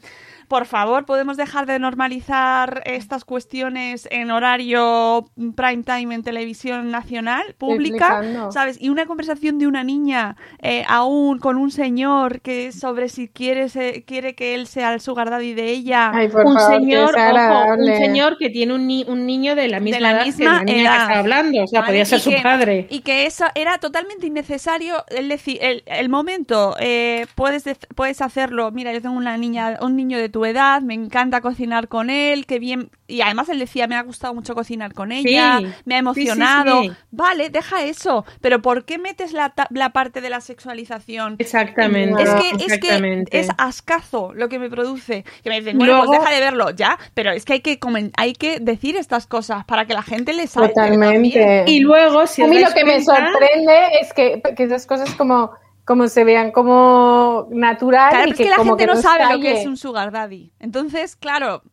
por 0.49 0.65
favor 0.65 1.05
podemos 1.05 1.37
dejar 1.37 1.65
de 1.65 1.79
normalizar 1.79 2.81
estas 2.85 3.23
cuestiones 3.23 4.07
en 4.11 4.31
horario 4.31 5.29
prime 5.55 5.83
time 5.83 6.13
en 6.15 6.23
televisión 6.23 6.91
nacional 6.91 7.55
pública. 7.57 8.21
¿sabes? 8.51 8.77
Y 8.81 8.89
una 8.89 9.05
conversación 9.05 9.59
de 9.59 9.67
una 9.67 9.83
niña 9.83 10.35
eh, 10.61 10.83
aún 10.87 11.39
con 11.39 11.57
un 11.57 11.71
señor 11.71 12.41
que 12.41 12.71
sobre 12.71 13.09
si 13.09 13.27
quiere 13.29 13.69
se- 13.69 14.03
quiere 14.05 14.35
que 14.35 14.55
él 14.55 14.67
sea 14.67 14.93
el 14.93 14.99
sugar 15.01 15.29
daddy 15.29 15.53
de 15.53 15.69
ella. 15.69 16.11
Ay, 16.13 16.27
por 16.27 16.45
un 16.45 16.55
favor, 16.55 16.73
señor, 16.79 17.15
ojo, 17.15 17.73
un 17.77 17.85
señor 17.97 18.37
que 18.37 18.49
tiene 18.49 18.73
un, 18.73 18.87
ni- 18.87 19.05
un 19.07 19.25
niño 19.25 19.55
de 19.55 19.67
la 19.67 19.79
misma 19.79 19.99
la 19.99 20.11
edad 20.11 20.19
que 20.21 20.25
misma 20.25 20.53
la 20.57 20.63
niña 20.63 20.81
edad. 20.81 20.91
que 20.97 21.03
está 21.03 21.19
hablando, 21.19 21.63
o 21.63 21.67
sea, 21.67 21.81
¿vale? 21.81 21.91
podía 21.91 22.05
ser 22.05 22.19
su 22.19 22.29
que- 22.31 22.41
padre. 22.41 22.87
Y 22.89 23.01
que 23.01 23.25
eso 23.27 23.45
era 23.55 23.77
totalmente 23.77 24.25
innecesario. 24.27 24.95
El, 25.09 25.29
decir, 25.29 25.59
el, 25.61 25.83
el 25.85 26.09
momento, 26.09 26.75
eh, 26.79 27.27
puedes, 27.35 27.63
puedes 27.95 28.21
hacerlo. 28.21 28.71
Mira, 28.71 28.91
yo 28.93 29.01
tengo 29.01 29.15
una 29.15 29.37
niña, 29.37 29.77
un 29.81 29.95
niño 29.95 30.17
de 30.17 30.29
tu 30.29 30.38
edad, 30.45 30.81
me 30.81 30.93
encanta 30.93 31.41
cocinar 31.41 31.87
con 31.87 32.09
él, 32.09 32.45
que 32.45 32.59
bien. 32.59 32.89
Y 33.07 33.21
además 33.21 33.49
él 33.49 33.59
decía, 33.59 33.87
me 33.87 33.95
ha 33.95 34.03
gustado 34.03 34.33
mucho 34.33 34.53
cocinar 34.55 34.93
con 34.93 35.11
ella, 35.11 35.57
Sí. 35.59 35.65
me 35.85 35.95
ha 35.95 35.99
Sí, 35.99 36.05
sí, 36.15 36.21
emocionado. 36.21 36.81
sí. 36.83 36.91
Vale, 37.11 37.49
deja 37.49 37.83
eso. 37.83 38.23
Pero 38.41 38.61
¿por 38.61 38.85
qué 38.85 38.97
metes 38.99 39.33
la, 39.33 39.49
ta- 39.49 39.67
la 39.71 39.89
parte 39.91 40.21
de 40.21 40.29
la 40.29 40.41
sexualización? 40.41 41.35
Exactamente. 41.39 42.21
Es 42.23 42.29
que, 42.35 42.65
es 42.73 42.79
que 42.79 43.23
es 43.31 43.47
ascazo 43.57 44.31
lo 44.33 44.47
que 44.49 44.59
me 44.59 44.69
produce. 44.69 45.23
Que 45.43 45.49
me 45.49 45.59
dicen, 45.59 45.77
bueno, 45.77 45.93
Luego- 45.93 46.07
pues 46.07 46.19
deja 46.21 46.31
de 46.33 46.39
verlo, 46.39 46.69
ya. 46.71 46.97
Pero 47.13 47.31
es 47.31 47.45
que 47.45 47.53
hay 47.53 47.61
que, 47.61 47.79
hay 48.17 48.33
que 48.33 48.59
decir 48.59 48.95
estas 48.95 49.27
cosas 49.27 49.65
para 49.65 49.85
que 49.85 49.93
la 49.93 50.03
gente 50.03 50.33
les 50.33 50.51
salga 50.51 50.69
Totalmente. 50.69 51.63
Y 51.67 51.79
luego, 51.79 52.27
si 52.27 52.43
a 52.43 52.47
mí 52.47 52.59
lo 52.59 52.71
que 52.73 52.85
me 52.85 53.01
sorprende 53.03 53.99
es 54.01 54.13
que, 54.13 54.41
que 54.55 54.63
esas 54.63 54.85
cosas 54.85 55.13
como, 55.15 55.51
como 55.89 56.07
se 56.07 56.23
vean 56.23 56.51
como 56.51 57.47
natural 57.49 58.11
Claro, 58.11 58.27
y 58.27 58.31
es 58.33 58.37
que 58.37 58.47
la 58.47 58.57
como 58.57 58.77
gente 58.77 58.85
que 58.85 58.93
no 58.93 59.01
sabe 59.01 59.25
lo 59.33 59.41
que 59.41 59.59
es 59.59 59.65
un 59.65 59.75
sugar 59.75 60.11
daddy. 60.11 60.51
Entonces, 60.59 61.15
claro, 61.15 61.63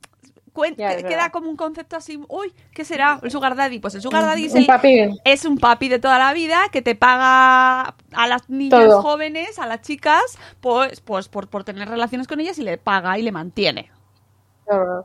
Ya, 0.79 0.97
queda 1.03 1.29
como 1.29 1.51
un 1.51 1.57
concepto 1.57 1.97
así, 1.97 2.19
uy, 2.29 2.51
¿qué 2.73 2.87
será 2.87 3.21
el 3.23 3.31
sugar 3.31 3.57
daddy? 3.57 3.79
Pues 3.79 3.95
el 3.95 4.01
sugar 4.01 4.23
daddy 4.23 4.47
es, 4.47 4.55
Un 4.55 4.65
papi. 4.65 5.21
es 5.23 5.45
un 5.45 5.59
papi 5.59 5.91
de 5.91 5.99
toda 5.99 6.19
la 6.19 6.33
vida 6.33 6.57
que 6.73 6.81
te 6.81 6.95
paga 6.95 7.95
a 8.15 8.27
las 8.27 8.49
niñas 8.49 8.87
Todo. 8.87 9.03
jóvenes, 9.03 9.59
a 9.59 9.67
las 9.67 9.83
chicas, 9.83 10.23
pues, 10.63 11.03
pues 11.03 11.29
por, 11.29 11.49
por 11.51 11.65
tener 11.65 11.87
relaciones 11.87 12.27
con 12.27 12.41
ellas 12.41 12.59
y 12.59 12.63
le 12.63 12.79
paga 12.79 13.19
y 13.19 13.23
le 13.23 13.33
mantiene. 13.33 13.91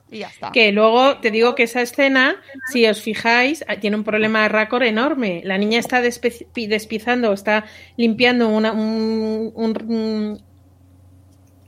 Y 0.09 0.19
ya 0.19 0.27
está. 0.27 0.51
Que 0.51 0.71
luego 0.71 1.17
te 1.17 1.29
digo 1.31 1.53
que 1.55 1.63
esa 1.63 1.81
escena, 1.81 2.35
si 2.71 2.85
os 2.87 3.01
fijáis, 3.01 3.63
ah, 3.67 3.75
tiene 3.77 3.95
un 3.95 4.03
problema 4.03 4.41
de 4.43 4.49
raccord 4.49 4.83
enorme. 4.83 5.41
La 5.45 5.57
niña 5.57 5.79
está 5.79 6.01
despizando, 6.01 7.31
está 7.33 7.65
limpiando 7.97 8.49
una, 8.49 8.71
un, 8.71 9.51
un- 9.55 9.75
un- 9.87 10.41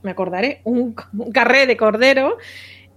me 0.02 0.10
acordaré, 0.10 0.60
un, 0.64 0.94
un 1.16 1.32
carré 1.32 1.66
de 1.66 1.76
cordero 1.76 2.36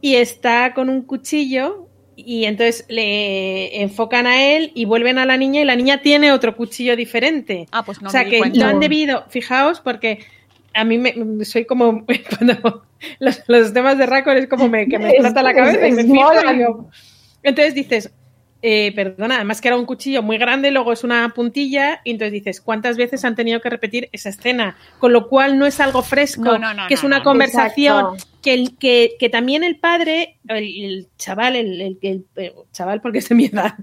y 0.01 0.15
está 0.15 0.73
con 0.73 0.89
un 0.89 1.03
cuchillo 1.03 1.87
y 2.15 2.45
entonces 2.45 2.85
le 2.89 3.81
enfocan 3.81 4.25
a 4.27 4.43
él 4.43 4.71
y 4.75 4.85
vuelven 4.85 5.19
a 5.19 5.25
la 5.25 5.37
niña 5.37 5.61
y 5.61 5.65
la 5.65 5.75
niña 5.75 6.01
tiene 6.01 6.31
otro 6.31 6.55
cuchillo 6.57 6.95
diferente. 6.95 7.67
Ah, 7.71 7.83
pues 7.85 8.01
no 8.01 8.09
o 8.09 8.11
sea 8.11 8.21
me 8.21 8.25
di 8.25 8.31
que 8.31 8.37
cuenta. 8.39 8.59
lo 8.59 8.65
han 8.65 8.79
debido, 8.79 9.25
fijaos, 9.29 9.79
porque 9.79 10.19
a 10.73 10.83
mí 10.83 10.97
me, 10.97 11.13
soy 11.45 11.65
como 11.65 12.03
cuando 12.37 12.83
los, 13.19 13.41
los 13.47 13.73
temas 13.73 13.97
de 13.97 14.05
raccord 14.05 14.37
es 14.37 14.47
como 14.47 14.67
me, 14.69 14.87
que 14.87 14.97
me 14.99 15.09
explota 15.09 15.43
la 15.43 15.53
cabeza 15.53 15.87
y 15.87 15.89
es- 15.91 15.95
me 15.95 16.03
fijo 16.03 16.33
y 17.43 17.49
entonces 17.49 17.75
dices, 17.75 18.11
eh, 18.61 18.91
perdona, 18.95 19.35
además 19.35 19.61
que 19.61 19.67
era 19.67 19.77
un 19.77 19.85
cuchillo 19.85 20.23
muy 20.23 20.37
grande, 20.39 20.71
luego 20.71 20.91
es 20.91 21.03
una 21.03 21.29
puntilla, 21.33 22.01
y 22.03 22.11
entonces 22.11 22.33
dices, 22.33 22.59
¿cuántas 22.59 22.97
veces 22.97 23.23
han 23.23 23.35
tenido 23.35 23.61
que 23.61 23.69
repetir 23.69 24.09
esa 24.11 24.29
escena? 24.29 24.75
Con 24.99 25.13
lo 25.13 25.27
cual 25.29 25.57
no 25.59 25.65
es 25.67 25.79
algo 25.79 26.01
fresco, 26.01 26.41
No, 26.43 26.57
no, 26.57 26.73
no, 26.73 26.87
que 26.87 26.95
es 26.95 27.03
una 27.03 27.19
no. 27.19 27.23
conversación, 27.23 28.17
que, 28.41 28.53
el, 28.55 28.77
que, 28.77 29.11
que 29.19 29.29
también 29.29 29.63
el 29.63 29.79
padre, 29.79 30.39
el, 30.47 30.83
el 30.83 31.07
chaval, 31.17 31.55
el, 31.55 31.79
el- 31.81 31.99
el- 32.01 32.25
el 32.35 32.53
chaval 32.73 32.99
porque 33.01 33.19
es 33.19 33.29
de 33.29 33.35
mi 33.35 33.45
edad, 33.45 33.75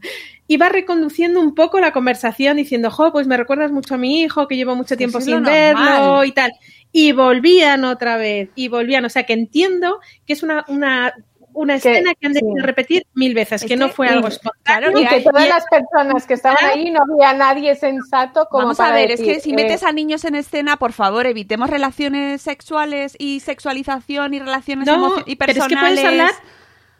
iba 0.48 0.68
reconduciendo 0.68 1.40
un 1.40 1.54
poco 1.54 1.78
la 1.80 1.92
conversación 1.92 2.56
diciendo, 2.56 2.90
jo, 2.90 3.12
pues 3.12 3.26
me 3.28 3.36
recuerdas 3.36 3.70
mucho 3.70 3.94
a 3.94 3.98
mi 3.98 4.22
hijo, 4.22 4.48
que 4.48 4.56
llevo 4.56 4.74
mucho 4.74 4.96
tiempo 4.96 5.20
sin 5.20 5.42
lo 5.42 5.50
verlo 5.50 5.84
normal. 5.84 6.26
y 6.26 6.32
tal. 6.32 6.52
Y 6.96 7.10
volvían 7.10 7.84
otra 7.84 8.16
vez, 8.16 8.50
y 8.54 8.68
volvían. 8.68 9.04
O 9.04 9.08
sea 9.10 9.24
que 9.24 9.32
entiendo 9.32 9.98
que 10.26 10.32
es 10.32 10.44
una, 10.44 10.64
una 10.68 11.12
una 11.56 11.76
escena 11.76 12.14
que 12.14 12.26
han 12.26 12.32
debido 12.32 12.54
sí. 12.56 12.62
repetir 12.62 13.06
mil 13.14 13.32
veces, 13.32 13.62
Es 13.62 13.68
que 13.68 13.76
no 13.76 13.88
fue 13.88 14.06
y- 14.06 14.10
algo 14.10 14.26
espontáneo. 14.26 14.90
Y 14.98 15.06
que 15.06 15.20
todas 15.20 15.46
y- 15.46 15.48
las 15.48 15.64
personas 15.70 16.26
que 16.26 16.34
estaban 16.34 16.58
ahí 16.64 16.90
no 16.90 17.00
había 17.08 17.32
nadie 17.32 17.76
sensato 17.76 18.46
como 18.50 18.64
Vamos 18.64 18.80
a 18.80 18.90
ver, 18.92 19.12
es 19.12 19.20
que 19.20 19.38
si 19.38 19.50
eh, 19.50 19.54
metes 19.54 19.84
a 19.84 19.92
niños 19.92 20.24
en 20.24 20.34
escena, 20.34 20.76
por 20.78 20.92
favor, 20.92 21.26
evitemos 21.26 21.70
relaciones 21.70 22.42
sexuales 22.42 23.14
y 23.20 23.38
sexualización 23.38 24.34
y 24.34 24.40
relaciones 24.40 24.86
No, 24.88 25.14
y 25.26 25.36
pero 25.36 25.52
es 25.52 25.58
que 25.58 25.62
personales. 25.76 26.00
puedes 26.00 26.04
hablar, 26.04 26.30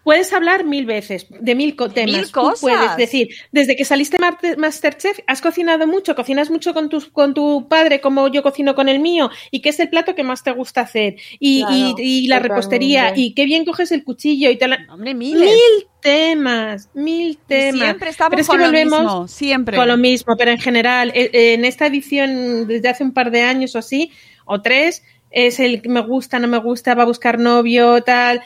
puedes 0.05 0.33
hablar 0.33 0.65
mil 0.65 0.87
veces 0.87 1.27
de 1.29 1.55
mil 1.55 1.75
temas. 1.77 2.13
mil 2.15 2.25
Tú 2.27 2.33
cosas. 2.33 2.61
puedes 2.61 2.97
decir, 2.97 3.29
desde 3.51 3.75
que 3.75 3.85
saliste 3.85 4.19
Masterchef, 4.59 5.19
has 5.27 5.41
cocinado 5.41 5.87
mucho, 5.87 6.15
cocinas 6.15 6.51
mucho 6.51 6.75
con 6.75 6.89
tu, 6.89 7.03
con 7.11 7.35
tu 7.35 7.67
padre, 7.69 8.01
como 8.01 8.29
yo 8.29 8.43
cocino 8.43 8.75
con 8.75 8.89
el 8.89 9.01
mío, 9.01 9.31
y 9.51 9.61
qué 9.61 9.71
es 9.71 9.81
el 9.81 9.89
plato 9.89 10.15
que 10.15 10.23
más 10.23 10.43
te 10.45 10.53
gusta 10.53 10.83
hacer, 10.83 11.17
y, 11.41 11.63
Claro, 11.65 11.95
y- 11.99 12.25
y 12.25 12.27
la 12.29 12.39
repostería, 12.39 13.13
y 13.17 13.35
qué 13.35 13.45
bien 13.47 13.65
coges 13.65 13.91
el 13.93 14.05
cuchillo, 14.05 14.51
y 14.51 14.57
te 14.57 14.69
la- 14.69 14.87
Hombre, 14.91 15.15
miles. 15.15 15.41
mil 15.51 15.87
temas, 16.01 16.89
mil 16.95 17.31
Y 17.31 17.39
temas. 17.47 17.81
siempre 17.81 18.11
estamos 18.11 18.31
Pero 18.31 18.43
es 18.43 18.47
con 18.47 18.57
que 18.59 18.63
lo 18.63 18.69
volvemos 18.69 19.01
mismo, 19.01 19.29
siempre. 19.29 19.77
con 19.77 19.89
lo 19.89 19.97
mismo, 19.97 20.37
pero 20.37 20.51
en 20.51 20.59
general, 20.59 21.11
eh, 21.15 21.31
eh, 21.33 21.55
en 21.55 21.65
esta 21.65 21.87
edición 21.87 22.69
desde 22.69 22.89
hace 22.91 23.05
un 23.05 23.13
par 23.15 23.31
de 23.31 23.43
años 23.43 23.75
o 23.75 23.79
así, 23.79 24.11
o 24.45 24.61
tres, 24.61 25.03
es 25.31 25.59
el 25.59 25.83
que 25.83 25.89
me 25.89 26.01
gusta, 26.01 26.39
no 26.39 26.47
me 26.47 26.59
gusta, 26.59 26.95
va 26.95 27.03
a 27.03 27.07
buscar 27.07 27.39
novio, 27.41 28.03
tal. 28.03 28.41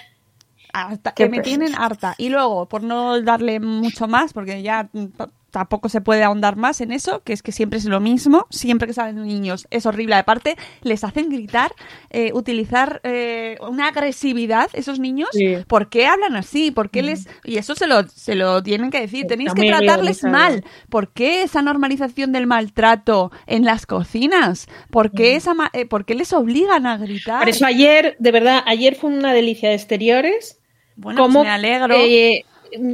Harta- 0.73 1.13
que 1.15 1.29
me 1.29 1.39
pe- 1.39 1.43
tienen 1.43 1.75
harta. 1.75 2.15
Y 2.19 2.29
luego, 2.29 2.69
por 2.69 2.83
no 2.83 3.21
darle 3.23 3.61
mucho 3.61 4.07
más, 4.09 4.33
porque 4.33 4.63
ya 4.63 4.89
mm, 4.93 5.07
tampoco 5.51 5.89
se 5.89 6.03
puede 6.03 6.23
ahondar 6.23 6.57
más 6.57 6.83
en 6.83 6.93
eso, 6.93 7.23
que 7.25 7.33
es 7.33 7.43
que 7.43 7.53
siempre 7.53 7.79
es 7.79 7.87
lo 7.87 8.01
mismo, 8.01 8.47
siempre 8.51 8.87
que 8.87 8.93
salen 8.93 9.23
niños 9.27 9.67
es 9.71 9.87
horrible. 9.87 10.15
Aparte, 10.17 10.57
les 10.83 11.05
hacen 11.05 11.31
gritar, 11.31 11.73
eh, 12.11 12.33
utilizar 12.35 13.01
eh, 13.03 13.57
una 13.67 13.89
agresividad 13.89 14.69
esos 14.75 14.99
niños. 15.01 15.31
Sí. 15.33 15.57
¿Por 15.67 15.89
qué 15.89 16.07
hablan 16.07 16.37
así? 16.37 16.71
¿Por 16.71 16.91
qué 16.91 17.03
les...? 17.03 17.27
Y 17.45 17.57
eso 17.57 17.75
se 17.75 17.87
lo, 17.87 18.07
se 18.09 18.35
lo 18.35 18.63
tienen 18.63 18.91
que 18.91 19.01
decir. 19.01 19.27
Tenéis 19.27 19.49
Está 19.49 19.63
que 19.63 19.69
tratarles 19.71 20.23
mal. 20.25 20.65
¿Por 20.91 21.09
qué 21.13 21.43
esa 21.43 21.63
normalización 21.63 22.31
del 22.31 22.47
maltrato 22.47 23.33
en 23.47 23.65
las 23.65 23.87
cocinas? 23.87 24.69
¿Por 24.91 25.13
qué, 25.13 25.35
esa 25.35 25.55
ma- 25.55 25.71
eh, 25.73 25.87
¿por 25.87 26.05
qué 26.05 26.15
les 26.15 26.35
obligan 26.35 26.87
a 26.87 26.99
gritar? 26.99 27.39
Por 27.41 27.49
eso 27.49 27.65
ayer, 27.65 28.17
de 28.19 28.33
verdad, 28.33 28.63
ayer 28.67 28.95
fue 28.97 29.11
una 29.11 29.33
delicia 29.33 29.71
de 29.71 29.77
exteriores. 29.77 30.58
Bueno, 30.99 31.23
como 31.23 31.41
pues 31.41 31.45
me 31.47 31.51
alegro. 31.51 31.95
eh, 31.97 32.45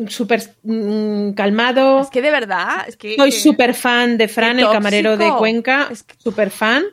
súper 0.09 0.43
mm, 0.62 1.32
calmado. 1.32 2.01
Es 2.01 2.10
que 2.10 2.20
de 2.22 2.31
verdad, 2.31 2.85
es 2.86 2.97
que... 2.97 3.16
Soy 3.16 3.31
que- 3.31 3.39
súper 3.39 3.74
fan 3.74 4.18
de 4.18 4.28
Fran, 4.28 4.60
el 4.60 4.68
camarero 4.70 5.16
de. 5.16 5.32
Cuenca, 5.39 5.90
súper 6.18 6.51
fan. 6.51 6.85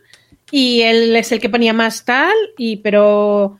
Y 0.51 0.81
él 0.81 1.15
es 1.15 1.31
el 1.31 1.39
que 1.39 1.49
ponía 1.49 1.73
más 1.73 2.03
tal, 2.03 2.33
y 2.57 2.77
pero 2.77 3.59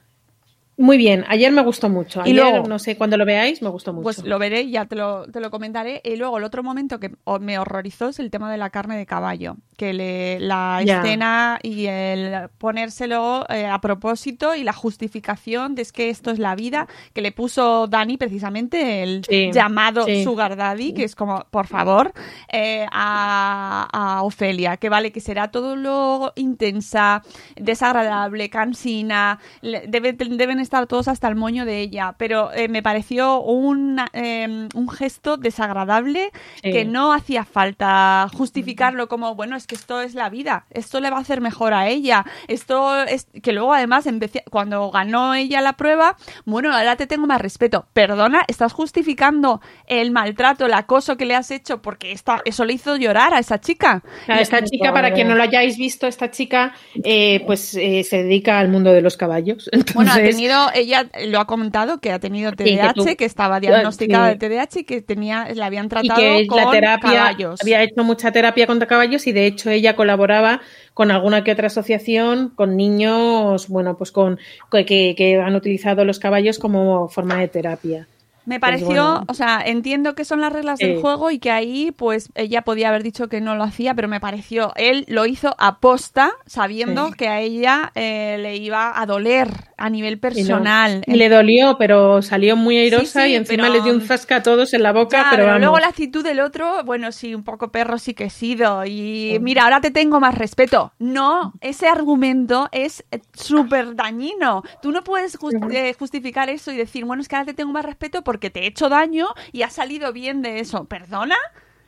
muy 0.82 0.98
bien. 0.98 1.24
Ayer 1.28 1.52
me 1.52 1.62
gustó 1.64 1.88
mucho. 1.90 2.20
Y 2.26 2.32
Ayer, 2.32 2.36
luego- 2.36 2.68
no 2.68 2.80
sé, 2.80 2.98
cuando 2.98 3.18
lo 3.18 3.26
veáis, 3.26 3.62
me 3.62 3.70
gustó 3.70 3.94
mucho. 3.94 4.04
Pues 4.04 4.24
lo 4.24 4.38
veré 4.40 4.62
y 4.64 4.72
ya 4.72 4.86
te 4.86 4.96
lo, 4.96 5.26
te 5.28 5.40
lo 5.40 5.52
comentaré. 5.52 6.02
Y 6.04 6.16
luego 6.16 6.38
el 6.38 6.44
otro 6.44 6.64
momento 6.64 7.00
que 7.00 7.12
me 7.40 7.60
horrorizó 7.60 8.10
es 8.10 8.20
el 8.20 8.30
tema 8.32 8.52
de 8.52 8.58
la 8.58 8.70
carne 8.70 8.98
de 8.98 9.06
caballo. 9.06 9.56
Que 9.78 9.94
le, 9.94 10.40
la 10.40 10.80
escena 10.84 11.60
y 11.64 11.88
el 11.88 12.50
ponérselo 12.60 13.46
eh, 13.50 13.66
a 13.66 13.80
propósito 13.82 14.54
y 14.56 14.64
la 14.64 14.74
justificación 14.74 15.74
de 15.76 15.82
es 15.82 15.92
que 15.92 16.10
esto 16.10 16.30
es 16.30 16.38
la 16.38 16.56
vida 16.56 16.88
que 17.14 17.22
le 17.22 17.32
puso 17.32 17.88
Dani 17.88 18.18
precisamente 18.18 19.02
el 19.02 19.24
Sí, 19.28 19.50
llamado 19.52 20.06
sí. 20.06 20.24
Sugar 20.24 20.56
Daddy, 20.56 20.94
que 20.94 21.04
es 21.04 21.16
como, 21.16 21.46
por 21.50 21.66
favor, 21.66 22.14
eh, 22.52 22.86
a, 22.92 23.88
a 23.92 24.22
Ofelia, 24.24 24.78
que 24.78 24.90
vale, 24.90 25.12
que 25.12 25.20
será 25.20 25.50
todo 25.50 25.76
lo 25.76 26.32
intensa, 26.36 27.24
desagradable, 27.56 28.50
cansina, 28.50 29.40
le- 29.62 29.88
debe- 29.88 30.14
deben 30.14 30.60
estar 30.60 30.71
todos 30.88 31.08
hasta 31.08 31.28
el 31.28 31.36
moño 31.36 31.66
de 31.66 31.80
ella, 31.82 32.16
pero 32.18 32.52
eh, 32.54 32.68
me 32.68 32.82
pareció 32.82 33.42
un, 33.42 34.00
eh, 34.14 34.68
un 34.74 34.90
gesto 34.90 35.38
desagradable 35.38 36.32
Sí. 36.64 36.72
que 36.72 36.86
no 36.86 37.14
hacía 37.14 37.44
falta 37.46 38.28
justificarlo 38.36 39.08
como, 39.08 39.36
bueno, 39.36 39.56
es 39.56 39.68
que 39.68 39.76
esto 39.76 40.02
es 40.02 40.14
la 40.16 40.30
vida, 40.30 40.66
esto 40.72 41.00
le 41.00 41.10
va 41.10 41.18
a 41.18 41.22
hacer 41.22 41.42
mejor 41.42 41.74
a 41.74 41.88
ella, 41.88 42.26
esto 42.48 43.04
es 43.04 43.28
que 43.42 43.52
luego 43.54 43.74
además 43.74 44.06
empecé- 44.08 44.44
cuando 44.50 44.90
ganó 44.92 45.34
ella 45.34 45.62
la 45.62 45.74
prueba, 45.74 46.16
bueno, 46.46 46.74
ahora 46.76 46.96
te 46.96 47.08
tengo 47.08 47.28
más 47.28 47.42
respeto. 47.42 47.86
Perdona, 47.94 48.44
estás 48.48 48.74
justificando 48.74 49.62
el 49.88 50.12
maltrato, 50.12 50.66
el 50.66 50.74
acoso 50.74 51.18
que 51.18 51.26
le 51.26 51.36
has 51.36 51.52
hecho 51.52 51.82
porque 51.82 52.12
esta, 52.12 52.42
eso 52.46 52.66
le 52.66 52.74
hizo 52.74 52.96
llorar 52.96 53.34
a 53.34 53.40
esa 53.40 53.60
chica. 53.60 54.04
Claro, 54.26 54.42
esta 54.42 54.64
chica, 54.64 54.94
para 54.94 55.14
quien 55.14 55.28
no 55.28 55.36
lo 55.36 55.44
hayáis 55.44 55.78
visto, 55.78 56.08
esta 56.08 56.32
chica 56.32 56.74
eh, 57.04 57.44
pues 57.46 57.76
eh, 57.76 58.04
se 58.04 58.24
dedica 58.24 58.60
al 58.60 58.70
mundo 58.70 58.92
de 58.92 59.02
los 59.02 59.18
caballos. 59.18 59.70
Bueno, 59.96 60.12
ha 60.12 60.16
Entonces, 60.16 60.36
tenido, 60.70 60.72
ella 60.82 61.10
lo 61.28 61.40
ha 61.40 61.46
comentado 61.46 62.00
que 62.00 62.12
ha 62.12 62.20
tenido 62.20 62.52
que 62.52 62.64
TDAH, 62.64 62.94
tú- 62.94 63.06
que, 63.18 63.26
estaba 63.26 63.60
diagnosticada 63.60 64.32
sí. 64.32 64.38
de 64.38 64.50
TDAH 64.50 64.80
y 64.80 64.84
que 64.84 65.02
tenía, 65.02 65.46
le 65.54 65.64
habían 65.64 65.86
y 65.86 65.90
tratado 65.90 66.20
que 66.20 66.48
con 66.48 66.58
la 66.58 66.72
terapia 66.72 67.12
caballos. 67.12 67.62
había 67.62 67.84
hecho 67.84 68.04
mucha 68.04 68.32
terapia 68.32 68.68
contra 68.68 68.88
caballos 68.88 69.28
y 69.28 69.32
de 69.32 69.46
hecho 69.46 69.70
ella 69.70 69.96
colaboraba 69.96 70.62
con 70.94 71.12
alguna 71.12 71.44
que 71.44 71.52
otra 71.52 71.68
asociación 71.68 72.50
con 72.50 72.76
niños 72.76 73.68
bueno 73.68 73.98
pues 73.98 74.12
con 74.12 74.40
que, 74.72 74.86
que 74.86 75.40
han 75.40 75.56
utilizado 75.56 76.06
los 76.06 76.20
caballos 76.20 76.60
como 76.60 77.08
forma 77.10 77.38
de 77.38 77.48
terapia 77.48 78.08
Me 78.46 78.60
Pues 78.60 78.72
pareció, 78.72 78.88
bueno. 78.88 79.26
o 79.28 79.34
sea, 79.36 79.62
entiendo 79.64 80.16
que 80.16 80.26
son 80.26 80.42
las 80.42 80.52
reglas 80.52 80.80
del 80.80 81.00
juego 81.00 81.30
y 81.30 81.38
que 81.38 81.52
ahí, 81.52 81.92
pues, 81.92 82.32
ella 82.34 82.64
podía 82.64 82.90
haber 82.90 83.04
dicho 83.04 83.30
que 83.30 83.40
no 83.40 83.56
lo 83.56 83.64
hacía, 83.64 83.94
pero 83.94 84.08
me 84.08 84.20
pareció, 84.20 84.74
él 84.78 85.06
lo 85.08 85.28
hizo 85.28 85.56
aposta, 85.60 86.32
sabiendo 86.48 87.12
que 87.12 87.28
a 87.28 87.40
ella 87.40 87.92
eh, 87.94 88.38
le 88.40 88.58
iba 88.58 89.00
a 89.00 89.06
doler 89.06 89.48
a 89.78 89.90
nivel 89.90 90.14
Y 90.14 90.16
no- 90.16 90.22
personal. 90.22 91.04
y 91.08 91.14
le 91.16 91.30
dolió 91.30 91.76
pero 91.78 92.22
salió 92.22 92.56
muy 92.56 92.78
airosa 92.78 93.22
Sí, 93.22 93.28
sí, 93.28 93.32
y 93.34 93.36
encima 93.36 93.64
pero- 93.64 93.74
les 93.76 93.84
dio 93.84 93.94
un 93.94 94.02
zasca 94.02 94.38
a 94.38 94.44
todos 94.44 94.74
en 94.74 94.84
la 94.84 94.92
boca 94.92 95.18
Ya, 95.24 95.28
pero, 95.32 95.60
luego 95.60 95.78
la 95.80 95.88
actitud 95.88 96.24
del 96.24 96.40
otro, 96.40 96.84
bueno, 96.84 97.12
sí, 97.12 97.34
un 97.36 97.44
poco 97.44 97.72
perro 97.72 97.98
sí 98.00 98.14
que 98.14 98.26
he 98.26 98.30
sido. 98.30 98.86
Y 98.86 99.38
mira, 99.42 99.64
ahora 99.64 99.82
te 99.82 99.92
tengo 99.92 100.20
más 100.20 100.36
respeto. 100.36 100.94
No, 101.00 101.54
ese 101.62 101.88
argumento 101.88 102.70
es 102.72 103.04
eh, 103.12 103.22
súper 103.34 103.96
dañino. 103.96 104.64
Tú 104.82 104.92
no 104.92 105.04
puedes 105.04 105.38
eh, 105.72 105.96
justificar 105.98 106.50
eso 106.50 106.72
y 106.72 106.78
decir, 106.78 107.06
bueno, 107.06 107.22
es 107.22 107.28
que 107.28 107.36
ahora 107.36 107.46
te 107.46 107.54
tengo 107.54 107.72
más 107.72 107.86
respeto 107.86 108.24
porque 108.24 108.31
te 108.50 108.62
he 108.62 108.68
hecho 108.68 108.90
daño 108.90 109.28
y 109.52 109.64
has 109.64 109.74
salido 109.74 110.14
bien 110.14 110.42
de 110.42 110.60
eso. 110.60 110.86
¿Perdona? 110.86 111.36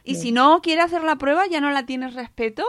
Y 0.04 0.16
si 0.16 0.32
no 0.34 0.62
quiere 0.62 0.82
hacer 0.82 1.04
la 1.04 1.16
prueba, 1.16 1.48
ya 1.48 1.62
no 1.62 1.72
la 1.72 1.86
tienes 1.86 2.14
respeto. 2.14 2.66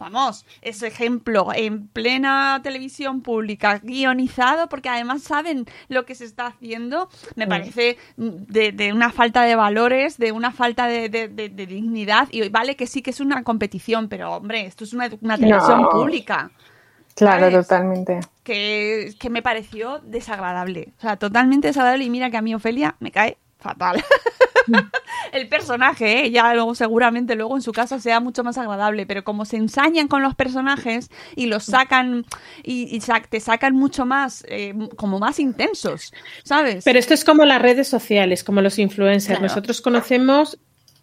Vamos, 0.00 0.44
ese 0.60 0.88
ejemplo 0.88 1.50
en 1.54 1.86
plena 1.86 2.58
televisión 2.64 3.20
pública, 3.20 3.78
guionizado, 3.80 4.68
porque 4.68 4.88
además 4.88 5.22
saben 5.22 5.66
lo 5.88 6.04
que 6.04 6.16
se 6.16 6.24
está 6.24 6.46
haciendo, 6.46 7.08
me 7.36 7.46
parece 7.46 7.96
mm, 8.16 8.28
de, 8.48 8.72
de 8.72 8.92
una 8.92 9.12
falta 9.12 9.42
de 9.42 9.54
valores, 9.54 10.18
de 10.18 10.32
una 10.32 10.50
falta 10.50 10.88
de, 10.88 11.08
de- 11.08 11.28
de- 11.28 11.48
de 11.48 11.66
dignidad. 11.66 12.26
Y 12.32 12.48
vale 12.48 12.74
que 12.74 12.88
sí 12.88 13.02
que 13.02 13.10
es 13.10 13.20
una 13.20 13.44
competición, 13.44 14.08
pero 14.08 14.32
hombre, 14.32 14.66
esto 14.66 14.82
es 14.82 14.92
una, 14.94 15.08
una 15.20 15.38
televisión 15.38 15.82
No. 15.82 15.90
pública. 15.90 16.50
Claro, 17.14 17.50
¿sabes? 17.50 17.66
totalmente. 17.66 18.20
Que, 18.42 19.14
que 19.18 19.30
me 19.30 19.42
pareció 19.42 20.00
desagradable. 20.00 20.92
O 20.98 21.00
sea, 21.00 21.16
totalmente 21.16 21.68
desagradable. 21.68 22.04
Y 22.04 22.10
mira 22.10 22.30
que 22.30 22.36
a 22.36 22.42
mí 22.42 22.54
Ofelia 22.54 22.96
me 23.00 23.10
cae 23.12 23.36
fatal. 23.58 24.02
el 25.32 25.48
personaje, 25.48 26.24
¿eh? 26.26 26.30
ya 26.30 26.52
luego 26.54 26.74
seguramente 26.74 27.34
luego 27.34 27.56
en 27.56 27.62
su 27.62 27.72
caso 27.72 27.98
sea 28.00 28.20
mucho 28.20 28.44
más 28.44 28.58
agradable, 28.58 29.06
pero 29.06 29.24
como 29.24 29.44
se 29.44 29.56
ensañan 29.56 30.08
con 30.08 30.22
los 30.22 30.34
personajes 30.34 31.10
y 31.36 31.46
los 31.46 31.64
sacan 31.64 32.24
y, 32.62 32.94
y 32.94 33.00
sa- 33.00 33.20
te 33.22 33.40
sacan 33.40 33.74
mucho 33.74 34.06
más, 34.06 34.44
eh, 34.48 34.74
como 34.96 35.18
más 35.18 35.38
intensos, 35.38 36.12
¿sabes? 36.44 36.84
Pero 36.84 36.98
esto 36.98 37.14
es 37.14 37.24
como 37.24 37.44
las 37.44 37.60
redes 37.60 37.88
sociales, 37.88 38.44
como 38.44 38.60
los 38.60 38.78
influencers. 38.78 39.38
Claro. 39.38 39.42
Nosotros 39.42 39.80
conocemos 39.80 40.58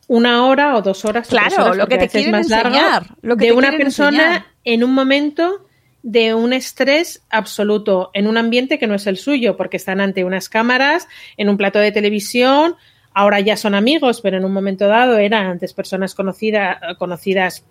una 0.07 0.45
hora 0.45 0.75
o 0.75 0.81
dos 0.81 1.05
horas. 1.05 1.27
o 1.27 1.29
tres 1.29 1.43
Claro, 1.53 1.63
horas, 1.65 1.77
lo 1.77 1.87
que 1.87 1.97
te 1.97 2.09
quieren 2.09 2.31
más 2.31 2.49
largo, 2.49 2.69
enseñar, 2.75 3.07
lo 3.21 3.37
que 3.37 3.45
de 3.45 3.51
te 3.51 3.57
una 3.57 3.71
persona 3.71 4.23
enseñar. 4.23 4.45
en 4.65 4.83
un 4.83 4.93
momento 4.93 5.65
de 6.03 6.33
un 6.33 6.51
estrés 6.53 7.21
absoluto, 7.29 8.09
en 8.13 8.27
un 8.27 8.37
ambiente 8.37 8.79
que 8.79 8.87
no 8.87 8.95
es 8.95 9.05
el 9.07 9.17
suyo, 9.17 9.55
porque 9.57 9.77
están 9.77 10.01
ante 10.01 10.23
unas 10.23 10.49
cámaras, 10.49 11.07
en 11.37 11.47
un 11.49 11.57
plato 11.57 11.77
de 11.79 11.91
televisión, 11.91 12.75
ahora 13.13 13.39
ya 13.39 13.55
son 13.57 13.75
amigos, 13.75 14.21
pero 14.21 14.37
en 14.37 14.45
un 14.45 14.53
momento 14.53 14.87
dado 14.87 15.17
eran 15.17 15.45
antes 15.45 15.73
personas 15.73 16.15
conocidas, 16.15 16.77
conocidas 16.97 17.63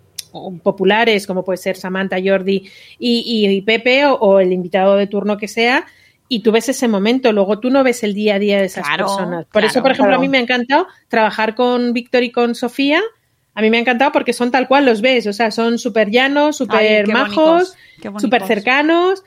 populares, 0.63 1.27
como 1.27 1.43
puede 1.43 1.57
ser 1.57 1.75
Samantha, 1.75 2.17
Jordi 2.23 2.69
y, 2.99 3.23
y- 3.25 3.49
y 3.49 3.61
Pepe, 3.61 4.05
o, 4.05 4.13
o 4.15 4.39
el 4.39 4.53
invitado 4.53 4.95
de 4.95 5.07
turno 5.07 5.37
que 5.37 5.47
sea, 5.49 5.85
y 6.29 6.41
tú 6.41 6.53
ves 6.53 6.69
ese 6.69 6.87
momento, 6.87 7.33
luego 7.33 7.59
tú 7.59 7.69
no 7.69 7.83
ves 7.83 8.03
el 8.03 8.13
día 8.13 8.35
a 8.35 8.39
día 8.39 8.59
de 8.59 8.65
esas 8.65 8.85
Claro, 8.87 9.07
personas. 9.07 9.45
Por 9.51 9.65
eso, 9.65 9.81
por 9.81 9.91
ejemplo, 9.91 10.11
claro. 10.11 10.19
a 10.19 10.21
mí 10.21 10.29
me 10.29 10.37
ha 10.37 10.41
encantado 10.41 10.87
trabajar 11.09 11.55
con 11.55 11.91
Víctor 11.91 12.23
y 12.23 12.31
con 12.31 12.55
Sofía. 12.55 13.01
A 13.53 13.61
mí 13.61 13.69
me 13.69 13.77
ha 13.77 13.81
encantado 13.81 14.11
porque 14.11 14.33
son 14.33 14.49
tal 14.51 14.67
cual 14.67 14.85
los 14.85 15.01
ves, 15.01 15.27
o 15.27 15.33
sea, 15.33 15.51
son 15.51 15.77
súper 15.77 16.09
llanos, 16.09 16.57
súper 16.57 17.05
majos, 17.35 17.75
súper 18.21 18.41
cercanos 18.47 19.23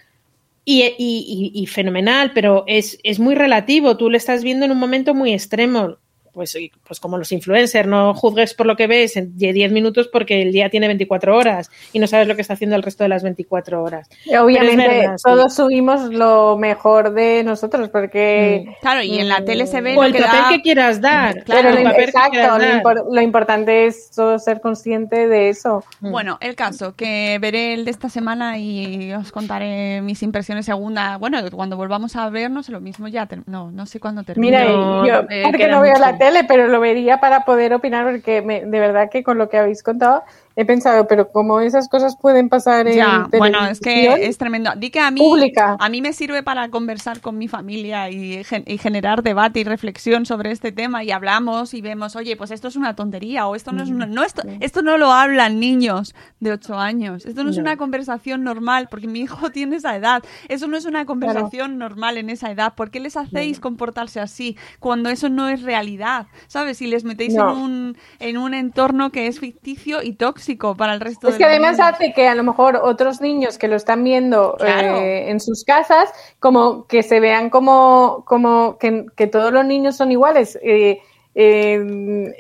y, 0.65 0.83
y- 0.83 0.93
y- 0.99 1.63
y 1.63 1.67
fenomenal, 1.67 2.33
pero 2.35 2.65
es, 2.67 2.99
es 3.05 3.19
muy 3.21 3.35
relativo, 3.35 3.97
tú 3.97 4.09
lo 4.11 4.17
estás 4.17 4.43
viendo 4.43 4.65
en 4.65 4.73
un 4.73 4.79
momento 4.79 5.15
muy 5.15 5.33
extremo. 5.33 5.99
Pues, 6.35 6.57
pues 6.87 7.01
como 7.01 7.17
los 7.17 7.33
influencers, 7.33 7.89
no 7.89 8.13
juzgues 8.15 8.53
por 8.55 8.67
lo 8.67 8.77
que 8.77 8.87
ves 8.87 9.17
en 9.17 9.37
10 9.37 9.73
minutos 9.73 10.09
porque 10.13 10.43
el 10.43 10.53
día 10.53 10.69
tiene 10.69 10.87
24 10.89 11.37
horas 11.37 11.71
y 11.93 11.99
no 11.99 12.07
sabes 12.07 12.27
lo 12.29 12.35
que 12.37 12.43
está 12.43 12.55
haciendo 12.55 12.77
el 12.77 12.83
resto 12.83 13.05
de 13.05 13.09
las 13.09 13.23
24 13.23 13.83
horas. 13.83 14.09
Y 14.25 14.35
Obviamente 14.37 15.09
sí. 15.17 15.23
todos 15.25 15.55
subimos 15.55 16.13
lo 16.13 16.57
mejor 16.59 17.13
de 17.15 17.43
nosotros 17.45 17.89
porque... 17.89 18.67
Claro, 18.81 19.03
y 19.03 19.19
en 19.19 19.29
la 19.29 19.45
tele 19.45 19.67
se 19.67 19.81
ve 19.81 19.93
O 19.97 20.03
lo 20.03 20.05
el 20.05 20.13
que 20.13 20.23
papel 20.23 20.41
da- 20.43 20.49
que 20.51 20.63
quieras 20.63 21.01
dar. 21.01 21.45
Claro, 21.45 21.63
Pero 21.69 21.79
el 21.79 21.85
lo, 21.85 21.91
papel 21.91 22.05
que 22.05 22.11
exacto, 22.11 22.31
quieras 22.33 22.59
lo, 22.59 22.59
dar. 22.67 22.83
impor- 22.83 23.05
lo 23.15 23.21
importante 23.23 23.87
es 23.87 24.11
todo 24.11 24.39
ser 24.39 24.61
consciente 24.61 25.29
de 25.29 25.49
eso. 25.51 25.85
Bueno, 26.01 26.39
el 26.41 26.55
caso, 26.57 26.95
que 26.97 27.39
veré 27.41 27.75
el 27.75 27.85
de 27.85 27.91
esta 27.93 28.09
semana 28.09 28.59
y 28.59 29.13
os 29.13 29.31
contaré 29.33 30.01
mis 30.03 30.23
impresiones 30.23 30.67
segunda. 30.67 31.17
Bueno, 31.19 31.39
cuando 31.53 31.77
volvamos 31.77 32.17
a 32.17 32.29
vernos, 32.31 32.69
lo 32.69 32.81
mismo 32.81 33.07
ya. 33.09 33.29
no, 33.47 33.71
no 33.71 33.87
sé 33.87 34.01
cuándo 34.01 34.23
termine. 34.25 34.59
Mira, 34.59 34.65
No, 34.73 35.07
yo 35.07 35.15
eh, 35.31 35.43
porque 35.45 35.69
no 35.69 35.81
veo 35.81 35.93
mucho. 35.93 36.01
la 36.01 36.19
tele, 36.19 36.24
pero 36.49 36.69
lo 36.69 36.81
vería 36.81 37.19
para 37.21 37.45
poder 37.45 37.75
opinar 37.75 38.05
porque 38.11 38.43
me- 38.43 38.65
de 38.65 38.81
verdad 38.81 39.11
que 39.11 39.23
con 39.23 39.39
lo 39.39 39.49
que 39.49 39.59
habéis 39.59 39.83
contado 39.83 40.25
he 40.57 40.65
pensado, 40.65 41.07
pero 41.09 41.31
como 41.33 41.59
esas 41.61 41.89
cosas 41.89 42.17
pueden 42.17 42.49
pasar 42.49 42.87
en 42.87 42.97
Ya, 42.97 43.27
bueno, 43.39 43.67
es 43.67 43.81
que 43.81 44.27
es 44.27 44.39
tremendo. 44.39 44.71
Di 44.77 44.91
que 44.91 45.01
a 45.01 45.11
mí, 45.11 45.19
pública. 45.21 45.77
a 45.81 45.89
mí 45.89 46.01
me 46.01 46.13
sirve 46.13 46.45
para 46.45 46.69
conversar 46.69 47.21
con 47.21 47.37
mi 47.39 47.49
familia 47.49 48.09
y, 48.11 48.45
gen- 48.45 48.63
y 48.67 48.79
generar 48.79 49.23
debate 49.25 49.59
y 49.61 49.65
reflexión 49.65 50.27
sobre 50.27 50.53
este 50.53 50.71
tema 50.71 51.03
y 51.03 51.11
hablamos 51.11 51.75
y 51.75 51.81
vemos, 51.81 52.15
oye, 52.15 52.37
pues 52.37 52.53
esto 52.53 52.69
es 52.69 52.77
una 52.77 52.95
tontería 52.95 53.49
o 53.49 53.57
esto 53.57 53.73
no 53.73 53.83
es 53.83 53.89
una, 53.91 54.07
no 54.07 54.23
esto, 54.23 54.43
esto 54.61 54.83
no 54.83 54.97
lo 54.97 55.11
hablan 55.13 55.59
niños 55.59 56.15
de 56.39 56.53
8 56.53 56.79
años. 56.79 57.27
Esto 57.27 57.43
no 57.43 57.51
es 57.51 57.57
No. 57.57 57.63
una 57.63 57.77
conversación 57.77 58.45
normal 58.45 58.87
porque 58.89 59.09
mi 59.09 59.21
hijo 59.23 59.51
tiene 59.51 59.75
esa 59.77 59.97
edad. 59.97 60.23
Eso 60.49 60.69
no 60.69 60.77
es 60.77 60.85
una 60.85 61.05
conversación 61.05 61.79
normal 61.79 62.17
en 62.17 62.31
esa 62.31 62.53
edad. 62.53 62.75
¿Por 62.77 62.93
qué 62.93 63.01
les 63.01 63.17
hacéis 63.17 63.59
comportarse 63.59 64.21
así 64.21 64.57
cuando 64.79 65.09
eso 65.11 65.29
no 65.29 65.49
es 65.49 65.63
realidad? 65.63 66.27
¿Sabes? 66.47 66.79
Si 66.79 66.87
les 66.87 67.03
metéis 67.03 67.35
en 67.35 67.43
un 67.43 67.97
en 68.21 68.37
un 68.39 68.55
entorno 68.55 69.11
que 69.11 69.27
es 69.27 69.41
ficticio 69.41 70.01
y 70.03 70.13
tóxico 70.13 70.44
para 70.77 70.95
el 70.95 71.01
resto 71.01 71.29
Es 71.29 71.35
de 71.35 71.39
que 71.39 71.45
además 71.45 71.79
niños. 71.79 71.93
hace 71.95 72.13
que 72.13 72.29
a 72.29 72.35
lo 72.35 72.43
mejor 72.43 72.77
otros 72.83 73.21
niños 73.21 73.59
que 73.59 73.69
lo 73.69 73.77
están 73.77 74.05
viendo 74.05 74.57
Claro. 74.59 74.97
eh, 74.99 75.31
en 75.31 75.41
sus 75.41 75.65
casas, 75.65 76.11
como 76.41 76.87
que 76.87 77.03
se 77.03 77.21
vean 77.21 77.51
como, 77.51 78.25
como 78.27 78.79
que, 78.79 79.07
que 79.17 79.27
todos 79.27 79.53
los 79.53 79.65
niños 79.65 79.97
son 79.97 80.13
iguales 80.13 80.59
eh, 80.63 81.01
eh, 81.37 81.75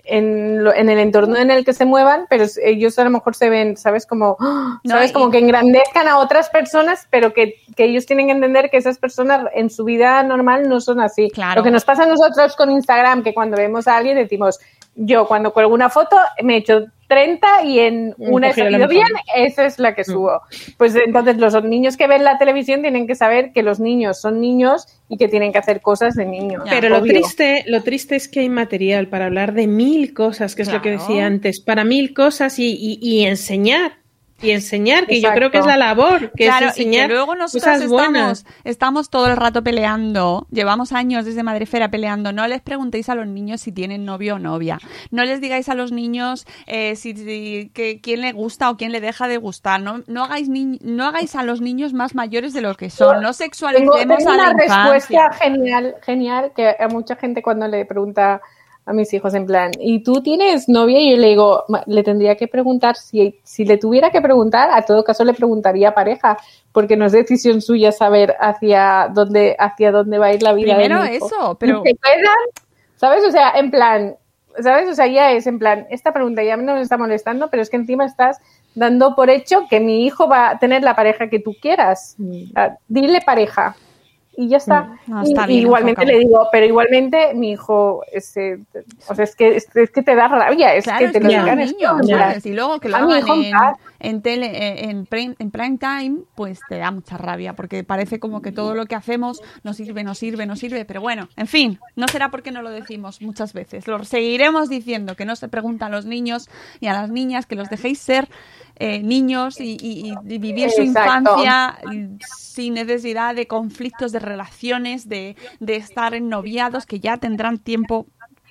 en, 0.04 0.62
lo- 0.62 0.72
en 0.74 0.88
el 0.88 0.98
entorno 1.00 1.36
en 1.36 1.50
el 1.50 1.64
que 1.64 1.72
se 1.72 1.84
muevan, 1.84 2.26
pero 2.30 2.44
ellos 2.62 2.96
a 2.98 3.04
lo 3.04 3.10
mejor 3.10 3.34
se 3.34 3.50
ven, 3.50 3.76
¿sabes? 3.76 4.06
Como. 4.06 4.36
No, 4.84 4.96
¿sabes? 4.96 5.12
Como 5.12 5.30
que 5.30 5.38
engrandezcan 5.38 6.06
a 6.08 6.18
otras 6.18 6.50
personas, 6.50 7.08
pero 7.10 7.32
que, 7.32 7.54
que 7.74 7.84
ellos 7.84 8.04
tienen 8.06 8.26
que 8.26 8.32
entender 8.32 8.68
que 8.70 8.76
esas 8.76 8.98
personas 8.98 9.46
en 9.54 9.70
su 9.70 9.84
vida 9.84 10.22
normal 10.22 10.68
no 10.68 10.78
son 10.80 11.00
así. 11.00 11.30
Claro. 11.30 11.60
Lo 11.60 11.64
que 11.64 11.70
nos 11.70 11.84
pasa 11.86 12.02
a 12.02 12.06
nosotros 12.06 12.54
con 12.54 12.70
Instagram, 12.70 13.22
que 13.22 13.32
cuando 13.32 13.56
vemos 13.56 13.88
a 13.88 13.96
alguien 13.96 14.16
decimos, 14.16 14.60
yo 14.94 15.26
cuando 15.26 15.52
cuelgo 15.54 15.72
una 15.74 15.88
foto 15.88 16.16
me 16.42 16.54
he 16.54 16.58
hecho 16.58 16.84
30 17.08 17.64
y 17.64 17.78
en 17.80 18.14
una 18.18 18.48
he 18.48 18.52
salido 18.64 18.88
bien, 18.88 19.06
esa 19.36 19.66
es 19.66 19.78
la 19.78 19.94
que 19.94 20.04
subo. 20.04 20.40
Pues 20.78 20.94
entonces 20.96 21.36
los 21.38 21.62
niños 21.64 21.96
que 21.96 22.06
ven 22.06 22.24
la 22.24 22.38
televisión 22.38 22.82
tienen 22.82 23.06
que 23.06 23.14
saber 23.14 23.52
que 23.52 23.62
los 23.62 23.80
niños 23.80 24.20
son 24.20 24.40
niños 24.40 24.86
y 25.08 25.16
que 25.16 25.28
tienen 25.28 25.52
que 25.52 25.58
hacer 25.58 25.80
cosas 25.80 26.14
de 26.14 26.24
niños. 26.24 26.62
Pero 26.70 26.88
lo 26.88 26.96
triste, 27.20 27.64
lo 27.66 27.82
triste 27.82 28.16
es 28.16 28.28
que 28.28 28.40
hay 28.40 28.48
material 28.48 29.08
para 29.08 29.26
hablar 29.26 29.52
de 29.52 29.66
mil 29.66 30.14
cosas, 30.14 30.54
que 30.54 30.62
es 30.62 30.68
lo 30.72 30.82
que 30.82 30.90
decía 30.92 31.26
antes, 31.26 31.60
para 31.60 31.84
mil 31.84 32.14
cosas 32.14 32.58
y, 32.58 32.70
y- 32.72 32.98
y 33.00 33.24
enseñar. 33.24 33.92
Y 34.44 34.50
enseñar, 34.52 35.06
que 35.06 35.20
yo 35.20 35.30
creo 35.32 35.50
que 35.50 35.58
es 35.58 35.66
la 35.66 35.76
labor, 35.76 36.30
que 36.32 36.44
claro, 36.46 36.66
es 36.68 36.78
y 36.78 36.82
enseñar 36.82 37.08
que 37.08 37.14
luego 37.14 37.34
nosotros 37.34 37.80
estamos, 37.80 38.44
estamos 38.64 39.10
todo 39.10 39.26
el 39.28 39.36
rato 39.36 39.62
peleando, 39.62 40.46
llevamos 40.50 40.92
años 40.92 41.24
desde 41.24 41.42
Madrefera 41.42 41.88
peleando, 41.90 42.32
no 42.32 42.46
les 42.46 42.60
preguntéis 42.62 43.08
a 43.08 43.14
los 43.14 43.26
niños 43.26 43.60
si 43.62 43.72
tienen 43.72 44.04
novio 44.04 44.36
o 44.36 44.38
novia, 44.38 44.78
no 45.10 45.24
les 45.24 45.40
digáis 45.40 45.68
a 45.68 45.74
los 45.74 45.92
niños 45.92 46.46
eh, 46.66 46.96
si, 46.96 47.14
si- 47.16 47.70
que, 47.74 48.00
quién 48.00 48.20
le 48.20 48.32
gusta 48.32 48.70
o 48.70 48.76
quién 48.76 48.92
le 48.92 49.00
deja 49.00 49.28
de 49.28 49.36
gustar, 49.38 49.80
no, 49.80 50.02
no, 50.06 50.24
hagáis 50.24 50.48
ni- 50.48 50.78
no 50.82 51.04
hagáis 51.06 51.34
a 51.36 51.42
los 51.42 51.60
niños 51.60 51.92
más 51.92 52.14
mayores 52.14 52.52
de 52.52 52.60
lo 52.60 52.74
que 52.74 52.90
son, 52.90 53.16
no 53.16 53.20
Tengo, 53.20 53.32
sexualicemos 53.32 54.18
tengo 54.18 54.30
a 54.30 54.36
la 54.36 54.50
una 54.50 54.64
infancia. 54.64 55.28
respuesta 55.28 55.32
genial, 55.44 55.94
genial, 56.02 56.52
que 56.54 56.76
a 56.78 56.88
mucha 56.88 57.16
gente 57.16 57.42
cuando 57.42 57.66
le 57.68 57.84
pregunta 57.86 58.40
a 58.86 58.92
mis 58.92 59.12
hijos 59.14 59.32
en 59.34 59.46
plan, 59.46 59.70
¿y 59.80 60.02
tú 60.02 60.22
tienes 60.22 60.68
novia? 60.68 61.00
Y 61.00 61.12
yo 61.12 61.16
le 61.16 61.28
digo, 61.28 61.64
"Ma- 61.68 61.82
le 61.86 62.02
tendría 62.02 62.36
que 62.36 62.48
preguntar, 62.48 62.96
si, 62.96 63.38
si 63.42 63.64
le 63.64 63.78
tuviera 63.78 64.10
que 64.10 64.20
preguntar, 64.20 64.68
a 64.72 64.82
todo 64.82 65.02
caso 65.04 65.24
le 65.24 65.32
preguntaría 65.32 65.94
pareja, 65.94 66.36
porque 66.72 66.96
no 66.96 67.06
es 67.06 67.12
decisión 67.12 67.62
suya 67.62 67.92
saber 67.92 68.36
hacia 68.40 69.08
dónde, 69.12 69.56
hacia 69.58 69.90
dónde 69.90 70.18
va 70.18 70.26
a 70.26 70.34
ir 70.34 70.42
la 70.42 70.52
vida 70.52 70.74
Primero 70.76 71.02
de 71.02 71.10
mi 71.10 71.16
hijo. 71.16 71.26
eso, 71.26 71.56
pero- 71.58 71.82
se 71.82 71.92
quedan, 71.94 72.44
¿sabes? 72.96 73.24
O 73.26 73.30
sea, 73.30 73.52
en 73.56 73.70
plan, 73.70 74.16
¿sabes? 74.60 74.88
O 74.88 74.94
sea, 74.94 75.06
ya 75.06 75.32
es 75.32 75.46
en 75.46 75.58
plan, 75.58 75.86
esta 75.90 76.12
pregunta 76.12 76.42
ya 76.42 76.56
no 76.56 76.74
me 76.74 76.80
está 76.82 76.98
molestando, 76.98 77.48
pero 77.50 77.62
es 77.62 77.70
que 77.70 77.76
encima 77.76 78.04
estás 78.04 78.38
dando 78.74 79.14
por 79.16 79.30
hecho 79.30 79.66
que 79.70 79.80
mi 79.80 80.04
hijo 80.04 80.28
va 80.28 80.50
a 80.50 80.58
tener 80.58 80.82
la 80.82 80.94
pareja 80.94 81.28
que 81.30 81.38
tú 81.38 81.54
quieras. 81.60 82.16
Ah, 82.54 82.76
Dile 82.88 83.20
pareja. 83.24 83.76
Y 84.36 84.48
ya 84.48 84.56
está. 84.56 84.82
Mm, 85.06 85.10
no, 85.12 85.22
Y- 85.24 85.28
está 85.28 85.44
y 85.44 85.46
bien 85.46 85.60
igualmente 85.60 86.02
enfocado. 86.02 86.18
le 86.20 86.26
digo, 86.26 86.48
pero 86.50 86.66
igualmente 86.66 87.34
mi 87.34 87.52
hijo, 87.52 88.02
ese, 88.10 88.58
o 89.08 89.14
sea, 89.14 89.24
es 89.24 89.36
que, 89.36 89.56
es, 89.56 89.68
es 89.76 89.90
que 89.90 90.02
te 90.02 90.14
da 90.14 90.28
rabia, 90.28 90.74
es 90.74 90.84
Claro, 90.84 91.06
que 91.06 91.12
te 91.12 91.20
lo 91.20 91.28
digan. 91.28 91.60
Y 92.44 92.52
luego 92.52 92.80
que 92.80 92.88
lo 92.88 92.96
hagan 92.96 93.28
en 93.28 93.52
en, 94.04 94.14
en 94.16 94.22
tele, 94.22 94.46
eh, 94.46 94.90
en, 94.90 95.06
prime, 95.06 95.34
en 95.38 95.50
prime 95.50 95.78
time, 95.78 96.18
pues 96.34 96.60
te 96.68 96.78
da 96.78 96.90
mucha 96.90 97.16
rabia, 97.16 97.54
porque 97.54 97.84
parece 97.84 98.18
como 98.20 98.42
que 98.42 98.52
todo 98.52 98.74
lo 98.74 98.86
que 98.86 98.94
hacemos 98.94 99.40
nos 99.62 99.76
sirve, 99.76 100.04
nos 100.04 100.18
sirve, 100.18 100.46
nos 100.46 100.58
sirve, 100.58 100.84
pero 100.84 101.00
bueno, 101.00 101.28
en 101.36 101.46
fin, 101.46 101.78
no 101.96 102.06
será 102.08 102.30
porque 102.30 102.50
no 102.52 102.62
lo 102.62 102.70
decimos 102.70 103.20
muchas 103.22 103.52
veces. 103.52 103.86
Lo 103.86 104.02
seguiremos 104.04 104.68
diciendo, 104.68 105.16
que 105.16 105.24
no 105.24 105.36
se 105.36 105.48
pregunta 105.48 105.86
a 105.86 105.88
los 105.88 106.04
niños 106.06 106.48
y 106.80 106.86
a 106.86 106.92
las 106.92 107.10
niñas, 107.10 107.46
que 107.46 107.56
los 107.56 107.68
dejéis 107.70 107.98
ser 107.98 108.28
eh, 108.76 109.02
niños 109.02 109.60
y, 109.60 109.76
y- 109.80 110.14
y 110.28 110.38
vivir 110.38 110.70
su 110.70 110.82
Exacto. 110.82 111.10
infancia 111.10 111.78
sin 112.46 112.74
necesidad 112.74 113.34
de 113.34 113.46
conflictos, 113.46 114.10
de 114.12 114.18
relaciones, 114.18 115.08
de, 115.08 115.36
de 115.60 115.76
estar 115.76 116.14
ennoviados, 116.14 116.84
que 116.86 116.98
ya 117.00 117.16
tendrán 117.18 117.58
tiempo 117.58 118.06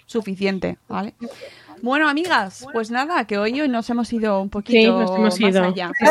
suficiente, 0.06 0.78
¿vale? 0.88 1.14
Bueno, 1.84 2.08
amigas, 2.08 2.66
pues 2.72 2.92
nada, 2.92 3.26
que 3.26 3.38
hoy, 3.38 3.60
hoy 3.60 3.68
nos 3.68 3.90
hemos 3.90 4.12
ido 4.14 4.42
un 4.42 4.50
poquito 4.50 4.80
Sí, 4.80 4.88
nos 4.88 5.12
hemos 5.12 5.40
más 5.42 5.52
ido. 5.52 5.64
allá. 5.66 5.92
Qué 6.00 6.06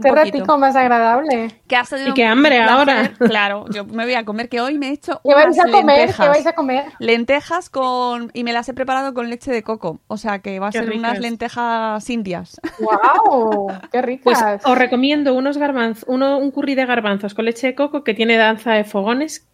qué 0.00 0.10
ratico 0.12 0.58
más 0.58 0.76
agradable. 0.76 1.48
Que 1.66 1.74
ha 1.74 1.82
Y 2.06 2.12
qué 2.14 2.24
hambre 2.24 2.62
placer. 2.62 2.70
ahora. 2.72 3.12
Claro, 3.18 3.64
yo 3.70 3.84
me 3.84 4.04
voy 4.04 4.14
a 4.14 4.24
comer, 4.24 4.48
que 4.48 4.60
hoy 4.60 4.78
me 4.78 4.90
he 4.90 4.92
hecho 4.92 5.20
¿Qué 5.24 5.34
vais 5.34 5.46
unas 5.56 5.58
a 5.58 5.70
comer? 5.72 5.96
lentejas. 5.98 6.26
¿Qué 6.26 6.28
vais 6.28 6.46
a 6.46 6.52
comer? 6.52 6.84
Lentejas 7.00 7.68
con... 7.68 8.30
y 8.32 8.44
me 8.44 8.52
las 8.52 8.68
he 8.68 8.74
preparado 8.74 9.12
con 9.12 9.28
leche 9.28 9.50
de 9.50 9.64
coco. 9.64 9.98
O 10.06 10.18
sea, 10.18 10.38
que 10.38 10.60
va 10.60 10.68
a 10.68 10.70
Qué 10.70 10.78
ser 10.78 10.92
unas 10.92 11.18
lentejas 11.18 12.08
indias. 12.08 12.60
¡Wow! 12.78 13.68
¡Qué 13.90 14.18
Pues 14.22 14.38
ricas! 14.38 14.62
os 14.64 14.78
recomiendo 14.78 15.34
unos 15.34 15.58
garbanzos, 15.58 16.04
uno, 16.06 16.38
un 16.38 16.52
curry 16.52 16.76
de 16.76 16.86
garbanzos 16.86 17.34
con 17.34 17.44
leche 17.46 17.66
de 17.68 17.74
coco 17.74 18.04
que 18.04 18.14
tiene 18.14 18.36
danza 18.36 18.74
de 18.74 18.84
fogones 18.84 19.48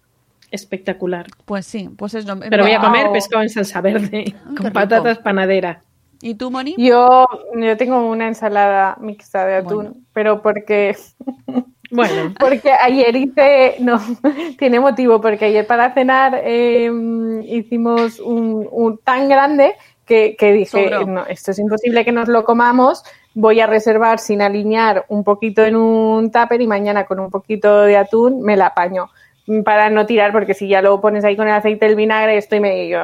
espectacular. 0.53 1.27
Pues 1.45 1.67
sí, 1.67 1.89
pues 1.97 2.15
es 2.15 2.27
lo 2.27 2.39
Pero 2.39 2.63
voy 2.63 2.73
a 2.73 2.81
comer 2.81 3.05
Wow. 3.07 3.13
pescado 3.15 3.43
en 3.43 3.49
salsa 3.51 3.81
verde 3.81 4.25
qué 4.25 4.35
con 4.57 4.73
patatas 4.73 5.19
panaderas. 5.19 5.79
¿Y 6.21 6.35
tú, 6.37 6.51
Moni? 6.53 6.77
Yo, 6.79 7.27
yo 7.57 7.77
tengo 7.77 8.09
una 8.09 8.29
ensalada 8.29 8.97
mixta 9.01 9.45
de 9.45 9.57
atún, 9.57 9.77
Bueno. 9.87 9.95
pero 10.13 10.41
porque 10.43 10.97
Bueno, 11.91 12.33
Porque 12.41 12.73
ayer 12.73 13.15
hice, 13.17 13.77
no, 13.81 14.01
tiene 14.59 14.81
motivo, 14.81 15.21
porque 15.21 15.47
ayer 15.47 15.67
para 15.67 15.93
cenar 15.93 16.41
eh, 16.43 16.91
hicimos 17.45 18.19
un, 18.19 18.67
un 18.71 18.97
tan 18.99 19.29
grande 19.29 19.75
que, 20.07 20.35
que 20.39 20.53
dije, 20.53 20.89
Sobró. 20.89 21.07
no, 21.07 21.27
esto 21.27 21.51
es 21.51 21.59
imposible 21.59 22.03
que 22.05 22.13
nos 22.13 22.29
lo 22.29 22.45
comamos, 22.45 23.05
voy 23.35 23.61
a 23.61 23.67
reservar 23.67 24.21
sin 24.21 24.41
alinear 24.41 25.05
un 25.09 25.23
poquito 25.23 25.63
en 25.65 25.77
un 25.77 26.31
tupper 26.31 26.63
y 26.63 26.67
mañana 26.67 27.05
con 27.05 27.21
un 27.21 27.31
poquito 27.31 27.83
de 27.83 27.97
atún 27.99 28.41
me 28.41 28.57
la 28.57 28.69
apaño 28.69 29.11
para 29.65 29.91
no 29.91 30.07
tirar, 30.07 30.31
porque 30.33 30.55
si 30.55 30.69
ya 30.69 30.81
lo 30.83 31.01
pones 31.01 31.25
ahí 31.25 31.37
con 31.37 31.49
el 31.49 31.55
aceite 31.55 31.87
del 31.87 31.97
vinagre, 31.97 32.37
esto 32.37 32.55
y 32.57 32.61
me 32.61 32.89
yo, 32.89 33.01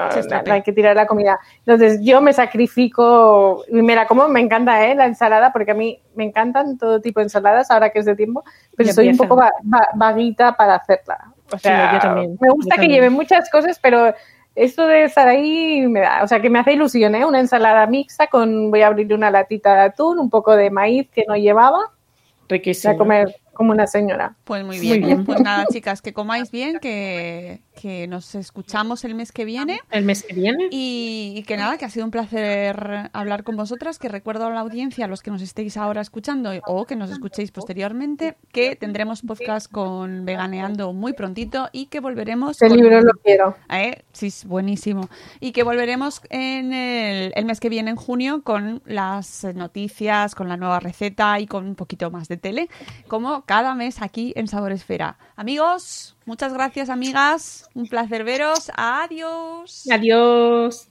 hay 0.50 0.62
que 0.62 0.72
tirar 0.72 0.94
la 0.94 1.06
comida. 1.06 1.38
Entonces 1.66 2.00
yo 2.00 2.20
me 2.20 2.32
sacrifico 2.32 3.64
y 3.68 3.82
me 3.82 3.94
la 3.96 4.06
como, 4.06 4.28
me 4.28 4.40
encanta 4.40 4.86
¿eh? 4.86 4.94
la 4.94 5.06
ensalada, 5.06 5.52
porque 5.52 5.72
a 5.72 5.74
mí 5.74 6.00
me 6.14 6.24
encantan 6.24 6.78
todo 6.78 7.00
tipo 7.00 7.20
de 7.20 7.24
ensaladas, 7.24 7.70
ahora 7.70 7.90
que 7.90 7.98
es 7.98 8.06
de 8.06 8.14
tiempo, 8.14 8.44
pero 8.76 8.92
soy 8.92 9.08
un 9.08 9.16
poco 9.16 9.36
va- 9.36 9.52
va- 9.72 9.88
vaguita 9.94 10.52
para 10.56 10.76
hacerla. 10.76 11.32
O 11.52 11.58
sea, 11.58 11.88
Sí, 11.90 11.94
yo 11.96 12.00
también, 12.00 12.38
me 12.40 12.50
gusta 12.50 12.76
yo 12.76 12.80
que 12.80 12.82
también. 12.82 12.92
lleve 12.92 13.10
muchas 13.10 13.50
cosas, 13.50 13.78
pero 13.82 14.14
esto 14.54 14.86
de 14.86 15.04
estar 15.04 15.26
ahí 15.26 15.86
me 15.88 16.00
da, 16.00 16.22
o 16.22 16.28
sea, 16.28 16.40
que 16.40 16.50
me 16.50 16.58
hace 16.58 16.72
ilusión, 16.72 17.14
¿eh? 17.14 17.24
Una 17.24 17.40
ensalada 17.40 17.86
mixta 17.86 18.26
con, 18.28 18.70
voy 18.70 18.82
a 18.82 18.88
abrir 18.88 19.12
una 19.14 19.30
latita 19.30 19.74
de 19.74 19.80
atún, 19.82 20.18
un 20.18 20.30
poco 20.30 20.54
de 20.56 20.70
maíz 20.70 21.08
que 21.10 21.24
no 21.26 21.36
llevaba, 21.36 21.78
voy 21.78 22.58
riquísimo. 22.58 22.94
a 22.94 22.96
comer 22.96 23.36
como 23.58 23.72
una 23.72 23.88
señora. 23.88 24.36
Pues 24.44 24.64
muy 24.64 24.78
bien. 24.78 25.24
Pues 25.26 25.40
nada, 25.40 25.66
chicas, 25.66 26.00
que 26.00 26.12
comáis 26.12 26.52
bien, 26.52 26.78
que, 26.78 27.60
que 27.80 28.06
nos 28.08 28.34
escuchamos 28.34 29.04
el 29.04 29.14
mes 29.14 29.30
que 29.30 29.44
viene. 29.44 29.80
El 29.90 30.04
mes 30.04 30.24
que 30.24 30.34
viene. 30.34 30.68
Y, 30.70 31.34
y 31.36 31.42
que 31.44 31.56
nada, 31.56 31.78
que 31.78 31.84
ha 31.84 31.90
sido 31.90 32.04
un 32.04 32.10
placer 32.10 33.10
hablar 33.12 33.44
con 33.44 33.56
vosotras, 33.56 33.98
que 33.98 34.08
recuerdo 34.08 34.46
a 34.46 34.50
la 34.50 34.60
audiencia, 34.60 35.04
a 35.04 35.08
los 35.08 35.22
que 35.22 35.30
nos 35.30 35.42
estéis 35.42 35.76
ahora 35.76 36.00
escuchando 36.00 36.50
o 36.66 36.86
que 36.86 36.96
nos 36.96 37.10
escuchéis 37.10 37.52
posteriormente, 37.52 38.36
que 38.52 38.74
tendremos 38.76 39.22
podcast 39.22 39.70
con 39.70 40.24
Veganeando 40.24 40.92
muy 40.92 41.12
prontito 41.12 41.68
y 41.72 41.86
que 41.86 42.00
volveremos... 42.00 42.52
Este 42.60 42.68
con- 42.68 42.78
libro 42.78 43.00
lo 43.00 43.12
quiero. 43.22 43.56
¿Eh? 43.70 44.02
Sí, 44.12 44.26
es 44.26 44.44
buenísimo. 44.44 45.08
Y 45.38 45.52
que 45.52 45.62
volveremos 45.62 46.20
en 46.30 46.72
el, 46.72 47.32
el 47.36 47.44
mes 47.44 47.60
que 47.60 47.68
viene, 47.68 47.90
en 47.90 47.96
junio, 47.96 48.42
con 48.42 48.82
las 48.86 49.44
noticias, 49.54 50.34
con 50.34 50.48
la 50.48 50.56
nueva 50.56 50.80
receta 50.80 51.38
y 51.38 51.46
con 51.46 51.66
un 51.66 51.74
poquito 51.76 52.10
más 52.10 52.28
de 52.28 52.36
tele, 52.36 52.68
como 53.06 53.42
cada 53.42 53.74
mes 53.74 54.02
aquí 54.02 54.32
en 54.36 54.48
Sabor 54.48 54.72
Esfera. 54.72 55.16
Amigos, 55.36 56.16
muchas 56.28 56.52
gracias, 56.52 56.90
amigas. 56.90 57.68
Un 57.74 57.88
placer 57.88 58.22
veros. 58.22 58.70
Adiós. 58.76 59.88
Adiós. 59.90 60.88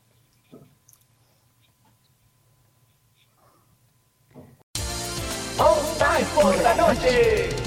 Por 6.35 6.61
la 6.61 6.76
noche. 6.76 7.66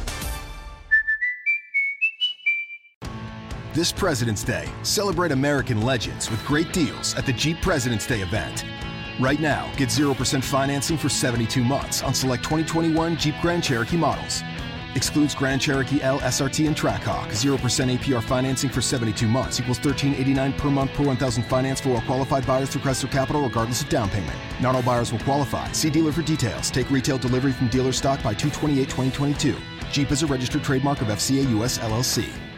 This 3.73 3.89
President's 3.89 4.43
Day, 4.43 4.67
celebrate 4.83 5.31
American 5.31 5.81
legends 5.81 6.29
with 6.29 6.45
great 6.45 6.73
deals 6.73 7.15
at 7.15 7.25
the 7.25 7.31
Jeep 7.31 7.61
President's 7.61 8.05
Day 8.05 8.19
event. 8.19 8.65
Right 9.17 9.39
now, 9.39 9.71
get 9.77 9.87
0% 9.87 10.43
financing 10.43 10.97
for 10.97 11.07
72 11.07 11.63
months 11.63 12.03
on 12.03 12.13
select 12.13 12.43
2021 12.43 13.15
Jeep 13.15 13.33
Grand 13.41 13.63
Cherokee 13.63 13.95
models. 13.95 14.43
Excludes 14.95 15.33
Grand 15.33 15.61
Cherokee 15.61 16.01
L, 16.01 16.19
SRT, 16.19 16.67
and 16.67 16.75
Trackhawk. 16.75 17.29
0% 17.29 17.97
APR 17.97 18.21
financing 18.21 18.69
for 18.69 18.81
72 18.81 19.25
months 19.25 19.61
equals 19.61 19.77
1389 19.77 20.51
per 20.59 20.69
month 20.69 20.91
per 20.91 21.05
1000 21.05 21.43
finance 21.43 21.79
for 21.79 21.91
all 21.91 22.01
qualified 22.01 22.45
buyers 22.45 22.67
through 22.67 22.81
Chrysler 22.81 23.09
Capital 23.09 23.41
regardless 23.41 23.81
of 23.81 23.87
down 23.87 24.09
payment. 24.09 24.37
Not 24.59 24.75
all 24.75 24.83
buyers 24.83 25.13
will 25.13 25.19
qualify. 25.19 25.71
See 25.71 25.89
dealer 25.89 26.11
for 26.11 26.23
details. 26.23 26.71
Take 26.71 26.91
retail 26.91 27.19
delivery 27.19 27.53
from 27.53 27.69
dealer 27.69 27.93
stock 27.93 28.21
by 28.21 28.33
228 28.33 28.89
2022. 28.89 29.55
Jeep 29.93 30.11
is 30.11 30.23
a 30.23 30.27
registered 30.27 30.61
trademark 30.61 30.99
of 30.99 31.07
FCA 31.07 31.49
US 31.57 31.77
LLC. 31.77 32.50